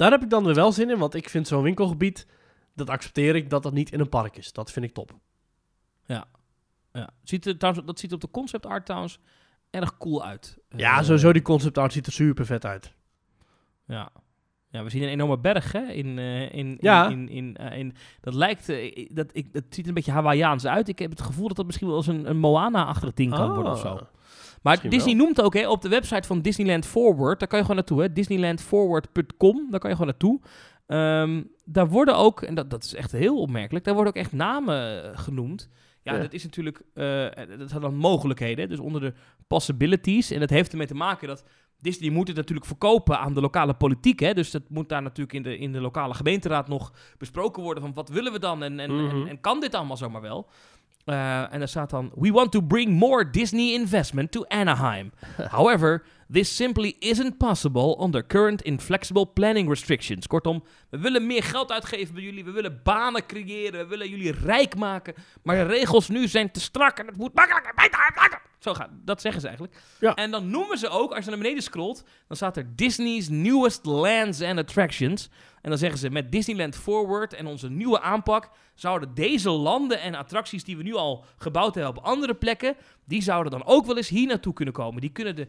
Daar 0.00 0.10
heb 0.10 0.22
ik 0.22 0.30
dan 0.30 0.44
weer 0.44 0.54
wel 0.54 0.72
zin 0.72 0.90
in, 0.90 0.98
want 0.98 1.14
ik 1.14 1.28
vind 1.28 1.46
zo'n 1.48 1.62
winkelgebied, 1.62 2.26
dat 2.74 2.90
accepteer 2.90 3.36
ik 3.36 3.50
dat 3.50 3.62
dat 3.62 3.72
niet 3.72 3.92
in 3.92 4.00
een 4.00 4.08
park 4.08 4.36
is. 4.36 4.52
Dat 4.52 4.72
vind 4.72 4.84
ik 4.86 4.92
top. 4.94 5.12
Ja. 6.04 6.24
Ziet 7.22 7.46
er, 7.46 7.56
trouwens, 7.58 7.86
dat 7.86 7.98
ziet 7.98 8.12
op 8.12 8.20
de 8.20 8.30
concept 8.30 8.66
art 8.66 8.84
trouwens 8.86 9.18
erg 9.70 9.96
cool 9.98 10.24
uit. 10.24 10.58
Ja, 10.68 10.98
Eh, 10.98 11.02
sowieso 11.04 11.32
die 11.32 11.42
concept 11.42 11.78
art 11.78 11.92
ziet 11.92 12.06
er 12.06 12.12
super 12.12 12.46
vet 12.46 12.64
uit. 12.64 12.94
Ja. 13.86 14.10
ja, 14.68 14.82
we 14.82 14.90
zien 14.90 15.02
een 15.02 15.08
enorme 15.08 15.38
berg 15.38 15.72
hè, 15.72 15.86
in, 15.92 16.18
eh, 16.18 16.52
in, 16.52 16.76
Ja. 16.80 17.08
in, 17.08 17.28
in, 17.28 17.28
in, 17.28 17.56
eh, 17.56 17.78
in- 17.78 17.94
dat 18.20 18.34
lijkt, 18.34 18.66
dat, 19.14 19.30
ik, 19.32 19.52
dat 19.52 19.64
ziet 19.68 19.82
er 19.82 19.88
een 19.88 19.94
beetje 19.94 20.12
Hawaiiaans 20.12 20.66
uit. 20.66 20.88
Ik 20.88 20.98
heb 20.98 21.10
het 21.10 21.20
gevoel 21.20 21.46
dat 21.48 21.56
dat 21.56 21.66
misschien 21.66 21.86
wel 21.88 21.96
eens 21.96 22.06
een, 22.06 22.30
een 22.30 22.38
Moana-achtig 22.38 23.12
ding 23.14 23.34
kan 23.34 23.54
worden 23.54 23.72
of 23.72 23.80
zo. 23.80 24.06
Maar 24.62 24.72
Misschien 24.72 24.90
Disney 24.90 25.16
wel. 25.16 25.24
noemt 25.24 25.40
ook 25.42 25.54
hè, 25.54 25.68
op 25.68 25.82
de 25.82 25.88
website 25.88 26.26
van 26.26 26.40
Disneyland 26.40 26.86
Forward, 26.86 27.38
daar 27.38 27.48
kan 27.48 27.58
je 27.58 27.64
gewoon 27.64 27.80
naartoe, 27.80 28.00
hè, 28.02 28.12
disneylandforward.com, 28.12 29.66
daar 29.70 29.80
kan 29.80 29.90
je 29.90 29.96
gewoon 29.96 30.10
naartoe. 30.10 30.40
Ehm, 30.86 31.42
daar 31.64 31.88
worden 31.88 32.16
ook, 32.16 32.42
en 32.42 32.54
dat, 32.54 32.70
dat 32.70 32.84
is 32.84 32.94
echt 32.94 33.12
heel 33.12 33.40
opmerkelijk, 33.40 33.84
daar 33.84 33.94
worden 33.94 34.12
ook 34.12 34.18
echt 34.22 34.32
namen 34.32 35.04
eh, 35.04 35.18
genoemd. 35.18 35.68
Ja, 36.02 36.14
Ja. 36.14 36.20
dat 36.20 36.32
is 36.32 36.42
natuurlijk, 36.44 36.82
eh, 36.94 37.04
dat 37.58 37.68
zijn 37.68 37.80
dan 37.80 37.94
mogelijkheden, 37.96 38.68
dus 38.68 38.78
onder 38.78 39.00
de 39.00 39.12
possibilities. 39.46 40.30
En 40.30 40.40
dat 40.40 40.50
heeft 40.50 40.70
ermee 40.72 40.86
te 40.86 40.94
maken 40.94 41.28
dat 41.28 41.44
Disney 41.78 42.10
moet 42.10 42.28
het 42.28 42.36
natuurlijk 42.36 42.66
verkopen 42.66 43.18
aan 43.18 43.34
de 43.34 43.40
lokale 43.40 43.74
politiek. 43.74 44.20
Hè? 44.20 44.34
Dus 44.34 44.50
dat 44.50 44.62
moet 44.68 44.88
daar 44.88 45.02
natuurlijk 45.02 45.32
in 45.36 45.42
de, 45.42 45.58
in 45.58 45.72
de 45.72 45.80
lokale 45.80 46.14
gemeenteraad 46.14 46.68
nog 46.68 46.92
besproken 47.18 47.62
worden 47.62 47.82
van 47.82 47.94
wat 47.94 48.08
willen 48.08 48.32
we 48.32 48.38
dan 48.38 48.62
en, 48.62 48.80
en, 48.80 49.04
Mhm. 49.04 49.20
en, 49.20 49.28
en 49.28 49.40
kan 49.40 49.60
dit 49.60 49.74
allemaal 49.74 49.96
zomaar 49.96 50.20
wel? 50.20 50.48
Eh, 51.04 51.52
en 51.52 51.58
daar 51.58 51.68
staat 51.68 51.90
dan: 51.90 52.12
We 52.14 52.30
want 52.30 52.52
to 52.52 52.62
bring 52.62 52.98
more 52.98 53.30
Disney 53.30 53.72
investment 53.72 54.32
to 54.32 54.44
Anaheim. 54.48 55.12
However, 55.56 56.02
this 56.32 56.56
simply 56.56 56.96
isn't 56.98 57.36
possible 57.36 57.96
under 58.00 58.26
current 58.26 58.62
inflexible 58.62 59.26
planning 59.26 59.68
restrictions. 59.68 60.26
Kortom, 60.26 60.62
we 60.90 60.98
willen 60.98 61.26
meer 61.26 61.42
geld 61.42 61.72
uitgeven 61.72 62.14
bij 62.14 62.22
jullie, 62.22 62.44
we 62.44 62.50
willen 62.50 62.80
banen 62.82 63.26
creëren, 63.26 63.80
we 63.80 63.86
willen 63.86 64.08
jullie 64.08 64.32
rijk 64.32 64.76
maken. 64.76 65.14
Maar 65.42 65.56
de 65.56 65.62
regels 65.62 66.08
nu 66.08 66.28
zijn 66.28 66.50
te 66.50 66.60
strak 66.60 66.98
en 66.98 67.06
het 67.06 67.16
moet 67.16 67.34
makkelijker, 67.34 67.72
beter, 67.74 67.98
makkelijker. 67.98 68.40
Zo 68.58 68.74
gaat, 68.74 68.90
dat 68.92 69.20
zeggen 69.20 69.40
ze 69.40 69.46
eigenlijk. 69.46 69.82
Ja. 70.00 70.14
En 70.14 70.30
dan 70.30 70.50
noemen 70.50 70.78
ze 70.78 70.88
ook, 70.88 71.12
als 71.14 71.24
je 71.24 71.30
naar 71.30 71.38
beneden 71.38 71.62
scrolt, 71.62 72.04
dan 72.28 72.36
staat 72.36 72.56
er 72.56 72.76
Disney's 72.76 73.28
newest 73.28 73.84
lands 73.84 74.42
and 74.42 74.58
attractions. 74.58 75.28
En 75.62 75.70
dan 75.70 75.78
zeggen 75.78 75.98
ze 75.98 76.10
met 76.10 76.32
Disneyland 76.32 76.76
Forward 76.76 77.32
en 77.32 77.46
onze 77.46 77.70
nieuwe 77.70 78.00
aanpak 78.00 78.50
zouden 78.74 79.14
deze 79.14 79.50
landen 79.50 80.00
en 80.00 80.14
attracties 80.14 80.64
die 80.64 80.76
we 80.76 80.82
nu 80.82 80.94
al 80.94 81.24
gebouwd 81.36 81.74
hebben 81.74 81.96
op 81.96 82.04
andere 82.04 82.34
plekken, 82.34 82.76
die 83.04 83.22
zouden 83.22 83.52
dan 83.52 83.64
ook 83.66 83.86
wel 83.86 83.96
eens 83.96 84.08
hier 84.08 84.26
naartoe 84.26 84.52
kunnen 84.52 84.74
komen. 84.74 85.00
Die 85.00 85.10
kunnen 85.10 85.36
de 85.36 85.46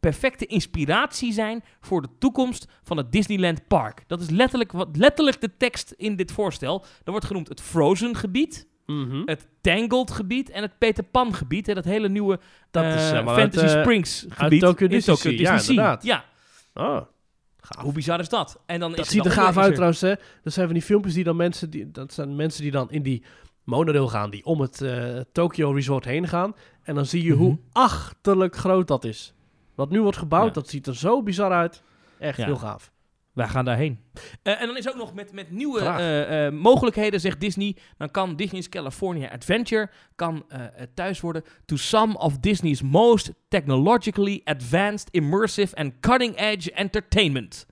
perfecte 0.00 0.46
inspiratie 0.46 1.32
zijn 1.32 1.64
voor 1.80 2.02
de 2.02 2.08
toekomst 2.18 2.66
van 2.82 2.96
het 2.96 3.12
Disneyland 3.12 3.66
Park. 3.68 4.04
Dat 4.06 4.20
is 4.20 4.30
letterlijk, 4.30 4.72
wat, 4.72 4.88
letterlijk 4.96 5.40
de 5.40 5.56
tekst 5.56 5.90
in 5.96 6.16
dit 6.16 6.32
voorstel. 6.32 6.84
Er 7.04 7.10
wordt 7.10 7.26
genoemd 7.26 7.48
het 7.48 7.60
Frozen 7.60 8.16
gebied, 8.16 8.66
Mhm. 8.86 9.22
het 9.24 9.48
Tangled 9.60 10.10
gebied 10.10 10.50
en 10.50 10.62
het 10.62 10.78
Peter 10.78 11.04
Pan 11.04 11.34
gebied. 11.34 11.66
Hè, 11.66 11.74
dat 11.74 11.84
hele 11.84 12.08
nieuwe 12.08 12.40
Dat 12.70 12.84
eh, 12.84 12.94
is 12.94 13.08
zeg 13.08 13.24
maar 13.24 13.34
Fantasy 13.38 13.64
uit, 13.66 13.74
eh, 13.74 13.80
Springs 13.82 14.26
gebied. 14.28 14.60
Tokyo 14.60 14.86
in 14.86 14.92
Disney 14.92 15.14
Tokyo. 15.16 15.30
Ja, 15.30 15.60
inderdaad. 15.60 16.02
Ja, 16.04 16.24
Oh, 16.74 17.00
gaaf. 17.74 17.84
hoe 17.84 17.92
bizar 17.92 18.20
is 18.20 18.28
dat? 18.28 18.60
En 18.66 18.80
dan 18.80 18.90
Dat 18.90 19.00
is 19.00 19.08
ziet 19.08 19.24
er 19.24 19.30
gaaf 19.30 19.56
uit 19.56 19.72
trouwens. 19.72 20.00
Hè. 20.00 20.14
Dat 20.42 20.52
zijn 20.52 20.64
van 20.66 20.74
die 20.74 20.84
filmpjes 20.84 21.14
die 21.14 21.24
dan 21.24 21.36
mensen... 21.36 21.70
Die, 21.70 21.90
dat 21.90 22.12
zijn 22.12 22.36
mensen 22.36 22.62
die 22.62 22.70
dan 22.70 22.90
in 22.90 23.02
die 23.02 23.22
monorail 23.64 24.08
gaan. 24.08 24.30
Die 24.30 24.44
om 24.44 24.60
het 24.60 24.80
eh, 24.80 25.20
Tokyo 25.32 25.70
Resort 25.70 26.04
heen 26.04 26.28
gaan. 26.28 26.54
En 26.82 26.94
dan 26.94 27.06
zie 27.06 27.22
je 27.24 27.32
hoe 27.32 27.48
Mhm. 27.50 27.58
achterlijk 27.72 28.56
groot 28.56 28.88
dat 28.88 29.04
is. 29.04 29.34
Wat 29.74 29.90
nu 29.90 30.02
wordt 30.02 30.16
gebouwd, 30.18 30.46
Ja. 30.46 30.52
dat 30.52 30.68
ziet 30.68 30.86
er 30.86 30.96
zo 30.96 31.22
bizar 31.22 31.52
uit. 31.52 31.82
Echt 32.18 32.36
Ja. 32.38 32.44
heel 32.44 32.56
gaaf. 32.56 32.90
Wij 33.38 33.48
gaan 33.48 33.64
daarheen. 33.64 33.98
Eh, 34.42 34.60
en 34.60 34.66
dan 34.66 34.76
is 34.76 34.88
ook 34.88 34.96
nog 34.96 35.14
met, 35.14 35.32
met 35.32 35.50
nieuwe 35.50 35.80
eh, 35.80 36.46
eh, 36.46 36.52
mogelijkheden, 36.52 37.20
zegt 37.20 37.40
Disney. 37.40 37.76
Dan 37.96 38.10
kan 38.10 38.36
Disney's 38.36 38.68
California 38.68 39.30
Adventure 39.30 39.90
kan, 40.14 40.46
thuis 40.94 41.20
worden 41.20 41.42
to 41.64 41.76
some 41.76 42.18
of 42.18 42.38
Disney's 42.38 42.82
most 42.82 43.32
technologically 43.48 44.40
advanced, 44.44 45.08
immersive 45.10 45.76
and 45.76 45.92
cutting-edge 46.00 46.72
entertainment. 46.72 47.66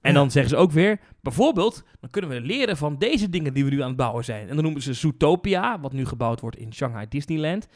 En 0.00 0.12
Ja. 0.12 0.18
dan 0.18 0.30
zeggen 0.30 0.50
ze 0.50 0.56
ook 0.56 0.72
weer, 0.72 1.00
bijvoorbeeld, 1.20 1.82
dan 2.00 2.10
kunnen 2.10 2.30
we 2.30 2.40
leren 2.40 2.76
van 2.76 2.98
deze 2.98 3.28
dingen 3.28 3.54
die 3.54 3.64
we 3.64 3.70
nu 3.70 3.80
aan 3.80 3.88
het 3.88 3.96
bouwen 3.96 4.24
zijn. 4.24 4.48
En 4.48 4.54
dan 4.54 4.64
noemen 4.64 4.82
ze 4.82 4.92
Zootopia, 4.94 5.80
wat 5.80 5.92
nu 5.92 6.06
gebouwd 6.06 6.40
wordt 6.40 6.56
in 6.56 6.72
Shanghai 6.72 7.06
Disneyland. 7.08 7.68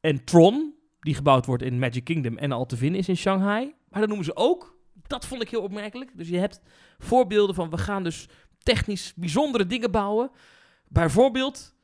En 0.00 0.24
Tron, 0.24 0.74
die 1.00 1.14
gebouwd 1.14 1.46
wordt 1.46 1.62
in 1.62 1.78
Magic 1.78 2.04
Kingdom 2.04 2.38
en 2.38 2.52
al 2.52 2.66
te 2.66 2.76
vinden 2.76 3.00
is 3.00 3.08
in 3.08 3.16
Shanghai. 3.16 3.74
Maar 3.88 4.00
dan 4.00 4.08
noemen 4.08 4.26
ze 4.26 4.36
ook 4.36 4.73
dat 5.02 5.26
vond 5.26 5.42
ik 5.42 5.50
heel 5.50 5.62
opmerkelijk. 5.62 6.10
Dus 6.14 6.28
je 6.28 6.38
hebt 6.38 6.60
voorbeelden 6.98 7.54
van 7.54 7.70
we 7.70 7.78
gaan 7.78 8.02
dus 8.02 8.28
technisch 8.58 9.12
bijzondere 9.16 9.66
dingen 9.66 9.90
bouwen. 9.90 10.30
Bijvoorbeeld 10.88 11.74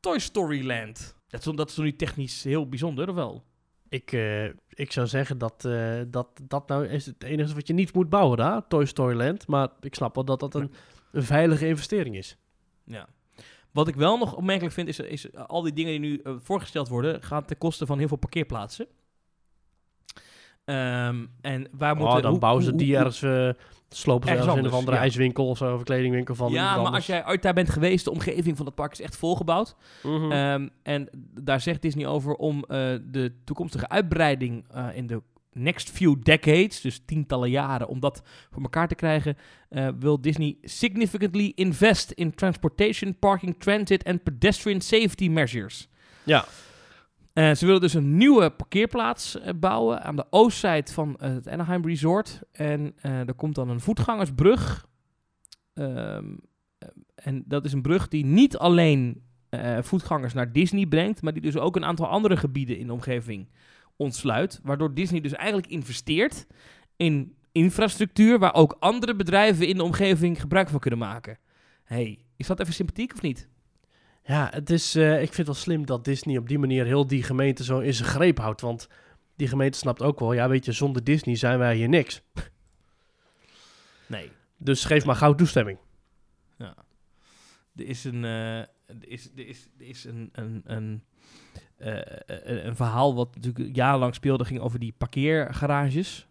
Toy 0.00 0.18
Story 0.18 0.66
Land. 0.66 1.16
Dat 1.28 1.46
is, 1.46 1.56
dat 1.56 1.68
is 1.68 1.74
toch 1.74 1.84
niet 1.84 1.98
technisch 1.98 2.44
heel 2.44 2.68
bijzonder, 2.68 3.08
of 3.08 3.14
wel? 3.14 3.44
Ik, 3.88 4.12
eh, 4.12 4.44
ik 4.68 4.92
zou 4.92 5.06
zeggen 5.06 5.38
dat, 5.38 5.64
eh, 5.64 6.00
dat 6.06 6.28
dat 6.42 6.68
nou 6.68 6.86
is 6.86 7.06
het 7.06 7.22
enige 7.22 7.54
wat 7.54 7.66
je 7.66 7.72
niet 7.72 7.94
moet 7.94 8.08
bouwen 8.08 8.36
daar. 8.36 8.66
Toy 8.68 8.84
Story 8.84 9.16
Land. 9.16 9.46
Maar 9.46 9.68
ik 9.80 9.94
snap 9.94 10.14
wel 10.14 10.24
dat 10.24 10.40
dat 10.40 10.54
een, 10.54 10.72
een 11.12 11.22
veilige 11.22 11.66
investering 11.66 12.16
is. 12.16 12.36
Ja. 12.84 13.08
Wat 13.70 13.88
ik 13.88 13.94
wel 13.94 14.18
nog 14.18 14.36
opmerkelijk 14.36 14.74
vind, 14.74 14.88
is, 14.88 14.98
is 14.98 15.36
al 15.36 15.62
die 15.62 15.72
dingen 15.72 15.90
die 15.90 16.10
nu 16.10 16.18
eh, 16.18 16.34
voorgesteld 16.38 16.88
worden, 16.88 17.22
gaan 17.22 17.44
ten 17.44 17.58
koste 17.58 17.86
van 17.86 17.98
heel 17.98 18.08
veel 18.08 18.16
parkeerplaatsen. 18.16 18.86
Ehm, 20.64 21.24
en 21.40 21.68
waar 21.72 21.96
moeten... 21.96 22.16
Oh, 22.16 22.22
dan 22.22 22.30
hoe- 22.30 22.40
bouwen 22.40 22.64
ze 22.64 22.70
hoe- 22.70 22.78
die 22.78 22.88
hoe- 22.88 22.96
ergens... 22.96 23.22
eh 23.22 23.48
slopen 23.88 24.28
ze 24.28 24.34
Ergens 24.34 24.56
in 24.56 24.64
een 24.64 24.70
andere 24.70 24.96
ja. 24.96 25.02
ijswinkel 25.02 25.48
of 25.48 25.58
zo. 25.58 25.72
Of 25.72 25.78
een 25.78 25.84
kledingwinkel 25.84 26.34
van 26.34 26.52
Ja, 26.52 26.64
maar 26.68 26.76
anders. 26.76 26.94
als 26.94 27.06
jij 27.06 27.26
ooit 27.26 27.42
daar 27.42 27.52
bent 27.54 27.70
geweest, 27.70 28.04
de 28.04 28.10
omgeving 28.10 28.56
van 28.56 28.66
het 28.66 28.74
park 28.74 28.92
is 28.92 29.00
echt 29.00 29.16
volgebouwd. 29.16 29.76
Mhm. 30.02 30.32
Ehm, 30.32 30.68
en 30.82 31.08
daar 31.40 31.60
zegt 31.60 31.82
Disney 31.82 32.06
over 32.06 32.34
om 32.34 32.64
eh, 32.68 32.78
de 33.04 33.32
toekomstige 33.44 33.88
uitbreiding 33.88 34.64
eh, 34.70 34.86
in 34.94 35.06
de 35.06 35.22
next 35.52 35.90
few 35.90 36.16
decades, 36.22 36.80
dus 36.80 37.02
tientallen 37.06 37.50
jaren, 37.50 37.88
om 37.88 38.00
dat 38.00 38.22
voor 38.50 38.62
elkaar 38.62 38.88
te 38.88 38.94
krijgen, 38.94 39.36
wil 39.98 40.20
Disney 40.20 40.56
significantly 40.62 41.52
invest 41.54 42.10
in 42.10 42.34
transportation, 42.34 43.18
parking, 43.18 43.56
transit 43.58 44.02
en 44.02 44.22
pedestrian 44.22 44.80
safety 44.80 45.28
measures. 45.28 45.88
ja. 46.22 46.44
Eh, 47.34 47.54
ze 47.54 47.66
willen 47.66 47.80
dus 47.80 47.94
een 47.94 48.16
nieuwe 48.16 48.50
parkeerplaats 48.50 49.40
eh, 49.40 49.52
bouwen 49.56 50.02
aan 50.02 50.16
de 50.16 50.26
oostzijde 50.30 50.92
van 50.92 51.16
eh, 51.16 51.32
het 51.32 51.48
Anaheim 51.48 51.86
Resort. 51.86 52.40
En 52.52 52.94
er 53.00 53.34
komt 53.34 53.54
dan 53.54 53.68
een 53.68 53.80
voetgangersbrug. 53.80 54.86
Ehm, 55.72 56.24
eh, 56.78 56.88
en 57.14 57.44
dat 57.46 57.64
is 57.64 57.72
een 57.72 57.82
brug 57.82 58.08
die 58.08 58.24
niet 58.24 58.56
alleen 58.56 59.22
voetgangers 59.80 60.32
naar 60.32 60.52
Disney 60.52 60.86
brengt, 60.86 61.22
maar 61.22 61.32
die 61.32 61.42
dus 61.42 61.56
ook 61.56 61.76
een 61.76 61.84
aantal 61.84 62.06
andere 62.06 62.36
gebieden 62.36 62.78
in 62.78 62.86
de 62.86 62.92
omgeving 62.92 63.48
ontsluit. 63.96 64.60
Waardoor 64.62 64.94
Disney 64.94 65.20
dus 65.20 65.32
eigenlijk 65.32 65.66
investeert 65.66 66.46
in 66.96 67.36
infrastructuur 67.52 68.38
waar 68.38 68.54
ook 68.54 68.76
andere 68.78 69.14
bedrijven 69.16 69.66
in 69.66 69.76
de 69.76 69.82
omgeving 69.82 70.40
gebruik 70.40 70.68
van 70.68 70.80
kunnen 70.80 70.98
maken. 70.98 71.38
hey, 71.84 72.24
is 72.36 72.46
dat 72.46 72.60
even 72.60 72.74
sympathiek 72.74 73.12
of 73.12 73.22
niet? 73.22 73.48
Ja, 74.26 74.48
het 74.52 74.70
is, 74.70 74.94
eh, 74.94 75.12
ik 75.12 75.32
vind 75.32 75.36
het 75.36 75.46
wel 75.46 75.54
slim 75.54 75.86
dat 75.86 76.04
Disney 76.04 76.36
op 76.36 76.48
die 76.48 76.58
manier 76.58 76.84
heel 76.84 77.06
die 77.06 77.22
gemeente 77.22 77.64
zo 77.64 77.78
in 77.78 77.94
zijn 77.94 78.08
greep 78.08 78.38
houdt. 78.38 78.60
Want 78.60 78.88
die 79.36 79.48
gemeente 79.48 79.78
snapt 79.78 80.02
ook 80.02 80.20
wel, 80.20 80.32
ja 80.32 80.48
weet 80.48 80.64
je, 80.64 80.72
zonder 80.72 81.04
Disney 81.04 81.36
zijn 81.36 81.58
wij 81.58 81.76
hier 81.76 81.88
niks. 81.88 82.22
Nee. 84.06 84.30
Dus 84.56 84.84
geef 84.84 85.04
maar 85.04 85.16
gauw 85.16 85.34
toestemming. 85.34 85.78
Er 87.76 87.86
is 87.86 88.04
een, 88.04 88.24
er 88.24 88.68
is, 89.00 89.30
er 89.36 89.46
is, 89.46 89.68
er 89.78 89.86
is 89.86 90.04
een, 90.04 90.28
een, 90.32 90.62
een, 90.64 91.02
eh, 91.76 91.94
een, 92.26 92.66
een 92.66 92.76
verhaal 92.76 93.14
wat 93.14 93.34
natuurlijk 93.34 93.76
jarenlang 93.76 94.14
speelde, 94.14 94.44
ging 94.44 94.60
over 94.60 94.78
die 94.78 94.94
parkeergarages. 94.98 96.26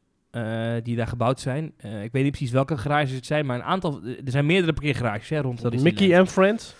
die 0.83 0.95
daar 0.95 1.07
gebouwd 1.07 1.39
zijn. 1.39 1.65
Ik 1.77 2.11
weet 2.11 2.23
niet 2.23 2.31
precies 2.31 2.51
welke 2.51 2.77
garages 2.77 3.11
het 3.11 3.25
zijn, 3.25 3.45
maar 3.45 3.55
een 3.55 3.63
aantal. 3.63 4.03
Er 4.03 4.31
zijn 4.31 4.45
meerdere 4.45 4.73
parkeergarages 4.73 5.29
hè, 5.29 5.39
rond 5.39 5.61
dat 5.61 5.81
Mickey 5.81 6.13
en 6.13 6.27
Friends. 6.27 6.75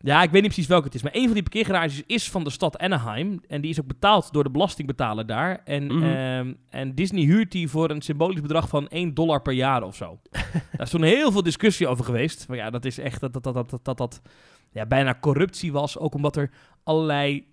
Ja, 0.00 0.22
ik 0.22 0.30
weet 0.30 0.42
niet 0.42 0.50
precies 0.52 0.66
welke 0.70 0.84
het 0.84 0.94
is. 0.94 1.02
Maar 1.02 1.14
een 1.14 1.24
van 1.24 1.32
die 1.34 1.42
parkeergarages 1.42 2.02
is 2.06 2.30
van 2.30 2.44
de 2.44 2.50
stad 2.50 2.78
Anaheim. 2.78 3.40
En 3.48 3.60
die 3.60 3.70
is 3.70 3.80
ook 3.80 3.86
betaald 3.86 4.32
door 4.32 4.44
de 4.44 4.50
belastingbetaler 4.50 5.26
daar. 5.26 5.60
En, 5.64 5.86
Mhm. 5.86 6.02
ehm, 6.02 6.52
en 6.70 6.94
Disney 6.94 7.22
huurt 7.24 7.52
die 7.52 7.68
voor 7.68 7.90
een 7.90 8.02
symbolisch 8.02 8.40
bedrag 8.40 8.68
van 8.68 8.86
1 8.88 9.14
dollar 9.14 9.42
per 9.42 9.52
jaar 9.52 9.82
of 9.82 9.96
zo. 9.96 10.20
Daar 10.30 10.80
is 10.86 10.90
toen 10.90 11.02
heel 11.02 11.32
veel 11.32 11.42
discussie 11.42 11.86
over 11.88 12.04
geweest. 12.04 12.48
Maar 12.48 12.56
ja, 12.56 12.70
dat 12.70 12.84
is 12.84 12.98
echt 12.98 13.20
dat 13.20 13.32
dat, 13.32 13.42
dat, 13.44 13.54
dat, 13.54 13.70
dat, 13.70 13.84
dat, 13.84 13.96
dat 13.96 14.20
ja, 14.72 14.86
bijna 14.86 15.16
corruptie 15.20 15.72
was. 15.72 15.98
Ook 15.98 16.14
omdat 16.14 16.36
er 16.36 16.50
allerlei 16.84 17.46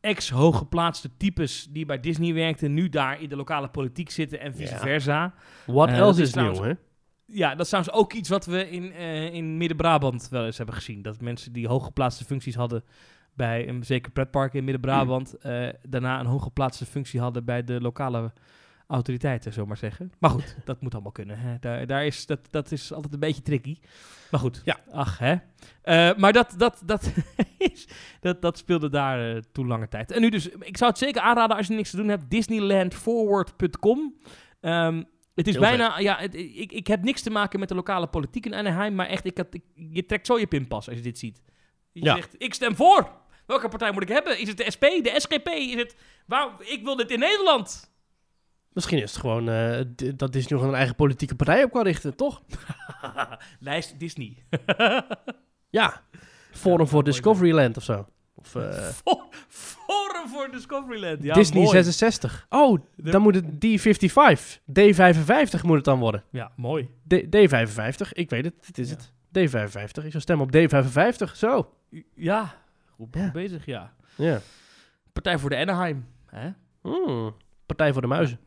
ex-hooggeplaatste 0.00 1.10
types 1.16 1.66
die 1.70 1.86
bij 1.86 2.00
Disney 2.00 2.32
werkten... 2.34 2.74
nu 2.74 2.88
daar 2.88 3.22
in 3.22 3.28
de 3.28 3.36
lokale 3.36 3.68
politiek 3.68 4.10
zitten 4.10 4.40
en 4.40 4.54
vice 4.54 4.76
versa. 4.76 5.34
What 5.66 5.88
Eh, 5.88 5.96
else 5.98 6.22
is 6.22 6.28
is 6.28 6.34
nieuw, 6.34 6.62
hè? 6.62 6.72
Ja, 7.32 7.50
dat 7.50 7.60
is 7.60 7.68
trouwens 7.68 7.94
ook 7.94 8.12
iets 8.12 8.28
wat 8.28 8.46
we 8.46 8.70
in, 8.70 8.92
eh, 8.92 9.34
in 9.34 9.56
Midden-Brabant 9.56 10.28
wel 10.28 10.44
eens 10.44 10.56
hebben 10.56 10.74
gezien. 10.74 11.02
Dat 11.02 11.20
mensen 11.20 11.52
die 11.52 11.68
hooggeplaatste 11.68 12.24
functies 12.24 12.54
hadden 12.54 12.84
bij 13.34 13.68
een 13.68 13.84
zeker 13.84 14.12
pretpark 14.12 14.54
in 14.54 14.64
Midden-Brabant... 14.64 15.34
eh, 15.34 15.68
daarna 15.82 16.20
een 16.20 16.26
hooggeplaatste 16.26 16.86
functie 16.86 17.20
hadden 17.20 17.44
bij 17.44 17.64
de 17.64 17.80
lokale 17.80 18.32
autoriteiten, 18.86 19.52
zomaar 19.52 19.76
zeggen. 19.76 20.12
Maar 20.18 20.30
goed, 20.30 20.56
dat 20.64 20.80
moet 20.80 20.92
allemaal 20.94 21.12
kunnen. 21.12 21.38
Hè. 21.38 21.56
Daar, 21.60 21.86
daar 21.86 22.06
is, 22.06 22.26
dat, 22.26 22.40
dat 22.50 22.72
is 22.72 22.92
altijd 22.92 23.12
een 23.14 23.20
beetje 23.20 23.42
tricky. 23.42 23.78
Maar 24.30 24.40
goed, 24.40 24.62
Ja. 24.64 24.76
ach 24.90 25.18
hè. 25.18 25.34
Eh, 25.82 26.16
maar 26.16 26.32
dat, 26.32 26.54
dat, 26.56 26.82
dat, 26.84 27.12
is, 27.58 27.88
dat, 28.20 28.42
dat 28.42 28.58
speelde 28.58 28.88
daar 28.90 29.42
toen 29.52 29.66
lange 29.66 29.88
tijd. 29.88 30.12
En 30.12 30.20
nu 30.20 30.28
dus, 30.30 30.48
ik 30.48 30.76
zou 30.76 30.90
het 30.90 30.98
zeker 30.98 31.20
aanraden 31.22 31.56
als 31.56 31.66
je 31.66 31.74
niks 31.74 31.90
te 31.90 31.96
doen 31.96 32.08
hebt, 32.08 32.30
disneylandforward.com. 32.30 34.14
het 35.38 35.46
is 35.46 35.52
Heel 35.52 35.62
bijna, 35.62 35.98
ja, 35.98 36.16
het- 36.18 36.34
ik, 36.34 36.72
ik 36.72 36.86
heb 36.86 37.02
niks 37.02 37.22
te 37.22 37.30
maken 37.30 37.60
met 37.60 37.68
de 37.68 37.74
lokale 37.74 38.06
politiek 38.06 38.46
in 38.46 38.54
Anaheim, 38.54 38.94
maar 38.94 39.06
echt, 39.06 39.24
ik 39.24 39.36
had, 39.36 39.54
ik- 39.54 39.64
je 39.74 40.06
trekt 40.06 40.26
zo 40.26 40.38
je 40.38 40.46
pinpas 40.46 40.88
als 40.88 40.96
je 40.96 41.02
dit 41.02 41.18
ziet. 41.18 41.42
Je 41.92 42.04
Ja. 42.04 42.14
zegt, 42.14 42.34
ik 42.38 42.54
stem 42.54 42.76
voor. 42.76 43.10
Welke 43.46 43.68
partij 43.68 43.92
moet 43.92 44.02
ik 44.02 44.08
hebben? 44.08 44.38
Is 44.38 44.48
het 44.48 44.56
de 44.56 44.70
SP, 44.74 44.80
de 44.80 45.12
SGP? 45.16 45.48
Is 45.48 45.74
het, 45.74 45.96
waar, 46.26 46.48
ik 46.58 46.84
wil 46.84 46.96
dit 46.96 47.10
in 47.10 47.18
Nederland. 47.18 47.90
Misschien 48.72 49.02
is 49.02 49.10
het 49.10 49.20
gewoon 49.20 49.44
d- 49.96 50.18
dat 50.18 50.32
Disney 50.32 50.58
nog 50.58 50.68
een 50.68 50.74
eigen 50.74 50.94
politieke 50.94 51.34
partij 51.34 51.64
op 51.64 51.72
kan 51.72 51.82
richten, 51.84 52.16
toch? 52.16 52.42
Lijst 53.60 53.98
Disney. 54.00 54.36
Ja. 55.70 56.02
Forum 56.50 56.86
voor 56.86 57.04
Discoveryland 57.04 57.76
of 57.76 57.82
zo. 57.82 58.06
Of 58.38 58.54
eh, 58.54 58.72
For- 58.88 59.26
Forum 59.86 60.28
voor 60.28 60.48
Discoveryland. 60.50 61.22
Ja, 61.22 61.34
Disney 61.34 61.62
mooi. 61.62 61.74
66. 61.74 62.46
Oh, 62.48 62.78
dan 62.96 63.22
moet 63.22 63.34
het 63.34 63.44
D55. 63.44 64.58
D55 64.80 65.62
moet 65.62 65.76
het 65.76 65.84
dan 65.84 65.98
worden. 65.98 66.24
Ja, 66.30 66.52
mooi. 66.56 66.88
D- 67.08 67.22
D55, 67.36 68.12
ik 68.12 68.30
weet 68.30 68.44
het, 68.44 68.54
dit 68.66 68.78
is 68.78 68.90
Ja. 68.90 68.96
het. 68.96 69.12
D55, 69.38 70.04
ik 70.04 70.10
zou 70.10 70.20
stemmen 70.22 70.46
op 70.46 70.52
D55, 70.56 71.36
zo. 71.36 71.72
Ja, 72.14 72.54
goed 72.94 73.08
Ja. 73.14 73.30
bezig, 73.30 73.66
ja. 73.66 73.92
Ja. 74.14 74.40
Partij 75.12 75.38
voor 75.38 75.50
de 75.50 75.56
Anaheim. 75.56 76.06
Hè? 76.26 76.50
Hmm, 76.82 77.34
Partij 77.66 77.92
voor 77.92 78.02
de 78.02 78.08
muizen. 78.08 78.38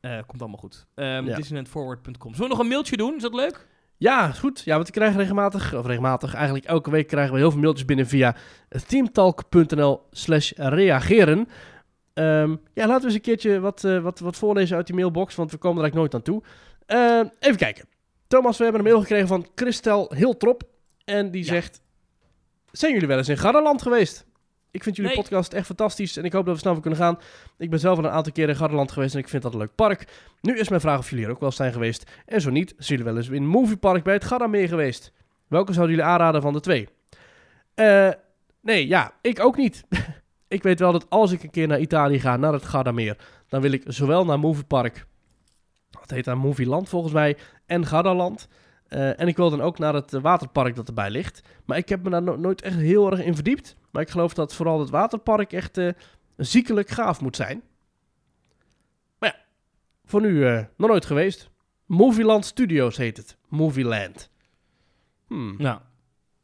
Eh, 0.00 0.18
komt 0.26 0.40
allemaal 0.40 0.58
goed. 0.60 0.86
Um, 0.94 1.26
Ja. 1.26 1.36
Disneylandforward.com. 1.36 2.34
Zullen 2.34 2.48
we 2.50 2.54
nog 2.54 2.58
een 2.58 2.68
mailtje 2.68 2.96
doen? 2.96 3.14
Is 3.16 3.22
dat 3.22 3.34
leuk? 3.34 3.66
Ja, 3.98 4.30
goed. 4.32 4.62
Ja, 4.64 4.74
want 4.74 4.88
ik 4.88 4.94
krijg 4.94 5.16
regelmatig, 5.16 5.74
of 5.74 5.86
regelmatig, 5.86 6.34
eigenlijk 6.34 6.64
elke 6.64 6.90
week 6.90 7.06
krijgen 7.06 7.32
we 7.32 7.38
heel 7.38 7.50
veel 7.50 7.60
mailtjes 7.60 7.86
binnen 7.86 8.06
via 8.06 8.34
teamtalk.nl 8.86 10.06
slash 10.10 10.52
reageren. 10.56 11.48
Ehm, 12.14 12.56
ja, 12.74 12.86
laten 12.86 12.98
we 13.00 13.04
eens 13.04 13.14
een 13.14 13.20
keertje 13.20 13.60
wat, 13.60 13.84
eh, 13.84 13.98
wat, 13.98 14.18
wat 14.18 14.36
voorlezen 14.36 14.76
uit 14.76 14.86
die 14.86 14.94
mailbox, 14.94 15.34
want 15.34 15.50
we 15.50 15.56
komen 15.56 15.76
er 15.76 15.82
eigenlijk 15.82 16.12
nooit 16.12 16.26
aan 16.26 16.32
toe. 16.34 16.42
Ehm, 16.86 17.28
even 17.38 17.58
kijken. 17.58 17.84
Thomas, 18.26 18.56
we 18.58 18.62
hebben 18.62 18.82
een 18.82 18.88
mail 18.90 19.00
gekregen 19.00 19.28
van 19.28 19.46
Christel 19.54 20.12
Hiltrop. 20.14 20.62
En 21.04 21.30
die 21.30 21.44
Ja. 21.44 21.48
zegt, 21.52 21.80
zijn 22.70 22.92
jullie 22.92 23.08
wel 23.08 23.18
eens 23.18 23.28
in 23.28 23.36
Gardaland 23.38 23.82
geweest? 23.82 24.26
Ik 24.78 24.84
vind 24.84 24.96
jullie 24.96 25.10
Nee. 25.10 25.20
podcast 25.22 25.52
echt 25.52 25.66
fantastisch 25.66 26.16
en 26.16 26.24
ik 26.24 26.32
hoop 26.32 26.44
dat 26.44 26.54
we 26.54 26.60
snel 26.60 26.72
weer 26.72 26.80
kunnen 26.82 27.00
gaan. 27.00 27.18
Ik 27.58 27.70
ben 27.70 27.78
zelf 27.78 27.98
al 27.98 28.04
een 28.04 28.10
aantal 28.10 28.32
keren 28.32 28.50
in 28.50 28.56
Gardaland 28.56 28.92
geweest 28.92 29.14
en 29.14 29.20
ik 29.20 29.28
vind 29.28 29.42
dat 29.42 29.52
een 29.52 29.58
leuk 29.58 29.74
park. 29.74 30.08
Nu 30.40 30.58
is 30.58 30.68
mijn 30.68 30.80
vraag 30.80 30.98
of 30.98 31.10
jullie 31.10 31.24
er 31.24 31.30
ook 31.30 31.38
wel 31.38 31.48
eens 31.48 31.56
zijn 31.56 31.72
geweest. 31.72 32.10
En 32.26 32.40
zo 32.40 32.50
niet, 32.50 32.68
zijn 32.76 32.98
jullie 32.98 33.04
wel 33.04 33.16
eens 33.16 33.28
in 33.28 33.42
een 33.42 33.48
moviepark 33.48 34.02
bij 34.04 34.14
het 34.14 34.24
Gardameer 34.24 34.68
geweest? 34.68 35.12
Welke 35.48 35.72
zouden 35.72 35.96
jullie 35.96 36.10
aanraden 36.10 36.42
van 36.42 36.52
de 36.52 36.60
twee? 36.60 36.88
Eh, 37.74 38.10
nee, 38.60 38.86
ja, 38.88 39.12
ik 39.20 39.40
ook 39.40 39.56
niet. 39.56 39.84
ik 40.48 40.62
weet 40.62 40.78
wel 40.80 40.92
dat 40.92 41.06
als 41.10 41.32
ik 41.32 41.42
een 41.42 41.50
keer 41.50 41.66
naar 41.66 41.80
Italië 41.80 42.20
ga, 42.20 42.36
naar 42.36 42.52
het 42.52 42.64
Gardameer, 42.64 43.16
dan 43.48 43.60
wil 43.60 43.72
ik 43.72 43.82
zowel 43.86 44.24
naar 44.24 44.38
Moviepark, 44.38 45.06
dat 45.90 46.10
heet 46.10 46.24
daar 46.24 46.38
Movieland 46.38 46.88
volgens 46.88 47.12
mij, 47.12 47.36
en 47.66 47.86
Gardaland. 47.86 48.48
Eh, 48.88 49.20
en 49.20 49.28
ik 49.28 49.36
wil 49.36 49.50
dan 49.50 49.60
ook 49.60 49.78
naar 49.78 49.94
het 49.94 50.14
eh, 50.14 50.20
waterpark 50.20 50.76
dat 50.76 50.88
erbij 50.88 51.10
ligt. 51.10 51.42
Maar 51.64 51.76
ik 51.78 51.88
heb 51.88 52.02
me 52.02 52.10
daar 52.10 52.22
no- 52.22 52.36
nooit 52.36 52.62
echt 52.62 52.76
heel 52.76 53.10
erg 53.10 53.20
in 53.24 53.34
verdiept. 53.34 53.76
Maar 53.90 54.02
ik 54.02 54.10
geloof 54.10 54.34
dat 54.34 54.54
vooral 54.54 54.80
het 54.80 54.90
waterpark 54.90 55.52
echt 55.52 55.78
eh, 55.78 55.88
ziekelijk 56.36 56.88
gaaf 56.88 57.20
moet 57.20 57.36
zijn. 57.36 57.62
Maar 59.18 59.28
ja, 59.28 59.44
voor 60.04 60.20
nu 60.20 60.40
nog 60.76 60.88
nooit 60.88 61.06
geweest. 61.06 61.50
Movieland 61.86 62.44
Studios 62.44 62.96
heet 62.96 63.16
het. 63.16 63.36
Movieland. 63.48 64.30
Hmm. 65.26 65.54
Ja. 65.58 65.82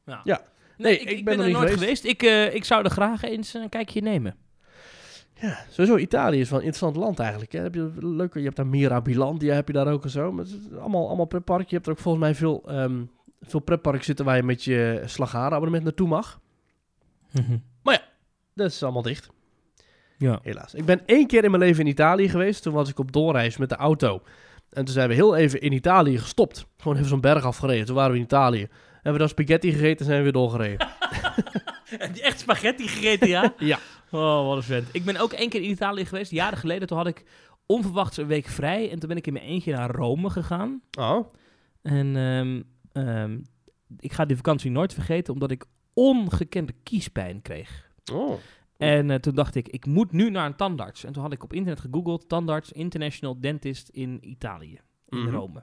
ja. 0.07 0.21
Ja. 0.25 0.43
Nee, 0.77 1.05
Nee, 1.05 1.17
ik, 1.17 1.25
ben 1.25 1.25
ben, 1.25 1.35
er 1.35 1.41
er 1.41 1.47
niet 1.47 1.57
nooit 1.57 1.73
geweest. 1.73 2.05
Ik, 2.05 2.23
eh, 2.23 2.55
ik 2.55 2.65
zou 2.65 2.85
er 2.85 2.91
graag 2.91 3.23
eens 3.23 3.55
een 3.55 3.69
kijkje 3.69 4.01
nemen. 4.01 4.37
Ja, 5.45 5.59
sowieso 5.71 5.97
Italië 5.97 6.41
is 6.41 6.51
wel 6.51 6.59
een 6.59 6.65
interessant 6.65 7.05
land 7.05 7.19
eigenlijk. 7.19 7.53
Hè. 7.53 7.61
Heb 7.61 7.75
je, 7.75 7.91
leuke, 7.99 8.39
je 8.39 8.45
hebt 8.45 8.57
daar 8.57 8.67
Mirabilandia, 8.67 9.55
heb 9.55 9.67
je 9.67 9.73
daar 9.73 9.87
ook 9.93 10.05
en 10.05 10.11
zo. 10.11 10.33
Maar 10.33 10.45
het 10.45 10.53
is 10.53 10.79
allemaal, 10.79 11.07
allemaal 11.07 11.25
pretpark. 11.25 11.69
Je 11.69 11.75
hebt 11.75 11.87
er 11.87 11.93
ook 11.93 11.99
volgens 11.99 12.25
mij 12.25 12.35
veel, 12.35 12.63
ehm 12.67 13.03
veel 13.41 13.61
pretparken 13.61 14.05
zitten 14.05 14.25
waar 14.25 14.37
je 14.37 14.43
met 14.43 14.65
je 14.65 15.03
slagarenabonnement 15.05 15.85
naartoe 15.85 16.09
mag. 16.09 16.41
Dat 18.57 18.71
is 18.71 18.83
allemaal 18.83 19.03
dicht, 19.03 19.29
Ja. 20.19 20.39
helaas. 20.43 20.75
Ik 20.75 20.85
ben 20.85 21.03
één 21.07 21.27
keer 21.27 21.45
in 21.45 21.51
mijn 21.51 21.63
leven 21.63 21.85
in 21.85 21.91
Italië 21.91 22.29
geweest. 22.29 22.63
Toen 22.63 22.73
was 22.73 22.89
ik 22.89 22.99
op 22.99 23.13
doorreis 23.13 23.57
met 23.57 23.69
de 23.69 23.77
auto. 23.77 24.23
En 24.71 24.85
toen 24.85 24.95
zijn 24.95 25.09
we 25.09 25.15
heel 25.15 25.37
even 25.37 25.61
in 25.61 25.73
Italië 25.73 26.19
gestopt. 26.19 26.67
Gewoon 26.77 26.97
even 26.97 27.09
zo'n 27.09 27.21
berg 27.21 27.45
afgereden. 27.45 27.87
Toen 27.87 27.95
waren 27.95 28.11
we 28.11 28.17
in 28.17 28.23
Italië. 28.25 28.69
Hebben 28.93 29.13
we 29.13 29.19
dan 29.19 29.29
spaghetti 29.29 29.73
gegeten 29.73 29.99
en 29.99 30.05
zijn 30.05 30.17
we 30.17 30.23
weer 30.23 30.33
doorgereden. 30.33 30.89
Echt 32.21 32.41
spaghetti 32.41 32.89
gegeten, 32.89 33.29
ja? 33.29 33.55
Ja. 33.59 33.79
Oh, 34.15 34.47
wat 34.47 34.57
een 34.57 34.63
vent. 34.63 34.89
Ik 34.93 35.05
ben 35.05 35.17
ook 35.17 35.33
één 35.33 35.49
keer 35.49 35.63
in 35.63 35.71
Italië 35.71 36.05
geweest. 36.05 36.31
Jaren 36.31 36.59
geleden, 36.59 36.89
toen 36.89 36.97
had 36.97 37.07
ik 37.07 37.25
onverwachts 37.67 38.17
een 38.17 38.27
week 38.27 38.47
vrij. 38.47 38.91
En 38.91 38.99
toen 38.99 39.09
ben 39.09 39.17
ik 39.19 39.27
in 39.27 39.33
mijn 39.33 39.45
eentje 39.45 39.73
naar 39.73 39.91
Rome 39.91 40.31
gegaan. 40.31 40.83
Oh, 40.99 41.35
En 41.83 42.17
ehm, 42.17 42.63
ehm, 43.07 43.39
ik 43.99 44.13
ga 44.13 44.25
die 44.25 44.37
vakantie 44.37 44.71
nooit 44.71 44.95
vergeten, 44.95 45.33
omdat 45.33 45.51
ik 45.51 45.65
ongekende 45.95 46.73
kiespijn 46.83 47.43
kreeg. 47.43 47.91
oh. 48.13 48.35
En 48.77 49.11
eh, 49.11 49.17
toen 49.19 49.35
dacht 49.35 49.55
ik, 49.55 49.69
ik 49.69 49.87
moet 49.87 50.13
nu 50.13 50.31
naar 50.31 50.47
een 50.47 50.57
tandarts. 50.57 51.05
En 51.05 51.13
toen 51.13 51.23
had 51.23 51.33
ik 51.33 51.43
op 51.43 51.53
internet 51.53 51.81
gegoogeld, 51.81 52.29
tandarts 52.29 52.73
International 52.73 53.41
Dentist 53.41 53.89
in 53.89 54.19
Italië, 54.29 54.79
in 55.09 55.19
Mhm. 55.19 55.31
Rome. 55.35 55.63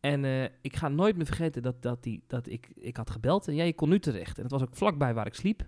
En 0.00 0.24
eh, 0.24 0.44
ik 0.60 0.76
ga 0.76 0.88
nooit 0.88 1.16
meer 1.16 1.26
vergeten 1.26 1.62
dat, 1.62 1.82
dat, 1.82 2.02
die, 2.02 2.24
dat 2.26 2.48
ik, 2.48 2.68
ik 2.74 2.96
had 2.96 3.10
gebeld 3.10 3.48
en 3.48 3.54
jij 3.54 3.72
kon 3.72 3.88
nu 3.88 3.98
terecht. 3.98 4.36
En 4.36 4.42
het 4.42 4.52
was 4.52 4.62
ook 4.62 4.76
vlakbij 4.76 5.14
waar 5.14 5.26
ik 5.26 5.34
sliep. 5.34 5.66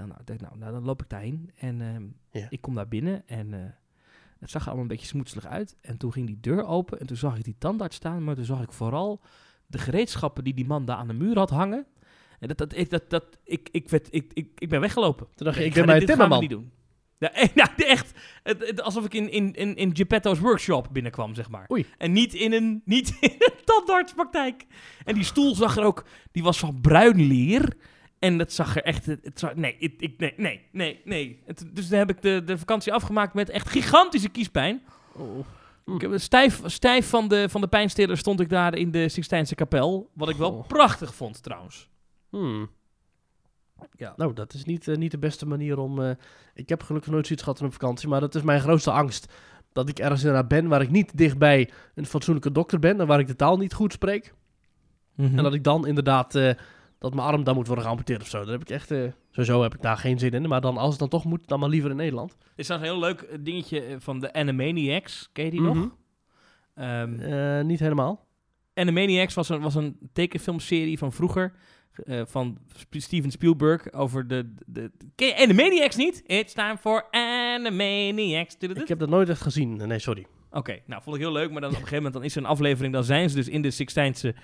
Dan, 0.00 0.08
nou, 0.08 0.20
ik 0.20 0.26
dacht, 0.26 0.40
nou, 0.40 0.58
nou, 0.58 0.72
dan 0.72 0.84
loop 0.84 1.02
ik 1.02 1.08
daarheen. 1.08 1.50
En 1.56 1.80
ehm, 1.80 2.04
Ja. 2.42 2.46
ik 2.50 2.60
kom 2.60 2.74
daar 2.74 2.88
binnen 2.88 3.22
en 3.28 3.54
eh, 3.54 3.60
het 4.40 4.50
zag 4.50 4.60
er 4.60 4.66
allemaal 4.66 4.84
een 4.84 4.90
beetje 4.90 5.06
smoetselig 5.06 5.46
uit. 5.46 5.76
En 5.80 5.96
toen 5.96 6.12
ging 6.12 6.26
die 6.26 6.40
deur 6.40 6.64
open 6.64 7.00
en 7.00 7.06
toen 7.06 7.16
zag 7.16 7.36
ik 7.36 7.44
die 7.44 7.56
tandarts 7.58 7.96
staan. 7.96 8.24
Maar 8.24 8.34
toen 8.34 8.44
zag 8.44 8.62
ik 8.62 8.72
vooral 8.72 9.20
de 9.66 9.78
gereedschappen 9.78 10.44
die 10.44 10.54
die 10.54 10.66
man 10.66 10.84
daar 10.84 10.96
aan 10.96 11.06
de 11.08 11.12
muur 11.14 11.38
had 11.38 11.50
hangen. 11.50 11.86
En 12.38 12.48
dat, 12.48 12.58
dat, 12.58 12.76
ik, 12.76 12.90
dat, 12.90 13.10
dat, 13.10 13.24
ik, 13.44 13.68
ik, 13.72 13.88
werd, 13.88 14.08
ik, 14.10 14.30
ik, 14.34 14.48
ik 14.60 14.68
ben 14.68 14.80
weggelopen. 14.80 15.26
Toen 15.34 15.46
dacht 15.46 15.58
ik 15.58 15.68
ga 15.72 15.78
ben 15.78 15.86
bij 15.86 15.98
dit- 15.98 16.08
timmerman. 16.08 16.40
niet 16.40 16.50
doen. 16.50 16.70
Ja, 17.18 17.32
eh, 17.34 17.48
nou, 17.54 17.68
echt. 17.76 18.18
Het, 18.42 18.66
het- 18.66 18.82
alsof 18.82 19.04
ik 19.04 19.14
in, 19.14 19.30
in, 19.30 19.52
in, 19.52 19.76
in 19.76 19.96
Geppetto's 19.96 20.38
workshop 20.38 20.88
binnenkwam, 20.92 21.34
zeg 21.34 21.50
maar. 21.50 21.66
Oei. 21.72 21.86
En 21.98 22.12
niet 22.12 22.34
in 22.34 22.52
een, 22.52 22.82
niet 22.84 23.16
in 23.20 23.34
een 23.38 23.64
tandartspraktijk. 23.64 24.66
En 25.04 25.14
die 25.14 25.24
stoel 25.24 25.54
zag 25.54 25.76
er 25.76 25.84
ook, 25.84 26.04
die 26.32 26.42
was 26.42 26.58
van 26.58 26.80
bruin 26.80 27.20
leer. 27.26 27.76
En 28.20 28.38
dat 28.38 28.52
zag 28.52 28.76
er 28.76 28.82
echt, 28.82 29.06
het 29.06 29.38
zag, 29.38 29.54
nee, 29.54 29.76
ik, 29.78 29.94
ik, 30.00 30.18
nee, 30.18 30.34
nee, 30.36 30.60
nee, 30.72 31.00
nee. 31.04 31.42
Het- 31.46 31.64
dus 31.72 31.88
dan 31.88 31.98
heb 31.98 32.10
ik 32.10 32.22
de, 32.22 32.42
de 32.44 32.58
vakantie 32.58 32.92
afgemaakt 32.92 33.34
met 33.34 33.50
echt 33.50 33.68
gigantische 33.68 34.28
kiespijn. 34.28 34.82
Oh. 35.12 35.46
Ik 35.94 36.00
heb 36.00 36.18
stijf, 36.18 36.60
stijf 36.64 37.08
van 37.08 37.28
de, 37.28 37.48
van 37.48 37.60
de 37.60 37.66
pijnstiller 37.68 38.16
stond 38.16 38.40
ik 38.40 38.48
daar 38.48 38.74
in 38.74 38.90
de 38.90 39.08
Sixtijnse 39.08 39.54
kapel. 39.54 40.10
Wat 40.14 40.28
ik 40.28 40.36
wel 40.36 40.52
Oh. 40.52 40.66
prachtig 40.66 41.14
vond, 41.14 41.42
trouwens. 41.42 41.88
Hmm. 42.28 42.70
Ja. 43.96 44.12
Nou, 44.16 44.32
dat 44.32 44.54
is 44.54 44.64
niet, 44.64 44.88
eh, 44.88 44.96
niet 44.96 45.10
de 45.10 45.18
beste 45.18 45.46
manier 45.46 45.78
om... 45.78 46.02
eh, 46.02 46.10
ik 46.54 46.68
heb 46.68 46.82
gelukkig 46.82 47.10
nooit 47.12 47.26
zoiets 47.26 47.44
gehad 47.44 47.60
in 47.60 47.66
een 47.66 47.72
vakantie, 47.72 48.08
maar 48.08 48.20
dat 48.20 48.34
is 48.34 48.42
mijn 48.42 48.60
grootste 48.60 48.90
angst. 48.90 49.32
Dat 49.72 49.88
ik 49.88 49.98
ergens 49.98 50.20
inderdaad 50.20 50.48
ben 50.48 50.68
waar 50.68 50.82
ik 50.82 50.90
niet 50.90 51.16
dichtbij 51.18 51.70
een 51.94 52.06
fatsoenlijke 52.06 52.52
dokter 52.52 52.78
ben 52.78 53.00
en 53.00 53.06
waar 53.06 53.18
ik 53.20 53.26
de 53.26 53.36
taal 53.36 53.56
niet 53.56 53.74
goed 53.74 53.92
spreek. 53.92 54.34
Mhm. 55.14 55.36
En 55.38 55.42
dat 55.42 55.54
ik 55.54 55.64
dan 55.64 55.86
inderdaad, 55.86 56.34
eh, 56.34 56.50
dat 57.00 57.14
mijn 57.14 57.26
arm 57.26 57.44
dan 57.44 57.54
moet 57.54 57.66
worden 57.66 57.84
geamputeerd 57.84 58.20
of 58.22 58.28
zo. 58.28 58.42
Daar 58.42 58.52
heb 58.52 58.60
ik 58.60 58.70
echt, 58.70 58.90
eh, 58.90 59.02
sowieso 59.30 59.62
heb 59.62 59.74
ik 59.74 59.82
daar 59.82 59.96
geen 59.96 60.18
zin 60.18 60.30
in. 60.30 60.48
Maar 60.48 60.60
dan, 60.60 60.76
als 60.76 60.90
het 60.90 60.98
dan 60.98 61.08
toch 61.08 61.24
moet, 61.24 61.48
dan 61.48 61.60
maar 61.60 61.68
liever 61.68 61.90
in 61.90 61.96
Nederland. 61.96 62.32
Er 62.32 62.38
is 62.56 62.66
trouwens 62.66 62.90
een 62.92 62.96
heel 62.96 63.08
leuk 63.08 63.20
eh, 63.20 63.38
dingetje 63.40 63.80
eh, 63.84 63.96
van 63.98 64.20
de 64.20 64.32
Animaniacs. 64.32 65.28
Ken 65.32 65.44
je 65.44 65.50
die 65.50 65.60
Mhm. 65.60 65.78
nog? 65.78 65.88
Ehm 66.74 67.20
Eh, 67.20 67.64
niet 67.64 67.80
helemaal. 67.80 68.26
Animaniacs 68.74 69.34
was 69.34 69.48
een, 69.48 69.60
was 69.60 69.74
een 69.74 69.98
tekenfilmserie 70.12 70.98
van 70.98 71.12
vroeger. 71.12 71.52
van 72.26 72.58
Steven 72.90 73.30
Spielberg 73.30 73.92
over 73.92 74.26
de, 74.28 74.54
de, 74.66 74.90
de... 74.98 75.06
Ken 75.14 75.26
je 75.28 75.36
Animaniacs 75.42 75.96
niet? 75.96 76.22
It's 76.26 76.52
time 76.52 76.76
for 76.76 77.06
Animaniacs. 77.10 78.56
Ik 78.58 78.88
heb 78.88 78.98
dat 78.98 79.08
nooit 79.08 79.28
echt 79.28 79.40
gezien. 79.40 79.76
Nee, 79.76 79.98
sorry. 79.98 80.26
Oké, 80.50 80.78
nou 80.86 81.02
vond 81.02 81.16
ik 81.16 81.22
heel 81.22 81.32
leuk, 81.32 81.50
maar 81.50 81.60
dan 81.60 81.70
op 81.70 81.76
een 81.76 81.82
gegeven 81.82 81.96
moment 81.96 82.14
dan 82.14 82.24
is 82.24 82.36
er 82.36 82.42
een 82.42 82.48
aflevering, 82.48 82.92
dan 82.92 83.04
zijn 83.04 83.30
ze 83.30 83.36
dus 83.36 83.48
in 83.48 83.62
de 83.62 83.70
Sixtijnse 83.70 84.34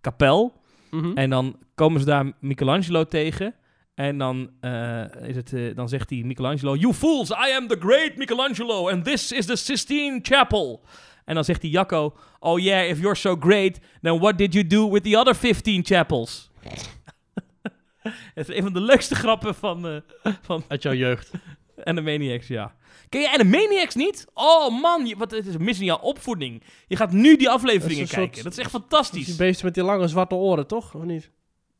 kapel. 0.00 0.62
Mhm. 0.94 1.12
En 1.14 1.30
dan 1.30 1.56
komen 1.74 2.00
ze 2.00 2.06
daar 2.06 2.32
Michelangelo 2.40 3.04
tegen. 3.04 3.54
En 3.94 4.18
dan, 4.18 4.50
eh, 4.60 5.04
is 5.22 5.36
het, 5.36 5.52
eh, 5.52 5.74
dan 5.74 5.88
zegt 5.88 6.10
hij 6.10 6.22
Michelangelo: 6.24 6.74
You 6.76 6.94
fools, 6.94 7.30
I 7.30 7.54
am 7.56 7.66
the 7.66 7.76
great 7.80 8.16
Michelangelo, 8.16 8.88
and 8.90 9.04
this 9.04 9.32
is 9.32 9.46
the 9.46 9.56
Sistine 9.56 10.18
Chapel. 10.22 10.84
En 11.24 11.34
dan 11.34 11.44
zegt 11.44 11.62
hij 11.62 11.70
Jacco: 11.70 12.16
Oh 12.38 12.58
yeah, 12.58 12.88
if 12.88 12.98
you're 12.98 13.14
so 13.14 13.36
great, 13.40 13.80
then 14.02 14.18
what 14.18 14.38
did 14.38 14.52
you 14.52 14.66
do 14.66 14.90
with 14.90 15.02
the 15.02 15.18
other 15.18 15.34
15 15.34 15.84
chapels? 15.84 16.50
Het 18.34 18.48
is 18.48 18.56
een 18.56 18.62
van 18.62 18.72
de 18.72 18.80
leukste 18.80 19.14
grappen 19.14 19.54
van, 19.54 19.86
eh 19.86 20.32
van 20.42 20.64
Uit 20.68 20.82
jouw 20.82 20.94
jeugd. 20.94 21.30
Animaniacs, 21.84 22.46
ja. 22.46 22.74
Ken 23.08 23.20
je 23.20 23.30
Animaniacs 23.32 23.94
niet? 23.94 24.26
Oh 24.34 24.80
man, 24.80 25.06
je, 25.06 25.16
wat, 25.16 25.30
het 25.30 25.46
is 25.46 25.56
mis 25.56 25.78
in 25.78 25.84
jouw 25.84 25.98
opvoeding. 25.98 26.62
Je 26.86 26.96
gaat 26.96 27.12
nu 27.12 27.36
die 27.36 27.48
afleveringen 27.48 28.04
Dat 28.06 28.14
kijken. 28.14 28.32
soort- 28.34 28.44
Dat 28.44 28.52
is 28.52 28.58
echt 28.58 28.70
Die 28.72 28.80
fantastisch. 28.80 29.36
beest 29.36 29.62
met 29.62 29.74
die 29.74 29.82
lange 29.82 30.08
zwarte 30.08 30.34
oren, 30.34 30.66
toch? 30.66 30.94
Of 30.94 31.02
niet? 31.02 31.30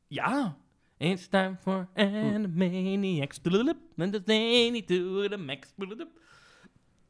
Ja. 0.09 0.57
It's 0.99 1.29
time 1.29 1.57
for 1.63 1.89
Animaniacs. 1.95 3.39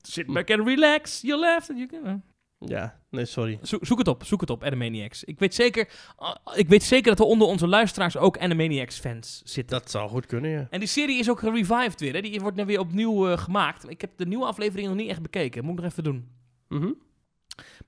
Sit 0.02 0.26
back 0.26 0.50
and 0.50 0.66
relax. 0.66 1.20
You 1.22 1.40
laugh 1.40 1.70
and 1.70 1.78
you 1.78 1.86
can... 1.86 2.22
Ja, 2.66 3.00
nee, 3.10 3.24
sorry. 3.24 3.58
Zo- 3.62 3.78
zoek 3.80 3.98
het 3.98 4.08
op, 4.08 4.24
zoek 4.24 4.40
het 4.40 4.50
op, 4.50 4.64
Animaniacs. 4.64 5.24
Ik 5.24 5.38
weet 5.38 5.54
zeker, 5.54 5.88
ah, 6.16 6.34
ik 6.54 6.68
weet 6.68 6.82
zeker 6.82 7.08
dat 7.10 7.18
er 7.18 7.24
onder 7.32 7.46
onze 7.48 7.66
luisteraars 7.66 8.16
ook 8.16 8.38
Animaniacs 8.38 8.98
fans 8.98 9.42
zitten. 9.44 9.78
Dat 9.78 9.90
zou 9.90 10.08
goed 10.08 10.26
kunnen, 10.26 10.50
ja. 10.50 10.66
En 10.70 10.78
die 10.78 10.88
serie 10.88 11.18
is 11.18 11.30
ook 11.30 11.38
gerevived 11.38 12.00
weer, 12.00 12.14
hè? 12.14 12.20
Die 12.20 12.40
wordt 12.40 12.56
nu 12.56 12.64
weer 12.64 12.78
opnieuw 12.80 13.28
eh, 13.28 13.38
gemaakt. 13.38 13.90
Ik 13.90 14.00
heb 14.00 14.10
de 14.16 14.26
nieuwe 14.26 14.44
aflevering 14.46 14.88
nog 14.88 14.96
niet 14.96 15.08
echt 15.08 15.22
bekeken. 15.22 15.64
Moet 15.64 15.74
ik 15.76 15.82
nog 15.82 15.90
even 15.90 16.04
doen. 16.04 16.28
Mhm. 16.68 16.92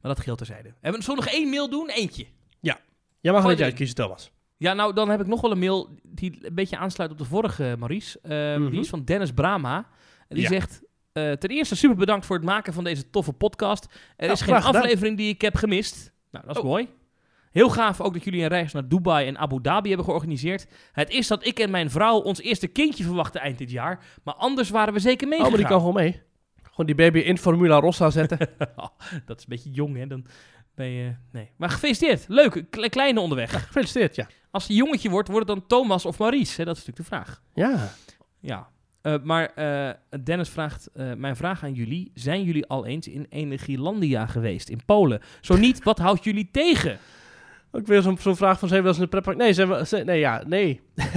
Maar 0.00 0.14
dat 0.14 0.20
geldt 0.20 0.38
terzijde. 0.38 0.68
Hebben 0.80 1.00
we 1.00 1.06
zullen 1.06 1.24
we 1.24 1.24
nog 1.30 1.34
één 1.40 1.50
mail 1.50 1.68
doen? 1.70 1.88
Eentje. 1.90 2.26
Jij 3.20 3.34
mag 3.34 3.44
er 3.44 3.50
erin. 3.50 3.64
uitkiezen, 3.64 3.94
Thomas. 3.96 4.30
Ja, 4.56 4.72
nou, 4.74 4.92
dan 4.94 5.08
heb 5.08 5.20
ik 5.20 5.26
nog 5.26 5.40
wel 5.40 5.50
een 5.50 5.58
mail 5.58 5.88
die 6.02 6.38
een 6.46 6.54
beetje 6.54 6.76
aansluit 6.76 7.10
op 7.10 7.18
de 7.18 7.24
vorige, 7.24 7.74
Maurice. 7.78 8.18
Ehm, 8.22 8.60
Mhm. 8.62 8.70
Die 8.70 8.80
is 8.80 8.88
van 8.88 9.04
Dennis 9.04 9.32
Brama. 9.32 9.76
En 10.28 10.34
Die 10.36 10.42
Ja. 10.42 10.48
zegt... 10.48 10.82
eh, 11.16 11.32
ten 11.32 11.50
eerste 11.50 11.76
super 11.76 11.96
bedankt 11.96 12.26
voor 12.26 12.36
het 12.36 12.44
maken 12.44 12.72
van 12.72 12.84
deze 12.84 13.10
toffe 13.10 13.32
podcast. 13.32 13.84
Er 14.16 14.26
Ja, 14.26 14.32
is 14.32 14.40
geen 14.40 14.54
gedaan. 14.62 14.74
aflevering 14.82 15.16
die 15.16 15.28
ik 15.28 15.40
heb 15.40 15.54
gemist. 15.56 16.12
Nou, 16.30 16.46
dat 16.46 16.56
is 16.56 16.62
Oh. 16.62 16.68
mooi. 16.68 16.88
Heel 17.52 17.70
gaaf 17.70 18.00
ook 18.00 18.12
dat 18.12 18.24
jullie 18.24 18.42
een 18.42 18.48
reis 18.48 18.72
naar 18.72 18.88
Dubai 18.88 19.26
en 19.26 19.38
Abu 19.38 19.60
Dhabi 19.62 19.88
hebben 19.88 20.06
georganiseerd. 20.06 20.66
Het 20.92 21.10
is 21.10 21.26
dat 21.26 21.46
ik 21.46 21.58
en 21.58 21.70
mijn 21.70 21.90
vrouw 21.90 22.18
ons 22.18 22.40
eerste 22.40 22.66
kindje 22.66 23.04
verwachten 23.04 23.40
eind 23.40 23.58
dit 23.58 23.70
jaar. 23.70 24.04
Maar 24.24 24.34
anders 24.34 24.70
waren 24.70 24.94
we 24.94 25.00
zeker 25.00 25.22
Oh, 25.24 25.28
meegegaan. 25.32 25.50
maar 25.52 25.60
die 25.60 25.70
kan 25.70 25.78
gewoon 25.78 25.94
mee. 25.94 26.22
Gewoon 26.62 26.86
die 26.86 26.94
baby 26.94 27.18
in 27.18 27.38
Formula 27.38 27.78
Rossa 27.80 28.10
zetten. 28.10 28.38
dat 29.26 29.36
is 29.38 29.42
een 29.42 29.48
beetje 29.48 29.70
jong, 29.70 29.96
hè? 29.96 30.06
Dan 30.06 30.26
ben 30.74 30.86
je... 30.86 31.14
Nee. 31.32 31.50
Maar 31.56 31.70
gefeliciteerd. 31.70 32.24
Leuk. 32.28 32.64
Kle- 32.70 32.88
kleine 32.88 33.20
onderweg. 33.20 33.66
Gefeliciteerd, 33.66 34.14
ja. 34.14 34.26
Als 34.50 34.66
hij 34.66 34.76
jongetje 34.76 35.10
wordt, 35.10 35.28
wordt 35.28 35.48
het 35.48 35.56
dan 35.58 35.66
Thomas 35.66 36.04
of 36.06 36.18
Maurice? 36.18 36.56
Hè? 36.56 36.64
Dat 36.64 36.76
is 36.76 36.84
natuurlijk 36.86 37.10
de 37.10 37.16
vraag. 37.16 37.42
Ja. 37.54 37.88
Ja. 38.40 38.68
Eh, 39.06 39.14
maar 39.22 39.52
eh, 39.54 39.90
Dennis 40.24 40.48
vraagt, 40.48 40.90
eh, 40.94 41.12
mijn 41.16 41.36
vraag 41.36 41.64
aan 41.64 41.72
jullie. 41.72 42.10
Zijn 42.14 42.42
jullie 42.42 42.66
al 42.66 42.86
eens 42.86 43.08
in 43.08 43.26
Energielandia 43.28 44.26
geweest, 44.26 44.68
in 44.68 44.80
Polen? 44.86 45.20
Zo 45.40 45.56
niet, 45.56 45.82
wat 45.82 45.98
houdt 45.98 46.24
jullie 46.24 46.48
tegen? 46.52 46.98
Ook 47.70 47.86
weer 47.86 48.02
zo'n 48.02 48.18
vraag 48.18 48.58
van, 48.58 48.68
zijn 48.68 48.82
we 48.82 48.86
wel 48.86 48.86
eens 48.86 48.96
in 48.96 49.02
de 49.02 49.08
pretpark? 49.08 49.36
Nee, 49.36 49.52
zijn 49.52 49.68
we... 49.68 49.84
zijn- 49.84 50.06
nee, 50.06 50.18
ja, 50.18 50.42
nee. 50.46 50.80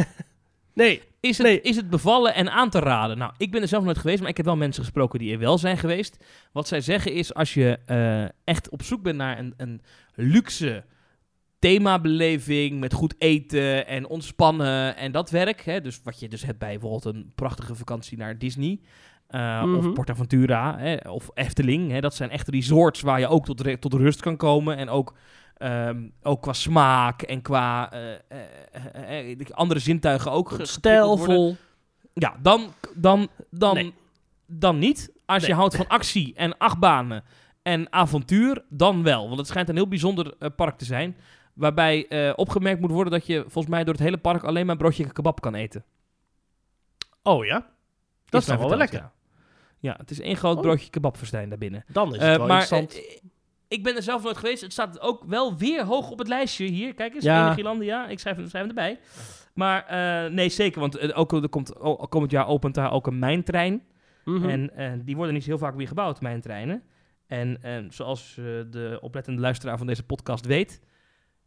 nee. 0.73 1.01
Is 1.19 1.37
het, 1.37 1.47
Nee. 1.47 1.61
is 1.61 1.75
het 1.75 1.89
bevallen 1.89 2.33
en 2.33 2.51
aan 2.51 2.69
te 2.69 2.79
raden? 2.79 3.17
Nou, 3.17 3.31
ik 3.37 3.51
ben 3.51 3.61
er 3.61 3.67
zelf 3.67 3.83
nooit 3.83 3.97
geweest, 3.97 4.19
maar 4.21 4.29
ik 4.29 4.37
heb 4.37 4.45
wel 4.45 4.55
mensen 4.57 4.83
gesproken 4.83 5.19
die 5.19 5.33
er 5.33 5.39
wel 5.39 5.57
zijn 5.57 5.77
geweest. 5.77 6.25
Wat 6.51 6.67
zij 6.67 6.81
zeggen 6.81 7.13
is, 7.13 7.33
als 7.33 7.53
je 7.53 7.79
echt 8.43 8.69
op 8.69 8.83
zoek 8.83 9.01
bent 9.03 9.17
naar 9.17 9.39
een, 9.39 9.53
een 9.57 9.81
luxe 10.15 10.83
themabeleving 11.59 12.79
met 12.79 12.93
goed 12.93 13.15
eten 13.17 13.87
en 13.87 14.07
ontspannen 14.07 14.95
en 14.97 15.11
dat 15.11 15.29
werk. 15.29 15.61
Hè, 15.61 15.81
dus 15.81 16.01
wat 16.03 16.19
je 16.19 16.27
dus 16.29 16.45
hebt 16.45 16.59
bij 16.59 16.69
bijvoorbeeld 16.79 17.15
een 17.15 17.31
prachtige 17.35 17.75
vakantie 17.75 18.17
naar 18.17 18.37
Disney. 18.37 18.79
eh, 19.27 19.63
Mhm. 19.63 19.75
Of 19.75 19.93
Portaventura 19.93 20.77
hè, 20.77 21.09
of 21.09 21.29
Efteling. 21.33 21.91
Hè, 21.91 21.99
dat 22.01 22.15
zijn 22.15 22.29
echt 22.29 22.47
resorts 22.47 23.01
waar 23.01 23.19
je 23.19 23.27
ook 23.27 23.45
tot, 23.45 23.81
tot 23.81 23.93
rust 23.93 24.21
kan 24.21 24.37
komen. 24.37 24.77
En 24.77 24.89
ook, 24.89 25.13
ehm, 25.57 26.07
ook 26.21 26.41
qua 26.41 26.53
smaak 26.53 27.21
en 27.21 27.41
qua 27.41 27.91
eh, 27.91 29.29
eh, 29.29 29.37
de 29.37 29.45
andere 29.53 29.79
zintuigen 29.79 30.31
ook. 30.31 30.57
Stijlvol. 30.61 31.55
Ja, 32.13 32.35
dan, 32.41 32.73
dan, 32.95 33.27
dan, 33.51 33.73
Nee. 33.75 33.93
dan 34.47 34.77
niet. 34.79 35.11
Als 35.25 35.45
je 35.45 35.53
houdt 35.53 35.75
van 35.75 35.87
actie 35.87 36.33
en 36.35 36.57
achtbanen 36.57 37.23
en 37.61 37.93
avontuur, 37.93 38.63
dan 38.69 39.03
wel. 39.03 39.25
Want 39.27 39.37
het 39.39 39.47
schijnt 39.47 39.69
een 39.69 39.75
heel 39.75 39.87
bijzonder 39.87 40.51
park 40.55 40.77
te 40.77 40.85
zijn. 40.85 41.15
Waarbij 41.59 42.07
eh, 42.07 42.33
opgemerkt 42.35 42.81
moet 42.81 42.91
worden 42.91 43.13
dat 43.13 43.25
je 43.25 43.41
volgens 43.41 43.67
mij 43.67 43.83
door 43.83 43.93
het 43.93 44.03
hele 44.03 44.17
park 44.17 44.43
alleen 44.43 44.65
maar 44.65 44.77
broodje 44.77 45.11
kebab 45.11 45.41
kan 45.41 45.55
eten. 45.55 45.83
Oh 47.23 47.45
ja? 47.45 47.67
Dat 48.25 48.41
is 48.41 48.47
wel 48.47 48.77
lekker. 48.77 48.99
Ja. 48.99 49.11
ja, 49.79 49.95
het 49.97 50.11
is 50.11 50.19
één 50.19 50.35
groot 50.37 50.55
Oh. 50.55 50.61
broodje 50.61 50.89
kebabverstijn 50.89 51.49
daarbinnen. 51.49 51.83
Dan 51.87 52.15
is 52.15 52.21
Eh, 52.21 52.27
het 52.27 52.37
wel 52.37 52.47
maar 52.47 52.61
interessant. 52.61 53.05
eh, 53.05 53.17
ik 53.67 53.83
ben 53.83 53.95
er 53.95 54.03
zelf 54.03 54.23
nooit 54.23 54.37
geweest. 54.37 54.61
Het 54.61 54.71
staat 54.71 54.99
ook 54.99 55.23
wel 55.23 55.57
weer 55.57 55.85
hoog 55.85 56.09
op 56.11 56.19
het 56.19 56.27
lijstje 56.27 56.65
hier. 56.65 56.93
Kijk 56.93 57.13
eens, 57.15 57.23
Ja. 57.23 57.41
Energielandia. 57.43 58.07
Ik 58.07 58.19
schrijf, 58.19 58.35
hem- 58.35 58.47
schrijf 58.47 58.67
hem 58.67 58.77
erbij. 58.77 58.99
Maar 59.53 59.85
eh, 59.85 60.31
nee, 60.31 60.49
zeker. 60.49 60.79
Want 60.79 60.95
eh, 60.97 61.17
ook, 61.19 61.33
er 61.33 61.49
komt, 61.49 61.73
komend 62.09 62.31
jaar 62.31 62.47
opent 62.47 62.75
daar 62.75 62.91
ook 62.91 63.07
een 63.07 63.19
mijntrein. 63.19 63.83
Mhm. 64.25 64.49
En 64.49 64.75
eh, 64.75 64.91
die 65.03 65.15
worden 65.15 65.33
niet 65.33 65.45
heel 65.45 65.57
vaak 65.57 65.75
weer 65.75 65.87
gebouwd, 65.87 66.21
mijntreinen. 66.21 66.83
En 67.27 67.57
eh, 67.61 67.77
zoals 67.89 68.35
eh, 68.37 68.43
de 68.69 68.97
oplettende 69.01 69.41
luisteraar 69.41 69.77
van 69.77 69.87
deze 69.87 70.03
podcast 70.03 70.45
weet... 70.45 70.81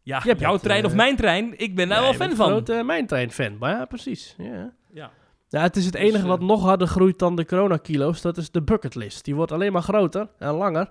Ja, 0.03 0.21
Jij 0.23 0.35
jouw 0.37 0.49
bent, 0.51 0.63
trein 0.63 0.79
eh, 0.83 0.89
of 0.89 0.95
mijn 0.95 1.15
trein, 1.15 1.59
ik 1.59 1.75
ben 1.75 1.89
daar 1.89 2.01
wel 2.01 2.13
fan 2.13 2.35
van. 2.35 2.45
een 2.45 2.51
grote 2.51 2.83
mijntrein-fan. 2.83 3.57
Maar 3.57 3.71
ja, 3.71 3.85
precies. 3.85 4.35
Ja. 4.37 4.73
Ja. 4.93 5.11
ja, 5.49 5.61
het 5.61 5.75
is 5.75 5.83
het 5.85 5.93
Dus, 5.93 6.01
enige 6.01 6.23
eh, 6.23 6.29
wat 6.29 6.39
nog 6.41 6.61
harder 6.63 6.87
groeit 6.87 7.19
dan 7.19 7.35
de 7.35 7.45
coronakilo's. 7.45 8.21
Dat 8.21 8.37
is 8.37 8.51
de 8.51 8.61
bucketlist. 8.61 9.25
Die 9.25 9.35
wordt 9.35 9.51
alleen 9.51 9.71
maar 9.71 9.81
groter 9.81 10.27
en 10.39 10.51
langer. 10.53 10.89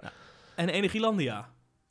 En 0.55 0.69
Energielandia, 0.69 1.49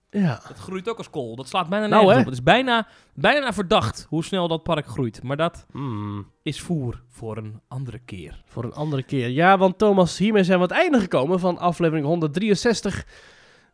Ja. 0.10 0.42
dat 0.48 0.58
groeit 0.58 0.90
ook 0.90 0.98
als 0.98 1.10
kool. 1.10 1.36
Dat 1.36 1.48
slaat 1.48 1.70
bijna 1.70 1.88
Nou, 1.88 1.92
nergens 2.06 2.14
hè? 2.16 2.20
op. 2.20 2.26
Het 2.26 2.34
is 2.38 2.44
bijna, 2.44 2.88
bijna 3.14 3.54
verdacht 3.54 4.06
hoe 4.10 4.24
snel 4.24 4.48
dat 4.48 4.64
park 4.64 4.86
groeit. 4.88 5.24
Maar 5.24 5.38
dat 5.38 5.66
Hmm, 5.72 6.28
is 6.44 6.62
voer 6.62 7.02
voor 7.10 7.38
een 7.38 7.62
andere 7.68 8.00
keer. 8.06 8.42
voor 8.46 8.64
een 8.64 8.74
andere 8.74 9.04
keer. 9.04 9.28
Ja, 9.30 9.58
want 9.58 9.78
Thomas, 9.78 10.18
hiermee 10.18 10.44
zijn 10.44 10.58
we 10.60 10.64
aan 10.64 10.70
het 10.72 10.80
einde 10.80 11.00
gekomen 11.00 11.40
van 11.40 11.58
aflevering 11.58 12.06
163. 12.06 13.06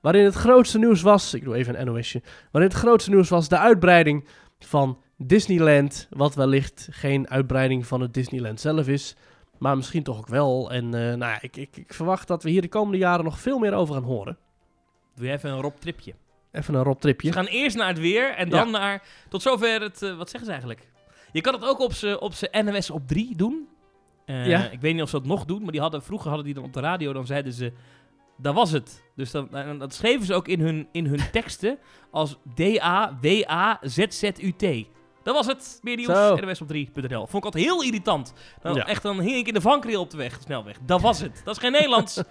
Waarin 0.02 0.24
het 0.26 0.34
grootste 0.36 0.78
nieuws 0.80 1.02
was. 1.02 1.34
Ik 1.34 1.44
doe 1.44 1.56
even 1.56 1.80
een 1.80 1.86
NOSje. 1.86 2.22
Waarin 2.52 2.72
het 2.72 2.80
grootste 2.80 3.10
nieuws 3.10 3.30
was 3.30 3.48
de 3.50 3.58
uitbreiding 3.58 4.28
van 4.60 5.02
Disneyland. 5.18 6.08
Wat 6.10 6.36
wellicht 6.36 6.88
geen 6.92 7.30
uitbreiding 7.30 7.86
van 7.88 8.02
het 8.02 8.14
Disneyland 8.14 8.60
zelf 8.62 8.88
is. 8.88 9.16
Maar 9.58 9.76
misschien 9.76 10.04
toch 10.04 10.18
ook 10.18 10.28
wel. 10.28 10.72
En 10.72 10.84
eh, 10.86 11.00
nou 11.02 11.18
ja, 11.20 11.38
ik, 11.42 11.58
ik, 11.58 11.78
ik 11.78 11.94
verwacht 11.94 12.28
dat 12.28 12.44
we 12.44 12.50
hier 12.50 12.62
de 12.62 12.68
komende 12.70 12.98
jaren 12.98 13.24
nog 13.26 13.40
veel 13.40 13.60
meer 13.60 13.74
over 13.74 13.94
gaan 13.94 14.04
horen. 14.04 14.38
Doe 15.16 15.26
je 15.26 15.32
even 15.32 15.50
een 15.52 15.62
Rob 15.62 15.76
tripje. 15.80 16.14
Even 16.52 16.74
een 16.74 16.84
Rob 16.84 17.00
tripje. 17.00 17.28
We 17.28 17.34
gaan 17.34 17.46
eerst 17.46 17.78
naar 17.78 17.88
het 17.88 18.00
weer 18.00 18.34
en 18.36 18.50
dan 18.50 18.72
naar... 18.72 19.04
Tot 19.30 19.42
zover 19.42 19.82
het... 19.82 20.02
eh, 20.02 20.18
wat 20.18 20.30
zeggen 20.30 20.46
ze 20.46 20.52
eigenlijk? 20.52 20.88
Je 21.32 21.42
kan 21.42 21.54
het 21.54 21.64
ook 21.66 21.80
op 21.80 21.94
z'n 21.94 22.14
op 22.20 22.34
NOS 22.64 22.90
op 22.90 23.08
3 23.08 23.36
doen. 23.36 23.68
Eh, 24.26 24.48
Ja. 24.48 24.70
Ik 24.70 24.82
weet 24.82 24.94
niet 24.94 25.02
of 25.04 25.10
ze 25.10 25.18
dat 25.18 25.26
nog 25.28 25.46
doen, 25.46 25.62
maar 25.62 25.72
die 25.72 25.82
hadden, 25.82 26.04
vroeger 26.04 26.28
hadden 26.28 26.46
die 26.46 26.54
dan 26.56 26.64
op 26.64 26.74
de 26.74 26.80
radio, 26.80 27.14
dan 27.14 27.26
zeiden 27.26 27.54
ze... 27.54 27.74
Dat 28.38 28.54
was 28.54 28.72
het. 28.72 29.04
Dus 29.16 29.32
dan, 29.32 29.56
en 29.56 29.78
dat 29.78 29.94
schreven 29.94 30.26
ze 30.26 30.34
ook 30.34 30.48
in 30.48 30.60
hun, 30.60 30.88
in 30.92 31.06
hun 31.06 31.20
teksten 31.32 31.78
als 32.12 32.38
D-A-W-A-Z-Z-U-T. 33.48 34.88
Dat 35.24 35.36
was 35.36 35.46
het. 35.48 35.80
Meer 35.82 35.96
nieuws. 35.96 36.08
NOS 36.42 36.62
op 36.62 36.74
3.nl. 36.74 37.28
Vond 37.28 37.34
ik 37.34 37.44
altijd 37.46 37.64
heel 37.64 37.84
irritant. 37.84 38.34
Ja. 38.64 38.88
Echt, 38.88 39.04
dan 39.04 39.20
hing 39.20 39.36
ik 39.36 39.48
in 39.48 39.54
de 39.54 39.62
vangrail 39.62 40.02
op 40.02 40.10
de 40.10 40.18
weg, 40.18 40.40
snelweg. 40.42 40.78
Dat 40.86 41.02
was 41.02 41.20
het. 41.20 41.42
Dat 41.44 41.56
is 41.56 41.62
geen 41.62 41.72
Nederlands. 41.72 42.16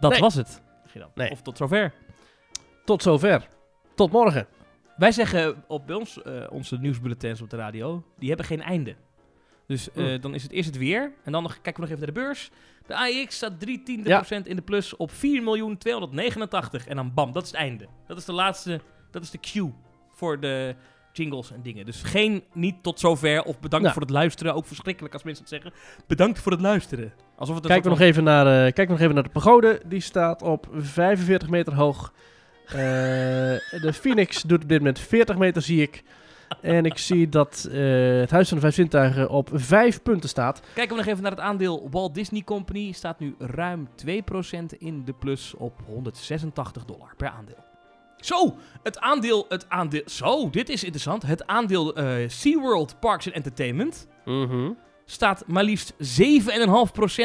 Dat 0.00 0.10
Nee. 0.10 0.20
was 0.20 0.34
het. 0.34 0.62
Nee. 1.14 1.30
Of 1.30 1.42
tot 1.42 1.56
zover. 1.56 1.94
Tot 2.84 3.02
zover. 3.02 3.48
Tot 3.94 4.12
morgen. 4.12 4.46
Wij 4.96 5.12
zeggen 5.12 5.64
op 5.66 5.86
bij 5.86 5.96
ons, 5.96 6.22
eh, 6.22 6.46
onze 6.50 6.76
nieuwsbulletins 6.76 7.40
op 7.42 7.50
de 7.50 7.56
radio, 7.56 8.04
die 8.18 8.28
hebben 8.28 8.46
geen 8.46 8.62
einde. 8.62 8.96
Dus 9.66 9.92
eh, 9.92 10.20
dan 10.20 10.34
is 10.34 10.42
het 10.42 10.52
eerst 10.52 10.68
het 10.68 10.78
weer. 10.78 11.12
En 11.24 11.32
dan 11.32 11.42
nog, 11.42 11.52
kijken 11.60 11.74
we 11.74 11.80
nog 11.88 11.88
even 11.98 11.98
naar 12.06 12.14
de 12.14 12.20
beurs. 12.20 12.50
De 12.86 12.94
AEX 12.94 13.36
staat 13.36 13.60
3 13.60 13.82
tiende 13.82 14.08
Ja. 14.08 14.16
procent 14.16 14.46
in 14.46 14.56
de 14.56 14.62
plus 14.62 14.96
op 14.96 15.10
4.289. 15.10 16.86
En 16.88 16.96
dan 16.96 17.14
bam, 17.14 17.32
dat 17.32 17.42
is 17.42 17.48
het 17.50 17.58
einde. 17.58 17.86
Dat 18.06 18.16
is 18.16 18.24
de 18.24 18.32
laatste, 18.32 18.80
dat 19.10 19.22
is 19.22 19.30
de 19.30 19.40
cue 19.40 19.72
voor 20.12 20.40
de 20.40 20.74
jingles 21.12 21.52
en 21.52 21.62
dingen. 21.62 21.84
Dus 21.86 22.02
geen, 22.02 22.44
niet 22.52 22.82
tot 22.82 23.00
zover 23.00 23.42
of 23.42 23.60
bedankt 23.60 23.86
Ja. 23.86 23.92
voor 23.92 24.02
het 24.02 24.10
luisteren. 24.10 24.54
Ook 24.54 24.66
verschrikkelijk 24.66 25.14
als 25.14 25.22
mensen 25.22 25.44
dat 25.44 25.52
zeggen. 25.52 25.72
Bedankt 26.06 26.38
voor 26.38 26.52
het 26.52 26.60
luisteren. 26.60 27.12
Alsof 27.36 27.54
het 27.56 27.66
Kijken 27.66 27.84
we, 27.84 27.96
nog 27.96 28.00
even 28.06 28.24
naar, 28.24 28.46
eh, 28.46 28.52
kijken 28.62 28.84
we 28.86 28.90
nog 28.92 29.00
even 29.00 29.14
naar 29.14 29.22
de 29.22 29.30
pagode. 29.30 29.80
Die 29.86 30.00
staat 30.00 30.42
op 30.42 30.66
45 30.72 31.48
meter 31.48 31.74
hoog. 31.74 32.12
Eh, 32.66 32.74
de 32.74 33.90
Phoenix 33.94 34.42
doet 34.42 34.62
op 34.62 34.68
dit 34.68 34.78
moment 34.78 34.98
40 34.98 35.36
meter, 35.36 35.62
zie 35.62 35.82
ik. 35.82 36.02
En 36.60 36.84
ik 36.84 36.98
zie 36.98 37.28
dat 37.28 37.68
eh, 37.72 37.80
het 38.20 38.30
Huis 38.30 38.48
van 38.48 38.56
de 38.56 38.62
Vijf 38.62 38.74
Zintuigen 38.74 39.28
op 39.28 39.50
vijf 39.52 40.02
punten 40.02 40.28
staat. 40.28 40.62
Kijken 40.74 40.96
we 40.96 41.02
nog 41.02 41.10
even 41.10 41.22
naar 41.22 41.32
het 41.32 41.40
aandeel 41.40 41.88
Walt 41.90 42.14
Disney 42.14 42.42
Company. 42.42 42.92
Staat 42.92 43.18
nu 43.18 43.34
ruim 43.38 43.88
2% 44.06 44.10
in 44.78 45.04
de 45.04 45.12
plus 45.12 45.54
op 45.54 45.80
186 45.86 46.84
dollar 46.84 47.14
per 47.16 47.28
aandeel. 47.28 47.64
Zo, 48.16 48.54
het 48.82 48.98
aandeel, 48.98 49.46
het 49.48 49.68
aandeel, 49.68 50.02
zo, 50.06 50.50
dit 50.50 50.68
is 50.68 50.82
interessant. 50.84 51.22
Het 51.22 51.46
aandeel 51.46 51.94
eh 51.94 52.28
SeaWorld 52.28 53.00
Parks 53.00 53.26
and 53.26 53.34
Entertainment 53.34 54.06
staat 55.04 55.44
maar 55.46 55.64
liefst 55.64 55.92
7,5% 55.92 55.96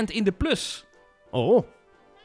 in 0.05 0.23
de 0.23 0.31
plus. 0.37 0.85
Oh, 1.31 1.67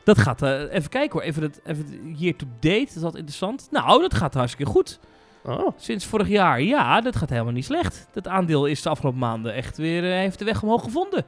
Dat 0.04 0.18
gaat, 0.18 0.42
eh, 0.42 0.60
even 0.72 0.90
kijken 0.90 1.12
hoor, 1.12 1.22
even, 1.22 1.42
het, 1.42 1.60
even 1.64 2.14
year 2.16 2.36
to 2.36 2.46
date, 2.60 2.92
is 2.94 3.00
dat 3.00 3.14
interessant? 3.14 3.68
Nou, 3.70 4.00
dat 4.00 4.14
gaat 4.14 4.34
hartstikke 4.34 4.70
goed. 4.70 5.00
Oh. 5.44 5.68
Sinds 5.76 6.06
vorig 6.06 6.28
jaar, 6.28 6.62
ja, 6.62 7.00
dat 7.00 7.16
gaat 7.16 7.30
helemaal 7.30 7.52
niet 7.52 7.64
slecht. 7.64 8.08
Dat 8.12 8.28
aandeel 8.28 8.66
is 8.66 8.82
de 8.82 8.88
afgelopen 8.88 9.20
maanden 9.20 9.54
echt 9.54 9.76
weer, 9.76 10.04
eh, 10.04 10.10
heeft 10.10 10.38
de 10.38 10.44
weg 10.44 10.62
omhoog 10.62 10.82
gevonden. 10.82 11.24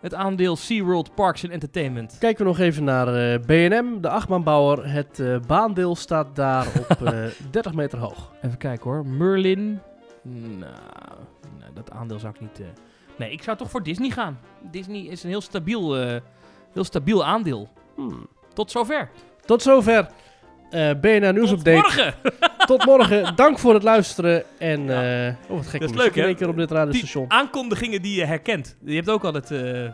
Het 0.00 0.14
aandeel 0.14 0.56
SeaWorld 0.56 1.14
Parks 1.14 1.44
and 1.44 1.52
Entertainment. 1.52 2.16
Kijken 2.18 2.44
we 2.44 2.50
nog 2.50 2.58
even 2.58 2.84
naar 2.84 3.14
eh, 3.14 3.40
BNM, 3.40 4.00
de 4.00 4.08
achtbaanbouwer. 4.08 4.90
Het 4.90 5.20
eh, 5.20 5.36
baandeel 5.46 5.96
staat 5.96 6.36
daar 6.36 6.66
op 6.88 7.02
eh 7.06 7.24
30 7.50 7.74
meter 7.74 7.98
hoog. 7.98 8.32
Even 8.42 8.58
kijken 8.58 8.90
hoor, 8.90 9.06
Merlin. 9.06 9.80
Nou, 10.22 10.72
nou, 11.58 11.72
dat 11.74 11.90
aandeel 11.90 12.18
zou 12.18 12.34
ik 12.34 12.40
niet... 12.40 12.60
Nee, 13.18 13.30
ik 13.30 13.42
zou 13.42 13.56
toch 13.56 13.70
voor 13.70 13.82
Disney 13.82 14.10
gaan. 14.10 14.38
Disney 14.70 15.00
is 15.00 15.22
een 15.22 15.28
heel 15.28 15.40
stabiel, 15.40 15.94
heel 16.72 16.84
stabiel 16.84 17.24
aandeel. 17.24 17.68
Hmm. 17.94 18.28
Tot 18.52 18.70
zover. 18.70 19.10
Tot 19.44 19.62
zover. 19.62 20.08
BNR 21.00 21.32
Nieuws 21.32 21.48
Tot 21.48 21.58
Update. 21.58 21.70
morgen! 21.70 22.14
Tot 22.66 22.84
morgen. 22.84 23.36
Dank 23.36 23.58
voor 23.58 23.74
het 23.74 23.82
luisteren. 23.82 24.44
En 24.58 24.84
Ja. 24.84 25.26
eh 25.28 25.34
oh, 25.48 25.56
wat 25.56 25.66
gek. 25.66 25.80
Dat 25.80 25.90
is 25.90 25.96
leuk, 25.96 26.14
hè? 26.14 26.34
keer 26.34 26.48
op 26.48 26.56
dit 26.56 26.68
Die 26.68 26.76
radiostation. 26.76 27.24
aankondigingen 27.30 28.02
die 28.02 28.14
je 28.18 28.24
herkent. 28.24 28.76
Je 28.84 28.94
hebt 28.94 29.08
ook 29.08 29.24
altijd... 29.24 29.50
eh, 29.50 29.84
eh, 29.84 29.92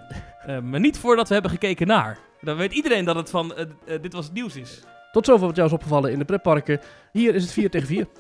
maar 0.63 0.81
niet 0.81 0.99
voordat 0.99 1.27
we 1.29 1.33
hebben 1.35 1.51
gekeken 1.53 1.87
naar. 1.87 2.19
Dan 2.41 2.57
weet 2.57 2.73
iedereen 2.73 3.05
dat 3.05 3.17
het 3.17 3.31
van... 3.31 3.55
dit 4.01 4.13
was 4.13 4.25
het 4.25 4.35
nieuws 4.35 4.57
is. 4.57 4.81
Tot 5.13 5.27
zover 5.27 5.47
wat 5.47 5.57
jou 5.57 5.69
is 5.69 5.75
opgevallen 5.75 6.13
in 6.13 6.19
de 6.19 6.25
pretparken. 6.25 6.81
Hier 7.13 7.35
is 7.35 7.43
het 7.43 7.53
4 7.53 7.71
tegen 7.71 7.87
4. 7.89 8.07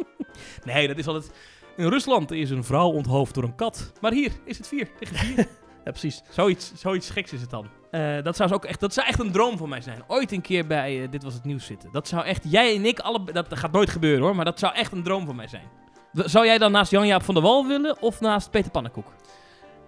Nee, 0.64 0.88
dat 0.88 0.98
is 0.98 1.06
altijd... 1.06 1.30
In 1.76 1.88
Rusland 1.88 2.30
is 2.30 2.50
een 2.50 2.64
vrouw 2.64 2.88
onthoofd 2.88 3.34
door 3.34 3.44
een 3.44 3.54
kat. 3.54 3.92
Maar 4.00 4.12
hier 4.12 4.32
is 4.44 4.56
het 4.58 4.68
4 4.68 4.88
tegen 5.00 5.16
4. 5.16 5.46
Ja, 5.84 5.90
precies. 5.90 6.22
zoiets, 6.30 6.72
zoiets 6.74 7.10
geks 7.10 7.32
is 7.32 7.40
het 7.40 7.50
dan. 7.50 7.66
Eh, 7.90 8.22
dat, 8.22 8.36
zou 8.36 8.52
ook 8.52 8.64
echt, 8.64 8.80
dat 8.80 8.92
zou 8.92 9.06
echt 9.06 9.18
een 9.20 9.32
droom 9.32 9.56
van 9.59 9.68
mij 9.68 9.80
zijn. 9.80 10.02
Ooit 10.06 10.32
een 10.32 10.40
keer 10.40 10.66
bij 10.66 11.02
eh, 11.02 11.10
Dit 11.10 11.22
Was 11.22 11.34
Het 11.34 11.44
Nieuws 11.44 11.66
zitten. 11.66 11.92
Dat 11.92 12.09
zou 12.09 12.24
echt... 12.24 12.44
Jij 12.50 12.76
en 12.76 12.84
ik, 12.84 12.98
alle, 12.98 13.32
dat 13.32 13.46
gaat 13.59 13.72
nooit 13.72 13.90
gebeuren 13.90 14.22
hoor. 14.22 14.36
Maar 14.36 14.44
dat 14.44 14.59
zou 14.59 14.74
echt 14.74 14.92
een 14.92 15.02
droom 15.02 15.26
van 15.26 15.36
mij 15.36 15.48
zijn. 15.48 15.64
Zou 16.12 16.46
jij 16.46 16.59
dan 16.59 16.72
naast 16.72 16.90
Jan-Jaap 16.90 17.22
van 17.22 17.34
der 17.34 17.42
Wal 17.42 17.66
willen 17.66 18.02
of 18.02 18.20
naast 18.20 18.50
Peter 18.50 18.70
Pannenkoek? 18.70 19.06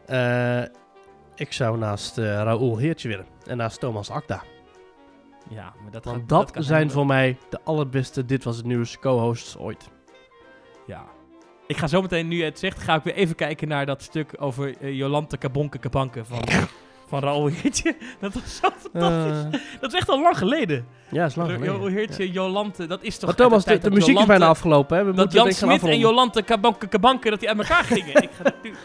Eh, 0.07 0.63
ik 1.35 1.53
zou 1.53 1.79
naast 1.79 2.19
eh 2.19 2.25
Raoul 2.25 2.77
Heertje 2.77 3.09
willen. 3.09 3.27
En 3.47 3.57
naast 3.57 3.81
Thomas 3.81 4.11
Akda. 4.11 4.43
Ja, 5.49 5.73
maar 5.83 5.91
dat, 5.91 6.05
Want 6.05 6.17
gaat- 6.19 6.29
dat, 6.55 6.65
zijn 6.65 6.91
voor 6.91 7.07
mij 7.07 7.39
de 7.51 7.61
allerbeste 7.65 8.25
Dit 8.25 8.45
Was 8.45 8.57
Het 8.57 8.67
Nieuws 8.67 8.99
co-hosts 8.99 9.57
ooit. 9.59 9.89
Ja. 10.87 11.05
Ik 11.67 11.77
ga 11.77 11.87
zo 11.87 12.03
meteen, 12.03 12.29
nu 12.29 12.43
het 12.43 12.59
zegt, 12.59 12.83
ga 12.83 12.95
ik 12.95 13.03
weer 13.03 13.15
even 13.15 13.35
kijken 13.35 13.69
naar 13.69 13.87
dat 13.87 14.03
stuk 14.03 14.35
over 14.39 14.75
eh, 14.81 14.97
Jolante 14.97 15.37
Kabonke 15.37 15.79
Kabanke 15.79 16.25
van, 16.25 16.43
van 17.07 17.21
Raoul 17.21 17.47
Heertje. 17.47 17.97
Dat 18.21 18.35
was 18.35 18.57
zo 18.57 18.69
fantastisch. 18.79 19.61
Eh, 19.61 19.81
dat 19.81 19.93
is 19.93 19.99
echt 19.99 20.09
al 20.09 20.21
lang 20.23 20.39
geleden. 20.39 20.87
ja, 21.11 21.25
is 21.25 21.35
lang 21.35 21.49
Raoul 21.51 21.75
geleden. 21.75 21.93
Heertje, 21.93 22.31
Jolante, 22.31 22.87
dat 22.87 23.03
is 23.03 23.19
toch... 23.19 23.27
Maar 23.27 23.39
Thomas, 23.39 23.65
de, 23.65 23.79
de 23.79 23.91
muziek 23.91 24.19
is 24.19 24.27
bijna 24.27 24.47
afgelopen. 24.47 24.97
Hè? 24.97 25.05
We 25.05 25.13
Dat 25.13 25.33
Jan 25.33 25.53
Smit 25.53 25.85
en. 25.85 25.99
Jolante 25.99 26.43
Kabonke 26.43 26.87
Kabanke, 26.87 27.31
dat 27.31 27.41
die 27.41 27.49
uit 27.49 27.59
elkaar 27.59 27.85
gingen. 27.85 28.23
ik 28.23 28.31
ga 28.43 28.53
nu... 28.63 28.75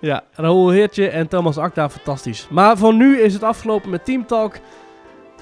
Ja, 0.00 0.24
Raoul 0.32 0.68
Heertje 0.68 1.08
en 1.08 1.28
Thomas 1.28 1.56
Akda, 1.56 1.90
fantastisch. 1.90 2.46
Maar 2.50 2.78
voor 2.78 2.94
nu 2.94 3.20
is 3.20 3.32
het 3.32 3.42
afgelopen 3.42 3.90
met 3.90 4.04
Team 4.04 4.26
Talk. 4.26 4.54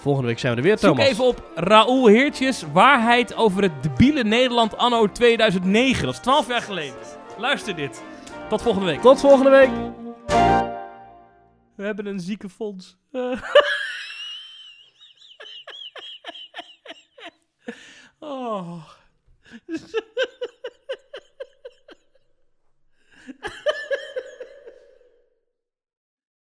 Volgende 0.06 0.30
week 0.30 0.38
zijn 0.38 0.52
we 0.52 0.58
er 0.58 0.66
weer, 0.66 0.76
Thomas. 0.76 1.04
Zoek 1.04 1.12
even 1.12 1.24
op 1.24 1.50
Raoul 1.54 2.06
Heertjes, 2.06 2.62
waarheid 2.72 3.34
over 3.34 3.62
het 3.62 3.82
debiele 3.82 4.24
Nederland 4.24 4.76
anno 4.76 5.12
2009. 5.12 6.04
Dat 6.04 6.14
is 6.14 6.20
12 6.20 6.48
jaar 6.48 6.62
geleden. 6.62 6.94
Luister 7.38 7.76
dit. 7.76 8.02
Tot 8.48 8.62
volgende 8.62 8.86
week. 8.86 9.00
Tot 9.00 9.20
volgende 9.20 9.50
week. 9.50 9.70
We 11.76 11.84
hebben 11.84 12.06
een 12.06 12.20
zieke 12.20 12.48
fonds. 12.48 12.96
Oh. 18.18 18.84